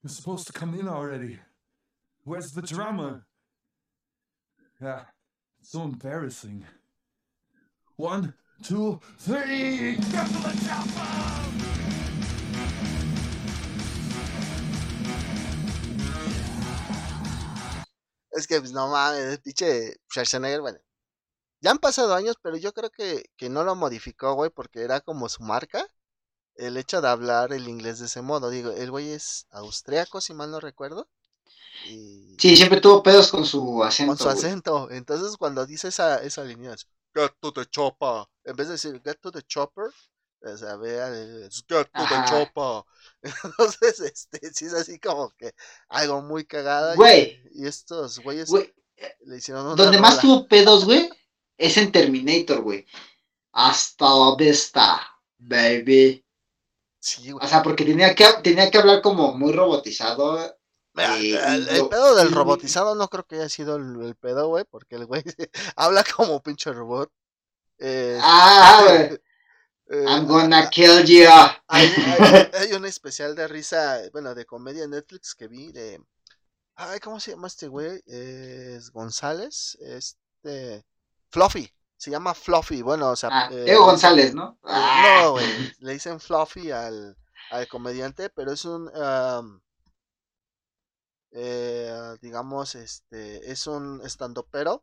You're 0.03 0.09
supposed 0.09 0.47
to 0.47 0.53
come 0.53 0.75
in 0.75 0.89
already. 0.89 1.39
Where's 2.25 2.53
the 2.53 2.63
drama? 2.63 3.25
Yeah, 4.81 5.03
so 5.61 5.83
embarrassing. 5.83 6.65
One, 7.97 8.33
two, 8.63 9.01
three! 9.19 9.99
Es 18.37 18.47
que, 18.47 18.61
pues, 18.61 18.73
no 18.73 18.89
mames, 18.89 19.39
pinche 19.41 19.97
Schwarzenegger, 20.11 20.61
bueno. 20.61 20.79
Ya 21.63 21.71
han 21.71 21.79
pasado 21.79 22.15
años, 22.15 22.37
pero 22.43 22.57
yo 22.59 22.73
creo 22.75 22.91
que, 22.91 23.25
que 23.37 23.49
no 23.49 23.65
lo 23.65 23.75
modificó, 23.75 24.35
güey, 24.35 24.51
porque 24.51 24.83
era 24.83 25.01
como 25.01 25.29
su 25.29 25.43
marca. 25.43 25.87
El 26.55 26.77
hecho 26.77 27.01
de 27.01 27.09
hablar 27.09 27.53
el 27.53 27.67
inglés 27.67 27.99
de 27.99 28.07
ese 28.07 28.21
modo. 28.21 28.51
Digo, 28.51 28.71
el 28.73 28.91
güey 28.91 29.11
es 29.11 29.47
austriaco, 29.51 30.21
si 30.21 30.35
mal 30.35 30.51
no 30.51 30.61
recuerdo. 30.61 31.09
Sí, 31.85 32.57
siempre 32.57 32.81
tuvo 32.81 33.03
pedos 33.03 33.31
con 33.31 33.47
su 33.47 33.83
acento. 33.83 34.11
Con 34.11 34.19
su 34.19 34.29
acento. 34.29 34.91
Entonces, 34.91 35.37
cuando 35.39 35.65
dice 35.65 35.89
esa, 35.89 36.23
esa 36.23 36.45
línea, 36.45 36.75
es 36.75 36.87
Get 37.15 37.33
to 37.41 37.53
the 37.53 37.65
chopper. 37.67 38.27
En 38.45 38.55
vez 38.55 38.67
de 38.67 38.73
decir 38.75 39.01
Get 39.03 39.19
to 39.21 39.33
the 39.33 39.43
chopper, 39.43 39.87
o 40.51 40.57
sea, 40.57 40.77
vea, 40.77 41.09
es 41.09 41.65
Get 41.69 41.89
to 41.93 42.05
the 42.09 42.25
chopper. 42.29 42.85
Entonces, 43.23 44.01
este, 44.01 44.53
sí 44.53 44.67
es 44.67 44.75
así 44.75 44.99
como 44.99 45.31
que 45.37 45.55
algo 45.89 46.23
muy 46.23 46.45
cagada. 46.45 46.95
Güey. 46.95 47.41
Y, 47.55 47.67
estos 47.67 48.19
güeyes 48.21 48.51
le 48.51 49.37
hicieron 49.37 49.67
una 49.67 49.75
Donde 49.75 49.99
más 49.99 50.21
tuvo 50.21 50.47
pedos, 50.47 50.85
güey, 50.85 51.11
es 51.59 51.77
en 51.77 51.93
Terminator, 51.93 52.63
güey. 52.63 52.87
Hasta 53.53 54.05
la 54.05 54.37
vista, 54.37 55.01
baby. 55.39 56.25
Sí, 56.99 57.31
güey. 57.31 57.45
O 57.45 57.49
sea, 57.49 57.63
porque 57.63 57.85
tenía 57.85 58.15
que, 58.15 58.27
tenía 58.43 58.71
que 58.71 58.79
hablar 58.79 59.03
como 59.03 59.33
muy 59.35 59.53
robotizado 59.53 60.57
el, 60.97 61.89
pedo 61.89 62.15
del 62.15 62.33
robotizado 62.33 62.95
no 62.95 63.09
creo 63.09 63.27
que 63.27 63.37
haya 63.37 63.49
sido 63.49 63.77
el, 63.77 64.15
pedo, 64.17 64.49
güey, 64.49 64.65
porque 64.65 64.97
el 64.97 65.07
güey 65.07 65.23
habla 65.77 66.05
como 66.17 66.43
pinche 66.43 66.73
robot. 66.73 67.11
ah, 68.21 68.85
güey. 68.87 69.21
Eh, 69.89 70.05
I'm 70.07 70.27
gonna 70.27 70.69
kill 70.71 71.05
you. 71.05 71.29
Hay, 71.69 72.73
un 72.75 72.85
especial 72.87 73.35
de 73.35 73.47
risa, 73.47 74.01
bueno, 74.13 74.35
de 74.35 74.45
comedia 74.45 74.85
en 74.85 74.91
Netflix 74.91 75.35
que 75.35 75.49
vi 75.49 75.73
de. 75.73 76.03
Ay, 76.75 77.01
¿cómo 77.01 77.21
se 77.21 77.31
llama 77.31 77.47
este 77.47 77.69
güey? 77.69 78.03
Es 78.07 78.91
González. 78.91 79.77
Este. 79.81 80.85
Fluffy. 81.31 81.73
Se 81.97 82.11
llama 82.11 82.35
Fluffy. 82.35 82.83
Bueno, 82.83 83.11
o 83.11 83.17
sea. 83.17 83.31
Ah, 83.33 83.49
eh, 83.53 83.75
González, 83.77 84.35
¿no? 84.35 84.59
No, 84.63 85.33
güey. 85.33 85.75
Le 85.81 85.93
dicen 85.93 86.21
Fluffy 86.21 86.71
al, 86.71 87.17
al 87.51 87.69
comediante, 87.69 88.31
pero 88.31 88.53
es 88.53 88.65
un. 88.65 88.91
Eh, 91.39 92.17
digamos, 92.23 92.75
este, 92.77 93.53
es 93.53 93.67
un 93.67 94.01
estandopero, 94.03 94.83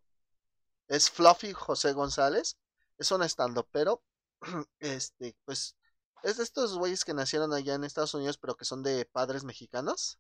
es 0.88 1.10
Fluffy 1.10 1.52
José 1.52 1.94
González, 1.94 2.58
es 3.00 3.12
un 3.12 3.24
estandopero, 3.24 4.04
este, 4.80 5.36
pues, 5.46 5.76
es 6.24 6.38
de 6.38 6.44
estos 6.44 6.78
güeyes 6.78 7.04
que 7.04 7.14
nacieron 7.14 7.54
allá 7.54 7.76
en 7.76 7.84
Estados 7.84 8.14
Unidos, 8.14 8.38
pero 8.38 8.56
que 8.56 8.66
son 8.66 8.84
de 8.84 9.06
padres 9.06 9.44
mexicanos. 9.44 10.20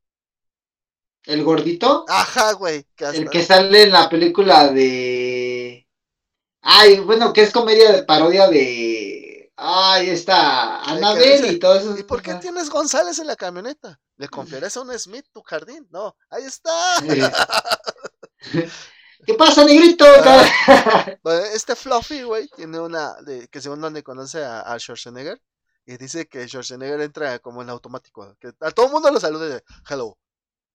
¿El 1.25 1.43
gordito? 1.43 2.05
Ajá, 2.09 2.53
güey. 2.53 2.85
El 2.97 3.29
que 3.29 3.43
sale 3.43 3.83
en 3.83 3.91
la 3.91 4.09
película 4.09 4.67
de... 4.67 5.87
Ay, 6.61 6.99
bueno, 6.99 7.31
que 7.31 7.43
es 7.43 7.51
comedia 7.51 7.93
de 7.93 8.03
parodia 8.03 8.47
de... 8.49 9.51
Ay, 9.55 10.09
está 10.09 10.81
Anabel 10.81 11.53
y 11.53 11.59
todo 11.59 11.75
eso. 11.75 11.97
¿Y 11.97 12.03
por 12.03 12.21
qué 12.21 12.33
tienes 12.35 12.69
González 12.69 13.19
en 13.19 13.27
la 13.27 13.35
camioneta? 13.35 14.01
¿Le 14.17 14.27
confiarás 14.27 14.75
a 14.75 14.81
un 14.81 14.97
Smith 14.97 15.25
tu 15.31 15.41
jardín? 15.43 15.87
No, 15.91 16.17
ahí 16.29 16.43
está. 16.43 16.71
¿Qué 19.25 19.33
pasa, 19.35 19.63
negrito? 19.63 20.05
Ah, 20.05 21.05
este 21.53 21.75
Fluffy, 21.75 22.23
güey, 22.23 22.47
tiene 22.49 22.79
una, 22.79 23.15
de, 23.21 23.47
que 23.47 23.61
según 23.61 23.81
donde 23.81 24.03
conoce 24.03 24.43
a, 24.43 24.61
a, 24.61 24.79
Schwarzenegger, 24.79 25.41
y 25.85 25.97
dice 25.97 26.27
que 26.27 26.47
Schwarzenegger 26.47 27.01
entra 27.01 27.39
como 27.39 27.61
en 27.61 27.69
automático, 27.69 28.35
que 28.39 28.51
a 28.59 28.71
todo 28.71 28.87
el 28.87 28.91
mundo 28.91 29.11
lo 29.11 29.19
saluda 29.19 29.47
de, 29.47 29.63
hello, 29.89 30.17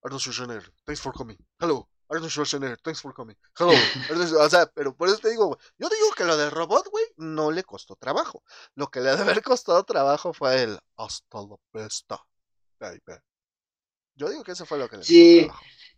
Arnold 0.03 0.23
Schwarzenegger, 0.23 0.73
thanks 0.85 1.01
for 1.01 1.13
coming, 1.13 1.37
hello, 1.59 1.89
Arnold 2.09 2.31
Schwarzenegger, 2.31 2.79
thanks 2.83 3.01
for 3.01 3.13
coming, 3.13 3.37
hello, 3.59 3.73
o 4.45 4.49
sea, 4.49 4.67
pero 4.67 4.95
por 4.95 5.09
eso 5.09 5.19
te 5.19 5.31
digo, 5.31 5.47
güey, 5.47 5.59
yo 5.79 5.89
digo 5.89 6.13
que 6.17 6.25
lo 6.25 6.37
de 6.37 6.49
robot, 6.51 6.89
güey, 6.91 7.05
no 7.17 7.51
le 7.51 7.65
costó 7.65 7.97
trabajo, 7.97 8.43
lo 8.75 8.91
que 8.91 9.01
le 9.01 9.11
ha 9.11 9.17
de 9.17 9.23
haber 9.23 9.43
costado 9.43 9.83
trabajo 9.85 10.33
fue 10.33 10.63
el 10.63 10.79
hasta 10.97 11.39
la 11.39 12.25
baby. 12.79 13.21
Yo 14.19 14.29
digo 14.29 14.43
que 14.43 14.51
eso 14.53 14.67
fue 14.67 14.79
lo 14.79 14.89
que 14.89 14.97
le 14.97 15.05
Sí, 15.05 15.49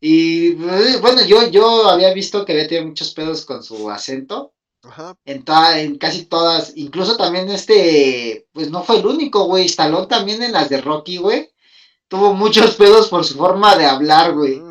y 0.01 0.53
pues, 0.53 1.01
bueno, 1.01 1.25
yo, 1.25 1.49
yo 1.49 1.89
había 1.89 2.13
visto 2.15 2.45
que 2.45 2.53
había 2.53 2.67
tenido 2.67 2.87
muchos 2.87 3.13
pedos 3.13 3.45
con 3.45 3.63
su 3.63 3.91
acento. 3.91 4.55
Ajá. 4.83 5.15
En, 5.27 5.45
en 5.77 5.99
casi 5.99 6.25
todas, 6.25 6.73
incluso 6.75 7.19
también 7.19 7.51
este, 7.51 8.49
pues 8.53 8.71
no 8.71 8.83
fue 8.83 8.99
el 8.99 9.07
único, 9.07 9.45
güey. 9.45 9.67
Stallone 9.67 10.07
también 10.07 10.43
en 10.43 10.53
las 10.53 10.71
de 10.71 10.81
Rocky, 10.81 11.19
güey. 11.19 11.51
Tuvo 12.09 12.33
muchos 12.33 12.75
pedos 12.77 13.09
por 13.09 13.25
su 13.25 13.37
forma 13.37 13.77
de 13.77 13.85
hablar, 13.85 14.33
güey. 14.33 14.63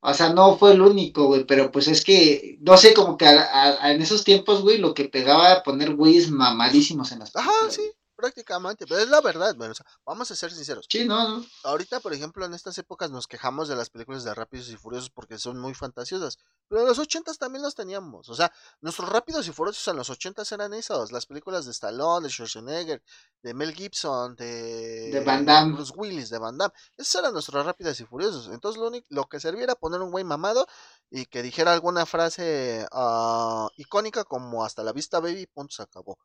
O 0.00 0.14
sea, 0.14 0.30
no 0.30 0.56
fue 0.56 0.72
el 0.72 0.82
único, 0.82 1.26
güey, 1.26 1.44
pero 1.44 1.70
pues 1.72 1.88
es 1.88 2.04
que, 2.04 2.58
no 2.60 2.76
sé, 2.76 2.92
como 2.92 3.16
que 3.16 3.26
en 3.26 4.02
esos 4.02 4.22
tiempos, 4.22 4.60
güey, 4.62 4.78
lo 4.78 4.92
que 4.92 5.06
pegaba 5.06 5.52
a 5.52 5.62
poner 5.62 5.94
güeyes 5.94 6.30
mamadísimos 6.30 7.10
en 7.12 7.20
las 7.20 7.34
Ajá, 7.36 7.52
sí 7.70 7.82
prácticamente, 8.14 8.86
pero 8.86 9.00
es 9.00 9.08
la 9.08 9.20
verdad, 9.20 9.54
bueno, 9.56 9.74
vamos 10.04 10.30
a 10.30 10.36
ser 10.36 10.52
sinceros. 10.52 10.86
Sí, 10.88 11.04
no, 11.04 11.44
Ahorita, 11.62 12.00
por 12.00 12.12
ejemplo, 12.12 12.44
en 12.44 12.54
estas 12.54 12.76
épocas 12.78 13.10
nos 13.10 13.26
quejamos 13.26 13.68
de 13.68 13.76
las 13.76 13.90
películas 13.90 14.24
de 14.24 14.34
Rápidos 14.34 14.68
y 14.70 14.76
Furiosos 14.76 15.10
porque 15.10 15.38
son 15.38 15.58
muy 15.58 15.74
fantasiosas, 15.74 16.38
pero 16.68 16.82
en 16.82 16.88
los 16.88 16.98
ochentas 16.98 17.38
también 17.38 17.62
las 17.62 17.74
teníamos, 17.74 18.28
o 18.28 18.34
sea, 18.34 18.52
nuestros 18.80 19.08
Rápidos 19.08 19.46
y 19.48 19.52
Furiosos 19.52 19.86
en 19.88 19.96
los 19.96 20.10
ochentas 20.10 20.50
eran 20.52 20.72
esos, 20.74 21.12
las 21.12 21.26
películas 21.26 21.64
de 21.64 21.72
Stallone, 21.72 22.24
de 22.24 22.30
Schwarzenegger, 22.30 23.02
de 23.42 23.54
Mel 23.54 23.74
Gibson, 23.74 24.36
de, 24.36 25.10
de 25.10 25.20
Van 25.24 25.44
Damme. 25.44 25.74
Bruce 25.74 25.92
Willis, 25.96 26.30
de 26.30 26.38
Van 26.38 26.56
Damme, 26.56 26.72
esos 26.96 27.14
eran 27.16 27.32
nuestros 27.32 27.64
Rápidos 27.64 28.00
y 28.00 28.04
Furiosos, 28.04 28.48
entonces 28.48 28.80
lo, 28.80 28.88
único, 28.88 29.06
lo 29.10 29.24
que 29.24 29.40
servía 29.40 29.64
era 29.64 29.74
poner 29.74 30.00
un 30.00 30.10
güey 30.10 30.24
mamado 30.24 30.66
y 31.10 31.26
que 31.26 31.42
dijera 31.42 31.72
alguna 31.72 32.06
frase 32.06 32.86
uh, 32.92 33.68
icónica 33.76 34.24
como 34.24 34.64
hasta 34.64 34.82
la 34.82 34.92
vista 34.92 35.20
baby, 35.20 35.46
punto, 35.46 35.74
se 35.74 35.82
acabó. 35.82 36.18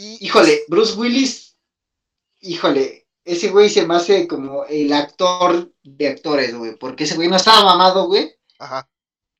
Híjole, 0.00 0.62
Bruce 0.68 0.94
Willis, 0.96 1.56
híjole, 2.40 3.08
ese 3.24 3.50
güey 3.50 3.68
se 3.68 3.84
me 3.84 3.96
hace 3.96 4.28
como 4.28 4.64
el 4.64 4.92
actor 4.92 5.72
de 5.82 6.06
actores, 6.06 6.56
güey, 6.56 6.76
porque 6.76 7.02
ese 7.02 7.16
güey 7.16 7.28
no 7.28 7.34
estaba 7.34 7.64
mamado, 7.64 8.06
güey. 8.06 8.32
Ajá. 8.60 8.88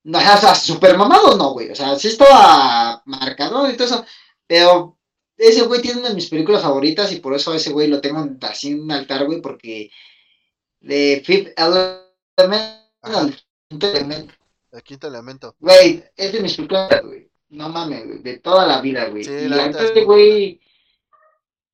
No, 0.02 0.18
o 0.18 0.20
sea, 0.20 0.56
super 0.56 0.98
mamado 0.98 1.36
no, 1.36 1.52
güey. 1.52 1.70
O 1.70 1.76
sea, 1.76 1.96
sí 1.96 2.08
estaba 2.08 3.02
marcado 3.06 3.70
y 3.70 3.76
todo 3.76 3.86
eso. 3.86 4.04
Pero 4.48 4.98
ese 5.36 5.62
güey 5.62 5.80
tiene 5.80 6.00
una 6.00 6.08
de 6.08 6.16
mis 6.16 6.28
películas 6.28 6.62
favoritas 6.62 7.12
y 7.12 7.20
por 7.20 7.34
eso 7.34 7.54
ese 7.54 7.70
güey 7.70 7.86
lo 7.86 8.00
tengo 8.00 8.28
así 8.42 8.72
en 8.72 8.82
un 8.82 8.90
altar, 8.90 9.26
güey, 9.26 9.40
porque 9.40 9.92
de 10.80 11.22
Fifth 11.24 11.52
Element, 11.56 12.82
el 13.06 14.82
quinto 14.82 15.06
elemento. 15.06 15.54
Güey, 15.60 16.04
es 16.16 16.32
de 16.32 16.40
mis 16.40 16.56
películas, 16.56 17.00
güey. 17.04 17.27
No 17.50 17.68
mames, 17.68 18.06
güey, 18.06 18.22
de 18.22 18.38
toda 18.38 18.66
la 18.66 18.80
vida, 18.80 19.08
güey. 19.08 19.24
Sí, 19.24 19.32
y 19.32 19.48
la 19.48 19.66
este 19.66 20.04
güey, 20.04 20.60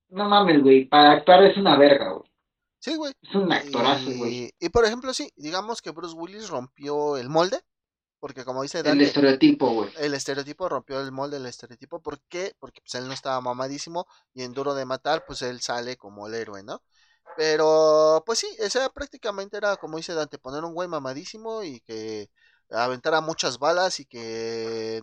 no 0.09 0.29
mames, 0.29 0.63
güey, 0.63 0.85
para 0.87 1.13
actuar 1.13 1.45
es 1.45 1.57
una 1.57 1.77
verga, 1.77 2.13
güey. 2.13 2.31
Sí, 2.79 2.97
güey. 2.97 3.13
Es 3.23 3.35
un 3.35 3.51
actorazo, 3.51 4.11
güey. 4.17 4.53
Y, 4.61 4.69
por 4.69 4.85
ejemplo, 4.85 5.15
sí, 5.15 5.33
digamos 5.37 5.81
que 5.81 5.91
Bruce 5.91 6.15
Willis 6.15 6.49
rompió 6.49 7.17
el 7.17 7.29
molde. 7.29 7.61
Porque 8.21 8.45
como 8.47 8.63
dice 8.63 8.83
Dante, 8.83 9.03
El 9.03 9.09
estereotipo, 9.09 9.69
güey. 9.69 9.91
El 9.99 10.15
estereotipo 10.15 10.67
rompió 10.67 10.99
el 10.99 11.13
molde 11.13 11.37
del 11.37 11.45
estereotipo. 11.45 12.01
¿Por 12.01 12.23
qué? 12.23 12.55
Porque 12.59 12.81
pues 12.81 12.95
él 12.95 13.07
no 13.07 13.13
estaba 13.13 13.39
mamadísimo 13.43 14.07
y 14.33 14.45
en 14.45 14.55
Duro 14.55 14.75
de 14.75 14.87
Matar, 14.87 15.27
pues 15.27 15.43
él 15.43 15.61
sale 15.61 15.99
como 15.99 16.27
el 16.27 16.33
héroe, 16.33 16.63
¿no? 16.63 16.83
Pero, 17.37 18.23
pues 18.25 18.39
sí, 18.39 18.49
ese 18.59 18.81
prácticamente 18.95 19.59
era, 19.59 19.77
como 19.77 19.99
dice 19.99 20.15
Dante, 20.15 20.39
poner 20.39 20.65
un 20.65 20.73
güey 20.73 20.89
mamadísimo 20.89 21.63
y 21.63 21.81
que 21.81 22.31
aventara 22.71 23.21
muchas 23.21 23.59
balas 23.59 24.01
y 24.01 24.07
que 24.07 25.03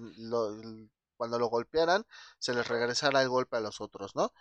cuando 1.15 1.39
lo 1.39 1.47
golpearan 1.47 2.05
se 2.39 2.53
les 2.53 2.67
regresara 2.67 3.21
el 3.21 3.29
golpe 3.29 3.57
a 3.57 3.61
los 3.61 3.81
otros, 3.81 4.15
¿no? 4.15 4.33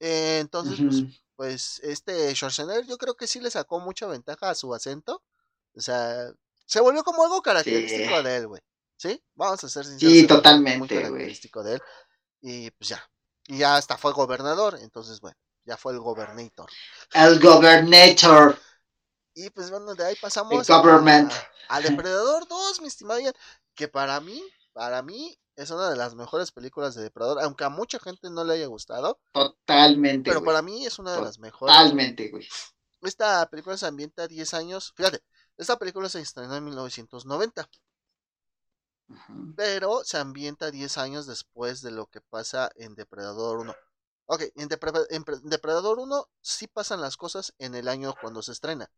entonces, 0.00 0.78
pues, 0.78 1.04
pues 1.34 1.80
este 1.82 2.34
Schwarzenegger 2.34 2.86
yo 2.86 2.98
creo 2.98 3.16
que 3.16 3.26
sí 3.26 3.40
le 3.40 3.50
sacó 3.50 3.80
mucha 3.80 4.06
ventaja 4.06 4.50
a 4.50 4.54
su 4.54 4.72
acento. 4.74 5.22
O 5.74 5.80
sea, 5.80 6.32
se 6.66 6.80
volvió 6.80 7.02
como 7.02 7.24
algo 7.24 7.42
característico 7.42 8.22
de 8.22 8.36
él, 8.36 8.46
güey. 8.46 8.62
¿Sí? 8.96 9.22
Vamos 9.34 9.62
a 9.62 9.68
ser 9.68 9.84
sinceros. 9.84 10.14
Sí, 10.14 10.26
totalmente, 10.26 10.78
muy 10.78 10.88
característico 10.88 11.62
de 11.62 11.74
él. 11.74 11.82
Y 12.40 12.70
pues 12.72 12.90
ya. 12.90 13.10
Y 13.46 13.58
ya 13.58 13.76
hasta 13.76 13.96
fue 13.96 14.12
gobernador. 14.12 14.78
Entonces, 14.82 15.20
bueno, 15.20 15.36
ya 15.64 15.76
fue 15.76 15.92
el 15.92 16.00
gobernator. 16.00 16.68
El 17.12 17.40
gobernator. 17.40 18.58
Y 19.38 19.50
pues 19.50 19.70
bueno, 19.70 19.94
de 19.94 20.04
ahí 20.04 20.16
pasamos 20.20 20.68
a, 20.68 21.80
Depredador 22.04 22.48
2, 22.48 22.80
mi 22.80 22.88
estimado 22.88 23.20
Ian, 23.20 23.32
que 23.76 23.86
para 23.86 24.18
mí, 24.20 24.42
para 24.72 25.00
mí 25.02 25.38
es 25.54 25.70
una 25.70 25.88
de 25.90 25.96
las 25.96 26.16
mejores 26.16 26.50
películas 26.50 26.96
de 26.96 27.04
Depredador, 27.04 27.40
aunque 27.44 27.62
a 27.62 27.68
mucha 27.68 28.00
gente 28.00 28.30
no 28.30 28.42
le 28.42 28.54
haya 28.54 28.66
gustado. 28.66 29.20
Totalmente. 29.30 30.28
Pero 30.28 30.42
para 30.42 30.60
mí 30.60 30.84
es 30.84 30.98
una 30.98 31.12
de 31.12 31.20
las 31.20 31.38
mejores. 31.38 31.72
Totalmente, 31.72 32.30
güey. 32.30 32.48
Esta 33.02 33.48
película 33.48 33.76
se 33.76 33.86
ambienta 33.86 34.26
10 34.26 34.54
años. 34.54 34.92
Fíjate, 34.96 35.22
esta 35.56 35.78
película 35.78 36.08
se 36.08 36.20
estrenó 36.20 36.56
en 36.56 36.64
1990. 36.64 37.70
Pero 39.56 40.02
se 40.02 40.18
ambienta 40.18 40.72
10 40.72 40.98
años 40.98 41.26
después 41.26 41.80
de 41.80 41.92
lo 41.92 42.06
que 42.06 42.20
pasa 42.20 42.72
en 42.74 42.96
Depredador 42.96 43.58
1. 43.58 43.72
Ok, 44.26 44.42
en, 44.56 44.68
en 45.10 45.48
Depredador 45.48 46.00
1 46.00 46.28
sí 46.40 46.66
pasan 46.66 47.00
las 47.00 47.16
cosas 47.16 47.54
en 47.58 47.76
el 47.76 47.86
año 47.86 48.14
cuando 48.20 48.42
se 48.42 48.50
estrena. 48.50 48.90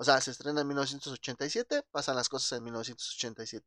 O 0.00 0.04
sea, 0.04 0.20
se 0.20 0.30
estrena 0.30 0.60
en 0.60 0.68
1987, 0.68 1.82
pasan 1.90 2.14
las 2.14 2.28
cosas 2.28 2.56
en 2.56 2.64
1987. 2.64 3.66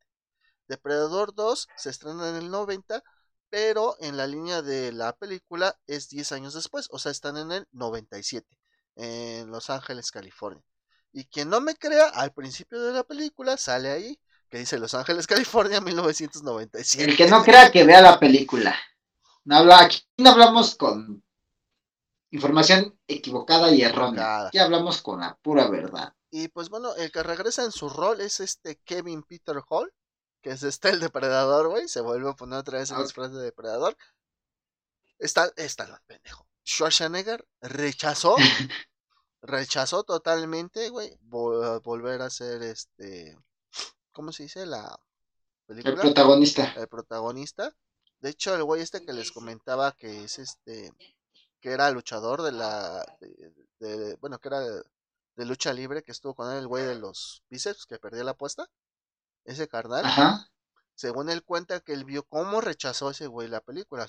Depredador 0.67 1.36
2 1.36 1.67
se 1.75 1.89
estrena 1.89 2.29
en 2.29 2.38
el 2.38 2.49
90, 2.49 3.03
pero 3.49 3.97
en 3.99 4.15
la 4.15 4.27
línea 4.27 4.61
de 4.61 4.93
la 4.93 5.11
película 5.11 5.77
es 5.88 6.07
10 6.07 6.32
años 6.32 6.53
después, 6.53 6.88
o 6.91 6.99
sea, 6.99 7.11
están 7.11 7.36
en 7.36 7.51
el 7.51 7.67
97, 7.73 8.47
en 8.95 9.51
Los 9.51 9.69
Ángeles, 9.69 10.09
California. 10.09 10.63
Y 11.11 11.25
quien 11.25 11.49
no 11.49 11.59
me 11.59 11.75
crea, 11.75 12.07
al 12.07 12.32
principio 12.32 12.82
de 12.82 12.93
la 12.93 13.03
película 13.03 13.57
sale 13.57 13.89
ahí 13.91 14.17
que 14.49 14.59
dice 14.59 14.79
Los 14.79 14.93
Ángeles, 14.93 15.27
California, 15.27 15.82
1997. 15.82 17.11
El 17.11 17.17
que 17.17 17.27
no 17.27 17.43
crea 17.43 17.69
que 17.71 17.84
vea 17.84 18.01
la 18.01 18.17
película. 18.17 18.73
No 19.43 19.57
habla, 19.57 19.82
aquí 19.82 20.01
no 20.17 20.29
hablamos 20.29 20.75
con 20.75 21.21
información 22.29 22.97
equivocada 23.05 23.69
y 23.71 23.82
errónea. 23.82 24.47
Aquí 24.47 24.59
hablamos 24.59 25.01
con 25.01 25.19
la 25.19 25.36
pura 25.41 25.67
verdad. 25.67 26.13
Y 26.32 26.47
pues 26.47 26.69
bueno, 26.69 26.95
el 26.95 27.11
que 27.11 27.23
regresa 27.23 27.63
en 27.63 27.73
su 27.73 27.89
rol 27.89 28.21
es 28.21 28.39
este 28.39 28.77
Kevin 28.77 29.21
Peter 29.21 29.61
Hall, 29.69 29.93
que 30.41 30.51
es 30.51 30.63
este 30.63 30.89
el 30.89 31.01
depredador, 31.01 31.67
güey. 31.67 31.89
Se 31.89 31.99
vuelve 31.99 32.29
a 32.29 32.34
poner 32.34 32.59
otra 32.59 32.79
vez 32.79 32.89
en 32.89 32.99
las 32.99 33.13
frases 33.13 33.36
de 33.36 33.43
depredador. 33.43 33.97
Está, 35.19 35.51
está 35.57 35.84
el 35.84 35.93
pendejo. 36.07 36.47
Schwarzenegger 36.65 37.45
rechazó, 37.59 38.36
rechazó 39.41 40.03
totalmente, 40.03 40.89
güey, 40.89 41.17
volver 41.21 42.21
a 42.21 42.29
ser 42.29 42.63
este, 42.63 43.38
¿cómo 44.13 44.32
se 44.32 44.43
dice? 44.43 44.65
La 44.65 44.97
película. 45.65 45.95
El 45.95 45.99
protagonista. 45.99 46.73
El 46.77 46.88
protagonista. 46.88 47.75
De 48.19 48.29
hecho, 48.29 48.55
el 48.55 48.63
güey 48.63 48.82
este 48.82 49.03
que 49.05 49.13
les 49.13 49.32
comentaba 49.32 49.91
que 49.93 50.23
es 50.23 50.39
este, 50.39 50.93
que 51.59 51.71
era 51.71 51.91
luchador 51.91 52.41
de 52.41 52.51
la, 52.53 53.05
de, 53.79 54.15
bueno, 54.21 54.39
que 54.39 54.47
era 54.47 54.61
de, 55.36 55.45
lucha 55.45 55.73
libre, 55.73 56.03
que 56.03 56.11
estuvo 56.11 56.36
con 56.36 56.51
él, 56.51 56.59
el 56.59 56.67
güey 56.67 56.86
de 56.86 56.95
los 56.95 57.43
bíceps, 57.49 57.86
que 57.86 57.99
perdió 57.99 58.23
la 58.23 58.32
apuesta 58.32 58.69
ese 59.43 59.67
carnal, 59.67 60.05
según 60.95 61.29
él 61.29 61.43
cuenta 61.43 61.79
que 61.79 61.93
él 61.93 62.05
vio 62.05 62.23
cómo 62.23 62.61
rechazó 62.61 63.09
ese 63.09 63.27
güey 63.27 63.47
la 63.47 63.61
película. 63.61 64.07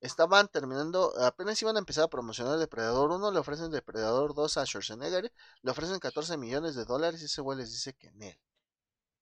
estaban 0.00 0.48
terminando, 0.48 1.12
apenas 1.20 1.60
iban 1.62 1.76
a 1.76 1.78
empezar 1.78 2.04
a 2.04 2.08
promocionar 2.08 2.58
Depredador 2.58 3.12
1, 3.12 3.30
le 3.30 3.38
ofrecen 3.38 3.70
Depredador 3.70 4.34
2 4.34 4.56
a 4.56 4.66
Schwarzenegger, 4.66 5.32
le 5.62 5.70
ofrecen 5.70 6.00
14 6.00 6.36
millones 6.36 6.74
de 6.74 6.84
dólares 6.84 7.22
y 7.22 7.26
ese 7.26 7.40
güey 7.42 7.58
les 7.58 7.70
dice 7.70 7.94
que 7.94 8.08
en 8.08 8.22
él. 8.22 8.40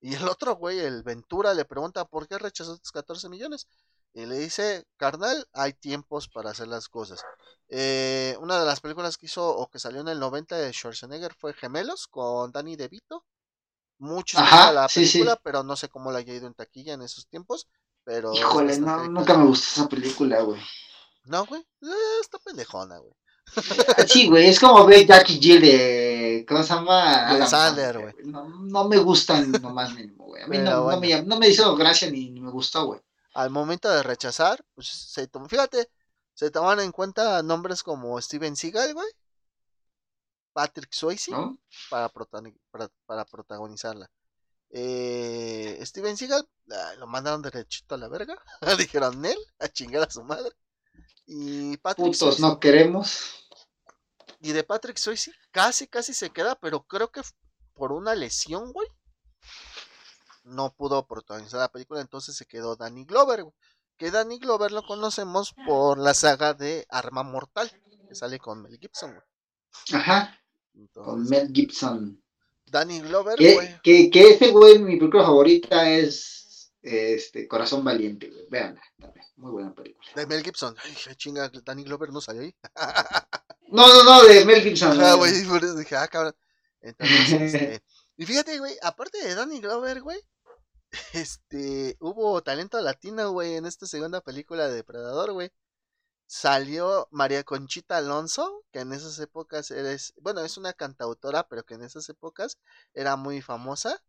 Y 0.00 0.14
el 0.14 0.26
otro 0.28 0.56
güey, 0.56 0.78
el 0.78 1.02
Ventura, 1.02 1.52
le 1.52 1.66
pregunta 1.66 2.06
por 2.06 2.26
qué 2.26 2.38
rechazó 2.38 2.74
estos 2.74 2.90
14 2.92 3.28
millones. 3.28 3.68
Y 4.12 4.26
le 4.26 4.38
dice, 4.38 4.86
carnal, 4.96 5.46
hay 5.52 5.72
tiempos 5.72 6.28
para 6.28 6.50
hacer 6.50 6.68
las 6.68 6.88
cosas. 6.88 7.24
Eh, 7.68 8.36
una 8.40 8.58
de 8.58 8.66
las 8.66 8.80
películas 8.80 9.16
que 9.16 9.26
hizo 9.26 9.48
o 9.48 9.68
que 9.68 9.78
salió 9.78 10.00
en 10.00 10.08
el 10.08 10.18
90 10.18 10.56
de 10.56 10.72
Schwarzenegger 10.72 11.34
fue 11.34 11.54
Gemelos 11.54 12.08
con 12.08 12.50
Danny 12.50 12.74
DeVito 12.74 13.24
mucho 14.00 14.38
a 14.40 14.72
la 14.72 14.88
película, 14.88 15.38
pero 15.42 15.62
no 15.62 15.76
sé 15.76 15.88
cómo 15.88 16.10
la 16.10 16.18
haya 16.18 16.34
ido 16.34 16.46
en 16.46 16.54
taquilla 16.54 16.94
en 16.94 17.02
esos 17.02 17.26
tiempos. 17.28 17.68
Pero 18.02 18.32
Híjole, 18.34 18.78
no, 18.80 19.06
nunca 19.08 19.36
me 19.36 19.44
gustó 19.44 19.80
esa 19.80 19.88
película, 19.88 20.40
güey. 20.40 20.60
No, 21.24 21.44
güey, 21.44 21.60
eh, 21.60 22.20
está 22.20 22.38
pendejona, 22.38 22.98
güey. 22.98 23.12
sí, 24.08 24.28
güey, 24.28 24.48
es 24.48 24.58
como 24.58 24.86
ver 24.86 25.06
Jackie 25.06 25.38
Jill 25.38 25.60
de. 25.60 26.46
¿Cómo 26.48 26.62
se 26.62 26.74
llama? 26.74 27.46
Sander, 27.46 27.98
güey. 27.98 28.14
No, 28.24 28.48
no, 28.48 28.88
me 28.88 28.96
gustan 28.96 29.52
nomás 29.52 29.94
mínimo, 29.94 30.24
güey. 30.24 30.42
A 30.42 30.46
mí 30.46 30.58
no, 30.58 30.90
no, 30.90 31.00
me, 31.00 31.22
no 31.22 31.38
me 31.38 31.48
hizo 31.48 31.76
gracia 31.76 32.10
ni, 32.10 32.30
ni, 32.30 32.40
me 32.40 32.50
gustó, 32.50 32.86
güey. 32.86 33.00
Al 33.34 33.50
momento 33.50 33.88
de 33.88 34.02
rechazar, 34.02 34.64
pues 34.74 34.88
se 34.88 35.26
tomó, 35.28 35.48
fíjate, 35.48 35.90
se 36.34 36.50
toman 36.50 36.80
en 36.80 36.92
cuenta 36.92 37.42
nombres 37.42 37.82
como 37.82 38.20
Steven 38.20 38.56
Seagal, 38.56 38.94
güey. 38.94 39.08
Patrick 40.52 40.92
Swayze 40.92 41.32
para, 41.90 42.10
para, 43.06 43.24
protagonizarla. 43.24 44.10
Eh, 44.70 45.78
Steven 45.84 46.16
Seagal 46.16 46.48
lo 46.98 47.06
mandaron 47.06 47.42
derechito 47.42 47.94
a 47.94 47.98
la 47.98 48.08
verga. 48.08 48.36
Dijeron 48.78 49.24
él 49.24 49.38
a 49.58 49.68
chingar 49.68 50.08
a 50.08 50.10
su 50.10 50.22
madre. 50.22 50.54
Y 51.26 51.76
Patrick 51.76 52.08
Putos 52.08 52.40
no 52.40 52.58
queremos. 52.58 53.46
Y 54.40 54.52
de 54.52 54.64
Patrick 54.64 54.96
Swayze 54.96 55.32
casi, 55.50 55.86
casi 55.86 56.14
se 56.14 56.30
queda, 56.30 56.54
pero 56.56 56.82
creo 56.82 57.12
que 57.12 57.20
por 57.74 57.92
una 57.92 58.14
lesión, 58.14 58.72
güey. 58.72 58.88
No 60.50 60.74
pudo 60.74 61.06
protagonizar 61.06 61.60
la 61.60 61.72
película, 61.72 62.00
entonces 62.00 62.36
se 62.36 62.46
quedó 62.46 62.76
Danny 62.76 63.04
Glover, 63.04 63.44
Que 63.96 64.10
Danny 64.10 64.38
Glover 64.38 64.72
lo 64.72 64.82
conocemos 64.82 65.54
por 65.66 65.98
la 65.98 66.14
saga 66.14 66.54
de 66.54 66.86
Arma 66.90 67.22
Mortal, 67.22 67.70
que 68.08 68.14
sale 68.14 68.38
con 68.38 68.62
Mel 68.62 68.78
Gibson, 68.78 69.12
güey. 69.12 70.00
Ajá 70.00 70.40
con 70.92 71.28
Mel 71.28 71.50
Gibson. 71.52 72.22
Danny 72.66 73.00
Glover, 73.00 73.36
que, 73.36 73.80
que, 73.82 74.10
que, 74.10 74.30
ese 74.30 74.50
güey, 74.50 74.78
mi 74.78 74.96
película 74.96 75.24
favorita 75.24 75.90
es 75.90 76.72
este 76.82 77.48
Corazón 77.48 77.82
Valiente, 77.82 78.28
güey. 78.28 78.46
Veanla, 78.48 78.80
muy 79.36 79.50
buena 79.50 79.74
película. 79.74 80.06
De 80.14 80.26
Mel 80.26 80.44
Gibson. 80.44 80.76
Ay, 80.84 81.14
chinga, 81.16 81.50
Danny 81.64 81.82
Glover 81.82 82.10
no 82.10 82.20
salió 82.20 82.42
ahí. 82.42 82.54
no, 83.68 83.88
no, 83.88 84.04
no, 84.04 84.24
de 84.24 84.44
Mel 84.44 84.62
Gibson. 84.62 85.00
Ah, 85.00 85.14
güey, 85.14 85.32
dije, 85.32 85.96
ah, 85.96 86.06
cabrón. 86.06 86.34
Entonces, 86.80 87.32
este, 87.54 87.82
y 88.16 88.24
fíjate, 88.24 88.58
güey, 88.58 88.76
aparte 88.82 89.18
de 89.18 89.34
Danny 89.34 89.60
Glover, 89.60 90.00
güey, 90.00 90.20
este, 91.14 91.96
hubo 92.00 92.42
talento 92.42 92.80
latino, 92.80 93.32
güey, 93.32 93.54
en 93.56 93.66
esta 93.66 93.86
segunda 93.86 94.20
película 94.20 94.68
de 94.68 94.76
Depredador, 94.76 95.32
güey 95.32 95.52
salió 96.30 97.08
María 97.10 97.42
Conchita 97.42 97.96
Alonso, 97.96 98.64
que 98.70 98.78
en 98.78 98.92
esas 98.92 99.18
épocas 99.18 99.72
eres, 99.72 100.14
bueno, 100.20 100.42
es 100.42 100.56
una 100.56 100.72
cantautora, 100.72 101.48
pero 101.48 101.64
que 101.64 101.74
en 101.74 101.82
esas 101.82 102.08
épocas 102.08 102.56
era 102.94 103.16
muy 103.16 103.42
famosa. 103.42 104.00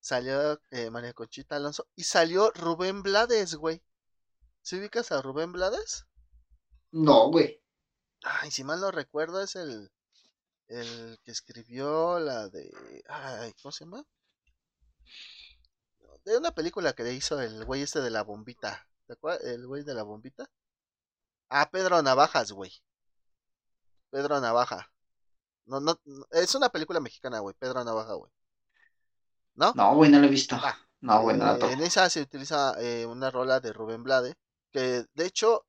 Salió 0.00 0.60
eh, 0.72 0.90
María 0.90 1.12
Conchita 1.12 1.54
Alonso 1.54 1.86
y 1.94 2.02
salió 2.02 2.50
Rubén 2.50 3.04
Blades, 3.04 3.54
güey. 3.54 3.80
¿Se 4.62 4.76
ubicas 4.76 5.12
a 5.12 5.22
Rubén 5.22 5.52
Blades? 5.52 6.04
No, 6.90 7.30
güey. 7.30 7.62
Ay, 8.24 8.50
si 8.50 8.64
mal 8.64 8.80
no 8.80 8.90
recuerdo, 8.90 9.40
es 9.40 9.54
el, 9.54 9.92
el 10.66 11.20
que 11.22 11.30
escribió 11.30 12.18
la 12.18 12.48
de. 12.48 13.04
Ay, 13.08 13.52
¿cómo 13.62 13.70
se 13.70 13.84
llama? 13.84 14.04
De 16.24 16.36
una 16.36 16.52
película 16.52 16.92
que 16.92 17.02
le 17.02 17.14
hizo 17.14 17.40
el 17.40 17.64
güey 17.64 17.82
este 17.82 18.00
de 18.00 18.10
la 18.10 18.22
bombita. 18.22 18.86
¿Te 19.06 19.14
acuerdas? 19.14 19.44
El 19.44 19.66
güey 19.66 19.82
de 19.82 19.94
la 19.94 20.02
bombita. 20.02 20.48
Ah, 21.48 21.68
Pedro 21.70 22.02
Navajas, 22.02 22.52
güey. 22.52 22.72
Pedro 24.10 24.40
Navaja. 24.40 24.90
No, 25.66 25.80
no, 25.80 25.98
es 26.30 26.54
una 26.54 26.68
película 26.68 27.00
mexicana, 27.00 27.40
güey. 27.40 27.54
Pedro 27.58 27.84
Navaja, 27.84 28.14
güey. 28.14 28.30
¿No? 29.54 29.72
No, 29.74 29.94
güey, 29.94 30.10
no 30.10 30.18
lo 30.18 30.26
he 30.26 30.30
visto. 30.30 30.56
Ah, 30.56 30.78
no, 31.00 31.22
güey, 31.22 31.36
no 31.36 31.56
En 31.68 31.80
esa 31.82 32.08
se 32.08 32.22
utiliza 32.22 32.74
eh, 32.80 33.06
una 33.06 33.30
rola 33.30 33.60
de 33.60 33.72
Rubén 33.72 34.02
Blade. 34.02 34.34
Que 34.70 35.04
de 35.14 35.26
hecho, 35.26 35.66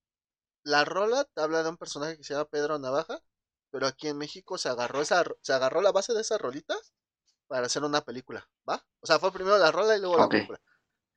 la 0.63 0.85
rola 0.85 1.25
te 1.25 1.41
habla 1.41 1.63
de 1.63 1.69
un 1.69 1.77
personaje 1.77 2.17
que 2.17 2.23
se 2.23 2.33
llama 2.33 2.45
Pedro 2.45 2.79
Navaja. 2.79 3.19
Pero 3.71 3.87
aquí 3.87 4.07
en 4.07 4.17
México 4.17 4.57
se 4.57 4.69
agarró 4.69 5.01
esa, 5.01 5.23
se 5.41 5.53
agarró 5.53 5.81
la 5.81 5.91
base 5.91 6.13
de 6.13 6.21
esa 6.21 6.37
rolita 6.37 6.77
para 7.47 7.65
hacer 7.65 7.83
una 7.83 8.01
película, 8.01 8.47
¿va? 8.67 8.83
O 9.01 9.07
sea, 9.07 9.19
fue 9.19 9.31
primero 9.31 9.57
la 9.57 9.71
rola 9.71 9.95
y 9.95 9.99
luego 9.99 10.17
la 10.17 10.29
película. 10.29 10.59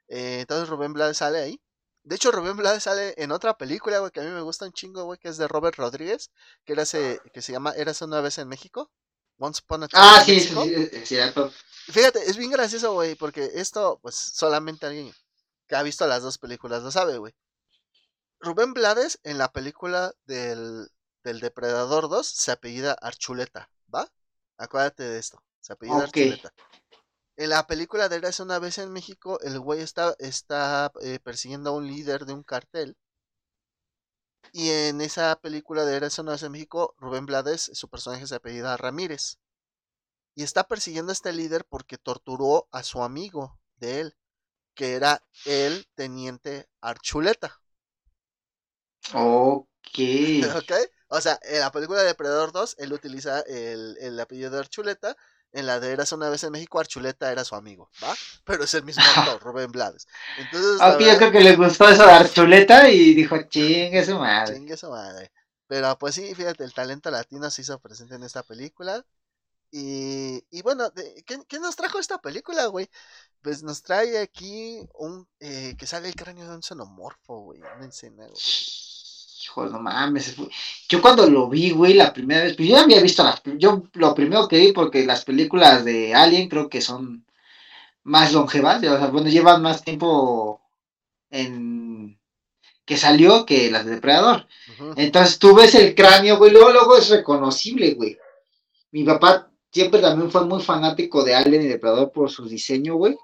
Eh, 0.09 0.41
entonces 0.41 0.69
Rubén 0.69 0.93
Blades 0.93 1.19
sale 1.19 1.39
ahí. 1.39 1.61
De 2.03 2.15
hecho, 2.15 2.31
Rubén 2.31 2.57
Blades 2.57 2.85
sale 2.85 3.15
en 3.17 3.33
otra 3.33 3.59
película, 3.59 3.99
güey, 3.99 4.13
que 4.13 4.21
a 4.21 4.23
mí 4.23 4.31
me 4.31 4.41
gusta 4.41 4.65
un 4.65 4.73
chingo, 4.73 5.05
güey, 5.05 5.19
que 5.19 5.29
es 5.29 5.39
de 5.39 5.49
Robert 5.49 5.77
Rodríguez, 5.77 6.31
que 6.65 6.75
era 6.75 6.83
ese, 6.83 7.21
que 7.33 7.43
se 7.43 7.53
llama 7.53 7.73
Eras 7.73 8.03
una 8.03 8.21
vez 8.21 8.39
en 8.39 8.49
México. 8.49 8.91
Once 9.39 9.61
Upon 9.65 9.83
a 9.83 9.89
Time. 9.89 10.03
Ah, 10.03 10.23
sí, 10.25 10.41
sí, 10.41 10.55
sí, 10.55 11.07
cierto. 11.07 11.53
Fíjate, 11.89 12.21
es 12.31 12.37
bien 12.37 12.51
gracioso, 12.51 12.93
güey, 12.93 13.17
porque 13.17 13.51
esto, 13.55 13.99
pues, 14.03 14.15
solamente 14.15 14.87
alguien 14.87 15.13
que 15.67 15.77
ha 15.77 15.83
visto 15.83 16.07
las 16.07 16.23
dos 16.23 16.39
películas 16.39 16.83
lo 16.83 16.91
sabe, 16.91 17.19
güey. 17.19 17.35
Rubén 18.41 18.73
Blades 18.73 19.19
en 19.25 19.39
la 19.39 19.51
película 19.51 20.13
del, 20.25 20.89
del 21.25 21.41
Depredador 21.41 22.09
2 22.09 22.27
se 22.27 22.53
apellida 22.53 22.93
Archuleta, 22.93 23.69
¿va? 23.93 24.09
Acuérdate 24.59 25.03
de 25.03 25.19
esto. 25.19 25.43
Se 25.67 25.73
apellida 25.73 26.09
En 27.37 27.51
la 27.51 27.67
película 27.67 28.09
de 28.09 28.15
Eras 28.15 28.39
una 28.39 28.61
vez 28.61 28.79
en 28.79 28.93
México, 28.93 29.41
el 29.41 29.59
güey 29.59 29.81
está, 29.81 30.15
está 30.21 30.93
eh, 31.03 31.19
persiguiendo 31.19 31.71
a 31.71 31.73
un 31.73 31.89
líder 31.89 32.25
de 32.25 32.35
un 32.35 32.45
cartel. 32.45 32.97
Y 34.53 34.71
en 34.71 35.01
esa 35.01 35.35
película 35.41 35.85
de 35.85 35.97
Eras 35.97 36.21
una 36.21 36.33
vez 36.33 36.45
en 36.45 36.53
México, 36.53 36.95
Rubén 36.99 37.27
Blades, 37.27 37.69
su 37.75 37.89
personaje 37.89 38.29
se 38.29 38.37
apellida 38.37 38.77
Ramírez. 38.77 39.41
Y 40.37 40.45
está 40.45 40.69
persiguiendo 40.69 41.11
a 41.11 41.15
este 41.15 41.33
líder 41.33 41.65
porque 41.65 41.99
torturó 41.99 42.69
a 42.71 42.85
su 42.85 43.03
amigo 43.03 43.59
de 43.79 44.03
él, 44.03 44.17
que 44.73 44.95
era 44.95 45.21
el 45.47 45.89
teniente 45.97 46.69
Archuleta. 46.81 47.61
Ok. 49.15 49.67
ok. 50.59 50.73
O 51.09 51.21
sea, 51.21 51.41
en 51.43 51.59
la 51.59 51.73
película 51.73 52.03
de 52.03 52.07
Depredador 52.07 52.53
2, 52.53 52.77
él 52.79 52.93
utiliza 52.93 53.41
el, 53.41 53.97
el 53.99 54.21
apellido 54.21 54.53
de 54.53 54.61
Archuleta 54.61 55.17
en 55.53 55.67
la 55.67 55.81
de 55.81 55.93
Eras 55.93 56.13
una 56.13 56.29
vez 56.29 56.45
en 56.45 56.53
México, 56.53 56.79
Archuleta 56.79 57.31
era 57.33 57.45
su 57.45 57.55
amigo, 57.55 57.91
¿va? 58.03 58.15
Pero 58.45 58.65
es 58.65 58.75
el 58.75 58.85
mismo 58.85 59.03
actor, 59.17 59.43
Rubén 59.43 59.73
Blades. 59.73 60.07
Entonces, 60.39 60.79
ah, 60.81 60.99
yo 60.99 61.17
creo 61.17 61.33
que 61.33 61.41
le 61.41 61.57
gustó 61.57 61.89
eso 61.89 62.05
de 62.05 62.13
Archuleta 62.13 62.89
y 62.91 63.15
dijo, 63.15 63.41
chingue 63.49 64.05
su 64.05 64.19
madre. 64.19 64.55
Chingue 64.55 64.77
su 64.77 64.91
madre. 64.91 65.33
Pero 65.67 65.99
pues 65.99 66.15
sí, 66.15 66.35
fíjate, 66.35 66.65
el 66.65 66.75
talento 66.75 67.11
latino 67.11 67.51
se 67.51 67.63
hizo 67.63 67.79
presente 67.81 68.15
en 68.15 68.23
esta 68.23 68.43
película. 68.43 69.05
Y, 69.73 70.45
y 70.51 70.63
bueno, 70.63 70.93
¿qué, 71.27 71.41
¿qué, 71.49 71.59
nos 71.59 71.75
trajo 71.75 71.99
esta 71.99 72.19
película, 72.19 72.67
güey? 72.67 72.89
Pues 73.43 73.63
nos 73.63 73.83
trae 73.83 74.19
aquí 74.19 74.81
un 74.95 75.29
eh, 75.41 75.75
que 75.77 75.87
sale 75.87 76.09
el 76.09 76.15
cráneo 76.15 76.49
de 76.49 76.55
un 76.55 76.63
xenomorfo, 76.63 77.41
güey, 77.41 77.61
una 77.61 77.87
escena, 77.87 78.27
güey 78.27 78.37
no 79.57 79.81
mames. 79.81 80.37
Yo 80.89 81.01
cuando 81.01 81.29
lo 81.29 81.49
vi, 81.49 81.71
güey, 81.71 81.95
la 81.95 82.13
primera 82.13 82.45
vez, 82.45 82.55
pues 82.57 82.69
yo 82.69 82.77
ya 82.77 82.83
había 82.83 83.01
visto 83.01 83.23
las. 83.25 83.43
Yo 83.59 83.85
lo 83.95 84.15
primero 84.15 84.49
que 84.49 84.59
vi, 84.59 84.73
porque 84.73 85.07
las 85.07 85.25
películas 85.25 85.85
de 85.85 86.15
Alien 86.15 86.49
creo 86.49 86.69
que 86.69 86.81
son 86.81 87.25
más 88.05 88.33
longevas, 88.33 88.79
o 88.79 88.81
sea, 88.81 89.07
bueno, 89.09 89.29
llevan 89.29 89.63
más 89.63 89.83
tiempo 89.83 90.61
en 91.31 92.19
que 92.85 92.97
salió 92.97 93.45
que 93.45 93.71
las 93.71 93.85
de 93.85 93.97
Depredador. 93.97 94.47
Entonces 94.97 95.39
tú 95.41 95.55
ves 95.57 95.75
el 95.75 95.95
cráneo, 95.95 96.39
güey, 96.39 96.53
luego, 96.53 96.71
luego 96.71 96.97
es 96.97 97.09
reconocible, 97.11 97.95
güey. 97.95 98.17
Mi 98.93 99.03
papá 99.03 99.51
siempre 99.73 100.01
también 100.01 100.31
fue 100.31 100.45
muy 100.47 100.63
fanático 100.63 101.25
de 101.25 101.35
Alien 101.35 101.63
y 101.63 101.67
Depredador 101.67 102.13
por 102.13 102.31
su 102.31 102.49
diseño, 102.49 102.95
güey. 102.95 103.17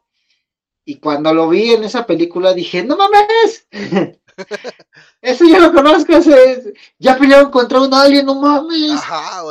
Y 0.84 0.96
cuando 0.96 1.32
lo 1.32 1.48
vi 1.48 1.72
en 1.72 1.84
esa 1.84 2.04
película 2.04 2.52
dije, 2.52 2.82
no 2.82 2.96
mames, 2.96 3.68
Eso 5.20 5.44
ya 5.44 5.58
lo 5.58 5.72
conozco, 5.72 6.12
ya 6.98 7.18
pelearon 7.18 7.50
contra 7.50 7.80
un 7.80 7.92
alien, 7.92 8.26
no 8.26 8.34
mames. 8.34 9.00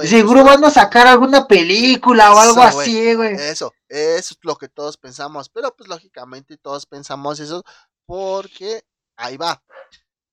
Seguro 0.07 0.43
van 0.43 0.63
a 0.63 0.69
sacar 0.69 1.07
alguna 1.07 1.47
película 1.47 2.33
o 2.33 2.39
algo 2.39 2.61
así, 2.61 3.13
güey. 3.13 3.35
Eso, 3.35 3.73
eso 3.87 4.33
es 4.33 4.37
lo 4.41 4.55
que 4.55 4.67
todos 4.67 4.97
pensamos, 4.97 5.49
pero 5.49 5.75
pues 5.75 5.89
lógicamente 5.89 6.57
todos 6.57 6.85
pensamos 6.85 7.39
eso 7.39 7.63
porque 8.05 8.83
ahí 9.15 9.37
va. 9.37 9.61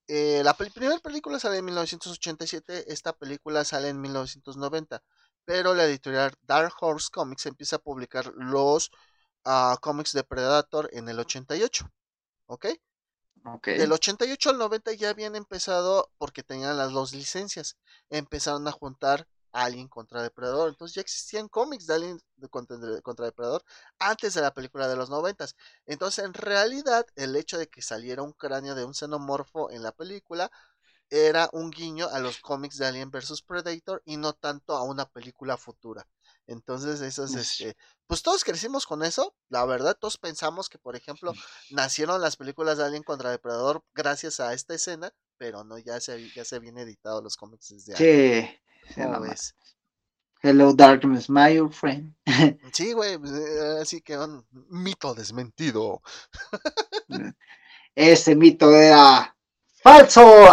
Eh, 0.09 0.41
la 0.43 0.55
primera 0.55 0.99
película 0.99 1.39
sale 1.39 1.59
en 1.59 1.67
1987, 1.67 2.93
esta 2.93 3.13
película 3.13 3.65
sale 3.65 3.89
en 3.91 4.01
1990, 4.01 5.03
pero 5.45 5.75
la 5.75 5.85
editorial 5.85 6.33
Dark 6.41 6.73
Horse 6.81 7.09
Comics 7.13 7.45
empieza 7.45 7.77
a 7.77 7.81
publicar 7.81 8.33
los 8.35 8.91
uh, 9.45 9.77
cómics 9.81 10.13
de 10.13 10.25
Predator 10.25 10.89
en 10.93 11.09
el 11.11 11.21
88, 11.21 11.91
¿ok? 12.47 12.67
Del 13.65 13.93
88 13.93 14.51
al 14.51 14.59
90 14.59 14.93
ya 14.95 15.11
habían 15.11 15.37
empezado, 15.37 16.11
porque 16.19 16.43
tenían 16.43 16.77
las 16.77 16.93
dos 16.93 17.13
licencias, 17.13 17.77
empezaron 18.11 18.67
a 18.69 18.73
juntar 18.73 19.27
Alien 19.53 19.89
contra 19.89 20.23
Depredador. 20.23 20.69
Entonces 20.69 20.95
ya 20.97 21.01
existían 21.01 21.49
cómics 21.49 21.87
de 21.87 21.95
Alien 21.95 22.21
contra, 22.51 22.77
Depredador 22.77 23.65
antes 23.99 24.35
de 24.35 24.41
la 24.41 24.53
película 24.53 24.89
de 24.89 24.97
los 24.97 25.11
90. 25.11 25.47
Entonces 25.87 26.25
en 26.25 26.35
realidad 26.35 27.07
el 27.17 27.37
hecho 27.37 27.59
de 27.59 27.69
que 27.69 27.83
saliera 27.83 28.23
un 28.23 28.33
cráneo 28.33 28.75
de 28.75 28.85
un 28.85 28.95
xenomorfo 28.95 29.71
en 29.71 29.83
la 29.83 29.93
película 29.93 30.51
era 31.11 31.49
un 31.53 31.71
guiño 31.71 32.09
a 32.09 32.19
los 32.19 32.39
cómics 32.39 32.77
de 32.79 32.87
Alien 32.87 33.11
vs 33.11 33.43
Predator 33.43 34.03
y 34.05 34.17
no 34.19 34.35
tanto 34.35 34.77
a 34.77 34.83
una 34.83 35.07
película 35.07 35.57
futura. 35.57 36.07
Entonces, 36.49 37.03
eso 37.03 37.25
es, 37.25 37.35
este, 37.35 37.77
pues 38.07 38.23
todos 38.23 38.43
crecimos 38.43 38.87
con 38.87 39.05
eso, 39.05 39.37
la 39.51 39.67
verdad, 39.67 39.99
todos 40.01 40.17
pensamos 40.17 40.71
que, 40.71 40.79
por 40.79 40.97
ejemplo, 40.97 41.35
nacieron 41.71 42.23
las 42.23 42.37
películas 42.37 42.79
de 42.79 42.85
Alien 42.85 43.03
contra 43.03 43.31
Depredador 43.31 43.85
gracias 43.95 44.41
a 44.41 44.55
esta 44.55 44.73
escena, 44.73 45.13
pero 45.37 45.63
no, 45.63 45.77
ya 45.79 46.01
se, 46.01 46.31
ya 46.31 46.47
se 46.47 46.59
viene 46.59 46.83
editado 46.83 47.21
los 47.21 47.37
cómics 47.37 47.69
desde 47.69 47.97
Sí, 47.97 48.95
sí 48.95 49.03
Hello 50.41 50.73
Darkness, 50.73 51.29
my 51.29 51.59
old 51.59 51.75
friend. 51.75 52.15
sí, 52.73 52.95
güey, 52.95 53.19
pues, 53.19 53.33
eh, 53.33 53.81
así 53.83 54.01
que 54.01 54.17
un 54.17 54.47
mito 54.71 55.13
desmentido. 55.13 56.01
Ese 57.95 58.35
mito 58.35 58.75
era 58.75 59.37
falso. 59.83 60.23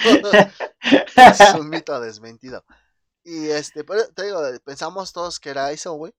es 1.16 1.54
un 1.58 1.68
mito 1.68 2.00
desmentido. 2.00 2.64
Y 3.30 3.50
este, 3.50 3.84
te 4.14 4.24
digo, 4.24 4.40
pensamos 4.64 5.12
todos 5.12 5.38
que 5.38 5.50
era 5.50 5.70
eso, 5.70 5.92
güey. 5.92 6.14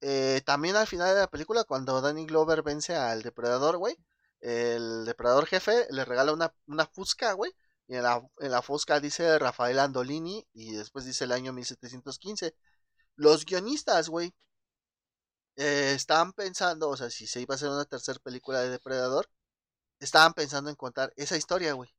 Eh, 0.00 0.40
también 0.46 0.76
al 0.76 0.86
final 0.86 1.14
de 1.14 1.20
la 1.20 1.28
película, 1.28 1.64
cuando 1.64 2.00
Danny 2.00 2.26
Glover 2.26 2.62
vence 2.62 2.96
al 2.96 3.22
depredador, 3.22 3.76
güey, 3.76 3.96
el 4.40 5.04
depredador 5.04 5.46
jefe 5.46 5.86
le 5.90 6.04
regala 6.06 6.32
una, 6.32 6.54
una 6.66 6.86
fusca, 6.86 7.32
güey. 7.34 7.52
Y 7.86 7.96
en 7.96 8.04
la, 8.04 8.22
en 8.38 8.50
la 8.50 8.62
fusca 8.62 8.98
dice 9.00 9.38
Rafael 9.38 9.78
Andolini 9.78 10.46
y 10.54 10.72
después 10.74 11.04
dice 11.04 11.24
el 11.24 11.32
año 11.32 11.52
1715. 11.52 12.54
Los 13.16 13.44
guionistas, 13.44 14.08
güey, 14.08 14.34
eh, 15.56 15.92
estaban 15.94 16.32
pensando, 16.32 16.88
o 16.88 16.96
sea, 16.96 17.10
si 17.10 17.26
se 17.26 17.40
iba 17.40 17.54
a 17.54 17.56
hacer 17.56 17.68
una 17.68 17.84
tercera 17.84 18.18
película 18.20 18.60
de 18.60 18.70
Depredador, 18.70 19.28
estaban 20.00 20.34
pensando 20.34 20.70
en 20.70 20.76
contar 20.76 21.12
esa 21.16 21.36
historia, 21.36 21.74
güey. 21.74 21.90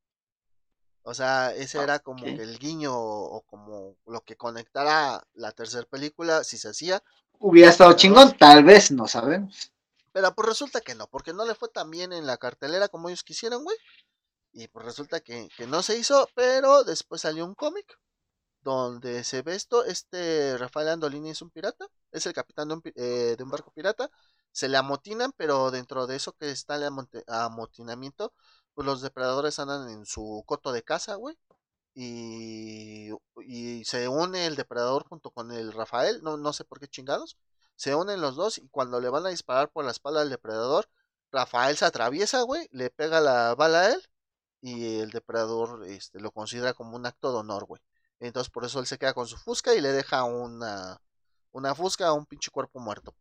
O 1.08 1.14
sea, 1.14 1.54
ese 1.54 1.78
era 1.84 2.00
como 2.00 2.26
el 2.26 2.58
guiño 2.58 2.92
o, 2.96 3.42
como 3.42 3.96
lo 4.08 4.22
que 4.22 4.36
conectara 4.36 5.24
la 5.36 5.52
tercera 5.52 5.86
película, 5.86 6.44
si 6.44 6.58
se 6.58 6.70
hacía. 6.70 7.04
Hubiera 7.38 7.70
estado 7.70 7.94
chingón, 7.94 8.36
tal 8.36 8.64
vez, 8.64 8.90
no 8.90 9.08
sabemos. 9.08 9.72
Pero 10.12 10.34
pues 10.34 10.50
resulta 10.50 10.82
que 10.82 10.96
no, 10.96 11.06
porque 11.06 11.32
no 11.32 11.46
le 11.46 11.54
fue 11.54 11.70
tan 11.70 11.92
bien 11.92 12.12
en 12.12 12.26
la 12.26 12.38
cartelera 12.38 12.88
como 12.88 13.10
ellos 13.10 13.24
quisieron, 13.24 13.64
güey. 13.64 13.78
Y 14.52 14.68
pues 14.68 14.84
resulta 14.84 15.20
que, 15.20 15.48
no 15.68 15.84
se 15.84 15.96
hizo, 15.96 16.28
pero 16.34 16.84
después 16.84 17.22
salió 17.22 17.46
un 17.46 17.54
cómic 17.54 18.00
donde 18.62 19.24
se 19.24 19.44
ve 19.44 19.54
esto, 19.54 19.86
este 19.86 20.58
Rafael 20.58 20.90
Andolini 20.90 21.30
es 21.30 21.44
un 21.44 21.52
pirata, 21.52 21.86
es 22.12 22.26
el 22.26 22.34
capitán 22.34 22.70
de 22.70 22.74
un, 22.74 22.82
eh, 22.96 23.36
de 23.38 23.44
un 23.44 23.52
barco 23.52 23.72
pirata, 23.72 24.10
se 24.52 24.70
le 24.70 24.78
amotinan, 24.78 25.34
pero 25.38 25.70
dentro 25.70 26.08
de 26.08 26.16
eso 26.16 26.34
que 26.34 26.50
está 26.50 26.78
el 26.78 26.90
amotinamiento, 27.28 28.34
pues 28.76 28.86
los 28.86 29.02
depredadores 29.02 29.60
andan 29.60 29.90
en 29.90 30.06
su 30.06 30.44
coto 30.46 30.72
de 30.72 30.84
casa, 30.84 31.16
güey. 31.16 31.38
Y, 31.96 33.12
y 33.46 33.86
se 33.86 34.08
une 34.10 34.46
el 34.48 34.56
depredador 34.58 35.06
junto 35.08 35.32
con 35.32 35.52
el 35.52 35.74
Rafael, 35.74 36.22
no, 36.24 36.38
no 36.38 36.54
sé 36.54 36.66
por 36.66 36.80
qué 36.80 36.88
chingados. 36.88 37.38
Se 37.76 37.96
unen 37.96 38.22
los 38.22 38.36
dos 38.36 38.58
y 38.60 38.68
cuando 38.70 39.00
le 39.02 39.10
van 39.10 39.26
a 39.26 39.30
disparar 39.30 39.70
por 39.72 39.86
la 39.86 39.92
espalda 39.92 40.22
al 40.22 40.30
depredador, 40.30 40.90
Rafael 41.32 41.78
se 41.78 41.86
atraviesa, 41.86 42.42
güey, 42.44 42.68
le 42.72 42.90
pega 42.90 43.22
la 43.22 43.56
bala 43.56 43.82
a 43.82 43.94
él 43.94 44.04
y 44.62 45.00
el 45.00 45.12
depredador 45.12 45.86
este, 45.88 46.20
lo 46.20 46.32
considera 46.32 46.74
como 46.74 46.96
un 46.98 47.06
acto 47.06 47.32
de 47.32 47.40
honor, 47.40 47.66
güey. 47.66 47.82
Entonces 48.20 48.52
por 48.52 48.66
eso 48.66 48.80
él 48.80 48.88
se 48.88 48.98
queda 48.98 49.14
con 49.14 49.28
su 49.28 49.38
fusca 49.38 49.74
y 49.76 49.82
le 49.82 49.92
deja 49.92 50.24
una, 50.24 51.02
una 51.52 51.76
fusca 51.76 52.08
a 52.08 52.14
un 52.14 52.26
pinche 52.26 52.52
cuerpo 52.52 52.80
muerto. 52.80 53.16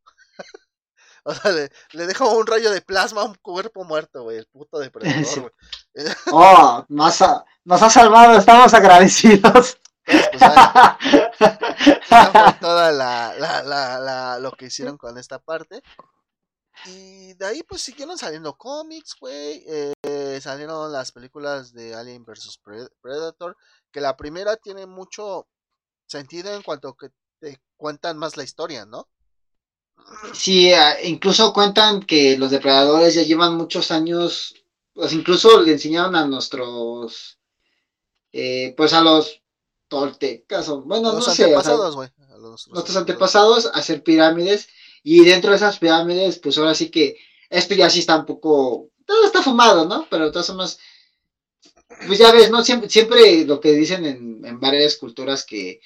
O 1.25 1.35
sea, 1.35 1.53
le, 1.53 1.71
le 1.93 2.07
deja 2.07 2.27
un 2.27 2.47
rayo 2.47 2.71
de 2.71 2.83
plasma 2.83 3.23
a 3.23 3.25
un 3.25 3.35
cuerpo 3.37 3.85
muerto, 3.85 4.23
güey. 4.25 4.37
El 4.37 4.47
puto 4.47 4.79
depredador, 4.79 5.41
güey. 5.41 5.53
Oh, 6.33 6.85
nos 6.89 7.23
ha, 7.23 7.45
nos 7.65 7.83
ha 7.83 7.89
salvado, 7.89 8.39
estamos 8.39 8.75
agradecidos. 8.75 9.79
Pues, 10.05 10.29
pues, 11.39 12.61
toda 12.61 12.93
la, 12.93 13.35
la, 13.39 13.63
la, 13.63 14.39
lo 14.39 14.53
que 14.53 14.67
hicieron 14.67 14.99
con 14.99 15.17
esta 15.17 15.39
parte. 15.39 15.83
Y 16.87 17.33
de 17.35 17.47
ahí 17.47 17.63
pues 17.63 17.81
siguieron 17.83 18.19
saliendo 18.19 18.59
cómics, 18.59 19.17
güey. 19.19 19.65
Eh, 19.67 20.41
salieron 20.43 20.93
las 20.93 21.13
películas 21.13 21.73
de 21.73 21.95
Alien 21.95 22.25
vs 22.25 22.61
Predator. 23.01 23.57
Que 23.91 24.01
la 24.01 24.17
primera 24.17 24.57
tiene 24.57 24.87
mucho 24.87 25.49
sentido 26.07 26.55
en 26.55 26.63
cuanto 26.63 26.95
que 26.95 27.09
te 27.41 27.61
cuentan 27.77 28.19
más 28.19 28.37
la 28.37 28.45
historia, 28.45 28.85
¿no? 28.85 29.09
Sí, 30.33 30.73
incluso 31.05 31.53
cuentan 31.53 32.03
que 32.03 32.37
los 32.39 32.51
depredadores 32.51 33.15
ya 33.15 33.23
llevan 33.23 33.57
muchos 33.57 33.91
años, 33.91 34.55
pues 34.93 35.13
incluso 35.13 35.61
le 35.61 35.73
enseñaron 35.73 36.17
a 36.17 36.27
nuestros, 36.27 37.39
eh, 38.33 38.75
pues 38.77 38.93
a 38.93 39.01
los 39.01 39.43
toltecas, 39.89 40.69
o 40.69 40.83
bueno, 40.83 41.13
no 41.13 41.21
sé. 41.21 41.45
Antepasados, 41.45 41.95
güey. 41.95 42.09
nuestros 42.73 42.97
antepasados 42.97 43.67
a 43.67 43.71
hacer 43.71 44.03
pirámides 44.03 44.69
y 45.03 45.25
dentro 45.25 45.51
de 45.51 45.57
esas 45.57 45.79
pirámides, 45.79 46.39
pues 46.39 46.59
ahora 46.59 46.75
sí 46.75 46.91
que 46.91 47.17
esto 47.51 47.75
ya 47.75 47.91
sí 47.91 48.01
está 48.01 48.17
un 48.17 48.27
poco, 48.27 48.91
todo 49.05 49.25
está 49.25 49.43
fumado, 49.43 49.87
¿no? 49.87 50.07
Pero 50.11 50.27
de 50.27 50.33
todas 50.33 50.47
formas, 50.47 50.79
pues 52.07 52.19
ya 52.19 52.33
ves, 52.33 52.51
¿no? 52.51 52.65
Siempre, 52.65 52.89
siempre 52.89 53.45
lo 53.45 53.61
que 53.61 53.73
dicen 53.73 54.05
en, 54.05 54.45
en 54.45 54.61
varias 54.61 54.97
culturas 54.97 55.45
que 55.45 55.81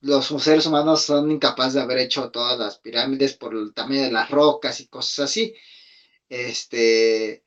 los 0.00 0.26
seres 0.26 0.66
humanos 0.66 1.02
son 1.02 1.30
incapaces 1.30 1.74
de 1.74 1.80
haber 1.80 1.98
hecho 1.98 2.30
todas 2.30 2.58
las 2.58 2.78
pirámides 2.78 3.34
por 3.34 3.54
el 3.54 3.74
tamaño 3.74 4.02
de 4.02 4.12
las 4.12 4.30
rocas 4.30 4.80
y 4.80 4.86
cosas 4.88 5.30
así. 5.30 5.54
Este. 6.28 7.44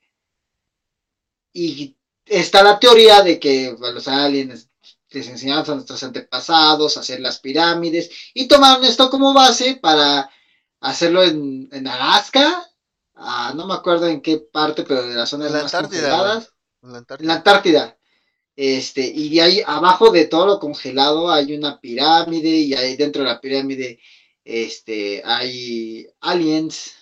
Y 1.52 1.96
está 2.26 2.62
la 2.62 2.78
teoría 2.78 3.22
de 3.22 3.38
que 3.38 3.76
los 3.78 4.08
aliens 4.08 4.68
les 5.10 5.28
enseñaron 5.28 5.64
a 5.68 5.74
nuestros 5.74 6.02
antepasados 6.02 6.96
a 6.96 7.00
hacer 7.00 7.20
las 7.20 7.38
pirámides 7.38 8.10
y 8.34 8.48
tomaron 8.48 8.84
esto 8.84 9.10
como 9.10 9.34
base 9.34 9.76
para 9.76 10.30
hacerlo 10.80 11.22
en, 11.22 11.68
en 11.72 11.86
Alaska. 11.86 12.68
Ah, 13.14 13.52
no 13.54 13.66
me 13.66 13.74
acuerdo 13.74 14.06
en 14.08 14.20
qué 14.20 14.38
parte, 14.38 14.84
pero 14.84 15.06
de 15.06 15.14
las 15.14 15.28
zonas 15.28 15.52
más. 15.52 15.60
En 15.60 15.70
la 15.70 15.78
Antártida. 15.78 16.48
En 16.82 17.26
la 17.26 17.34
Antártida. 17.34 17.98
Este, 18.54 19.00
y 19.02 19.30
de 19.34 19.42
ahí 19.42 19.62
abajo 19.66 20.10
de 20.10 20.26
todo 20.26 20.46
lo 20.46 20.58
congelado 20.58 21.30
hay 21.30 21.54
una 21.54 21.80
pirámide 21.80 22.50
y 22.50 22.74
ahí 22.74 22.96
dentro 22.96 23.22
de 23.22 23.28
la 23.28 23.40
pirámide 23.40 24.00
este, 24.44 25.22
hay 25.24 26.06
aliens. 26.20 26.94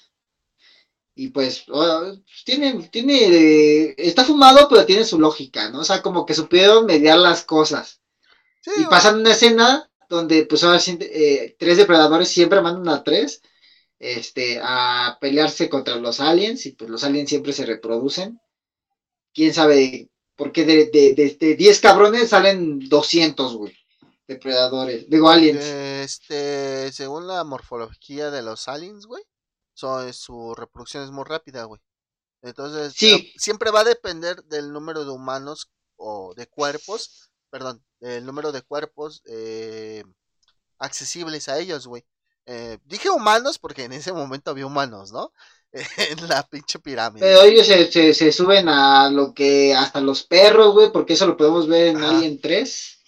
Y 1.15 1.29
pues 1.29 1.65
oh, 1.69 2.15
tiene, 2.45 2.89
tiene, 2.91 3.95
está 3.99 4.25
fumado, 4.25 4.69
pero 4.69 4.87
tiene 4.87 5.05
su 5.05 5.19
lógica, 5.19 5.69
¿no? 5.71 5.81
O 5.81 5.85
sea, 5.85 6.03
como 6.03 6.25
que 6.25 6.35
supieron 6.35 6.87
mediar 6.87 7.19
las 7.19 7.45
cosas. 7.45 8.01
y 8.77 8.85
pasan 8.85 9.21
una 9.21 9.33
escena 9.33 9.91
donde 10.09 10.45
pues 10.47 10.65
ahora 10.65 10.81
eh, 10.87 11.57
tres 11.59 11.77
depredadores 11.77 12.29
siempre 12.29 12.61
mandan 12.61 12.95
a 12.95 13.05
tres 13.05 13.43
este, 14.01 14.59
a 14.63 15.19
pelearse 15.21 15.69
contra 15.69 15.97
los 15.97 16.21
aliens 16.21 16.65
y 16.67 16.73
pues 16.73 16.91
los 16.91 17.05
aliens 17.05 17.29
siempre 17.29 17.53
se 17.53 17.67
reproducen. 17.67 18.41
Quién 19.33 19.55
sabe 19.55 20.09
porque 20.41 20.65
de, 20.65 20.87
de, 20.87 21.37
de, 21.39 21.55
10 21.55 21.81
cabrones 21.81 22.31
salen 22.31 22.89
200, 22.89 23.57
güey. 23.57 23.77
Depredadores. 24.27 25.05
Digo, 25.11 25.29
aliens. 25.29 25.63
Este, 25.63 26.91
según 26.93 27.27
la 27.27 27.45
morfología 27.45 28.31
de 28.31 28.41
los 28.41 28.67
aliens, 28.67 29.05
güey. 29.05 29.23
su 29.75 30.55
reproducción 30.55 31.05
es 31.05 31.11
muy 31.11 31.25
rápida, 31.25 31.65
güey. 31.65 31.83
Entonces, 32.41 32.95
sí. 32.97 33.35
siempre 33.37 33.71
va 33.71 33.81
a 33.81 33.85
depender 33.85 34.43
del 34.45 34.73
número 34.73 35.05
de 35.05 35.11
humanos 35.11 35.71
o 35.97 36.33
de 36.35 36.47
cuerpos, 36.47 37.31
perdón, 37.51 37.85
del 37.99 38.25
número 38.25 38.51
de 38.51 38.63
cuerpos 38.63 39.23
eh, 39.27 40.05
accesibles 40.79 41.51
a 41.51 41.59
ellos, 41.59 41.87
güey. 41.87 42.07
Eh, 42.47 42.79
dije 42.87 43.11
humanos 43.11 43.59
porque 43.59 43.85
en 43.85 43.93
ese 43.93 44.15
momento 44.15 44.53
había 44.53 44.65
humanos, 44.65 45.13
¿no? 45.13 45.35
en 46.11 46.29
la 46.29 46.43
pinche 46.49 46.79
pirámide. 46.79 47.25
Pero 47.25 47.43
ellos 47.43 47.67
se, 47.67 48.15
se, 48.15 48.33
suben 48.33 48.69
a 48.69 49.11
lo 49.11 49.33
que 49.35 49.75
hasta 49.75 50.01
los 50.01 50.25
perros, 50.25 50.75
güey, 50.75 50.91
porque 50.93 51.13
eso 51.13 51.27
lo 51.27 51.37
podemos 51.37 51.69
ver 51.69 51.89
en 51.89 52.03
Alien 52.03 52.41
3. 52.41 52.99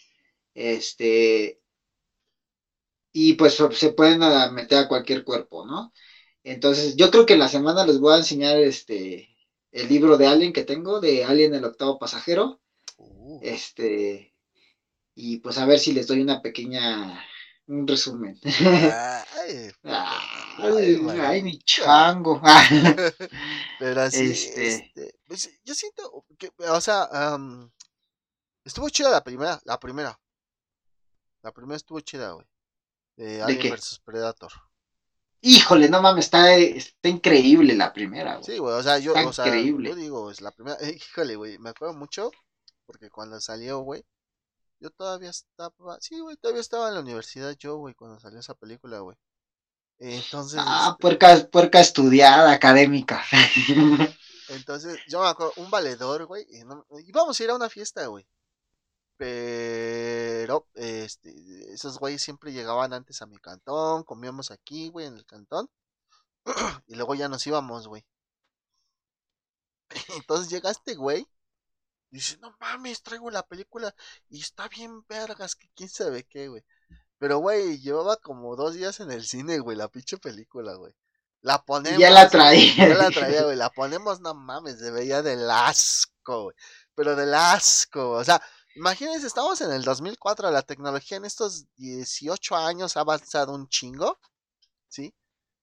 Este. 0.54 1.60
Y 3.12 3.34
pues 3.34 3.58
se 3.72 3.90
pueden 3.90 4.20
meter 4.54 4.78
a 4.78 4.88
cualquier 4.88 5.24
cuerpo, 5.24 5.66
¿no? 5.66 5.92
Entonces, 6.44 6.96
yo 6.96 7.10
creo 7.10 7.26
que 7.26 7.34
en 7.34 7.40
la 7.40 7.48
semana 7.48 7.86
les 7.86 8.00
voy 8.00 8.14
a 8.14 8.18
enseñar 8.18 8.56
este 8.58 9.28
el 9.70 9.88
libro 9.88 10.16
de 10.18 10.26
Alien 10.26 10.52
que 10.52 10.64
tengo, 10.64 11.00
de 11.00 11.24
Alien 11.24 11.54
el 11.54 11.64
octavo 11.64 11.98
pasajero. 11.98 12.60
Uh. 12.96 13.40
Este. 13.42 14.34
Y 15.14 15.38
pues 15.38 15.58
a 15.58 15.66
ver 15.66 15.78
si 15.78 15.92
les 15.92 16.06
doy 16.06 16.20
una 16.20 16.40
pequeña 16.40 17.22
un 17.66 17.86
resumen. 17.86 18.38
Ay, 18.44 19.70
ay, 20.58 21.42
mi 21.42 21.58
chango. 21.58 22.40
Pero 23.78 24.00
así, 24.02 24.30
este... 24.30 24.68
este 24.68 25.14
pues, 25.26 25.50
yo 25.64 25.74
siento 25.74 26.24
que, 26.38 26.52
o 26.58 26.80
sea, 26.80 27.08
estuvo 28.64 28.88
chida 28.88 29.10
la 29.10 29.24
primera, 29.24 29.60
la 29.64 29.78
primera. 29.78 30.18
La 31.42 31.52
primera 31.52 31.76
estuvo 31.76 32.00
chida, 32.00 32.32
güey. 32.32 32.46
De 33.16 33.42
Alien 33.42 33.74
vs 33.74 34.00
Predator. 34.04 34.52
Híjole, 35.44 35.88
no 35.88 36.00
mames, 36.00 36.26
está, 36.26 36.54
está 36.54 37.08
increíble 37.08 37.74
la 37.74 37.92
primera, 37.92 38.36
güey. 38.36 38.44
Sí, 38.44 38.58
güey, 38.58 38.74
o 38.74 38.82
sea, 38.82 38.98
yo, 38.98 39.12
o 39.12 39.32
sea, 39.32 39.46
yo 39.46 39.94
digo, 39.96 40.30
es 40.30 40.40
la 40.40 40.52
primera, 40.52 40.78
híjole, 40.88 41.34
güey, 41.34 41.58
me 41.58 41.70
acuerdo 41.70 41.94
mucho, 41.94 42.30
porque 42.86 43.10
cuando 43.10 43.40
salió, 43.40 43.80
güey, 43.80 44.04
yo 44.78 44.90
todavía 44.90 45.30
estaba, 45.30 45.98
sí, 46.00 46.20
güey, 46.20 46.36
todavía 46.36 46.60
estaba 46.60 46.88
en 46.88 46.94
la 46.94 47.00
universidad 47.00 47.56
yo, 47.58 47.76
güey, 47.76 47.94
cuando 47.94 48.20
salió 48.20 48.38
esa 48.38 48.54
película, 48.54 49.00
güey. 49.00 49.16
Entonces. 49.98 50.60
Ah, 50.62 50.96
puerca, 51.00 51.48
puerca 51.50 51.80
estudiada, 51.80 52.52
académica. 52.52 53.22
Entonces, 54.48 54.98
yo 55.08 55.22
me 55.22 55.28
acuerdo, 55.28 55.54
un 55.56 55.70
valedor, 55.70 56.26
güey, 56.26 56.46
íbamos 57.06 57.40
a 57.40 57.44
ir 57.44 57.50
a 57.50 57.54
una 57.54 57.70
fiesta, 57.70 58.06
güey. 58.06 58.26
Pero, 59.16 60.68
este, 60.74 61.32
esos 61.72 61.98
güeyes 61.98 62.22
siempre 62.22 62.52
llegaban 62.52 62.92
antes 62.92 63.22
a 63.22 63.26
mi 63.26 63.38
cantón, 63.38 64.02
comíamos 64.02 64.50
aquí, 64.50 64.88
güey, 64.88 65.06
en 65.06 65.16
el 65.16 65.24
cantón. 65.24 65.70
y 66.86 66.96
luego 66.96 67.14
ya 67.14 67.28
nos 67.28 67.46
íbamos, 67.46 67.88
güey. 67.88 68.04
Entonces 70.16 70.50
llega 70.50 70.70
este 70.70 70.94
güey 70.94 71.26
dice, 72.12 72.36
no 72.38 72.54
mames, 72.60 73.02
traigo 73.02 73.30
la 73.30 73.42
película 73.42 73.94
y 74.28 74.40
está 74.40 74.68
bien 74.68 75.04
vergas, 75.08 75.56
que 75.56 75.68
quién 75.74 75.88
sabe 75.88 76.24
qué, 76.24 76.48
güey. 76.48 76.62
Pero, 77.22 77.38
güey, 77.38 77.78
llevaba 77.78 78.16
como 78.16 78.56
dos 78.56 78.74
días 78.74 78.98
en 78.98 79.12
el 79.12 79.24
cine, 79.24 79.60
güey, 79.60 79.76
la 79.76 79.86
pinche 79.86 80.18
película, 80.18 80.74
güey. 80.74 80.92
La 81.40 81.62
ponemos. 81.64 82.00
Ya 82.00 82.10
la 82.10 82.28
traía. 82.28 82.74
Ya 82.88 82.94
la 82.96 83.12
traía, 83.12 83.44
güey. 83.44 83.54
La 83.56 83.70
ponemos, 83.70 84.20
no 84.20 84.34
mames, 84.34 84.80
se 84.80 84.90
veía 84.90 85.22
del 85.22 85.48
asco, 85.48 86.42
güey. 86.42 86.56
Pero 86.96 87.14
del 87.14 87.32
asco, 87.32 88.10
o 88.10 88.24
sea, 88.24 88.42
imagínense, 88.74 89.28
estamos 89.28 89.60
en 89.60 89.70
el 89.70 89.84
2004, 89.84 90.50
la 90.50 90.62
tecnología 90.62 91.16
en 91.16 91.24
estos 91.24 91.66
18 91.76 92.56
años 92.56 92.96
ha 92.96 93.02
avanzado 93.02 93.54
un 93.54 93.68
chingo, 93.68 94.18
¿sí? 94.88 95.14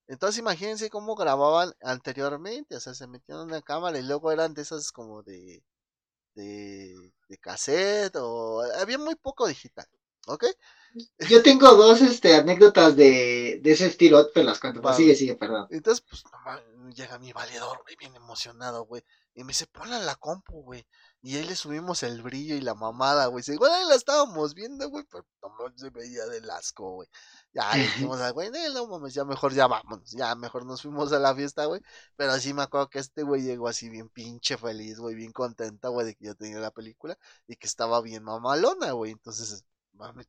Entonces 0.08 0.40
imagínense 0.40 0.90
cómo 0.90 1.16
grababan 1.16 1.74
anteriormente, 1.82 2.78
o 2.78 2.80
sea, 2.80 2.94
se 2.94 3.06
metían 3.06 3.40
en 3.40 3.46
una 3.48 3.62
cámara 3.62 4.00
y 4.00 4.04
luego 4.04 4.32
eran 4.32 4.54
de 4.54 4.62
esas 4.62 4.94
como 4.94 5.24
de 5.24 5.62
de, 6.36 7.12
de 7.28 7.38
cassette 7.38 8.16
o 8.16 8.62
había 8.80 8.98
muy 8.98 9.16
poco 9.16 9.48
digital, 9.48 9.88
¿ok? 10.28 10.46
Yo 11.30 11.44
tengo 11.44 11.74
dos 11.76 12.02
este, 12.02 12.36
anécdotas 12.36 12.96
de, 12.96 13.60
de 13.62 13.72
ese 13.72 13.88
estilo, 13.88 14.30
pero 14.34 14.48
las 14.48 14.60
cuento. 14.60 14.94
Sigue, 14.94 15.16
sigue, 15.16 15.36
perdón. 15.36 15.68
Entonces, 15.70 16.04
pues, 16.10 16.24
llega 16.96 17.20
mi 17.20 17.32
valedor, 17.32 17.82
güey, 17.84 17.96
bien 17.96 18.16
emocionado, 18.16 18.86
güey. 18.86 19.04
Y 19.36 19.44
me 19.44 19.50
dice, 19.50 19.68
ponla 19.68 20.00
la 20.00 20.16
compu, 20.16 20.64
güey. 20.64 20.86
Y 21.22 21.38
ahí 21.38 21.46
le 21.46 21.56
subimos 21.56 22.04
el 22.04 22.22
brillo 22.22 22.56
y 22.56 22.62
la 22.62 22.76
mamada, 22.76 23.28
güey. 23.28 23.44
Igual 23.48 23.72
ahí 23.72 23.88
la 23.88 23.96
estábamos 23.96 24.54
viendo, 24.54 24.90
güey, 24.90 25.06
pero 25.10 25.26
no 25.42 25.78
se 25.78 25.90
veía 25.92 26.26
del 26.26 26.50
asco, 26.50 26.92
güey. 26.96 27.10
Ya 27.54 27.74
dijimos, 27.74 28.20
güey, 28.34 28.50
no 28.74 28.88
mames, 28.88 29.14
ya 29.14 29.26
mejor 29.26 29.54
ya 29.54 29.68
vámonos. 29.68 30.12
Ya 30.12 30.36
mejor 30.36 30.66
nos 30.66 30.82
fuimos 30.82 31.14
a 31.14 31.20
la 31.20 31.36
fiesta, 31.36 31.66
güey. 31.66 31.82
Pero 32.16 32.32
así 32.32 32.54
me 32.54 32.64
acuerdo 32.64 32.90
que 32.90 33.00
este 33.00 33.24
güey 33.24 33.44
llegó 33.44 33.68
así 33.68 33.90
bien 33.90 34.10
pinche 34.10 34.58
feliz, 34.58 35.00
güey, 35.00 35.16
bien 35.16 35.32
contenta, 35.32 35.90
güey, 35.90 36.08
de 36.08 36.16
que 36.16 36.26
ya 36.26 36.34
tenía 36.34 36.60
la 36.60 36.72
película 36.72 37.18
y 37.48 37.56
que 37.56 37.68
estaba 37.68 38.02
bien 38.02 38.24
mamalona, 38.24 38.92
güey. 38.92 39.12
Entonces, 39.12 39.64
mames. 39.94 40.28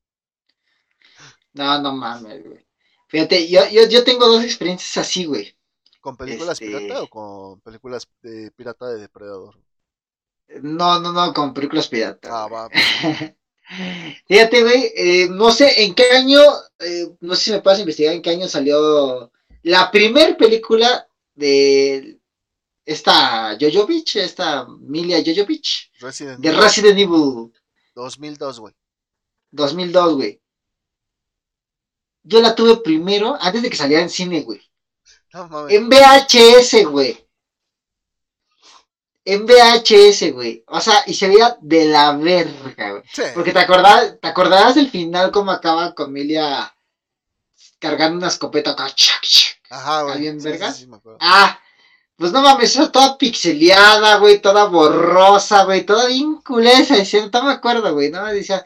No, 1.53 1.81
no 1.81 1.95
mames, 1.95 2.45
güey. 2.45 2.67
Fíjate, 3.09 3.49
yo, 3.49 3.69
yo, 3.71 3.89
yo 3.89 4.05
tengo 4.05 4.27
dos 4.29 4.45
experiencias 4.45 4.97
así, 4.97 5.25
güey. 5.25 5.57
¿Con 6.01 6.17
películas 6.17 6.59
pirata 6.59 6.85
este 6.85 6.97
o 6.97 7.09
con 7.09 7.61
películas 7.61 8.09
de 8.23 8.51
pirata 8.53 8.87
de 8.89 9.01
depredador? 9.01 9.59
No, 10.63 11.01
no, 11.01 11.13
no, 11.13 11.33
con 11.35 11.53
películas 11.53 11.89
pirata. 11.89 12.29
Ah, 12.33 12.49
va. 12.49 12.69
Fíjate, 14.27 14.63
güey, 14.63 14.93
eh, 14.97 15.29
no 15.31 15.53
sé 15.53 15.85
en 15.85 15.95
qué 15.95 16.11
año, 16.11 16.41
eh, 16.79 17.15
no 17.21 17.35
sé 17.35 17.45
si 17.45 17.51
me 17.53 17.61
puedes 17.61 17.81
investigar 17.81 18.15
en 18.15 18.23
qué 18.23 18.31
año 18.31 18.49
salió 18.49 19.31
la 19.63 19.91
primer 19.91 20.37
película 20.37 21.07
de 21.35 22.19
esta 22.85 23.57
Jojovic, 23.61 24.17
esta 24.17 24.67
Milia 24.67 25.23
Jojovic, 25.25 25.91
de 26.39 26.53
Resident 26.53 26.99
Evil 26.99 27.53
2002, 27.95 28.61
güey. 28.61 28.75
2002, 29.53 30.15
güey. 30.15 30.41
Yo 32.23 32.41
la 32.41 32.55
tuve 32.55 32.77
primero, 32.79 33.37
antes 33.41 33.63
de 33.63 33.71
que 33.71 33.77
saliera 33.77 34.03
en 34.03 34.11
cine, 34.11 34.43
güey. 34.43 34.61
en 35.69 35.89
VHS, 35.89 36.85
güey. 36.87 37.27
En 39.25 39.47
VHS, 39.47 40.33
güey. 40.33 40.65
O 40.67 40.81
sea, 40.81 41.03
y 41.07 41.15
se 41.15 41.29
veía 41.29 41.57
de 41.61 41.85
la 41.87 42.13
verga, 42.13 42.91
güey. 42.91 43.03
Porque 43.35 43.53
te 43.53 43.59
acordabas, 43.59 44.19
te 44.21 44.29
acordabas 44.29 44.75
del 44.75 44.91
final 44.91 45.31
cómo 45.31 45.51
acaba 45.51 45.95
con 45.95 46.13
Milia 46.13 46.75
cargando 47.79 48.19
una 48.19 48.29
escopeta 48.29 48.73
acá. 48.73 48.89
Ajá, 49.71 50.03
güey. 50.03 50.21
Bien 50.21 50.43
verga. 50.43 50.75
ah, 51.21 51.61
pues 52.21 52.33
no 52.33 52.43
mames, 52.43 52.77
era 52.77 52.93
toda 52.93 53.17
pixeleada, 53.17 54.17
güey, 54.17 54.43
toda 54.43 54.67
borrosa, 54.67 55.65
güey, 55.65 55.87
toda 55.87 56.07
bien 56.07 56.35
culesa, 56.43 56.95
no 57.33 57.43
me 57.45 57.53
acuerdo, 57.53 57.95
güey, 57.95 58.11
no 58.11 58.23
me 58.23 58.35
decía, 58.35 58.63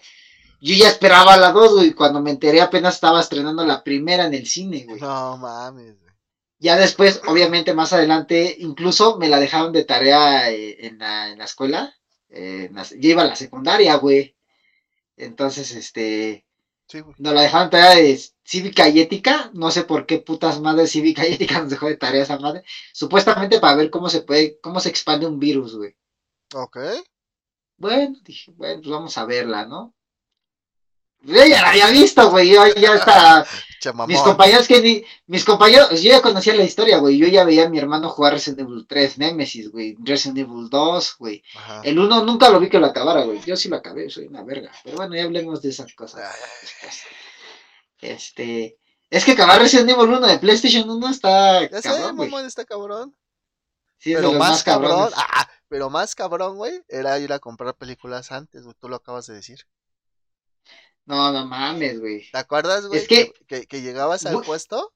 yo 0.65 0.74
ya 0.74 0.89
esperaba 0.89 1.36
la 1.36 1.53
dos, 1.53 1.74
güey, 1.74 1.93
cuando 1.93 2.20
me 2.23 2.31
enteré 2.31 2.61
apenas 2.61 2.95
estaba 2.95 3.20
estrenando 3.20 3.65
la 3.65 3.85
primera 3.85 4.24
en 4.24 4.35
el 4.35 4.47
cine, 4.47 4.85
güey. 4.85 5.01
No 5.01 5.36
mames, 5.36 6.01
güey. 6.01 6.15
Ya 6.59 6.77
después, 6.77 7.20
obviamente, 7.27 7.74
más 7.74 7.93
adelante, 7.93 8.57
incluso 8.61 9.19
me 9.19 9.28
la 9.28 9.39
dejaron 9.39 9.73
de 9.73 9.85
tarea 9.85 10.51
eh, 10.51 10.86
en, 10.86 10.99
la, 10.99 11.31
en 11.31 11.39
la 11.39 11.45
escuela, 11.45 11.95
eh, 12.31 12.70
yo 12.99 13.11
iba 13.11 13.23
a 13.23 13.27
la 13.27 13.36
secundaria, 13.36 13.97
güey. 13.97 14.35
Entonces, 15.16 15.73
este, 15.73 16.47
Sí, 16.86 17.03
Nos 17.19 17.35
la 17.35 17.43
dejaron 17.43 17.70
tarea 17.70 17.97
de 17.97 18.19
cívica 18.45 18.89
y 18.89 19.01
ética. 19.01 19.51
No 19.55 19.70
sé 19.70 19.85
por 19.85 20.07
qué 20.07 20.19
putas 20.19 20.61
madres 20.61 20.93
cívica 20.93 21.27
y 21.27 21.35
ética 21.35 21.59
nos 21.61 21.70
dejó 21.70 21.86
de 21.86 21.97
tarea 21.97 22.23
esa 22.23 22.39
madre. 22.39 22.65
Supuestamente 22.93 23.61
para 23.61 23.77
ver 23.77 23.91
cómo 23.91 24.09
se 24.09 24.20
puede, 24.23 24.59
cómo 24.61 24.81
se 24.81 24.91
expande 24.91 25.27
un 25.27 25.39
virus, 25.39 25.77
güey. 25.77 25.97
Ok. 26.55 26.78
Bueno, 27.77 28.16
dije, 28.23 28.53
bueno, 28.53 28.81
pues 28.82 28.91
vamos 28.91 29.19
a 29.19 29.24
verla, 29.24 29.66
¿no? 29.66 29.95
Yo 31.25 31.45
ya 31.47 31.63
la 31.63 31.71
había 31.71 31.91
visto, 31.91 32.31
güey. 32.31 32.49
Yo 32.51 32.67
ya 32.75 32.95
está. 32.95 33.47
mis 34.07 34.21
compañeros 34.21 34.69
que 34.69 34.81
ni, 34.81 35.05
mis 35.27 35.45
compañeros, 35.45 35.91
yo 36.03 36.11
ya 36.11 36.23
conocía 36.23 36.55
la 36.55 36.65
historia, 36.65 36.99
güey. 36.99 37.19
Yo 37.19 37.27
ya 37.27 37.45
veía 37.45 37.67
a 37.67 37.69
mi 37.69 37.79
hermano 37.79 38.11
jugar 38.11 38.35
Resident 38.35 38.61
Evil 38.61 38.87
3, 38.87 39.19
Nemesis, 39.19 39.71
güey. 39.71 39.97
Resident 40.01 40.39
Evil 40.39 40.69
2, 40.69 41.17
güey. 41.19 41.43
El 41.83 41.99
1 41.99 42.25
nunca 42.25 42.51
lo 42.51 42.61
vi 42.61 42.69
que 42.69 42.79
lo 42.79 42.87
acabara, 42.87 43.25
güey. 43.25 43.41
Yo 43.41 43.57
sí 43.57 43.69
lo 43.69 43.77
acabé, 43.77 44.11
soy 44.11 44.27
una 44.27 44.43
verga. 44.43 44.71
Pero 44.85 44.97
bueno, 44.97 45.15
ya 45.15 45.25
hablemos 45.25 45.63
de 45.63 45.71
esas 45.71 45.93
cosas. 45.95 46.35
Este. 48.01 48.79
Es 49.11 49.25
que 49.25 49.33
acabar 49.33 49.61
Resident 49.61 49.91
Evil 49.91 50.09
1 50.09 50.27
de 50.27 50.39
PlayStation 50.39 50.89
1 50.89 51.09
está. 51.09 51.63
Ya 51.63 51.81
cabrón, 51.81 52.09
sé, 52.09 52.13
mamón, 52.13 52.47
está 52.47 52.65
cabrón. 52.65 53.17
Sí, 53.99 54.15
pero 54.15 54.33
más 54.33 54.63
cabrón. 54.63 55.11
Ah, 55.17 55.49
pero 55.69 55.89
más 55.89 56.15
cabrón, 56.15 56.57
güey, 56.57 56.83
era 56.89 57.19
ir 57.19 57.33
a 57.33 57.39
comprar 57.39 57.75
películas 57.75 58.33
antes, 58.33 58.65
güey. 58.65 58.77
Tú 58.79 58.89
lo 58.89 58.97
acabas 58.97 59.27
de 59.27 59.35
decir. 59.35 59.67
No, 61.07 61.33
no 61.33 61.47
mames, 61.47 62.01
güey. 62.01 62.31
¿Te 62.31 62.39
acuerdas, 62.39 62.87
güey? 62.87 63.01
Es 63.01 63.09
que... 63.09 63.33
Que, 63.47 63.83
llegabas 63.83 64.25
al 64.27 64.43
puesto. 64.43 64.93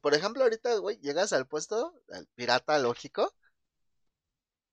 Por 0.00 0.14
ejemplo, 0.14 0.42
ahorita, 0.42 0.76
güey, 0.78 0.98
llegas 0.98 1.32
al 1.32 1.46
puesto, 1.46 1.94
al 2.10 2.26
pirata 2.34 2.78
lógico, 2.78 3.32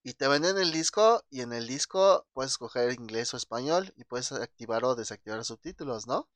y 0.02 0.14
te 0.14 0.28
venden 0.28 0.58
el 0.58 0.72
disco, 0.72 1.24
y 1.30 1.42
en 1.42 1.54
el 1.54 1.68
disco 1.68 2.26
puedes 2.34 2.54
escoger 2.54 2.92
inglés 2.94 3.32
o 3.34 3.38
español, 3.38 3.94
y 3.96 4.06
puedes 4.06 4.32
activar 4.32 4.84
o 4.86 4.96
desactivar 4.96 5.44
subtítulos, 5.46 6.08
¿no? 6.08 6.28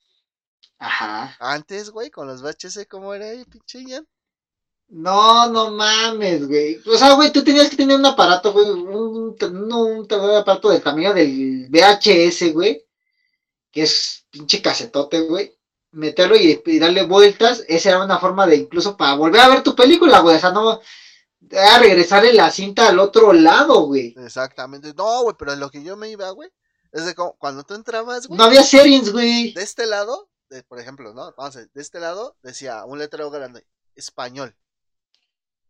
Ajá. 0.77 1.35
Antes, 1.39 1.89
güey, 1.89 2.11
con 2.11 2.27
los 2.27 2.43
VHS, 2.43 2.85
¿cómo 2.87 3.15
era 3.15 3.29
ahí, 3.29 3.45
pinche 3.45 3.83
No, 4.89 5.49
no 5.49 5.71
mames, 5.71 6.47
güey. 6.47 6.79
O 6.85 6.97
sea, 6.97 7.13
güey, 7.13 7.31
tú 7.31 7.43
tenías 7.43 7.69
que 7.71 7.77
tener 7.77 7.97
un 7.97 8.05
aparato, 8.05 8.53
güey, 8.53 8.69
un, 8.69 8.87
un, 8.87 9.35
un 9.41 10.35
aparato 10.35 10.69
de 10.69 10.81
camino 10.81 11.15
del 11.15 11.67
VHS, 11.71 12.53
güey 12.53 12.86
que 13.71 13.83
es 13.83 14.25
pinche 14.29 14.61
casetote, 14.61 15.21
güey, 15.21 15.57
meterlo 15.91 16.35
y, 16.35 16.61
darle 16.79 17.03
vueltas, 17.03 17.63
esa 17.67 17.89
era 17.89 18.03
una 18.03 18.19
forma 18.19 18.47
de 18.47 18.57
incluso 18.57 18.97
para 18.97 19.15
volver 19.15 19.41
a 19.41 19.49
ver 19.49 19.63
tu 19.63 19.75
película, 19.75 20.19
güey, 20.19 20.37
o 20.37 20.39
sea, 20.39 20.51
no 20.51 20.81
a 21.51 21.79
regresarle 21.79 22.33
la 22.33 22.51
cinta 22.51 22.89
al 22.89 22.99
otro 22.99 23.31
lado, 23.31 23.85
güey. 23.85 24.13
Exactamente, 24.17 24.93
no, 24.95 25.23
güey, 25.23 25.35
pero 25.37 25.55
lo 25.55 25.69
que 25.69 25.83
yo 25.83 25.95
me 25.95 26.09
iba, 26.09 26.29
güey, 26.31 26.49
es 26.91 27.05
de 27.05 27.15
como, 27.15 27.37
cuando 27.37 27.63
tú 27.63 27.73
entrabas, 27.73 28.27
güey. 28.27 28.37
No 28.37 28.43
había 28.43 28.63
settings, 28.63 29.11
güey. 29.11 29.53
De 29.53 29.63
este 29.63 29.85
lado, 29.85 30.29
por 30.67 30.79
ejemplo, 30.79 31.13
¿no? 31.13 31.33
Vamos 31.37 31.55
a 31.55 31.59
ver, 31.59 31.69
de 31.73 31.81
este 31.81 31.99
lado 31.99 32.37
decía 32.41 32.85
un 32.85 32.99
letrero 32.99 33.29
grande, 33.29 33.65
español. 33.95 34.55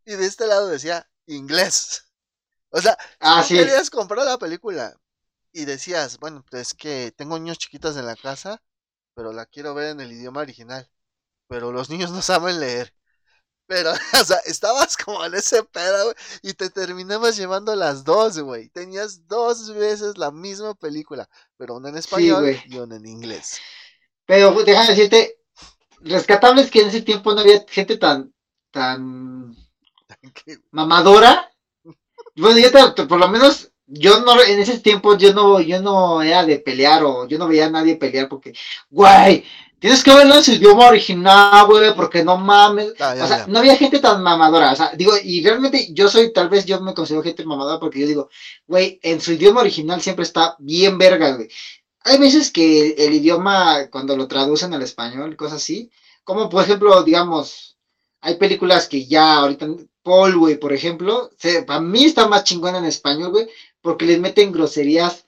Y 0.05 0.13
de 0.13 0.25
este 0.25 0.47
lado 0.47 0.67
decía 0.67 1.09
inglés. 1.25 2.03
O 2.69 2.81
sea, 2.81 2.97
ah, 3.21 3.41
si 3.43 3.55
querías 3.55 3.89
comprar 3.89 4.25
la 4.25 4.37
película 4.37 4.93
y 5.57 5.65
decías, 5.65 6.19
bueno, 6.19 6.45
pues 6.47 6.67
es 6.67 6.73
que 6.75 7.11
tengo 7.17 7.39
niños 7.39 7.57
chiquitos 7.57 7.97
en 7.97 8.05
la 8.05 8.15
casa, 8.15 8.61
pero 9.15 9.33
la 9.33 9.47
quiero 9.47 9.73
ver 9.73 9.89
en 9.89 10.01
el 10.01 10.11
idioma 10.11 10.41
original. 10.41 10.87
Pero 11.47 11.71
los 11.71 11.89
niños 11.89 12.11
no 12.11 12.21
saben 12.21 12.59
leer. 12.59 12.93
Pero, 13.65 13.91
o 14.21 14.23
sea, 14.23 14.37
estabas 14.45 14.95
como 14.95 15.25
en 15.25 15.33
ese 15.33 15.63
pedo, 15.63 16.03
güey, 16.03 16.15
y 16.43 16.53
te 16.53 16.69
terminabas 16.69 17.37
llevando 17.37 17.75
las 17.75 18.03
dos, 18.03 18.37
güey. 18.37 18.69
Tenías 18.69 19.27
dos 19.27 19.73
veces 19.73 20.19
la 20.19 20.29
misma 20.29 20.75
película, 20.75 21.27
pero 21.57 21.77
una 21.77 21.89
en 21.89 21.97
español 21.97 22.55
y 22.67 22.77
una 22.77 22.97
en 22.97 23.07
inglés. 23.07 23.59
Pero 24.27 24.53
pues, 24.53 24.67
déjame 24.67 24.89
decirte, 24.89 25.39
rescatable 26.01 26.61
es 26.61 26.69
que 26.69 26.81
en 26.81 26.89
ese 26.89 27.01
tiempo 27.01 27.33
no 27.33 27.41
había 27.41 27.65
gente 27.67 27.97
tan, 27.97 28.31
tan 28.69 29.55
mamadora. 30.71 31.51
Bueno, 32.35 32.59
yo 32.59 33.07
por 33.07 33.19
lo 33.19 33.27
menos 33.29 33.71
yo 33.87 34.19
no, 34.19 34.41
en 34.41 34.59
ese 34.59 34.79
tiempo 34.79 35.17
yo 35.17 35.33
no, 35.33 35.61
yo 35.61 35.81
no 35.81 36.21
era 36.21 36.45
de 36.45 36.59
pelear 36.59 37.03
o 37.03 37.27
yo 37.27 37.37
no 37.37 37.47
veía 37.47 37.67
a 37.67 37.69
nadie 37.69 37.95
pelear 37.95 38.27
porque, 38.27 38.53
güey, 38.89 39.45
tienes 39.79 40.03
que 40.03 40.13
verlo 40.13 40.35
en 40.35 40.43
su 40.43 40.51
idioma 40.51 40.87
original, 40.87 41.65
güey, 41.65 41.95
porque 41.95 42.23
no 42.23 42.37
mames. 42.37 42.93
Ah, 42.99 43.15
o 43.21 43.27
sea, 43.27 43.45
no 43.47 43.59
había 43.59 43.77
gente 43.77 43.99
tan 43.99 44.21
mamadora, 44.21 44.73
o 44.73 44.75
sea, 44.75 44.91
digo, 44.95 45.13
y 45.23 45.41
realmente 45.41 45.87
yo 45.93 46.09
soy, 46.09 46.33
tal 46.33 46.49
vez 46.49 46.65
yo 46.65 46.81
me 46.81 46.93
considero 46.93 47.23
gente 47.23 47.45
mamadora 47.45 47.79
porque 47.79 48.01
yo 48.01 48.07
digo, 48.07 48.29
güey, 48.67 48.99
en 49.01 49.21
su 49.21 49.33
idioma 49.33 49.61
original 49.61 50.01
siempre 50.01 50.23
está 50.23 50.55
bien 50.59 50.97
verga, 50.97 51.35
güey. 51.35 51.47
Hay 52.03 52.17
veces 52.17 52.51
que 52.51 52.91
el 52.97 53.13
idioma, 53.13 53.87
cuando 53.89 54.15
lo 54.15 54.27
traducen 54.27 54.73
al 54.73 54.81
español, 54.81 55.35
cosas 55.35 55.57
así, 55.61 55.91
como 56.23 56.49
por 56.49 56.63
ejemplo, 56.63 57.03
digamos, 57.03 57.77
hay 58.21 58.35
películas 58.35 58.87
que 58.87 59.05
ya 59.05 59.35
ahorita, 59.35 59.67
Paul, 60.03 60.37
güey, 60.37 60.57
por 60.57 60.73
ejemplo, 60.73 61.29
para 61.65 61.81
mí 61.81 62.05
está 62.05 62.27
más 62.27 62.43
chingona 62.43 62.77
en 62.77 62.85
español, 62.85 63.31
güey, 63.31 63.47
porque 63.87 64.05
les 64.05 64.19
meten 64.19 64.51
groserías 64.51 65.25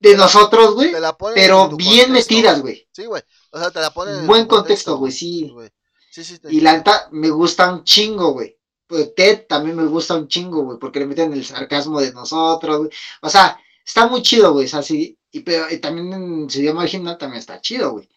de 0.00 0.16
nosotros, 0.16 0.74
güey, 0.74 0.90
pero 1.34 1.68
bien 1.76 2.10
metidas, 2.10 2.62
güey. 2.62 2.88
Sí, 2.90 3.04
güey. 3.04 3.22
O 3.50 3.58
sea, 3.58 3.70
te 3.70 3.80
la 3.80 3.92
ponen 3.92 4.20
en 4.20 4.26
buen 4.26 4.46
contexto, 4.46 4.96
güey, 4.96 5.12
sí. 5.12 5.54
Sí, 6.10 6.24
sí, 6.24 6.38
y 6.48 6.62
la 6.62 6.72
neta 6.72 7.10
me 7.12 7.28
gusta 7.28 7.70
un 7.70 7.84
chingo, 7.84 8.32
güey. 8.32 8.58
Pues 8.86 9.14
Ted 9.14 9.46
también 9.46 9.76
me 9.76 9.84
gusta 9.84 10.14
un 10.14 10.26
chingo, 10.26 10.62
güey, 10.62 10.78
porque 10.78 11.00
le 11.00 11.06
meten 11.06 11.34
el 11.34 11.44
sarcasmo 11.44 12.00
de 12.00 12.14
nosotros, 12.14 12.78
güey. 12.78 12.90
O 13.20 13.28
sea, 13.28 13.60
está 13.84 14.06
muy 14.06 14.22
chido, 14.22 14.54
güey, 14.54 14.64
o 14.64 14.68
sea, 14.70 14.82
sí. 14.82 15.18
Y, 15.30 15.40
pero, 15.40 15.66
también 15.82 16.14
en 16.14 16.48
su 16.48 16.60
idioma 16.60 16.80
original 16.80 17.18
también 17.18 17.40
está 17.40 17.60
chido, 17.60 17.92
güey. 17.92 18.08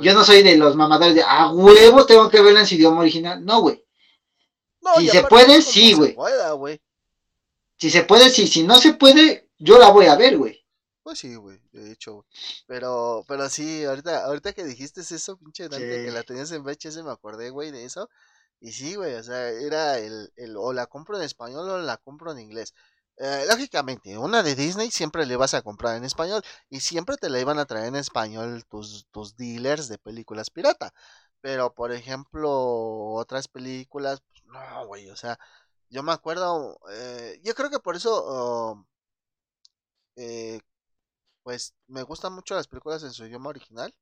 Yo 0.00 0.14
no 0.14 0.24
soy 0.24 0.44
de 0.44 0.56
los 0.56 0.76
mamadores 0.76 1.16
de, 1.16 1.24
a 1.26 1.50
huevo 1.50 2.06
tengo 2.06 2.30
que 2.30 2.40
verla 2.40 2.60
en 2.60 2.66
su 2.68 2.76
idioma 2.76 3.00
original. 3.00 3.44
No, 3.44 3.62
güey. 3.62 3.84
si 4.98 5.08
se 5.08 5.24
puede, 5.24 5.60
sí, 5.60 5.94
güey. 5.94 6.16
Si 7.78 7.90
se 7.90 8.02
puede, 8.02 8.30
sí. 8.30 8.46
Si 8.46 8.64
no 8.64 8.78
se 8.78 8.94
puede, 8.94 9.50
yo 9.58 9.78
la 9.78 9.90
voy 9.90 10.06
a 10.06 10.16
ver, 10.16 10.36
güey. 10.36 10.64
Pues 11.02 11.20
sí, 11.20 11.34
güey, 11.36 11.58
de 11.72 11.92
hecho. 11.92 12.26
Pero, 12.66 13.24
pero 13.26 13.48
sí, 13.48 13.84
ahorita, 13.84 14.26
ahorita 14.26 14.52
que 14.52 14.64
dijiste 14.64 15.00
eso, 15.00 15.38
pinche 15.38 15.68
Dante, 15.68 16.04
que 16.04 16.10
la 16.10 16.22
tenías 16.22 16.52
en 16.52 16.62
VHS, 16.62 17.02
me 17.02 17.10
acordé, 17.12 17.50
güey, 17.50 17.70
de 17.70 17.84
eso. 17.84 18.10
Y 18.60 18.72
sí, 18.72 18.96
güey, 18.96 19.14
o 19.14 19.22
sea, 19.22 19.48
era 19.50 19.98
el, 19.98 20.32
el, 20.36 20.56
o 20.56 20.72
la 20.72 20.86
compro 20.86 21.16
en 21.16 21.22
español 21.22 21.68
o 21.70 21.78
la 21.78 21.96
compro 21.96 22.32
en 22.32 22.40
inglés. 22.40 22.74
Eh, 23.16 23.46
lógicamente, 23.48 24.16
una 24.18 24.42
de 24.42 24.54
Disney 24.54 24.90
siempre 24.90 25.26
le 25.26 25.36
vas 25.36 25.54
a 25.54 25.62
comprar 25.62 25.96
en 25.96 26.04
español 26.04 26.42
y 26.70 26.80
siempre 26.80 27.16
te 27.16 27.30
la 27.30 27.40
iban 27.40 27.58
a 27.58 27.66
traer 27.66 27.86
en 27.86 27.96
español 27.96 28.64
tus, 28.68 29.06
tus 29.10 29.36
dealers 29.36 29.88
de 29.88 29.98
películas 29.98 30.50
pirata. 30.50 30.92
Pero, 31.40 31.72
por 31.74 31.92
ejemplo, 31.92 32.50
otras 33.14 33.48
películas, 33.48 34.20
pues, 34.20 34.44
no, 34.46 34.86
güey, 34.86 35.08
o 35.10 35.16
sea, 35.16 35.38
yo 35.90 36.02
me 36.02 36.12
acuerdo, 36.12 36.78
eh, 36.90 37.40
yo 37.42 37.54
creo 37.54 37.70
que 37.70 37.80
por 37.80 37.96
eso, 37.96 38.22
oh, 38.26 38.86
eh, 40.16 40.60
pues 41.42 41.74
me 41.86 42.02
gustan 42.02 42.34
mucho 42.34 42.54
las 42.54 42.68
películas 42.68 43.02
en 43.02 43.12
su 43.12 43.26
idioma 43.26 43.50
original. 43.50 43.94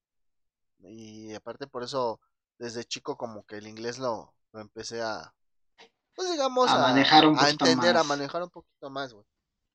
Y 0.80 1.34
aparte 1.34 1.66
por 1.66 1.82
eso, 1.82 2.20
desde 2.58 2.84
chico 2.84 3.16
como 3.16 3.44
que 3.46 3.56
el 3.56 3.66
inglés 3.66 3.98
lo, 3.98 4.34
lo 4.52 4.60
empecé 4.60 5.02
a, 5.02 5.34
pues 6.14 6.30
digamos, 6.30 6.70
a, 6.70 6.78
manejar 6.78 7.26
un 7.26 7.38
a 7.38 7.50
entender, 7.50 7.96
a 7.96 8.02
manejar 8.02 8.42
un 8.42 8.50
poquito 8.50 8.90
más, 8.90 9.12
güey. 9.12 9.24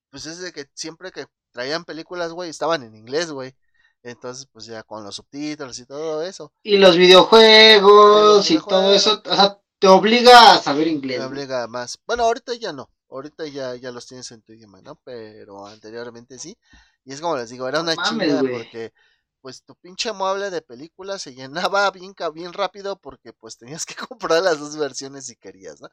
Pues 0.10 0.26
es 0.26 0.40
de 0.40 0.52
que 0.52 0.70
siempre 0.74 1.12
que 1.12 1.28
traían 1.52 1.86
películas, 1.86 2.32
güey, 2.32 2.50
estaban 2.50 2.84
en 2.84 2.96
inglés, 2.96 3.32
güey. 3.32 3.56
Entonces, 4.04 4.48
pues 4.52 4.66
ya 4.66 4.84
con 4.84 5.04
los 5.04 5.16
subtítulos 5.16 5.78
y 5.78 5.86
todo 5.86 6.24
eso. 6.24 6.52
Y 6.64 6.78
los 6.78 6.98
videojuegos, 6.98 8.50
y, 8.50 8.58
todo 8.60 8.94
eso, 8.94 9.22
o 9.24 9.36
sea, 9.36 9.62
te 9.82 9.88
obliga 9.88 10.54
a 10.54 10.62
saber 10.62 10.88
inglés. 10.88 11.18
Te 11.18 11.26
obliga 11.26 11.68
más. 11.68 12.00
Bueno, 12.06 12.24
ahorita 12.26 12.54
ya 12.54 12.72
no. 12.72 12.88
Ahorita 13.10 13.48
ya, 13.48 13.76
ya 13.76 13.92
los 13.92 14.06
tienes 14.06 14.30
en 14.32 14.44
tu 14.44 14.54
idioma, 14.54 14.80
¿no? 14.82 14.96
Pero 15.04 15.66
anteriormente 15.66 16.38
sí. 16.38 16.56
Y 17.04 17.14
es 17.14 17.20
como 17.20 17.36
les 17.36 17.50
digo, 17.50 17.68
era 17.68 17.82
una 17.82 17.96
chingada 17.96 18.42
porque 18.42 18.94
pues 19.42 19.64
tu 19.64 19.76
pinche 19.76 20.14
mueble 20.14 20.52
de 20.52 20.62
película 20.62 21.18
se 21.18 21.34
llenaba 21.34 21.90
bien, 21.92 22.14
bien 22.36 22.54
rápido 22.54 22.96
porque 23.00 23.34
pues 23.34 23.58
tenías 23.58 23.88
que 23.88 23.96
comprar 24.08 24.44
las 24.44 24.60
dos 24.60 24.78
versiones 24.78 25.26
si 25.26 25.36
querías, 25.36 25.82
¿no? 25.82 25.90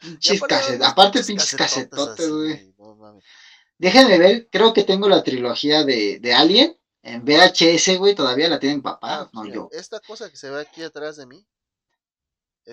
aparte 0.85 1.24
pinches 1.24 1.56
casetotes, 1.56 2.28
güey. 2.28 2.74
Déjenme 3.78 4.19
ver, 4.19 4.48
creo 4.52 4.74
que 4.74 4.85
tengo 4.85 5.09
la 5.09 5.23
trilogía 5.23 5.85
de, 5.85 6.19
de 6.20 6.35
Alien 6.35 6.77
en 7.01 7.24
VHS, 7.24 7.97
güey, 7.97 8.15
todavía 8.15 8.51
la 8.51 8.59
tienen 8.59 8.82
papá, 8.82 9.20
ah, 9.23 9.31
no 9.32 9.47
yo. 9.47 9.70
Esta 9.73 9.98
cosa 10.01 10.28
que 10.28 10.36
se 10.36 10.51
ve 10.51 10.60
aquí 10.60 10.82
atrás 10.82 11.16
de 11.16 11.24
mí, 11.24 11.47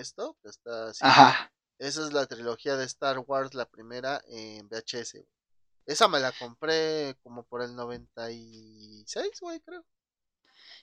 esto, 0.00 0.36
está 0.44 0.88
así. 0.88 1.00
Ajá. 1.02 1.52
Esa 1.78 2.06
es 2.06 2.12
la 2.12 2.26
trilogía 2.26 2.76
de 2.76 2.84
Star 2.84 3.18
Wars, 3.26 3.54
la 3.54 3.66
primera 3.66 4.22
en 4.28 4.68
VHS, 4.68 5.24
Esa 5.84 6.08
me 6.08 6.20
la 6.20 6.32
compré 6.32 7.16
como 7.22 7.44
por 7.44 7.62
el 7.62 7.76
96, 7.76 9.40
güey, 9.40 9.60
creo. 9.60 9.84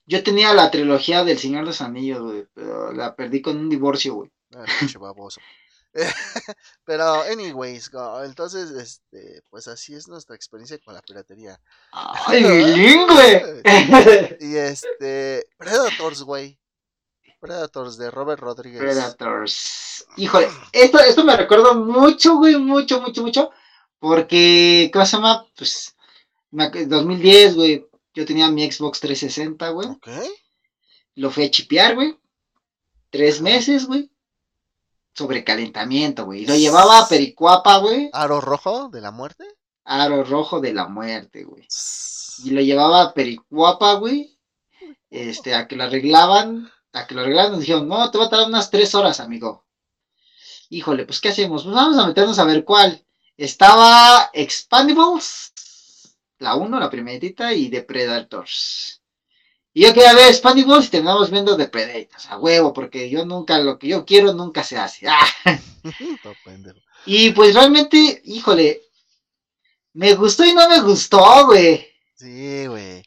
Yo 0.06 0.24
tenía 0.24 0.54
la 0.54 0.70
trilogía 0.70 1.24
del 1.24 1.40
Señor 1.40 1.62
de 1.62 1.68
los 1.68 1.82
Anillos, 1.82 2.22
güey, 2.22 2.48
pero 2.54 2.92
la 2.92 3.16
perdí 3.16 3.42
con 3.42 3.58
un 3.58 3.70
divorcio, 3.70 4.14
güey. 4.16 4.32
Ah, 4.56 4.66
baboso. 5.00 5.42
Pero, 6.86 7.22
anyways, 7.24 7.92
entonces, 8.26 8.72
este, 8.72 9.42
pues 9.50 9.68
así 9.68 9.94
es 9.94 10.08
nuestra 10.08 10.36
experiencia 10.36 10.80
con 10.80 10.96
la 10.96 11.02
piratería. 11.02 11.60
¡Ay, 11.92 12.42
lingüe! 12.42 13.62
y 14.40 14.56
este, 14.56 15.48
Predators, 15.58 16.24
güey. 16.24 16.60
Predators 17.44 17.98
de 17.98 18.10
Robert 18.10 18.42
Rodríguez. 18.42 18.80
Predators. 18.80 20.06
Híjole, 20.16 20.48
esto, 20.72 21.00
esto 21.00 21.24
me 21.26 21.36
recuerda 21.36 21.74
mucho, 21.74 22.38
güey, 22.38 22.56
mucho, 22.56 23.02
mucho, 23.02 23.22
mucho. 23.22 23.52
Porque, 24.00 24.90
¿qué 24.94 25.06
se 25.06 25.18
llama? 25.18 25.46
Pues, 25.58 25.96
2010, 26.52 27.56
güey. 27.56 27.88
Yo 28.14 28.26
tenía 28.26 28.50
mi 28.50 28.72
Xbox 28.72 29.00
360, 29.02 29.70
güey. 29.70 29.90
Ok. 29.90 30.08
Lo 31.16 31.32
fui 31.32 31.46
a 31.46 31.52
chipear, 31.52 31.96
güey. 31.96 32.18
Tres 33.10 33.42
meses, 33.42 33.88
güey 33.88 34.10
sobrecalentamiento, 35.14 36.26
güey. 36.26 36.46
Lo 36.46 36.56
llevaba 36.56 37.00
a 37.00 37.08
Pericuapa, 37.08 37.78
güey. 37.78 38.10
¿Aro 38.14 38.42
rojo 38.42 38.90
de 38.90 39.02
la 39.02 39.12
muerte? 39.12 39.46
Aro 39.86 40.24
rojo 40.24 40.60
de 40.60 40.74
la 40.74 40.88
muerte, 40.88 41.44
güey. 41.44 41.68
Y 42.44 42.52
lo 42.52 42.62
llevaba 42.62 43.04
a 43.04 43.14
Pericuapa, 43.14 43.94
güey. 43.96 44.38
Este, 45.10 45.54
a 45.54 45.68
que 45.68 45.76
lo 45.76 45.84
arreglaban, 45.84 46.72
a 46.94 47.08
que 47.08 47.16
lo 47.16 47.22
arreglaban, 47.22 47.52
nos 47.52 47.62
dijeron, 47.62 47.88
no, 47.88 48.10
te 48.12 48.18
va 48.18 48.26
a 48.26 48.30
tardar 48.30 48.48
unas 48.48 48.70
tres 48.70 48.96
horas, 48.96 49.20
amigo. 49.20 49.66
Híjole, 50.70 51.06
pues, 51.06 51.20
¿qué 51.20 51.30
hacemos? 51.30 51.64
Pues 51.64 51.76
vamos 51.76 51.98
a 51.98 52.08
meternos 52.08 52.40
a 52.40 52.46
ver 52.46 52.64
cuál. 52.64 53.04
Estaba 53.36 54.30
Expandables, 54.32 55.54
la 56.40 56.56
1, 56.56 56.80
la 56.80 56.90
primerita, 56.90 57.54
y 57.54 57.68
Depredators. 57.70 59.02
Y 59.74 59.82
yo 59.82 59.94
quería 59.94 60.14
ver 60.14 60.36
Wars 60.68 60.86
y 60.86 60.90
terminamos 60.90 61.32
viendo 61.32 61.58
The 61.58 61.68
Predators, 61.68 62.28
a 62.28 62.38
huevo, 62.38 62.74
porque 62.74 63.10
yo 63.10 63.26
nunca, 63.26 63.58
lo 63.58 63.80
que 63.80 63.88
yo 63.88 64.06
quiero 64.06 64.34
nunca 64.34 64.64
se 64.64 64.78
hace. 64.78 65.08
Ah. 65.86 66.40
y 67.06 67.32
pues 67.32 67.54
realmente, 67.54 68.22
híjole, 68.24 68.84
me 69.92 70.16
gustó 70.16 70.46
y 70.46 70.54
no 70.54 70.70
me 70.70 70.80
gustó, 70.80 71.46
güey. 71.48 71.86
Sí, 72.16 72.66
güey. 72.68 73.04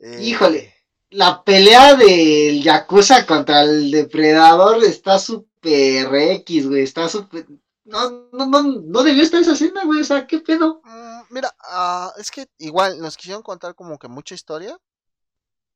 Eh, 0.00 0.18
híjole, 0.20 0.74
la 1.10 1.42
pelea 1.44 1.94
del 1.94 2.62
Yakuza 2.62 3.26
contra 3.26 3.62
el 3.62 3.90
depredador 3.90 4.82
está 4.84 5.18
súper 5.18 6.14
X, 6.14 6.68
güey, 6.68 6.82
está 6.82 7.08
súper... 7.08 7.46
No, 7.84 8.28
no, 8.32 8.46
no, 8.46 8.62
no 8.62 9.02
debió 9.02 9.22
estar 9.22 9.40
esa 9.40 9.52
escena, 9.52 9.84
güey, 9.84 10.00
o 10.00 10.04
sea, 10.04 10.26
¿qué 10.26 10.38
pedo? 10.38 10.80
Mm, 10.84 11.22
mira, 11.30 11.52
uh, 11.72 12.20
es 12.20 12.30
que 12.30 12.46
igual 12.58 13.00
nos 13.00 13.16
quisieron 13.16 13.42
contar 13.42 13.74
como 13.74 13.98
que 13.98 14.06
mucha 14.06 14.34
historia, 14.34 14.78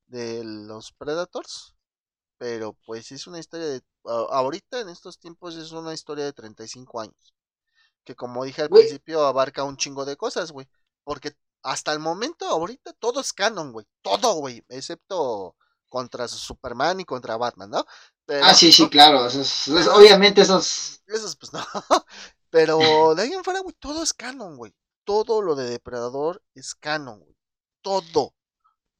de 0.06 0.44
los 0.44 0.93
Predators. 0.93 1.74
Pero 2.39 2.77
pues 2.86 3.12
es 3.12 3.27
una 3.27 3.39
historia 3.39 3.66
de... 3.66 3.82
Ahorita 4.05 4.81
en 4.81 4.89
estos 4.89 5.19
tiempos 5.19 5.56
es 5.56 5.73
una 5.73 5.94
historia 5.94 6.24
de 6.24 6.32
35 6.32 7.01
años. 7.01 7.35
Que 8.05 8.15
como 8.15 8.44
dije 8.44 8.62
al 8.62 8.69
principio 8.69 9.24
abarca 9.24 9.65
un 9.65 9.77
chingo 9.77 10.05
de 10.05 10.16
cosas, 10.16 10.52
güey. 10.52 10.69
Porque 11.05 11.32
hasta 11.65 11.93
el 11.93 11.99
momento, 11.99 12.47
ahorita 12.47 12.93
todo 12.93 13.20
es 13.20 13.32
canon, 13.32 13.73
güey. 13.73 13.86
Todo, 14.03 14.35
güey. 14.35 14.62
Excepto 14.69 15.57
contra 15.89 16.28
Superman 16.28 17.01
y 17.01 17.05
contra 17.05 17.36
Batman, 17.36 17.70
¿no? 17.70 17.86
ah, 18.43 18.55
sí, 18.55 18.73
sí, 18.73 18.89
claro. 18.91 19.27
obviamente 19.95 20.43
esos... 20.43 21.03
Esos, 21.07 21.36
pues 21.36 21.53
no. 21.53 21.65
Pero 22.51 22.78
de 23.16 23.23
ahí 23.23 23.32
en 23.32 23.43
fuera, 23.43 23.61
güey, 23.61 23.74
todo 23.78 24.03
es 24.03 24.12
canon, 24.12 24.57
güey. 24.57 24.73
Todo 25.05 25.43
lo 25.43 25.55
de 25.55 25.69
Depredador 25.69 26.43
es 26.55 26.74
canon, 26.74 27.19
güey. 27.19 27.36
Todo 27.82 28.32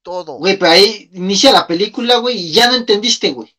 todo. 0.03 0.35
Güey, 0.35 0.59
pero 0.59 0.71
ahí 0.71 1.09
inicia 1.15 1.51
la 1.51 1.67
película, 1.67 2.19
güey, 2.19 2.37
y 2.37 2.53
ya 2.53 2.69
no 2.69 2.77
entendiste, 2.77 3.33
güey. 3.33 3.57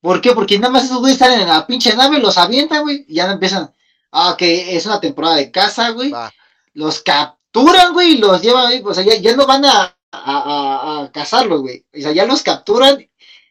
¿Por 0.00 0.20
qué? 0.20 0.32
Porque 0.32 0.58
nada 0.58 0.72
más 0.72 0.84
esos 0.84 1.00
güeyes 1.00 1.20
están 1.20 1.38
en 1.38 1.48
la 1.48 1.66
pinche 1.66 1.94
nave, 1.94 2.20
los 2.20 2.38
avientan, 2.38 2.82
güey, 2.82 3.04
y 3.08 3.14
ya 3.14 3.26
no 3.26 3.32
empiezan. 3.32 3.74
Ah, 4.12 4.36
que 4.38 4.76
es 4.76 4.86
una 4.86 5.00
temporada 5.00 5.36
de 5.36 5.50
caza, 5.50 5.90
güey. 5.90 6.12
Los 6.72 7.02
capturan, 7.52 7.92
güey, 7.92 8.12
y 8.12 8.18
los 8.18 8.40
llevan, 8.42 8.72
o 8.84 8.94
sea, 8.94 9.04
ya, 9.04 9.36
no 9.36 9.46
van 9.46 9.64
a, 9.64 9.96
a, 10.12 11.02
a, 11.02 11.12
cazarlos, 11.12 11.62
güey. 11.62 11.84
O 11.94 12.00
sea, 12.00 12.12
ya 12.12 12.24
los 12.24 12.42
capturan, 12.42 12.98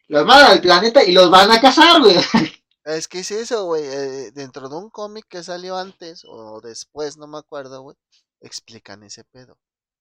los 0.08 0.26
mandan 0.26 0.52
al 0.52 0.62
planeta 0.62 1.04
y 1.04 1.12
los 1.12 1.30
van 1.30 1.52
a 1.52 1.62
cazar, 1.62 2.02
güey. 2.02 2.16
Es 2.86 3.08
que 3.08 3.20
es 3.20 3.30
eso, 3.30 3.66
güey. 3.66 3.84
Eh, 3.84 4.32
dentro 4.32 4.68
de 4.68 4.76
un 4.76 4.90
cómic 4.90 5.26
que 5.28 5.44
salió 5.44 5.78
antes 5.78 6.24
o 6.26 6.60
después, 6.60 7.18
no 7.18 7.28
me 7.28 7.38
acuerdo, 7.38 7.84
güey, 7.84 7.96
explican 8.40 9.04
ese 9.04 9.24
pedo. 9.26 9.60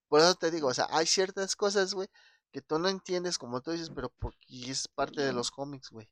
Por 0.08 0.20
eso 0.20 0.34
te 0.36 0.50
digo, 0.50 0.68
o 0.68 0.74
sea, 0.74 0.86
hay 0.90 1.04
ciertas 1.04 1.54
cosas, 1.54 1.92
güey, 1.92 2.08
que 2.50 2.62
tú 2.62 2.78
no 2.78 2.88
entiendes 2.88 3.36
como 3.36 3.60
tú 3.60 3.72
dices, 3.72 3.90
pero 3.94 4.08
porque 4.18 4.70
es 4.70 4.88
parte 4.88 5.20
de 5.20 5.34
los 5.34 5.50
cómics, 5.50 5.90
güey. 5.90 6.08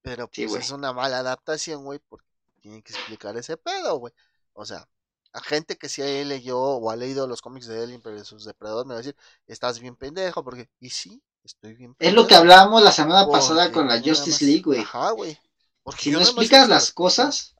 Pero 0.00 0.26
pues 0.28 0.54
es 0.54 0.70
una 0.70 0.94
mala 0.94 1.18
adaptación, 1.18 1.84
güey, 1.84 1.98
porque 1.98 2.28
tienen 2.60 2.82
que 2.82 2.94
explicar 2.94 3.36
ese 3.36 3.58
pedo, 3.58 3.98
güey. 3.98 4.14
O 4.54 4.64
sea, 4.64 4.88
a 5.32 5.40
gente 5.40 5.76
que 5.76 5.88
sí 5.88 6.02
leyó 6.24 6.58
o 6.58 6.90
ha 6.90 6.96
leído 6.96 7.26
los 7.26 7.42
cómics 7.42 7.66
de 7.66 7.82
Alien 7.82 8.00
pero 8.02 8.24
sus 8.24 8.44
depredadores 8.44 8.86
me 8.86 8.94
va 8.94 9.00
a 9.00 9.02
decir, 9.02 9.16
estás 9.46 9.80
bien 9.80 9.96
pendejo, 9.96 10.42
porque, 10.42 10.68
y 10.80 10.90
sí, 10.90 11.22
estoy 11.44 11.74
bien 11.74 11.94
pendejo. 11.94 12.10
Es 12.10 12.14
lo 12.14 12.26
que 12.26 12.34
hablábamos 12.34 12.82
la 12.82 12.92
semana 12.92 13.28
pasada 13.28 13.70
con 13.72 13.88
la 13.88 14.00
Justice 14.00 14.44
League, 14.44 14.62
güey. 14.62 14.80
Ajá, 14.80 15.10
güey. 15.10 15.38
Porque 15.82 16.02
si 16.02 16.10
no 16.10 16.20
explicas 16.20 16.68
las 16.68 16.90
cosas, 16.90 17.54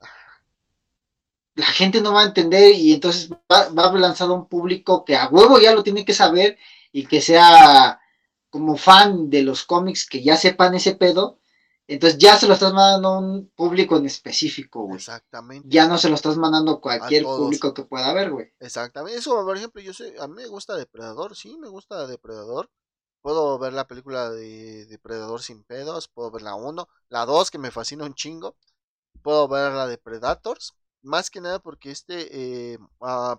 la 1.55 1.65
gente 1.65 2.01
no 2.01 2.13
va 2.13 2.21
a 2.21 2.25
entender 2.25 2.73
y 2.75 2.93
entonces 2.93 3.29
va, 3.31 3.69
va 3.69 3.87
a 3.87 3.93
lanzar 3.93 4.29
a 4.29 4.33
un 4.33 4.47
público 4.47 5.05
que 5.05 5.15
a 5.15 5.27
huevo 5.27 5.59
ya 5.59 5.73
lo 5.73 5.83
tiene 5.83 6.05
que 6.05 6.13
saber 6.13 6.57
y 6.91 7.05
que 7.05 7.21
sea 7.21 7.99
como 8.49 8.77
fan 8.77 9.29
de 9.29 9.43
los 9.43 9.63
cómics 9.63 10.07
que 10.07 10.23
ya 10.23 10.37
sepan 10.37 10.75
ese 10.75 10.95
pedo, 10.95 11.39
entonces 11.87 12.19
ya 12.19 12.37
se 12.37 12.47
lo 12.47 12.53
estás 12.53 12.73
mandando 12.73 13.09
a 13.09 13.19
un 13.19 13.51
público 13.55 13.97
en 13.97 14.05
específico, 14.05 14.83
güey. 14.83 14.97
Exactamente. 14.97 15.67
Ya 15.69 15.87
no 15.87 15.97
se 15.97 16.09
lo 16.09 16.15
estás 16.15 16.37
mandando 16.37 16.73
a 16.73 16.81
cualquier 16.81 17.23
público 17.23 17.73
que 17.73 17.83
pueda 17.83 18.09
haber, 18.09 18.31
güey. 18.31 18.53
Exactamente. 18.59 19.17
Eso, 19.17 19.43
por 19.45 19.55
ejemplo, 19.55 19.81
yo 19.81 19.93
sé, 19.93 20.15
a 20.19 20.27
mí 20.27 20.35
me 20.35 20.47
gusta 20.47 20.75
Depredador, 20.75 21.35
sí, 21.35 21.57
me 21.57 21.69
gusta 21.69 22.07
Depredador. 22.07 22.69
Puedo 23.21 23.57
ver 23.57 23.73
la 23.73 23.87
película 23.87 24.29
de 24.29 24.85
Depredador 24.85 25.41
sin 25.41 25.63
pedos, 25.63 26.07
puedo 26.07 26.31
ver 26.31 26.43
la 26.43 26.55
1, 26.55 26.87
la 27.09 27.25
2 27.25 27.51
que 27.51 27.57
me 27.57 27.71
fascina 27.71 28.05
un 28.05 28.13
chingo. 28.15 28.55
Puedo 29.21 29.47
ver 29.47 29.73
la 29.73 29.87
de 29.87 29.97
Predators, 29.97 30.73
más 31.01 31.29
que 31.29 31.41
nada 31.41 31.59
porque 31.59 31.91
este 31.91 32.73
eh, 32.73 32.79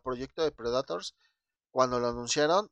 proyecto 0.03 0.43
de 0.43 0.53
Predators, 0.53 1.15
cuando 1.70 2.01
lo 2.01 2.09
anunciaron, 2.09 2.70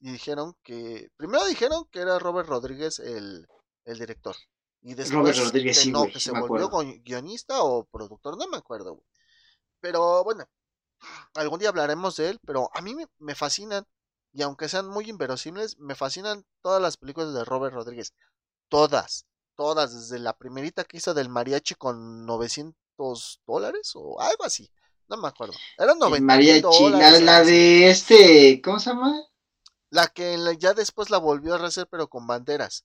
dijeron 0.00 0.56
que. 0.62 1.10
Primero 1.16 1.44
dijeron 1.46 1.84
que 1.90 2.00
era 2.00 2.18
Robert 2.18 2.48
Rodríguez 2.48 2.98
el, 2.98 3.46
director. 3.84 4.36
Y 4.82 4.94
después 4.94 5.52
no, 5.88 6.06
que 6.06 6.20
se 6.20 6.30
volvió 6.30 6.70
guionista 7.04 7.62
o 7.62 7.84
productor, 7.84 8.38
no 8.38 8.46
me 8.48 8.56
acuerdo, 8.56 9.02
Pero 9.80 10.22
bueno, 10.24 10.48
algún 11.34 11.58
día 11.58 11.68
hablaremos 11.68 12.16
de 12.16 12.30
él, 12.30 12.38
pero 12.46 12.70
a 12.74 12.80
mí 12.80 12.94
me, 12.94 13.06
me, 13.18 13.34
fascinan, 13.34 13.84
y 14.32 14.42
aunque 14.42 14.68
sean 14.68 14.88
muy 14.88 15.08
inverosímiles, 15.10 15.78
me 15.78 15.94
fascinan 15.94 16.44
todas 16.62 16.80
las 16.80 16.96
películas 16.96 17.34
de 17.34 17.44
Robert 17.44 17.74
Rodríguez. 17.74 18.14
Todas, 18.68 19.26
todas, 19.56 19.94
desde 19.94 20.20
la 20.20 20.36
primerita 20.36 20.84
que 20.84 20.98
hizo 20.98 21.14
del 21.14 21.28
mariachi 21.28 21.74
con 21.74 22.24
900 22.26 23.40
dólares 23.46 23.92
o 23.94 24.20
algo 24.20 24.44
así. 24.44 24.70
No 25.08 25.16
me 25.16 25.28
acuerdo. 25.28 25.54
Eran 25.78 25.98
90 25.98 26.60
dólares. 26.60 27.22
La, 27.22 27.42
de 27.42 27.90
este, 27.90 28.60
¿cómo 28.62 28.78
se 28.78 28.90
llama? 28.90 29.24
La 29.90 30.06
que 30.08 30.36
ya 30.58 30.74
después 30.74 31.08
la 31.08 31.18
volvió 31.18 31.54
a 31.54 31.66
hacer, 31.66 31.88
pero 31.90 32.08
con 32.08 32.26
banderas. 32.26 32.84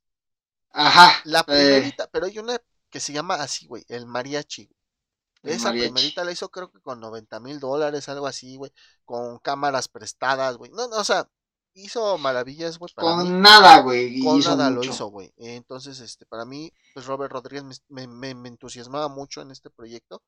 Ajá. 0.73 1.21
La 1.23 1.39
eh. 1.41 1.43
primerita, 1.45 2.09
pero 2.11 2.25
hay 2.25 2.39
una 2.39 2.57
que 2.89 2.99
se 2.99 3.13
llama 3.13 3.35
así, 3.35 3.67
güey, 3.67 3.85
el 3.87 4.05
mariachi. 4.05 4.69
Esa 5.43 5.71
primerita 5.71 6.23
la 6.23 6.31
hizo 6.31 6.49
creo 6.49 6.71
que 6.71 6.79
con 6.79 7.01
90 7.01 7.39
mil 7.41 7.59
dólares, 7.59 8.07
algo 8.07 8.27
así, 8.27 8.55
güey, 8.55 8.71
con 9.03 9.39
cámaras 9.39 9.89
prestadas, 9.89 10.55
güey. 10.55 10.71
No, 10.71 10.87
no, 10.87 10.97
o 10.97 11.03
sea, 11.03 11.29
hizo 11.73 12.17
maravillas, 12.17 12.77
güey. 12.77 12.93
Con 12.95 13.41
nada, 13.41 13.79
güey. 13.79 14.23
Con 14.23 14.39
nada 14.39 14.69
lo 14.69 14.83
hizo, 14.83 15.07
güey. 15.07 15.33
Entonces, 15.37 15.99
este, 15.99 16.25
para 16.25 16.45
mí, 16.45 16.71
pues 16.93 17.05
Robert 17.05 17.31
Rodríguez 17.31 17.83
me, 17.89 18.07
me, 18.07 18.47
entusiasmaba 18.47 19.09
mucho 19.09 19.41
en 19.41 19.51
este 19.51 19.69
proyecto. 19.69 20.23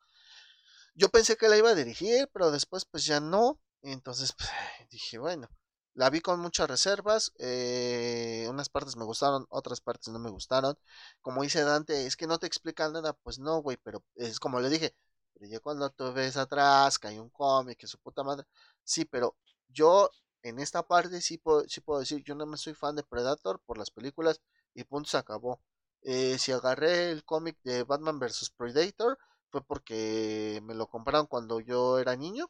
Yo 0.95 1.09
pensé 1.09 1.37
que 1.37 1.47
la 1.47 1.57
iba 1.57 1.69
a 1.69 1.75
dirigir, 1.75 2.29
pero 2.33 2.51
después, 2.51 2.85
pues 2.85 3.05
ya 3.05 3.19
no. 3.19 3.59
Entonces, 3.81 4.33
pues, 4.33 4.49
dije, 4.89 5.17
bueno, 5.17 5.47
la 5.95 6.09
vi 6.11 6.21
con 6.21 6.39
muchas 6.39 6.69
reservas. 6.69 7.33
Eh, 7.39 8.47
unas 8.49 8.69
partes 8.69 8.95
me 8.97 9.05
gustaron, 9.05 9.45
otras 9.49 9.81
partes 9.81 10.09
no 10.13 10.19
me 10.19 10.29
gustaron. 10.29 10.77
Como 11.21 11.43
dice 11.43 11.63
Dante, 11.63 12.05
es 12.05 12.15
que 12.17 12.27
no 12.27 12.37
te 12.39 12.47
explican 12.47 12.93
nada. 12.93 13.13
Pues 13.13 13.39
no, 13.39 13.59
güey, 13.61 13.77
pero 13.77 14.03
es 14.15 14.39
como 14.39 14.59
le 14.59 14.69
dije. 14.69 14.95
Pero 15.33 15.47
ya 15.51 15.59
cuando 15.59 15.89
tú 15.89 16.13
ves 16.13 16.37
atrás 16.37 16.99
que 16.99 17.07
hay 17.09 17.19
un 17.19 17.29
cómic, 17.29 17.77
que 17.79 17.87
su 17.87 17.97
puta 17.99 18.23
madre. 18.23 18.45
Sí, 18.83 19.05
pero 19.05 19.35
yo 19.69 20.09
en 20.43 20.59
esta 20.59 20.83
parte 20.83 21.21
sí 21.21 21.37
puedo, 21.37 21.67
sí 21.67 21.81
puedo 21.81 21.99
decir, 22.01 22.23
yo 22.23 22.35
no 22.35 22.45
me 22.45 22.57
soy 22.57 22.73
fan 22.73 22.95
de 22.95 23.03
Predator 23.03 23.59
por 23.65 23.77
las 23.77 23.91
películas 23.91 24.41
y 24.73 24.83
punto 24.83 25.09
se 25.09 25.17
acabó. 25.17 25.61
Eh, 26.03 26.37
si 26.37 26.51
agarré 26.51 27.11
el 27.11 27.23
cómic 27.25 27.57
de 27.63 27.83
Batman 27.83 28.19
vs. 28.19 28.51
Predator 28.55 29.17
fue 29.49 29.63
porque 29.63 30.61
me 30.63 30.75
lo 30.75 30.87
compraron 30.87 31.27
cuando 31.27 31.59
yo 31.59 31.99
era 31.99 32.15
niño, 32.15 32.49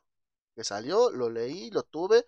que 0.55 0.63
salió, 0.63 1.11
lo 1.11 1.29
leí, 1.29 1.69
lo 1.71 1.83
tuve, 1.83 2.25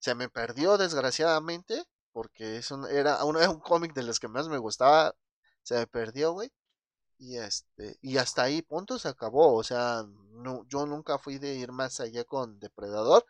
se 0.00 0.14
me 0.14 0.28
perdió 0.28 0.78
desgraciadamente, 0.78 1.84
porque 2.12 2.56
es 2.56 2.70
un, 2.70 2.86
era, 2.88 3.24
un, 3.24 3.36
un 3.36 3.60
cómic 3.60 3.94
de 3.94 4.02
los 4.02 4.18
que 4.20 4.28
más 4.28 4.48
me 4.48 4.58
gustaba, 4.58 5.14
se 5.62 5.76
me 5.76 5.86
perdió, 5.86 6.32
güey. 6.32 6.50
Y 7.18 7.36
este, 7.38 7.98
y 8.02 8.16
hasta 8.18 8.42
ahí, 8.44 8.62
punto, 8.62 8.98
se 8.98 9.08
acabó. 9.08 9.54
O 9.54 9.62
sea, 9.62 10.04
no, 10.32 10.64
yo 10.68 10.86
nunca 10.86 11.18
fui 11.18 11.38
de 11.38 11.54
ir 11.54 11.70
más 11.72 12.00
allá 12.00 12.24
con 12.24 12.58
Depredador. 12.58 13.26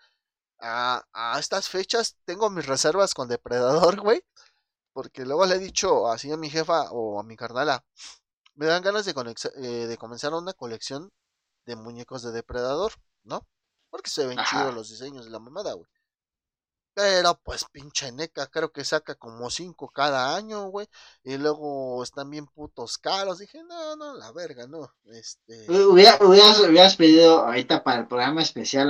A, 0.61 1.05
a 1.13 1.39
estas 1.41 1.69
fechas 1.69 2.17
tengo 2.25 2.51
mis 2.51 2.67
reservas 2.67 3.15
con 3.15 3.29
Depredador, 3.29 4.01
güey. 4.03 4.23
Porque 4.93 5.25
luego 5.25 5.47
le 5.47 5.57
he 5.57 5.59
dicho 5.59 6.09
así 6.09 6.31
a 6.33 6.37
mi 6.37 6.51
jefa 6.51 6.91
o 6.93 7.21
a 7.21 7.25
mi 7.25 7.37
carnala. 7.37 7.85
Me 8.55 8.67
dan 8.67 8.83
ganas 8.83 9.05
de, 9.07 9.15
eh, 9.57 9.87
de 9.87 9.99
comenzar 9.99 10.35
una 10.35 10.53
colección 10.53 11.13
de 11.67 11.77
muñecos 11.77 12.23
de 12.23 12.33
Depredador, 12.33 12.93
¿no? 13.25 13.47
Porque 13.91 14.11
se 14.11 14.27
ven 14.27 14.39
chidos 14.49 14.75
los 14.75 14.91
diseños 14.91 15.25
de 15.25 15.31
la 15.33 15.41
mamada, 15.41 15.73
güey. 15.75 15.89
Pero 17.01 17.41
pues 17.43 17.65
pinche 17.73 18.13
NECA 18.13 18.49
creo 18.49 18.71
que 18.73 18.85
saca 18.85 19.15
como 19.15 19.49
cinco 19.49 19.89
cada 19.89 20.37
año, 20.37 20.69
güey. 20.69 20.87
Y 21.25 21.39
luego 21.39 22.03
están 22.03 22.29
bien 22.29 22.45
putos 22.45 22.99
caros. 22.99 23.39
Dije, 23.39 23.63
no, 23.65 23.97
no, 23.97 24.15
la 24.15 24.31
verga, 24.33 24.67
no. 24.67 24.93
Este... 25.07 25.65
hubieras, 25.73 26.97
pedido 26.97 27.47
ahorita 27.47 27.83
para 27.83 28.01
el 28.01 28.07
programa 28.07 28.43
especial 28.43 28.89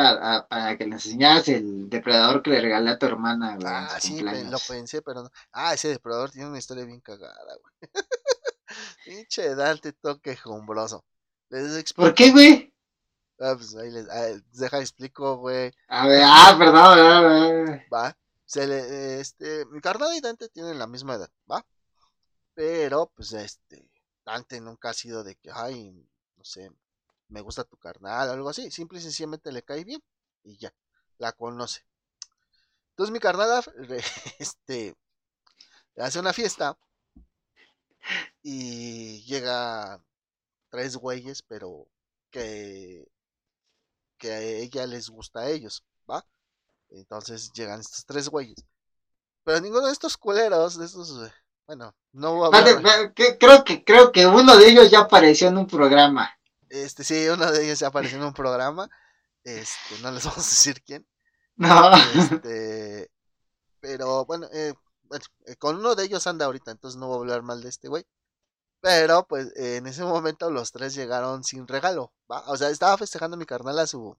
para 0.49 0.77
que 0.77 0.87
le 0.87 0.95
enseñaras 0.95 1.47
el 1.51 1.89
depredador 1.89 2.43
que 2.43 2.51
le 2.51 2.61
regalé 2.61 2.91
a 2.91 2.99
tu 2.99 3.07
hermana, 3.07 3.55
güey. 3.55 3.69
Ah, 3.69 3.99
sí, 4.01 4.21
lo 4.21 4.59
pensé, 4.67 5.03
pero 5.03 5.23
no. 5.23 5.31
Ah, 5.53 5.75
ese 5.75 5.87
depredador 5.87 6.33
tiene 6.33 6.49
una 6.49 6.59
historia 6.59 6.85
bien 6.85 7.01
cagada, 7.01 7.57
güey. 7.63 7.93
pinche 9.07 9.55
Dante 9.55 9.93
toque 9.93 10.37
jumbroso. 10.37 11.05
¿Por 11.95 12.15
qué, 12.15 12.33
güey? 12.33 12.70
Ah, 13.41 13.55
pues 13.57 13.75
ahí 13.77 13.91
les, 13.91 14.07
ah, 14.11 14.39
deja 14.53 14.81
explico, 14.81 15.39
güey. 15.39 15.73
A 15.89 16.07
ver, 16.07 16.23
ah, 16.25 16.55
perdón, 16.59 17.83
Va. 17.93 18.17
Se 18.45 18.67
le, 18.67 19.21
este, 19.21 19.65
mi 19.67 19.81
carnal 19.81 20.15
y 20.15 20.21
Dante 20.21 20.49
tienen 20.51 20.79
la 20.79 20.87
misma 20.87 21.15
edad, 21.15 21.31
¿va? 21.51 21.65
Pero, 22.55 23.11
pues, 23.17 23.33
este, 23.33 23.91
Dante 24.25 24.61
nunca 24.61 24.91
ha 24.91 24.95
sido 24.95 25.25
de 25.25 25.37
que, 25.37 25.51
ay, 25.53 25.91
no 26.37 26.45
sé, 26.45 26.71
me 27.29 27.41
gusta 27.41 27.65
tu 27.65 27.77
carnal 27.79 28.29
o 28.29 28.33
algo 28.33 28.49
así. 28.51 28.71
Simple 28.71 28.99
y 28.99 29.03
sencillamente 29.03 29.53
le 29.53 29.63
cae 29.63 29.85
bien 29.85 30.03
y 30.45 30.59
ya, 30.59 30.73
la 31.19 31.33
conoce. 31.33 31.85
Entonces 32.91 33.13
mi 33.13 33.21
carnal, 33.21 33.65
este, 34.39 34.95
hace 35.97 36.19
una 36.19 36.33
fiesta 36.33 36.77
y 38.43 39.23
llega 39.25 40.03
tres 40.69 40.97
güeyes, 40.97 41.43
pero 41.43 41.89
que 42.31 43.09
que 44.21 44.31
a 44.31 44.41
ella 44.41 44.87
les 44.87 45.09
gusta 45.09 45.41
a 45.41 45.49
ellos, 45.49 45.83
¿va? 46.09 46.25
Entonces 46.91 47.51
llegan 47.53 47.81
estos 47.81 48.05
tres 48.05 48.29
güeyes. 48.29 48.65
Pero 49.43 49.61
ninguno 49.61 49.87
de 49.87 49.93
estos 49.93 50.17
culeros, 50.17 50.79
de 50.79 50.85
estos, 50.85 51.27
eh, 51.27 51.33
bueno, 51.67 51.95
no 52.13 52.39
va 52.39 52.59
a 52.59 53.13
creo 53.15 53.65
que 53.65 53.83
creo 53.83 54.13
que 54.13 54.27
uno 54.27 54.57
de 54.57 54.69
ellos 54.69 54.91
ya 54.91 55.01
apareció 55.01 55.49
en 55.49 55.59
un 55.59 55.67
programa. 55.67 56.31
Este, 56.69 57.03
sí, 57.03 57.27
uno 57.29 57.51
de 57.51 57.65
ellos 57.65 57.79
ya 57.79 57.89
apareció 57.89 58.19
en 58.19 58.25
un 58.25 58.35
programa. 58.35 58.89
Este, 59.43 59.99
no 60.03 60.11
les 60.13 60.25
vamos 60.27 60.47
a 60.47 60.51
decir 60.51 60.83
quién. 60.85 61.07
No. 61.57 61.93
Este, 62.15 63.11
pero 63.81 64.27
bueno, 64.27 64.47
eh, 64.53 64.75
bueno, 65.05 65.25
eh, 65.47 65.57
con 65.57 65.77
uno 65.77 65.95
de 65.95 66.05
ellos 66.05 66.27
anda 66.27 66.45
ahorita, 66.45 66.71
entonces 66.71 67.01
no 67.01 67.09
voy 67.09 67.17
a 67.17 67.21
hablar 67.21 67.43
mal 67.43 67.63
de 67.63 67.71
este 67.71 67.89
güey. 67.89 68.05
Pero 68.81 69.27
pues 69.27 69.53
en 69.57 69.87
ese 69.87 70.05
momento 70.05 70.51
los 70.51 70.73
tres 70.73 70.95
llegaron 70.95 71.45
sin 71.45 71.69
regalo, 71.69 72.13
¿va? 72.31 72.43
O 72.49 72.57
sea, 72.57 72.71
estaba 72.71 72.97
festejando 72.97 73.37
mi 73.37 73.45
carnal 73.45 73.79
a 73.79 73.87
su, 73.87 74.17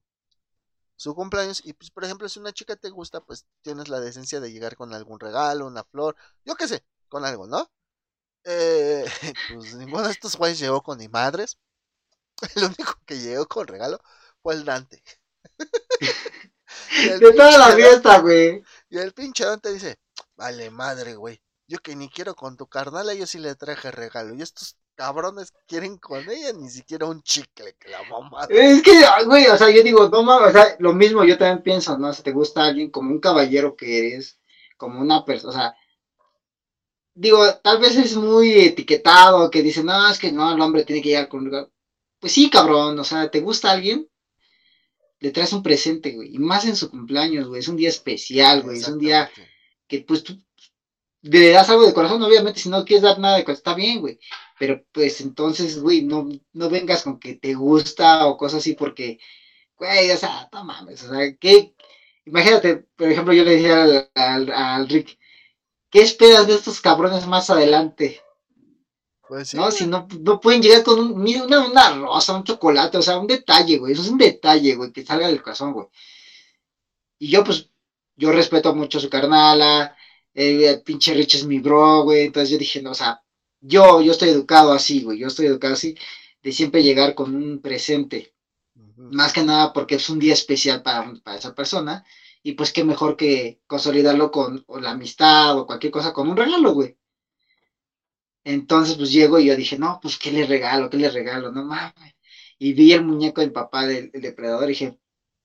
su 0.96 1.16
cumpleaños 1.16 1.62
y 1.66 1.74
pues 1.74 1.90
por 1.90 2.04
ejemplo 2.04 2.30
si 2.30 2.40
una 2.40 2.54
chica 2.54 2.76
te 2.76 2.90
gusta, 2.90 3.22
pues 3.22 3.46
tienes 3.64 3.90
la 3.90 4.00
decencia 4.00 4.40
de 4.40 4.52
llegar 4.52 4.76
con 4.76 4.94
algún 4.94 5.20
regalo, 5.20 5.66
una 5.66 5.84
flor, 5.84 6.16
yo 6.46 6.56
qué 6.56 6.68
sé, 6.68 6.84
con 7.10 7.26
algo, 7.26 7.48
¿no? 7.48 7.72
Eh, 8.44 9.06
pues 9.54 9.76
ninguno 9.76 10.04
de 10.04 10.12
estos 10.12 10.36
güeyes 10.36 10.60
llegó 10.60 10.82
con 10.82 11.00
ni 11.00 11.08
madres. 11.08 11.58
El 12.56 12.66
único 12.66 13.00
que 13.06 13.20
llegó 13.20 13.48
con 13.48 13.68
regalo 13.68 14.00
fue 14.42 14.56
el 14.56 14.66
Dante. 14.66 15.04
de 17.20 17.34
toda 17.34 17.58
la 17.58 17.76
fiesta, 17.76 18.20
güey. 18.20 18.64
Y 18.90 18.98
el 18.98 19.14
pinche 19.14 19.46
Dante 19.46 19.72
dice, 19.72 20.00
vale 20.36 20.72
madre, 20.72 21.16
güey. 21.16 21.42
Yo 21.72 21.80
que 21.80 21.95
ni 21.95 22.10
quiero 22.10 22.35
con 22.35 22.57
tu 22.57 22.68
carnal, 22.68 23.18
yo 23.18 23.26
sí 23.26 23.39
le 23.39 23.56
traje 23.56 23.91
regalo. 23.91 24.35
Y 24.35 24.41
estos 24.41 24.76
cabrones 24.93 25.53
quieren 25.69 25.98
con 25.98 26.30
ella 26.30 26.52
ni 26.52 26.69
siquiera 26.69 27.06
un 27.06 27.23
chicle 27.23 27.77
que 27.80 27.88
la 27.88 28.03
mamá. 28.10 28.45
Es 28.49 28.81
que, 28.81 28.91
güey, 29.26 29.48
o 29.48 29.57
sea, 29.57 29.69
yo 29.69 29.81
digo, 29.81 30.10
no 30.10 30.22
mames, 30.22 30.49
o 30.49 30.52
sea, 30.52 30.76
lo 30.80 30.91
mismo 30.91 31.23
yo 31.23 31.38
también 31.38 31.64
pienso, 31.64 31.98
¿no? 31.98 32.11
Si 32.11 32.23
te 32.23 32.34
gusta 32.34 32.65
alguien 32.65 32.91
como 32.91 33.11
un 33.11 33.22
caballero 33.22 33.77
que 33.77 33.99
eres, 33.99 34.38
como 34.76 34.99
una 34.99 35.23
persona, 35.23 35.49
o 35.49 35.56
sea, 35.56 35.76
digo, 37.14 37.56
tal 37.64 37.80
vez 37.80 37.95
es 37.95 38.18
muy 38.18 38.52
etiquetado, 38.52 39.49
que 39.49 39.64
dice, 39.64 39.81
no, 39.81 40.11
es 40.11 40.19
que 40.19 40.34
no, 40.34 40.53
el 40.53 40.60
hombre 40.60 40.84
tiene 40.84 41.02
que 41.02 41.07
llegar 41.07 41.30
con 41.30 41.39
un 41.39 41.45
regalo. 41.45 41.72
Pues 42.19 42.34
sí, 42.34 42.49
cabrón, 42.49 42.99
o 42.99 43.03
sea, 43.06 43.31
¿te 43.31 43.39
gusta 43.39 43.72
alguien? 43.72 44.10
Le 45.19 45.31
traes 45.31 45.53
un 45.53 45.64
presente, 45.64 46.11
güey, 46.11 46.35
y 46.35 46.38
más 46.38 46.65
en 46.65 46.76
su 46.76 46.89
cumpleaños, 46.91 47.48
güey, 47.48 47.61
es 47.61 47.69
un 47.69 47.77
día 47.77 47.88
especial, 47.88 48.61
güey, 48.61 48.80
es 48.80 48.89
un 48.89 48.99
día 48.99 49.31
que 49.88 50.02
pues 50.02 50.22
tú 50.26 50.38
le 51.22 51.49
das 51.52 51.69
algo 51.69 51.85
de 51.85 51.93
corazón, 51.93 52.22
obviamente, 52.23 52.60
si 52.60 52.69
no 52.69 52.84
quieres 52.84 53.03
dar 53.03 53.19
nada 53.19 53.38
de 53.38 53.43
corazón, 53.43 53.60
está 53.60 53.73
bien, 53.76 53.99
güey. 54.02 54.19
Pero 54.57 54.84
pues 54.91 55.22
entonces, 55.22 55.80
güey, 55.81 56.03
no, 56.03 56.27
no 56.53 56.69
vengas 56.69 57.03
con 57.03 57.19
que 57.19 57.35
te 57.35 57.53
gusta 57.53 58.27
o 58.27 58.38
cosas 58.38 58.60
así, 58.60 58.73
porque, 58.73 59.19
güey, 59.77 60.11
o 60.11 60.18
sea, 60.18 60.49
no 60.52 60.64
mames, 60.64 61.03
o 61.03 61.14
sea, 61.14 61.35
¿qué? 61.38 61.76
Imagínate, 62.26 62.85
por 62.95 63.11
ejemplo, 63.11 63.34
yo 63.34 63.43
le 63.43 63.57
decía 63.57 64.10
al, 64.15 64.88
Rick, 64.89 65.18
¿qué 65.89 66.02
esperas 66.02 66.48
de 66.48 66.53
estos 66.56 66.81
cabrones 66.81 67.27
más 67.27 67.49
adelante? 67.49 68.22
Pues 69.27 69.49
sí, 69.49 69.57
no, 69.57 69.72
si 69.72 69.88
no, 69.88 70.07
no 70.19 70.39
pueden 70.39 70.61
llegar 70.61 70.84
con 70.84 70.99
un, 70.99 71.11
una, 71.22 71.65
una 71.68 71.95
rosa, 71.95 72.35
un 72.35 72.43
chocolate, 72.43 72.98
o 72.98 73.02
sea, 73.02 73.18
un 73.18 73.27
detalle, 73.27 73.77
güey, 73.77 73.93
eso 73.93 74.02
es 74.02 74.10
un 74.10 74.18
detalle, 74.18 74.76
güey, 74.76 74.91
que 74.91 75.06
salga 75.06 75.27
del 75.27 75.41
corazón, 75.41 75.73
güey. 75.73 75.88
Y 77.19 77.30
yo, 77.30 77.43
pues, 77.43 77.69
yo 78.15 78.31
respeto 78.31 78.76
mucho 78.76 78.98
a 78.98 79.02
su 79.02 79.10
carnala, 79.10 79.95
el 80.34 80.82
pinche 80.84 81.14
Rich 81.14 81.36
es 81.36 81.45
mi 81.45 81.60
bro, 81.60 82.03
güey. 82.03 82.26
Entonces 82.26 82.49
yo 82.52 82.58
dije, 82.58 82.82
no, 82.82 82.91
o 82.91 82.95
sea, 82.95 83.22
yo, 83.60 84.02
yo 84.02 84.12
estoy 84.12 84.30
educado 84.30 84.74
así, 84.74 85.02
güey. 85.03 85.20
Yo 85.20 85.28
estoy 85.28 85.48
educado 85.48 85.74
así, 85.74 85.95
de 86.44 86.52
siempre 86.52 86.84
llegar 86.84 87.16
con 87.16 87.36
un 87.36 87.62
presente. 87.62 88.34
Más 88.95 89.34
que 89.34 89.44
nada 89.44 89.74
porque 89.74 89.95
es 89.95 90.10
un 90.10 90.20
día 90.20 90.34
especial 90.34 90.84
para, 90.84 91.14
para 91.24 91.38
esa 91.38 91.56
persona. 91.56 92.06
Y 92.44 92.53
pues 92.53 92.74
qué 92.74 92.84
mejor 92.84 93.18
que 93.18 93.62
consolidarlo 93.68 94.32
con 94.32 94.66
la 94.82 94.91
amistad 94.91 95.58
o 95.58 95.66
cualquier 95.68 95.91
cosa 95.91 96.14
con 96.14 96.30
un 96.30 96.38
regalo, 96.38 96.74
güey. 96.74 96.98
Entonces, 98.44 98.95
pues 98.95 99.12
llego 99.12 99.40
y 99.40 99.45
yo 99.45 99.56
dije, 99.56 99.78
no, 99.78 99.99
pues 100.02 100.18
qué 100.18 100.32
le 100.32 100.45
regalo, 100.45 100.90
qué 100.90 100.98
le 100.98 101.10
regalo, 101.10 101.52
no 101.52 101.64
mames. 101.66 102.16
Y 102.58 102.74
vi 102.74 102.94
el 102.94 103.06
muñeco 103.06 103.41
del 103.41 103.52
papá 103.52 103.86
del, 103.86 104.12
del 104.12 104.22
depredador 104.22 104.66
y 104.66 104.68
dije, 104.70 104.99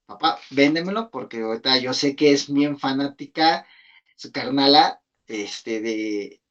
papá, 0.06 0.38
véndemelo 0.50 1.10
porque 1.10 1.42
ahorita 1.42 1.78
yo 1.78 1.92
sé 1.94 2.16
que 2.16 2.32
es 2.32 2.52
bien 2.52 2.78
fanática 2.78 3.66
su 4.16 4.32
carnala 4.32 5.00
este, 5.26 5.80
de, 5.80 6.42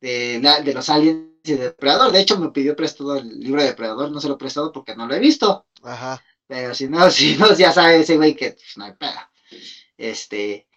de, 0.00 0.62
de 0.64 0.74
los 0.74 0.88
aliens 0.88 1.30
y 1.44 1.52
de 1.52 1.64
Depredador. 1.64 2.12
De 2.12 2.20
hecho, 2.20 2.38
me 2.38 2.50
pidió 2.50 2.76
prestado 2.76 3.16
el 3.16 3.40
libro 3.40 3.60
de 3.60 3.68
Depredador, 3.68 4.10
no 4.10 4.20
se 4.20 4.28
lo 4.28 4.34
he 4.34 4.38
prestado 4.38 4.72
porque 4.72 4.94
no 4.94 5.06
lo 5.06 5.14
he 5.14 5.18
visto. 5.18 5.66
Ajá. 5.82 6.22
Pero 6.46 6.74
si 6.74 6.88
no, 6.88 7.10
si 7.10 7.36
no, 7.36 7.54
ya 7.56 7.72
sabe 7.72 8.00
ese 8.00 8.16
güey 8.16 8.34
que 8.36 8.52
pues, 8.52 8.76
no 8.76 8.84
hay 8.84 8.92
pedo. 8.92 9.20
Este, 9.96 10.68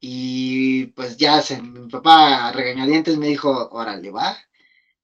y 0.00 0.86
pues 0.86 1.16
ya 1.16 1.42
se, 1.42 1.60
mi 1.60 1.88
papá 1.88 2.52
regañadientes 2.52 3.16
me 3.16 3.28
dijo, 3.28 3.68
órale, 3.70 4.10
va. 4.10 4.36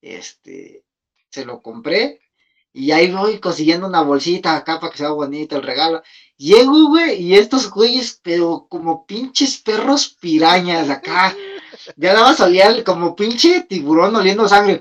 Este, 0.01 0.85
se 1.31 1.45
lo 1.45 1.63
compré. 1.63 2.21
Y 2.73 2.93
ahí 2.93 3.11
voy 3.11 3.41
consiguiendo 3.41 3.87
una 3.87 4.03
bolsita 4.03 4.57
acá 4.57 4.79
para 4.79 4.93
que 4.93 4.99
sea 4.99 5.11
bonito 5.11 5.57
el 5.57 5.63
regalo. 5.63 6.03
Llego, 6.37 6.89
güey, 6.89 7.21
y 7.21 7.35
estos 7.35 7.69
güeyes, 7.71 8.21
pero 8.23 8.67
como 8.69 9.05
pinches 9.07 9.59
perros 9.59 10.17
pirañas 10.21 10.89
acá. 10.89 11.35
Ya 11.97 12.13
nada 12.13 12.27
más 12.27 12.41
olía 12.41 12.83
como 12.85 13.17
pinche 13.17 13.63
tiburón 13.63 14.15
oliendo 14.17 14.49
sangre. 14.49 14.81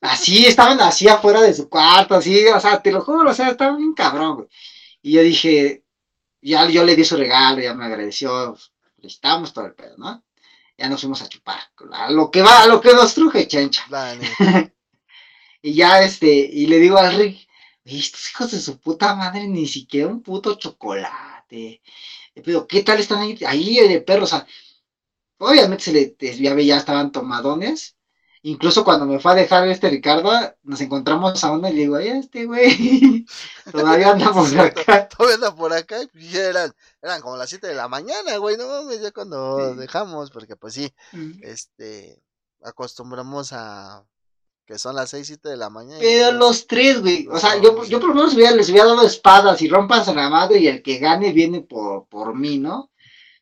Así, 0.00 0.46
estaban 0.46 0.80
así 0.80 1.06
afuera 1.06 1.40
de 1.42 1.54
su 1.54 1.68
cuarto, 1.68 2.16
así, 2.16 2.46
o 2.48 2.58
sea, 2.58 2.82
te 2.82 2.90
lo 2.90 3.02
juro, 3.02 3.30
o 3.30 3.34
sea, 3.34 3.50
estaban 3.50 3.76
bien 3.76 3.94
cabrón, 3.94 4.36
güey. 4.36 4.48
Y 5.02 5.12
yo 5.12 5.22
dije, 5.22 5.84
ya 6.40 6.68
yo 6.68 6.84
le 6.84 6.96
di 6.96 7.04
su 7.04 7.16
regalo, 7.16 7.60
ya 7.60 7.74
me 7.74 7.84
agradeció, 7.84 8.56
estamos 9.02 9.52
todo 9.52 9.66
el 9.66 9.74
pedo, 9.74 9.96
¿no? 9.98 10.24
Ya 10.76 10.88
nos 10.88 11.00
fuimos 11.00 11.22
a 11.22 11.28
chupar, 11.28 11.60
a 11.92 12.10
lo 12.10 12.30
que 12.30 12.42
va, 12.42 12.62
a 12.62 12.66
lo 12.66 12.80
que 12.80 12.92
nos 12.92 13.14
truje, 13.14 13.46
chencha. 13.46 13.86
y 15.66 15.74
ya, 15.74 16.00
este, 16.02 16.28
y 16.28 16.66
le 16.68 16.78
digo 16.78 16.96
al 16.96 17.16
Rick, 17.16 17.48
estos 17.84 18.30
hijos 18.30 18.52
de 18.52 18.60
su 18.60 18.78
puta 18.78 19.16
madre, 19.16 19.48
ni 19.48 19.66
siquiera 19.66 20.06
un 20.06 20.22
puto 20.22 20.54
chocolate. 20.54 21.82
Pero, 22.44 22.68
¿qué 22.68 22.82
tal 22.84 23.00
están 23.00 23.18
ahí? 23.20 23.36
Ahí 23.44 23.76
de 23.88 24.00
perro, 24.00 24.24
o 24.24 24.26
sea, 24.28 24.46
obviamente 25.38 25.84
se 25.84 25.92
le, 25.92 26.36
ya, 26.38 26.54
ya 26.60 26.76
estaban 26.76 27.10
tomadones, 27.10 27.96
Incluso 28.42 28.84
cuando 28.84 29.06
me 29.06 29.18
fue 29.18 29.32
a 29.32 29.34
dejar 29.34 29.66
este 29.66 29.90
Ricardo, 29.90 30.30
nos 30.62 30.80
encontramos 30.80 31.42
a 31.42 31.50
uno 31.50 31.68
y 31.68 31.72
le 31.72 31.80
digo, 31.80 31.96
ay, 31.96 32.08
este 32.10 32.46
güey, 32.46 33.26
todavía 33.72 34.12
anda 34.12 34.32
por 34.32 34.60
acá. 34.60 35.08
Todavía 35.08 35.34
anda 35.34 35.56
por 35.56 35.72
acá 35.72 35.96
y 36.14 36.28
ya 36.28 36.44
eran, 36.44 36.72
eran 37.02 37.22
como 37.22 37.36
las 37.36 37.50
7 37.50 37.66
de 37.66 37.74
la 37.74 37.88
mañana, 37.88 38.36
güey, 38.36 38.56
no 38.56 38.92
ya 38.92 39.10
cuando 39.10 39.74
dejamos, 39.74 40.30
porque 40.30 40.54
pues 40.54 40.74
sí, 40.74 40.94
este, 41.40 42.22
acostumbramos 42.62 43.52
a 43.52 44.04
que 44.66 44.78
son 44.78 44.96
las 44.96 45.10
6, 45.10 45.26
7 45.26 45.48
de 45.48 45.56
la 45.56 45.70
mañana. 45.70 45.98
Pero 46.00 46.26
pues 46.26 46.38
los 46.38 46.66
tres, 46.66 47.00
güey, 47.00 47.28
o 47.28 47.38
sea, 47.38 47.60
yo, 47.62 47.84
yo 47.84 48.00
por 48.00 48.10
lo 48.10 48.14
menos 48.16 48.34
les 48.34 48.68
hubiera 48.68 48.86
dado 48.86 49.06
espadas 49.06 49.62
y 49.62 49.68
rompas 49.68 50.08
a 50.08 50.14
la 50.14 50.28
madre 50.28 50.58
y 50.58 50.66
el 50.66 50.82
que 50.82 50.98
gane 50.98 51.32
viene 51.32 51.60
por, 51.60 52.06
por 52.08 52.34
mí, 52.34 52.58
¿no? 52.58 52.90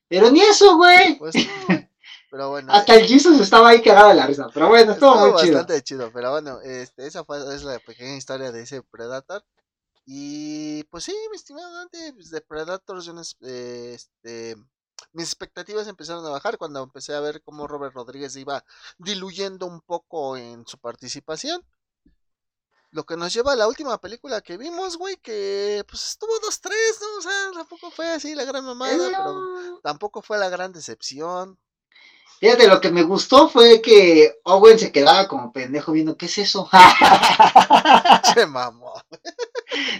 Pero 0.07 0.31
ni 0.31 0.41
eso, 0.41 0.77
güey. 0.77 1.19
Pues. 1.19 1.35
Pero 2.31 2.51
bueno. 2.51 2.73
Hasta 2.73 2.97
el 2.97 3.07
Jesus 3.07 3.41
estaba 3.41 3.71
ahí 3.71 3.81
cagado 3.81 4.09
de 4.09 4.17
la 4.17 4.27
risa. 4.27 4.49
Pero 4.53 4.69
bueno, 4.69 4.93
estuvo, 4.93 5.15
muy 5.15 5.41
chido. 5.41 5.59
bastante 5.59 5.83
chido. 5.83 6.11
Pero 6.13 6.33
bueno, 6.33 6.61
este, 6.61 7.07
esa 7.07 7.25
fue 7.25 7.39
es 7.55 7.63
la 7.63 7.79
pequeña 7.79 8.17
historia 8.17 8.53
de 8.53 8.63
ese 8.63 8.83
Predator. 8.83 9.45
Y 10.05 10.83
pues 10.85 11.05
sí, 11.05 11.15
mi 11.31 11.37
estimado 11.37 11.73
Dante, 11.73 12.13
pues, 12.13 12.31
de 12.31 12.41
Predator, 12.43 13.01
yo, 13.01 13.15
este, 13.21 14.57
mis 15.13 15.27
expectativas 15.27 15.89
empezaron 15.89 16.25
a 16.27 16.31
bajar 16.31 16.59
cuando 16.59 16.83
empecé 16.83 17.15
a 17.15 17.21
ver 17.21 17.43
cómo 17.43 17.67
Robert 17.67 17.95
Rodríguez 17.95 18.37
iba 18.37 18.65
diluyendo 18.99 19.67
un 19.67 19.81
poco 19.81 20.37
en 20.37 20.67
su 20.67 20.79
participación. 20.79 21.65
Lo 22.91 23.05
que 23.05 23.17
nos 23.17 23.33
lleva 23.35 23.53
a 23.53 23.57
la 23.57 23.67
última 23.67 23.99
película 24.01 24.41
que 24.41 24.57
vimos, 24.57 24.97
güey, 24.97 25.17
que 25.17 25.85
pues 25.89 26.11
estuvo 26.11 26.33
2-3, 26.41 26.71
¿no? 27.01 27.19
O 27.19 27.23
sea, 27.23 27.51
tampoco 27.53 27.91
fue 27.91 28.09
así 28.09 28.37
la 28.37 28.45
gran 28.45 28.65
mamada, 28.65 29.09
pero 29.09 29.81
tampoco 29.83 30.23
fue 30.23 30.39
la 30.39 30.49
gran 30.49 30.73
decepción. 30.73 31.59
Fíjate, 32.39 32.69
lo 32.69 32.81
que 32.81 32.91
me 32.91 33.03
gustó 33.03 33.49
fue 33.49 33.81
que 33.81 34.39
Owen 34.45 34.79
se 34.79 34.93
quedaba 34.93 35.27
como 35.29 35.53
pendejo 35.53 35.93
viendo, 35.93 36.17
¿qué 36.17 36.27
es 36.27 36.39
eso? 36.39 36.69
Che 38.35 38.47
mamó. 38.47 38.93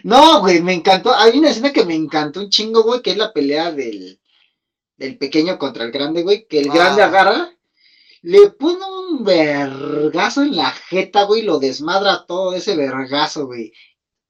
No, 0.03 0.41
güey, 0.41 0.61
me 0.61 0.75
encantó. 0.75 1.15
Hay 1.15 1.39
una 1.39 1.51
escena 1.51 1.73
que 1.73 1.85
me 1.85 1.95
encantó 1.95 2.41
un 2.41 2.51
chingo, 2.51 2.83
güey, 2.83 3.03
que 3.03 3.13
es 3.13 3.17
la 3.17 3.33
pelea 3.33 3.73
del, 3.73 4.21
del 4.97 5.19
pequeño 5.19 5.59
contra 5.59 5.85
el 5.85 5.93
grande, 5.93 6.23
güey, 6.23 6.47
que 6.47 6.61
el 6.61 6.71
grande 6.71 7.03
ah. 7.03 7.07
agarra, 7.07 7.57
le 8.23 8.51
pone 8.51 8.85
un 8.85 9.25
vergazo 9.25 10.43
en 10.43 10.57
la 10.57 10.71
jeta, 10.71 11.25
güey, 11.25 11.43
lo 11.43 11.59
desmadra 11.59 12.27
todo 12.27 12.55
ese 12.55 12.77
vergazo, 12.77 13.47
güey. 13.47 13.73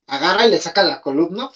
Agarra 0.07 0.47
y 0.47 0.51
le 0.51 0.59
saca 0.59 0.83
la 0.83 1.01
columna, 1.01 1.51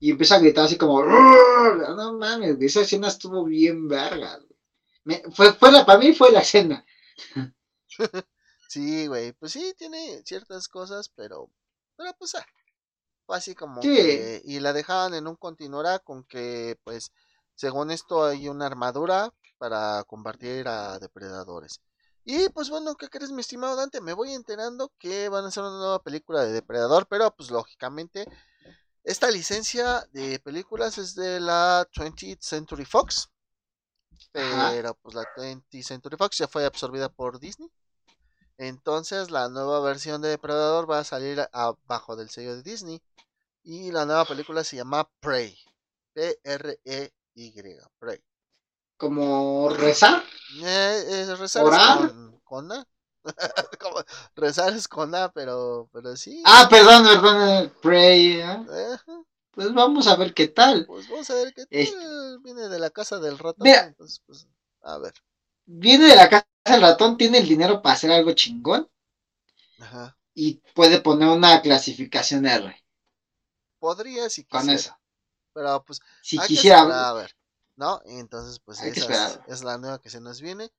y 0.00 0.10
empieza 0.10 0.36
a 0.36 0.38
gritar 0.40 0.64
así 0.64 0.76
como, 0.76 1.04
no 1.04 2.18
mames, 2.18 2.56
esa 2.60 2.80
escena 2.80 3.08
estuvo 3.08 3.44
bien 3.44 3.88
verga, 3.88 4.38
güey 4.38 4.54
fue, 5.32 5.52
fue 5.52 5.72
la, 5.72 5.84
para 5.84 5.98
mí 5.98 6.14
fue 6.14 6.32
la 6.32 6.40
escena. 6.40 6.84
sí, 8.68 9.06
güey, 9.06 9.32
pues 9.32 9.52
sí, 9.52 9.74
tiene 9.76 10.22
ciertas 10.24 10.68
cosas, 10.68 11.10
pero, 11.14 11.50
pero 11.96 12.12
pues, 12.18 12.34
ah, 12.34 12.46
fue 13.26 13.36
así 13.36 13.54
como 13.54 13.80
que, 13.80 14.42
y 14.44 14.60
la 14.60 14.72
dejaban 14.72 15.14
en 15.14 15.26
un 15.26 15.36
continuará 15.36 15.98
con 15.98 16.24
que, 16.24 16.78
pues, 16.84 17.12
según 17.54 17.90
esto 17.90 18.24
hay 18.24 18.48
una 18.48 18.66
armadura 18.66 19.32
para 19.58 20.04
combatir 20.04 20.68
a 20.68 20.98
depredadores. 20.98 21.80
Y 22.24 22.48
pues 22.48 22.70
bueno, 22.70 22.94
¿qué 22.94 23.08
crees 23.08 23.30
mi 23.30 23.40
estimado 23.40 23.76
Dante? 23.76 24.00
Me 24.00 24.14
voy 24.14 24.32
enterando 24.32 24.90
que 24.98 25.28
van 25.28 25.44
a 25.44 25.48
hacer 25.48 25.62
una 25.62 25.76
nueva 25.76 26.02
película 26.02 26.42
de 26.42 26.52
Depredador, 26.52 27.06
pero 27.06 27.30
pues 27.36 27.50
lógicamente 27.50 28.26
esta 29.04 29.30
licencia 29.30 30.08
de 30.12 30.38
películas 30.40 30.96
es 30.96 31.14
de 31.14 31.38
la 31.38 31.86
20th 31.94 32.40
Century 32.40 32.86
Fox. 32.86 33.28
Pero 34.32 34.94
pues 35.02 35.14
la 35.14 35.24
20th 35.36 35.82
Century 35.82 36.16
Fox 36.16 36.38
ya 36.38 36.48
fue 36.48 36.64
absorbida 36.64 37.10
por 37.10 37.38
Disney. 37.38 37.70
Entonces 38.56 39.30
la 39.30 39.50
nueva 39.50 39.80
versión 39.80 40.22
de 40.22 40.28
Depredador 40.28 40.90
va 40.90 41.00
a 41.00 41.04
salir 41.04 41.46
abajo 41.52 42.16
del 42.16 42.30
sello 42.30 42.56
de 42.56 42.62
Disney. 42.62 43.02
Y 43.62 43.92
la 43.92 44.06
nueva 44.06 44.24
película 44.24 44.64
se 44.64 44.76
llama 44.76 45.10
Prey. 45.20 45.58
P-R-E-Y. 47.34 47.78
Prey. 47.98 48.22
¿Como 48.96 49.68
rezar? 49.70 50.22
Eh, 50.62 51.34
rezar 51.38 51.64
con, 51.98 52.40
con 52.44 52.72
A. 52.72 52.86
rezar 54.36 54.74
es 54.74 54.86
con 54.86 55.14
A, 55.14 55.32
pero, 55.32 55.88
pero 55.92 56.16
sí. 56.16 56.42
Ah, 56.44 56.68
perdón, 56.70 57.04
perdón. 57.04 57.72
Prey. 57.82 58.40
¿eh? 58.40 58.66
Pues 59.50 59.72
vamos 59.72 60.06
a 60.06 60.16
ver 60.16 60.34
qué 60.34 60.48
tal. 60.48 60.86
Pues 60.86 61.08
vamos 61.08 61.28
a 61.30 61.34
ver 61.34 61.54
qué 61.54 61.66
tal. 61.66 62.40
Viene 62.42 62.68
de 62.68 62.78
la 62.78 62.90
casa 62.90 63.18
del 63.18 63.38
ratón. 63.38 63.66
Entonces, 63.66 64.22
pues, 64.26 64.46
a 64.82 64.98
ver. 64.98 65.14
Viene 65.66 66.06
de 66.06 66.16
la 66.16 66.28
casa 66.28 66.46
del 66.64 66.82
ratón, 66.82 67.16
tiene 67.16 67.38
el 67.38 67.48
dinero 67.48 67.82
para 67.82 67.94
hacer 67.94 68.10
algo 68.12 68.32
chingón. 68.32 68.88
Ajá. 69.80 70.16
Y 70.34 70.60
puede 70.74 71.00
poner 71.00 71.28
una 71.28 71.62
clasificación 71.62 72.46
R. 72.46 72.84
Podría 73.78 74.28
si 74.28 74.44
quisiera. 74.44 74.64
Con 74.64 74.70
eso. 74.70 74.96
Pero 75.54 75.82
pues. 75.84 76.00
Si 76.22 76.38
quisiera. 76.38 77.08
a 77.08 77.12
ver. 77.14 77.34
¿No? 77.76 78.00
Y 78.04 78.18
entonces, 78.18 78.60
pues 78.60 78.80
esa 78.82 79.42
es, 79.48 79.64
la 79.64 79.78
nueva 79.78 80.00
que 80.00 80.10
se 80.10 80.20
nos 80.20 80.40
viene. 80.40 80.70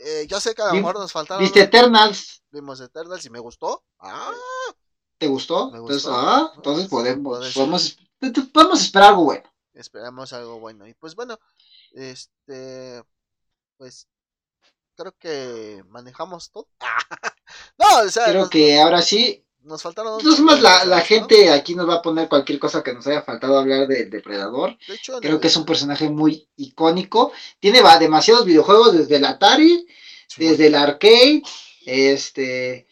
Eh, 0.00 0.26
yo 0.28 0.40
sé 0.40 0.54
que 0.54 0.62
a 0.62 0.66
lo 0.66 0.74
mejor 0.74 0.98
nos 0.98 1.12
faltaron. 1.12 1.42
Viste 1.42 1.62
Eternals. 1.62 2.42
Vimos 2.50 2.80
Eternals 2.80 3.24
y 3.24 3.30
me 3.30 3.38
gustó. 3.38 3.84
Ah. 3.98 4.32
¿Te 5.16 5.28
gustó? 5.28 5.70
Me 5.70 5.78
gustó. 5.78 5.94
Entonces, 5.94 6.10
ah, 6.12 6.52
entonces 6.56 6.88
podemos, 6.88 7.54
podemos 7.54 7.96
Podemos 8.52 8.82
esperar 8.82 9.10
algo 9.10 9.24
bueno. 9.24 9.52
Esperamos 9.74 10.32
algo 10.32 10.60
bueno. 10.60 10.86
Y 10.86 10.94
pues 10.94 11.14
bueno, 11.14 11.38
este, 11.92 13.02
pues 13.76 14.08
creo 14.96 15.12
que 15.18 15.82
manejamos 15.88 16.50
todo. 16.50 16.68
no, 17.78 18.06
o 18.06 18.08
sea, 18.08 18.26
creo 18.26 18.48
que 18.48 18.80
ahora 18.80 19.02
sí. 19.02 19.43
Nos 19.64 19.82
faltaron. 19.82 20.20
más 20.42 20.60
la, 20.60 21.00
gente 21.00 21.50
aquí 21.50 21.74
nos 21.74 21.88
va 21.88 21.94
a 21.94 22.02
poner 22.02 22.28
cualquier 22.28 22.58
cosa 22.58 22.82
que 22.82 22.92
nos 22.92 23.06
haya 23.06 23.22
faltado 23.22 23.58
hablar 23.58 23.88
del 23.88 24.10
depredador. 24.10 24.76
creo 25.20 25.40
que 25.40 25.48
es 25.48 25.56
un 25.56 25.64
personaje 25.64 26.10
muy 26.10 26.48
icónico. 26.56 27.32
Tiene 27.58 27.80
va, 27.80 27.98
demasiados 27.98 28.44
videojuegos 28.44 28.92
desde 28.92 29.16
el 29.16 29.24
Atari, 29.24 29.86
desde 30.36 30.66
el 30.66 30.74
arcade, 30.74 31.42
este, 31.86 32.86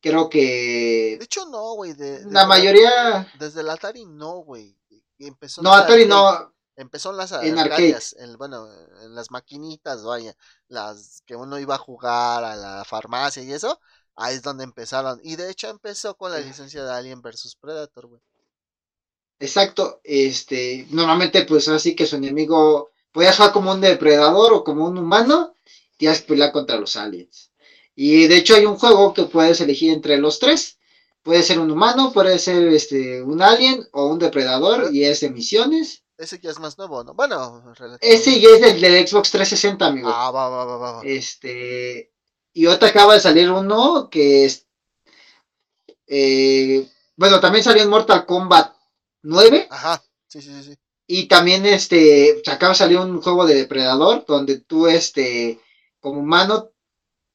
creo 0.00 0.30
que. 0.30 1.16
De 1.18 1.24
hecho, 1.24 1.44
no, 1.46 1.74
güey. 1.74 1.92
De, 1.92 2.24
la 2.30 2.46
mayoría. 2.46 3.30
Desde 3.38 3.60
el 3.60 3.68
Atari, 3.68 4.06
no, 4.06 4.38
güey. 4.38 4.76
Empezó 5.18 5.60
no, 5.60 5.72
Atari 5.72 6.06
no. 6.06 6.54
Empezó 6.76 7.10
en 7.10 7.18
las 7.18 7.30
en 7.30 7.56
arcades, 7.56 8.16
bueno, 8.36 8.66
en 9.02 9.14
las 9.14 9.30
maquinitas, 9.30 10.02
vaya, 10.02 10.34
las 10.66 11.22
que 11.24 11.36
uno 11.36 11.60
iba 11.60 11.76
a 11.76 11.78
jugar 11.78 12.42
a 12.42 12.56
la 12.56 12.84
farmacia 12.84 13.44
y 13.44 13.52
eso, 13.52 13.80
ahí 14.16 14.36
es 14.36 14.42
donde 14.42 14.64
empezaron. 14.64 15.20
Y 15.22 15.36
de 15.36 15.50
hecho 15.50 15.68
empezó 15.68 16.16
con 16.16 16.32
la 16.32 16.40
licencia 16.40 16.84
de 16.84 16.92
Alien 16.92 17.22
vs 17.22 17.56
Predator, 17.60 18.06
güey. 18.06 18.20
Exacto, 19.40 20.00
este, 20.04 20.86
normalmente 20.90 21.44
pues 21.44 21.68
así 21.68 21.96
que 21.96 22.06
su 22.06 22.16
enemigo 22.16 22.92
podías 23.12 23.36
jugar 23.36 23.52
como 23.52 23.72
un 23.72 23.80
depredador 23.80 24.52
o 24.52 24.64
como 24.64 24.86
un 24.86 24.96
humano, 24.96 25.54
y 25.98 26.06
que 26.06 26.14
pelear 26.26 26.52
contra 26.52 26.76
los 26.76 26.96
aliens. 26.96 27.52
Y 27.94 28.26
de 28.26 28.36
hecho 28.36 28.54
hay 28.54 28.66
un 28.66 28.76
juego 28.76 29.14
que 29.14 29.24
puedes 29.24 29.60
elegir 29.60 29.92
entre 29.92 30.18
los 30.18 30.38
tres. 30.38 30.78
Puede 31.22 31.42
ser 31.42 31.58
un 31.58 31.70
humano, 31.70 32.12
puede 32.12 32.38
ser 32.38 32.68
este 32.68 33.22
un 33.22 33.40
alien 33.40 33.86
o 33.92 34.06
un 34.06 34.18
depredador 34.18 34.92
y 34.92 35.04
es 35.04 35.20
de 35.20 35.30
misiones. 35.30 36.02
Ese 36.18 36.38
ya 36.38 36.50
es 36.50 36.60
más 36.60 36.76
nuevo, 36.76 37.02
¿no? 37.02 37.14
Bueno, 37.14 37.62
ese 38.00 38.40
ya 38.40 38.48
es 38.50 38.60
del, 38.60 38.80
del, 38.80 39.06
Xbox 39.06 39.30
360, 39.30 39.86
amigo. 39.86 40.08
Ah, 40.12 40.30
va, 40.30 40.48
va, 40.48 40.64
va, 40.64 40.76
va. 40.76 41.00
Este. 41.04 42.13
Y 42.54 42.66
otra 42.66 42.88
acaba 42.88 43.14
de 43.14 43.20
salir 43.20 43.50
uno 43.50 44.08
que 44.08 44.46
es. 44.46 44.66
Eh, 46.06 46.88
bueno, 47.16 47.40
también 47.40 47.64
salió 47.64 47.82
en 47.82 47.90
Mortal 47.90 48.24
Kombat 48.24 48.74
9. 49.22 49.66
Ajá, 49.70 50.02
sí, 50.28 50.40
sí, 50.40 50.62
sí. 50.62 50.78
Y 51.06 51.26
también 51.26 51.66
este. 51.66 52.40
Acaba 52.46 52.72
de 52.72 52.78
salir 52.78 52.98
un 52.98 53.20
juego 53.20 53.44
de 53.44 53.56
depredador 53.56 54.24
donde 54.26 54.60
tú, 54.60 54.86
este. 54.86 55.60
Como 56.00 56.20
humano, 56.20 56.70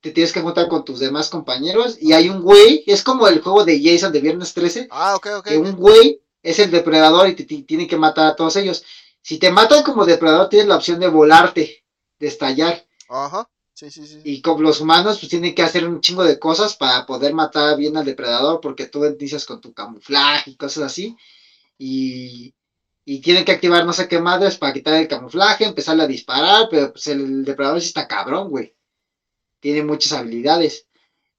te 0.02 0.12
tienes 0.12 0.32
que 0.32 0.42
juntar 0.42 0.70
con 0.70 0.86
tus 0.86 1.00
demás 1.00 1.30
compañeros 1.30 1.98
y 2.00 2.14
hay 2.14 2.30
un 2.30 2.42
güey, 2.42 2.84
es 2.88 3.04
como 3.04 3.28
el 3.28 3.42
juego 3.42 3.66
de 3.66 3.82
Jason 3.84 4.14
de 4.14 4.22
Viernes 4.22 4.54
13. 4.54 4.88
Ah, 4.92 5.16
ok, 5.16 5.28
ok. 5.40 5.48
Que 5.48 5.58
un 5.58 5.76
güey 5.76 6.22
es 6.42 6.60
el 6.60 6.72
depredador 6.72 7.28
y 7.28 7.36
te, 7.36 7.44
tiene 7.44 7.88
que 7.88 7.98
matar 7.98 8.28
a 8.28 8.36
todos 8.36 8.56
ellos. 8.56 8.84
Si 9.22 9.38
te 9.38 9.52
matan 9.52 9.84
como 9.84 10.06
depredador, 10.06 10.48
tienes 10.48 10.68
la 10.68 10.78
opción 10.78 11.00
de 11.00 11.10
volarte, 11.10 11.84
de 12.20 12.28
estallar. 12.28 12.86
Ajá. 13.10 13.50
Sí, 13.80 13.92
sí, 13.92 14.06
sí. 14.08 14.22
Y 14.24 14.42
como 14.42 14.62
los 14.62 14.82
humanos, 14.82 15.20
pues 15.20 15.30
tienen 15.30 15.56
que 15.56 15.64
hacer 15.64 15.88
un 15.88 16.02
chingo 16.02 16.24
de 16.24 16.38
cosas 16.38 16.76
para 16.76 17.06
poder 17.06 17.34
matar 17.34 17.78
bien 17.78 17.96
al 17.96 18.06
depredador, 18.06 18.60
porque 18.60 18.88
tú 18.88 19.06
inicias 19.06 19.46
con 19.46 19.62
tu 19.62 19.74
camuflaje 19.74 20.52
y 20.52 20.56
cosas 20.56 20.84
así. 20.84 21.16
Y, 21.78 22.54
y 23.06 23.22
tienen 23.22 23.46
que 23.46 23.54
activar 23.54 23.86
no 23.86 23.94
sé 23.94 24.08
qué 24.08 24.20
madres 24.20 24.58
para 24.58 24.74
quitar 24.74 24.96
el 24.96 25.08
camuflaje, 25.08 25.66
empezarle 25.66 26.04
a 26.04 26.08
disparar, 26.08 26.68
pero 26.70 26.92
pues 26.92 27.08
el 27.08 27.46
depredador 27.46 27.80
sí 27.80 27.88
está 27.88 28.08
cabrón, 28.08 28.50
güey 28.50 28.76
tiene 29.60 29.84
muchas 29.84 30.14
habilidades. 30.14 30.88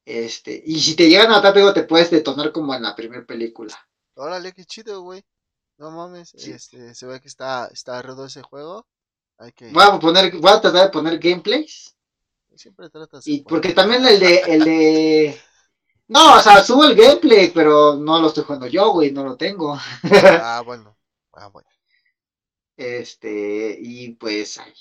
Este, 0.05 0.63
y 0.65 0.81
si 0.81 0.97
te 0.97 1.09
llegan 1.09 1.29
a 1.31 1.41
matar, 1.41 1.75
te 1.75 1.85
puedes 1.85 2.11
detonar 2.11 2.53
como 2.53 2.75
en 2.75 2.83
la 2.83 2.95
primera 2.97 3.25
película. 3.25 3.77
Órale, 4.15 4.53
qué 4.53 4.65
chido, 4.65 5.03
güey. 5.03 5.25
No 5.79 5.91
mames, 5.91 6.35
este, 6.35 6.95
se 6.95 7.07
ve 7.07 7.21
que 7.21 7.29
está, 7.29 7.69
está 7.73 8.03
rudo 8.03 8.27
ese 8.27 8.43
juego. 8.43 8.87
Hay 9.39 9.53
que... 9.53 9.71
Voy 9.71 9.83
a 9.83 9.99
poner, 9.99 10.37
voy 10.37 10.51
a 10.51 10.61
tratar 10.61 10.87
de 10.87 10.91
poner 10.91 11.19
gameplays. 11.19 11.97
Siempre 12.61 12.91
tratas 12.91 13.27
Y 13.27 13.41
porque 13.41 13.73
también 13.73 14.05
el 14.05 14.21
de, 14.21 14.39
el 14.41 14.65
de. 14.65 15.41
No, 16.09 16.37
o 16.37 16.41
sea, 16.41 16.63
subo 16.63 16.85
el 16.85 16.97
gameplay, 16.97 17.53
pero 17.53 17.95
no 17.95 18.21
lo 18.21 18.29
estoy 18.29 18.43
jugando 18.43 18.67
yo, 18.67 18.91
güey, 18.91 19.13
no 19.13 19.25
lo 19.25 19.37
tengo. 19.37 19.79
ah, 20.43 20.61
bueno. 20.67 20.99
Ah, 21.33 21.47
bueno. 21.47 21.69
Este, 22.77 23.79
y 23.81 24.11
pues 24.15 24.59
ay. 24.59 24.75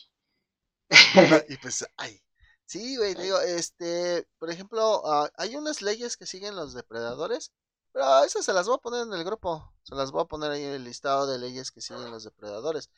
y 1.48 1.58
pues 1.62 1.86
ay. 1.96 2.20
Sí, 2.66 2.98
güey, 2.98 3.14
digo, 3.14 3.40
este, 3.40 4.28
por 4.40 4.50
ejemplo, 4.50 5.04
ah, 5.06 5.30
hay 5.38 5.56
unas 5.56 5.82
leyes 5.82 6.18
que 6.18 6.26
siguen 6.26 6.56
los 6.56 6.74
depredadores, 6.74 7.54
pero 7.94 8.24
esas 8.26 8.44
se 8.44 8.52
las 8.52 8.68
voy 8.68 8.76
a 8.76 8.82
poner 8.82 9.04
en 9.04 9.14
el 9.14 9.24
grupo, 9.24 9.72
se 9.84 9.96
las 9.96 10.12
voy 10.12 10.24
a 10.24 10.26
poner 10.26 10.52
ahí 10.52 10.64
en 10.64 10.74
el 10.74 10.84
listado 10.84 11.28
de 11.28 11.38
leyes 11.38 11.72
que 11.72 11.80
siguen 11.80 12.12
los 12.12 12.24
depredadores. 12.26 12.90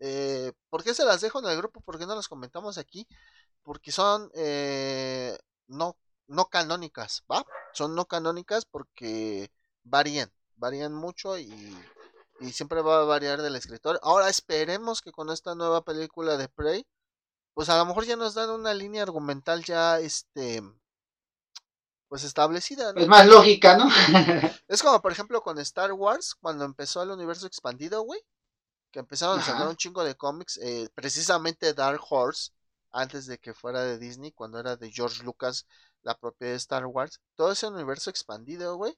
Eh, 0.00 0.52
¿Por 0.70 0.82
qué 0.82 0.94
se 0.94 1.04
las 1.04 1.20
dejo 1.20 1.38
en 1.38 1.46
el 1.46 1.56
grupo? 1.56 1.80
¿Por 1.80 1.98
qué 1.98 2.06
no 2.06 2.14
las 2.16 2.28
comentamos 2.28 2.78
aquí? 2.78 3.06
Porque 3.64 3.90
son 3.90 4.30
eh, 4.34 5.36
no, 5.66 5.96
no 6.28 6.44
canónicas, 6.46 7.24
¿va? 7.30 7.44
Son 7.72 7.94
no 7.94 8.04
canónicas 8.06 8.64
porque 8.64 9.50
varían, 9.82 10.30
varían 10.56 10.94
mucho 10.94 11.38
y, 11.38 11.76
y 12.40 12.52
siempre 12.52 12.82
va 12.82 13.00
a 13.00 13.04
variar 13.04 13.42
del 13.42 13.56
escritor. 13.56 13.98
Ahora 14.02 14.28
esperemos 14.28 15.00
que 15.00 15.12
con 15.12 15.30
esta 15.30 15.54
nueva 15.54 15.82
película 15.82 16.36
de 16.36 16.48
Prey, 16.48 16.86
pues 17.54 17.68
a 17.68 17.78
lo 17.78 17.86
mejor 17.86 18.04
ya 18.04 18.16
nos 18.16 18.34
dan 18.34 18.50
una 18.50 18.74
línea 18.74 19.02
argumental 19.02 19.64
ya, 19.64 19.98
este, 20.00 20.62
pues 22.08 22.24
establecida. 22.24 22.92
¿no? 22.92 23.00
Es 23.00 23.08
más 23.08 23.26
lógica, 23.26 23.76
¿no? 23.76 23.88
es 24.68 24.82
como, 24.82 25.00
por 25.00 25.12
ejemplo, 25.12 25.42
con 25.42 25.58
Star 25.58 25.92
Wars, 25.92 26.34
cuando 26.34 26.64
empezó 26.64 27.02
el 27.02 27.10
universo 27.10 27.46
expandido, 27.46 28.02
güey, 28.02 28.20
que 28.90 29.00
empezaron 29.00 29.40
a 29.40 29.42
sacar 29.42 29.66
un 29.66 29.76
chingo 29.76 30.04
de 30.04 30.14
cómics, 30.14 30.58
eh, 30.58 30.88
precisamente 30.94 31.74
Dark 31.74 32.00
Horse, 32.08 32.52
antes 32.94 33.26
de 33.26 33.38
que 33.38 33.52
fuera 33.52 33.82
de 33.82 33.98
Disney, 33.98 34.32
cuando 34.32 34.58
era 34.60 34.76
de 34.76 34.90
George 34.90 35.24
Lucas, 35.24 35.66
la 36.02 36.16
propia 36.16 36.48
de 36.48 36.54
Star 36.54 36.86
Wars, 36.86 37.20
todo 37.34 37.52
ese 37.52 37.66
universo 37.66 38.08
expandido, 38.08 38.76
güey, 38.76 38.96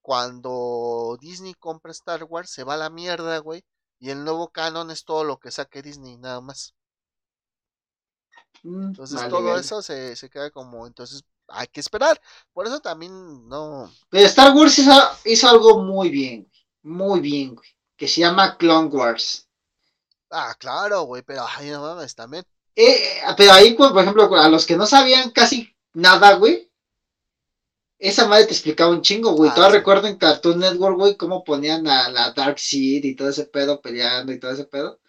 cuando 0.00 1.18
Disney 1.20 1.54
compra 1.54 1.90
Star 1.92 2.24
Wars, 2.24 2.50
se 2.50 2.64
va 2.64 2.74
a 2.74 2.76
la 2.78 2.90
mierda, 2.90 3.38
güey, 3.38 3.64
y 3.98 4.10
el 4.10 4.24
nuevo 4.24 4.48
canon 4.48 4.90
es 4.90 5.04
todo 5.04 5.24
lo 5.24 5.38
que 5.38 5.50
saque 5.50 5.82
Disney, 5.82 6.16
nada 6.16 6.40
más. 6.40 6.74
Mm, 8.62 8.86
entonces 8.88 9.28
todo 9.28 9.58
eso 9.58 9.82
se, 9.82 10.14
se 10.14 10.30
queda 10.30 10.50
como, 10.50 10.86
entonces 10.86 11.24
hay 11.48 11.66
que 11.66 11.80
esperar. 11.80 12.20
Por 12.52 12.66
eso 12.66 12.80
también 12.80 13.48
no. 13.48 13.92
Pero 14.10 14.26
Star 14.26 14.54
Wars 14.54 14.78
hizo, 15.24 15.48
algo 15.48 15.82
muy 15.82 16.08
bien, 16.08 16.50
muy 16.82 17.20
bien, 17.20 17.56
güey. 17.56 17.68
Que 17.96 18.06
se 18.06 18.20
llama 18.20 18.56
Clone 18.56 18.88
Wars. 18.88 19.48
Ah, 20.30 20.54
claro, 20.58 21.02
güey, 21.02 21.22
pero 21.22 21.44
ay, 21.56 21.70
no 21.70 21.82
mames, 21.82 22.14
también. 22.14 22.44
Eh, 22.74 23.20
pero 23.36 23.52
ahí, 23.52 23.74
por 23.74 23.96
ejemplo, 24.00 24.34
a 24.36 24.48
los 24.48 24.66
que 24.66 24.76
no 24.76 24.86
sabían 24.86 25.30
casi 25.30 25.74
nada, 25.92 26.34
güey. 26.34 26.70
Esa 27.98 28.26
madre 28.26 28.46
te 28.46 28.52
explicaba 28.52 28.90
un 28.90 29.02
chingo, 29.02 29.32
güey. 29.32 29.50
Ah, 29.50 29.54
Todavía 29.54 29.78
recuerdo 29.78 30.08
en 30.08 30.16
Cartoon 30.16 30.58
Network, 30.58 30.96
güey, 30.96 31.16
cómo 31.16 31.44
ponían 31.44 31.86
a 31.86 32.08
la 32.10 32.32
Dark 32.32 32.58
Seed 32.58 33.04
y 33.04 33.14
todo 33.14 33.28
ese 33.28 33.44
pedo 33.44 33.80
peleando 33.80 34.32
y 34.32 34.40
todo 34.40 34.50
ese 34.50 34.64
pedo. 34.64 35.00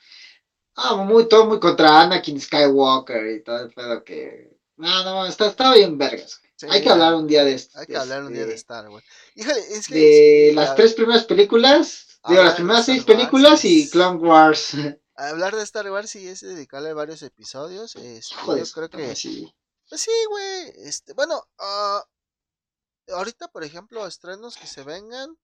Ah, 0.76 0.96
muy, 0.96 1.28
todo 1.28 1.46
muy 1.46 1.60
contra 1.60 2.02
Anakin 2.02 2.40
Skywalker 2.40 3.36
y 3.36 3.44
todo 3.44 3.60
el 3.62 3.74
pedo 3.74 4.04
que. 4.04 4.58
No, 4.78 5.04
no, 5.04 5.26
está, 5.26 5.48
está 5.48 5.74
bien 5.74 5.98
vergas. 5.98 6.42
hay 6.70 6.82
que 6.82 6.90
hablar 6.90 7.16
un 7.16 7.28
día 7.28 7.44
de 7.44 7.54
esto. 7.54 7.80
Hay 7.80 7.88
que 7.88 7.98
hablar 7.98 8.24
un 8.24 8.34
día 8.34 8.46
de 8.46 8.54
Star 8.56 8.90
Wars. 8.90 9.06
Híjole, 9.36 9.60
es 9.72 9.88
que. 9.88 9.96
De 9.96 10.52
las 10.54 10.76
tres 10.76 10.94
primeras 10.94 11.24
películas, 11.24 12.20
digo, 12.28 12.44
las 12.44 12.56
primeras 12.56 12.86
seis 12.86 13.04
películas 13.04 13.66
y 13.66 13.90
Clone 13.90 14.18
Wars. 14.20 14.74
Hablar 15.16 15.56
de 15.56 15.64
Star 15.64 15.90
Wars 15.92 16.10
sí 16.10 16.28
es 16.28 16.42
dedicarle 16.42 16.94
varios 16.94 17.22
episodios. 17.22 17.96
Este, 17.96 18.36
yo 18.46 18.66
creo 18.74 18.90
que. 18.90 19.16
Sí. 19.16 19.54
Pues 19.90 20.02
sí, 20.02 20.12
güey. 20.30 20.74
Este, 20.78 21.14
bueno, 21.14 21.44
uh, 21.60 23.14
ahorita, 23.14 23.48
por 23.50 23.64
ejemplo, 23.64 24.06
estrenos 24.08 24.58
que 24.58 24.68
se 24.68 24.84
vengan. 24.84 25.38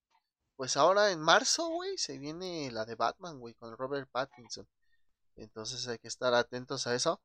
Pues 0.55 0.75
ahora 0.75 1.11
en 1.11 1.21
marzo, 1.21 1.69
güey, 1.69 1.97
se 1.97 2.17
viene 2.17 2.69
la 2.71 2.83
de 2.83 2.95
Batman, 2.95 3.39
güey, 3.39 3.53
con 3.53 3.77
Robert 3.77 4.09
Pattinson. 4.11 4.67
Entonces 5.37 5.87
hay 5.87 5.99
que 5.99 6.09
estar 6.09 6.33
atentos 6.33 6.85
a 6.85 6.95
eso 6.95 7.21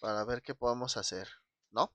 para 0.00 0.24
ver 0.24 0.40
qué 0.40 0.54
podemos 0.54 0.96
hacer, 0.96 1.28
¿no? 1.70 1.92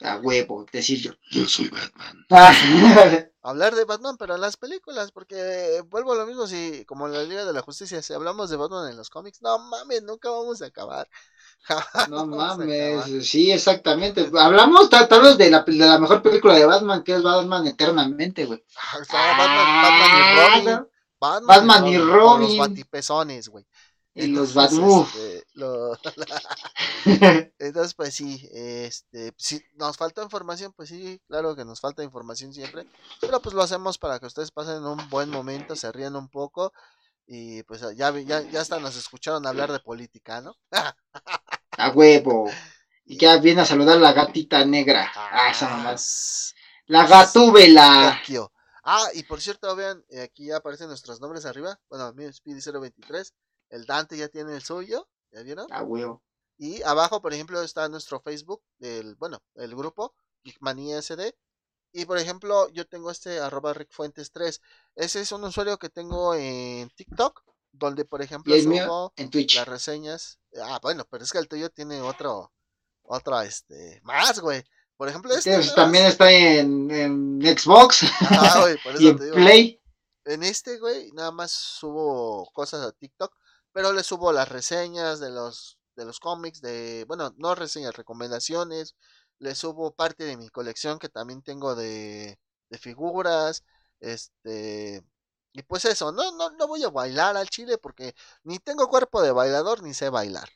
A 0.00 0.16
huevo, 0.18 0.66
decir 0.72 1.00
yo, 1.00 1.12
yo 1.30 1.46
soy 1.46 1.68
Batman. 1.68 2.26
Hablar 3.42 3.74
de 3.74 3.84
Batman, 3.84 4.16
pero 4.16 4.34
en 4.34 4.40
las 4.40 4.56
películas, 4.56 5.12
porque 5.12 5.82
vuelvo 5.90 6.12
a 6.12 6.16
lo 6.16 6.26
mismo, 6.26 6.46
si 6.46 6.84
como 6.86 7.06
en 7.06 7.12
la 7.12 7.22
Liga 7.22 7.44
de 7.44 7.52
la 7.52 7.60
Justicia, 7.60 8.00
si 8.00 8.12
hablamos 8.14 8.50
de 8.50 8.56
Batman 8.56 8.90
en 8.90 8.96
los 8.96 9.10
cómics, 9.10 9.42
no 9.42 9.58
mames, 9.58 10.02
nunca 10.02 10.30
vamos 10.30 10.62
a 10.62 10.66
acabar. 10.66 11.08
no 12.10 12.26
mames, 12.26 13.26
sí, 13.26 13.52
exactamente. 13.52 14.30
Hablamos 14.38 14.88
tal 14.88 15.22
vez 15.22 15.38
de 15.38 15.50
la, 15.50 15.62
de 15.62 15.74
la 15.74 15.98
mejor 15.98 16.22
película 16.22 16.54
de 16.54 16.66
Batman, 16.66 17.02
que 17.02 17.14
es 17.14 17.22
Batman 17.22 17.66
Eternamente, 17.66 18.46
güey. 18.46 18.64
Batman, 19.12 19.82
Batman, 19.82 20.10
y 20.16 20.40
Robin. 20.40 20.68
Ah, 20.68 20.86
Batman, 21.20 21.46
Batman 21.46 21.86
y 21.86 21.98
Robin. 21.98 22.56
Los 22.56 22.68
batipezones, 22.68 23.48
güey. 23.48 23.66
Y 24.14 24.28
los 24.28 24.54
Batman. 24.54 25.06
Este, 25.16 25.44
entonces, 27.58 27.94
pues 27.94 28.14
sí, 28.14 28.48
este, 28.52 29.34
si 29.36 29.60
nos 29.74 29.96
falta 29.96 30.22
información, 30.22 30.72
pues 30.72 30.88
sí, 30.88 31.20
claro 31.26 31.56
que 31.56 31.64
nos 31.64 31.80
falta 31.80 32.04
información 32.04 32.54
siempre, 32.54 32.86
pero 33.20 33.42
pues 33.42 33.54
lo 33.54 33.62
hacemos 33.62 33.98
para 33.98 34.20
que 34.20 34.26
ustedes 34.26 34.52
pasen 34.52 34.84
un 34.84 35.10
buen 35.10 35.30
momento, 35.30 35.74
se 35.74 35.90
rían 35.90 36.14
un 36.14 36.28
poco 36.28 36.72
y 37.26 37.62
pues 37.64 37.80
ya, 37.96 38.10
ya, 38.18 38.40
ya 38.42 38.60
hasta 38.60 38.78
nos 38.78 38.96
escucharon 38.96 39.46
hablar 39.46 39.72
de 39.72 39.80
política, 39.80 40.40
¿no? 40.40 40.54
a 41.78 41.90
huevo. 41.90 42.50
Y 43.06 43.18
ya 43.18 43.36
viene 43.38 43.62
a 43.62 43.66
saludar 43.66 43.98
la 43.98 44.12
gatita 44.12 44.64
negra. 44.64 45.10
Ah, 45.14 45.50
esa 45.50 45.68
mamá. 45.68 45.94
La 46.86 47.06
gatúbela. 47.06 48.20
Ah, 48.82 49.08
y 49.14 49.22
por 49.22 49.40
cierto, 49.40 49.74
vean, 49.74 50.04
eh, 50.10 50.22
aquí 50.22 50.46
ya 50.46 50.58
aparecen 50.58 50.88
nuestros 50.88 51.20
nombres 51.20 51.46
arriba. 51.46 51.78
Bueno, 51.88 52.12
mío 52.12 52.28
es 52.28 52.42
Speedy023. 52.42 53.32
El 53.74 53.86
Dante 53.86 54.16
ya 54.16 54.28
tiene 54.28 54.54
el 54.54 54.62
suyo, 54.62 55.08
¿ya 55.32 55.42
vieron? 55.42 55.66
Ah, 55.70 55.82
huevo. 55.82 56.22
Y 56.56 56.80
abajo, 56.84 57.20
por 57.20 57.34
ejemplo, 57.34 57.60
está 57.60 57.88
nuestro 57.88 58.20
Facebook, 58.20 58.62
el, 58.78 59.16
bueno, 59.16 59.42
el 59.56 59.74
grupo, 59.74 60.14
Geekmania 60.44 61.02
SD. 61.02 61.34
Y 61.92 62.04
por 62.04 62.18
ejemplo, 62.18 62.68
yo 62.70 62.86
tengo 62.86 63.10
este 63.10 63.40
arroba 63.40 63.74
rickfuentes3. 63.74 64.60
Ese 64.94 65.20
es 65.20 65.32
un 65.32 65.42
usuario 65.42 65.76
que 65.78 65.88
tengo 65.88 66.36
en 66.36 66.88
TikTok, 66.90 67.42
donde 67.72 68.04
por 68.04 68.22
ejemplo 68.22 68.54
subo 68.60 69.12
en 69.16 69.30
Twitch. 69.30 69.56
las 69.56 69.66
reseñas. 69.66 70.38
Ah, 70.62 70.78
bueno, 70.80 71.04
pero 71.10 71.24
es 71.24 71.32
que 71.32 71.38
el 71.38 71.48
tuyo 71.48 71.68
tiene 71.68 72.00
otro, 72.00 72.52
otra, 73.02 73.44
este, 73.44 74.00
más, 74.04 74.38
güey. 74.38 74.62
Por 74.96 75.08
ejemplo, 75.08 75.34
este. 75.34 75.60
también 75.74 76.06
está 76.06 76.30
en, 76.30 76.88
en 76.92 77.40
Xbox. 77.42 78.04
Ah, 78.20 78.60
güey, 78.60 78.80
por 78.84 78.94
eso 78.94 79.02
y 79.02 79.08
en 79.08 79.18
Play. 79.18 79.82
En 80.26 80.44
este, 80.44 80.78
güey, 80.78 81.10
nada 81.10 81.32
más 81.32 81.50
subo 81.50 82.48
cosas 82.52 82.86
a 82.86 82.92
TikTok 82.92 83.34
pero 83.74 83.92
le 83.92 84.04
subo 84.04 84.32
las 84.32 84.48
reseñas 84.48 85.20
de 85.20 85.30
los 85.30 85.78
de 85.96 86.06
los 86.06 86.20
cómics 86.20 86.60
de 86.62 87.04
bueno 87.08 87.34
no 87.38 87.54
reseñas 87.56 87.96
recomendaciones 87.96 88.96
le 89.40 89.54
subo 89.54 89.94
parte 89.94 90.24
de 90.24 90.36
mi 90.36 90.48
colección 90.48 90.98
que 90.98 91.08
también 91.10 91.42
tengo 91.42 91.74
de, 91.74 92.38
de 92.70 92.78
figuras 92.78 93.64
este 94.00 95.02
y 95.52 95.62
pues 95.64 95.84
eso 95.86 96.12
no, 96.12 96.32
no 96.36 96.50
no 96.50 96.66
voy 96.68 96.84
a 96.84 96.90
bailar 96.90 97.36
al 97.36 97.48
chile 97.50 97.78
porque 97.78 98.14
ni 98.44 98.58
tengo 98.60 98.88
cuerpo 98.88 99.22
de 99.22 99.32
bailador 99.32 99.82
ni 99.82 99.94
sé 99.94 100.08
bailar. 100.10 100.48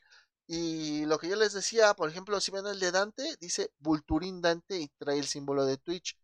Y 0.48 1.04
lo 1.06 1.18
que 1.18 1.28
yo 1.28 1.36
les 1.36 1.52
decía 1.52 1.94
por 1.94 2.08
ejemplo 2.10 2.40
si 2.40 2.50
ven 2.50 2.66
el 2.66 2.80
de 2.80 2.90
Dante 2.92 3.36
dice 3.40 3.70
Vulturín 3.78 4.40
Dante 4.40 4.78
y 4.80 4.88
trae 4.98 5.18
el 5.18 5.26
símbolo 5.26 5.64
de 5.66 5.76
Twitch. 5.78 6.16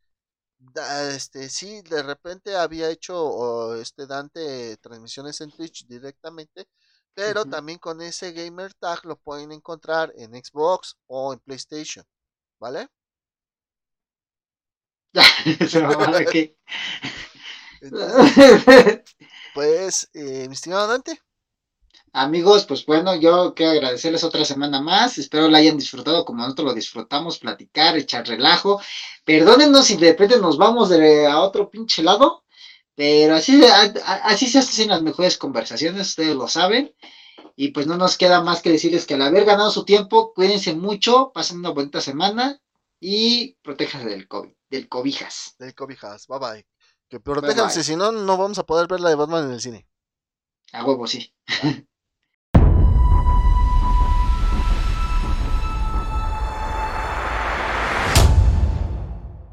Este 1.13 1.49
sí 1.51 1.83
de 1.83 2.03
repente 2.03 2.57
había 2.57 2.89
hecho 2.91 3.75
este 3.77 4.07
Dante 4.07 4.77
transmisiones 4.79 5.41
en 5.41 5.51
Twitch 5.51 5.87
directamente 5.87 6.69
pero 7.15 7.45
también 7.45 7.79
con 7.79 8.03
ese 8.03 8.33
gamer 8.33 8.75
tag 8.75 9.05
lo 9.05 9.17
pueden 9.17 9.53
encontrar 9.53 10.13
en 10.17 10.33
Xbox 10.35 10.97
o 11.07 11.33
en 11.33 11.39
PlayStation. 11.41 12.05
¿vale? 12.65 12.89
pues, 19.55 20.09
eh, 20.15 20.47
mi 20.49 20.55
estimado 20.55 20.89
Dante. 20.89 21.21
Amigos, 22.17 22.65
pues 22.65 22.87
bueno, 22.87 23.17
yo 23.17 23.55
quiero 23.55 23.73
agradecerles 23.73 24.23
otra 24.23 24.45
semana 24.45 24.81
más. 24.81 25.19
Espero 25.19 25.49
la 25.49 25.59
hayan 25.59 25.77
disfrutado 25.77 26.25
como 26.25 26.43
nosotros 26.43 26.69
lo 26.69 26.75
disfrutamos, 26.75 27.39
platicar, 27.39 27.97
echar 27.97 28.27
relajo. 28.27 28.81
Perdónennos 29.25 29.87
si 29.87 29.97
de 29.97 30.11
repente 30.13 30.39
nos 30.39 30.57
vamos 30.57 30.89
de, 30.91 31.27
a 31.27 31.41
otro 31.41 31.69
pinche 31.69 32.05
lado, 32.05 32.44
pero 32.95 33.35
así, 33.35 33.61
así 34.05 34.49
se 34.49 34.59
hacen 34.61 34.89
las 34.89 35.03
mejores 35.03 35.37
conversaciones, 35.37 36.09
ustedes 36.09 36.37
lo 36.37 36.49
saben. 36.49 36.95
Y 37.57 37.69
pues 37.69 37.87
no 37.87 37.97
nos 37.97 38.19
queda 38.19 38.43
más 38.43 38.63
que 38.63 38.71
decirles 38.71 39.07
que 39.07 39.15
al 39.15 39.23
haber 39.23 39.45
ganado 39.45 39.71
su 39.71 39.85
tiempo, 39.85 40.33
cuídense 40.35 40.75
mucho, 40.75 41.31
pasen 41.33 41.59
una 41.59 41.71
bonita 41.71 42.01
semana 42.01 42.61
y 42.99 43.55
protéjanse 43.63 44.09
del 44.09 44.27
COVID, 44.27 44.51
del 44.71 44.89
cobijas. 44.89 45.55
Del 45.59 45.75
cobijas, 45.75 46.27
bye 46.27 46.39
bye. 46.39 46.67
Que 47.09 47.21
protéjanse, 47.21 47.85
si 47.85 47.97
no, 47.97 48.11
no 48.13 48.37
vamos 48.37 48.59
a 48.59 48.67
poder 48.67 48.89
ver 48.89 49.01
la 49.01 49.11
de 49.11 49.15
Batman 49.15 49.47
en 49.47 49.53
el 49.53 49.61
cine. 49.61 49.87
A 50.73 50.85
huevo, 50.85 51.07
sí. 51.07 51.33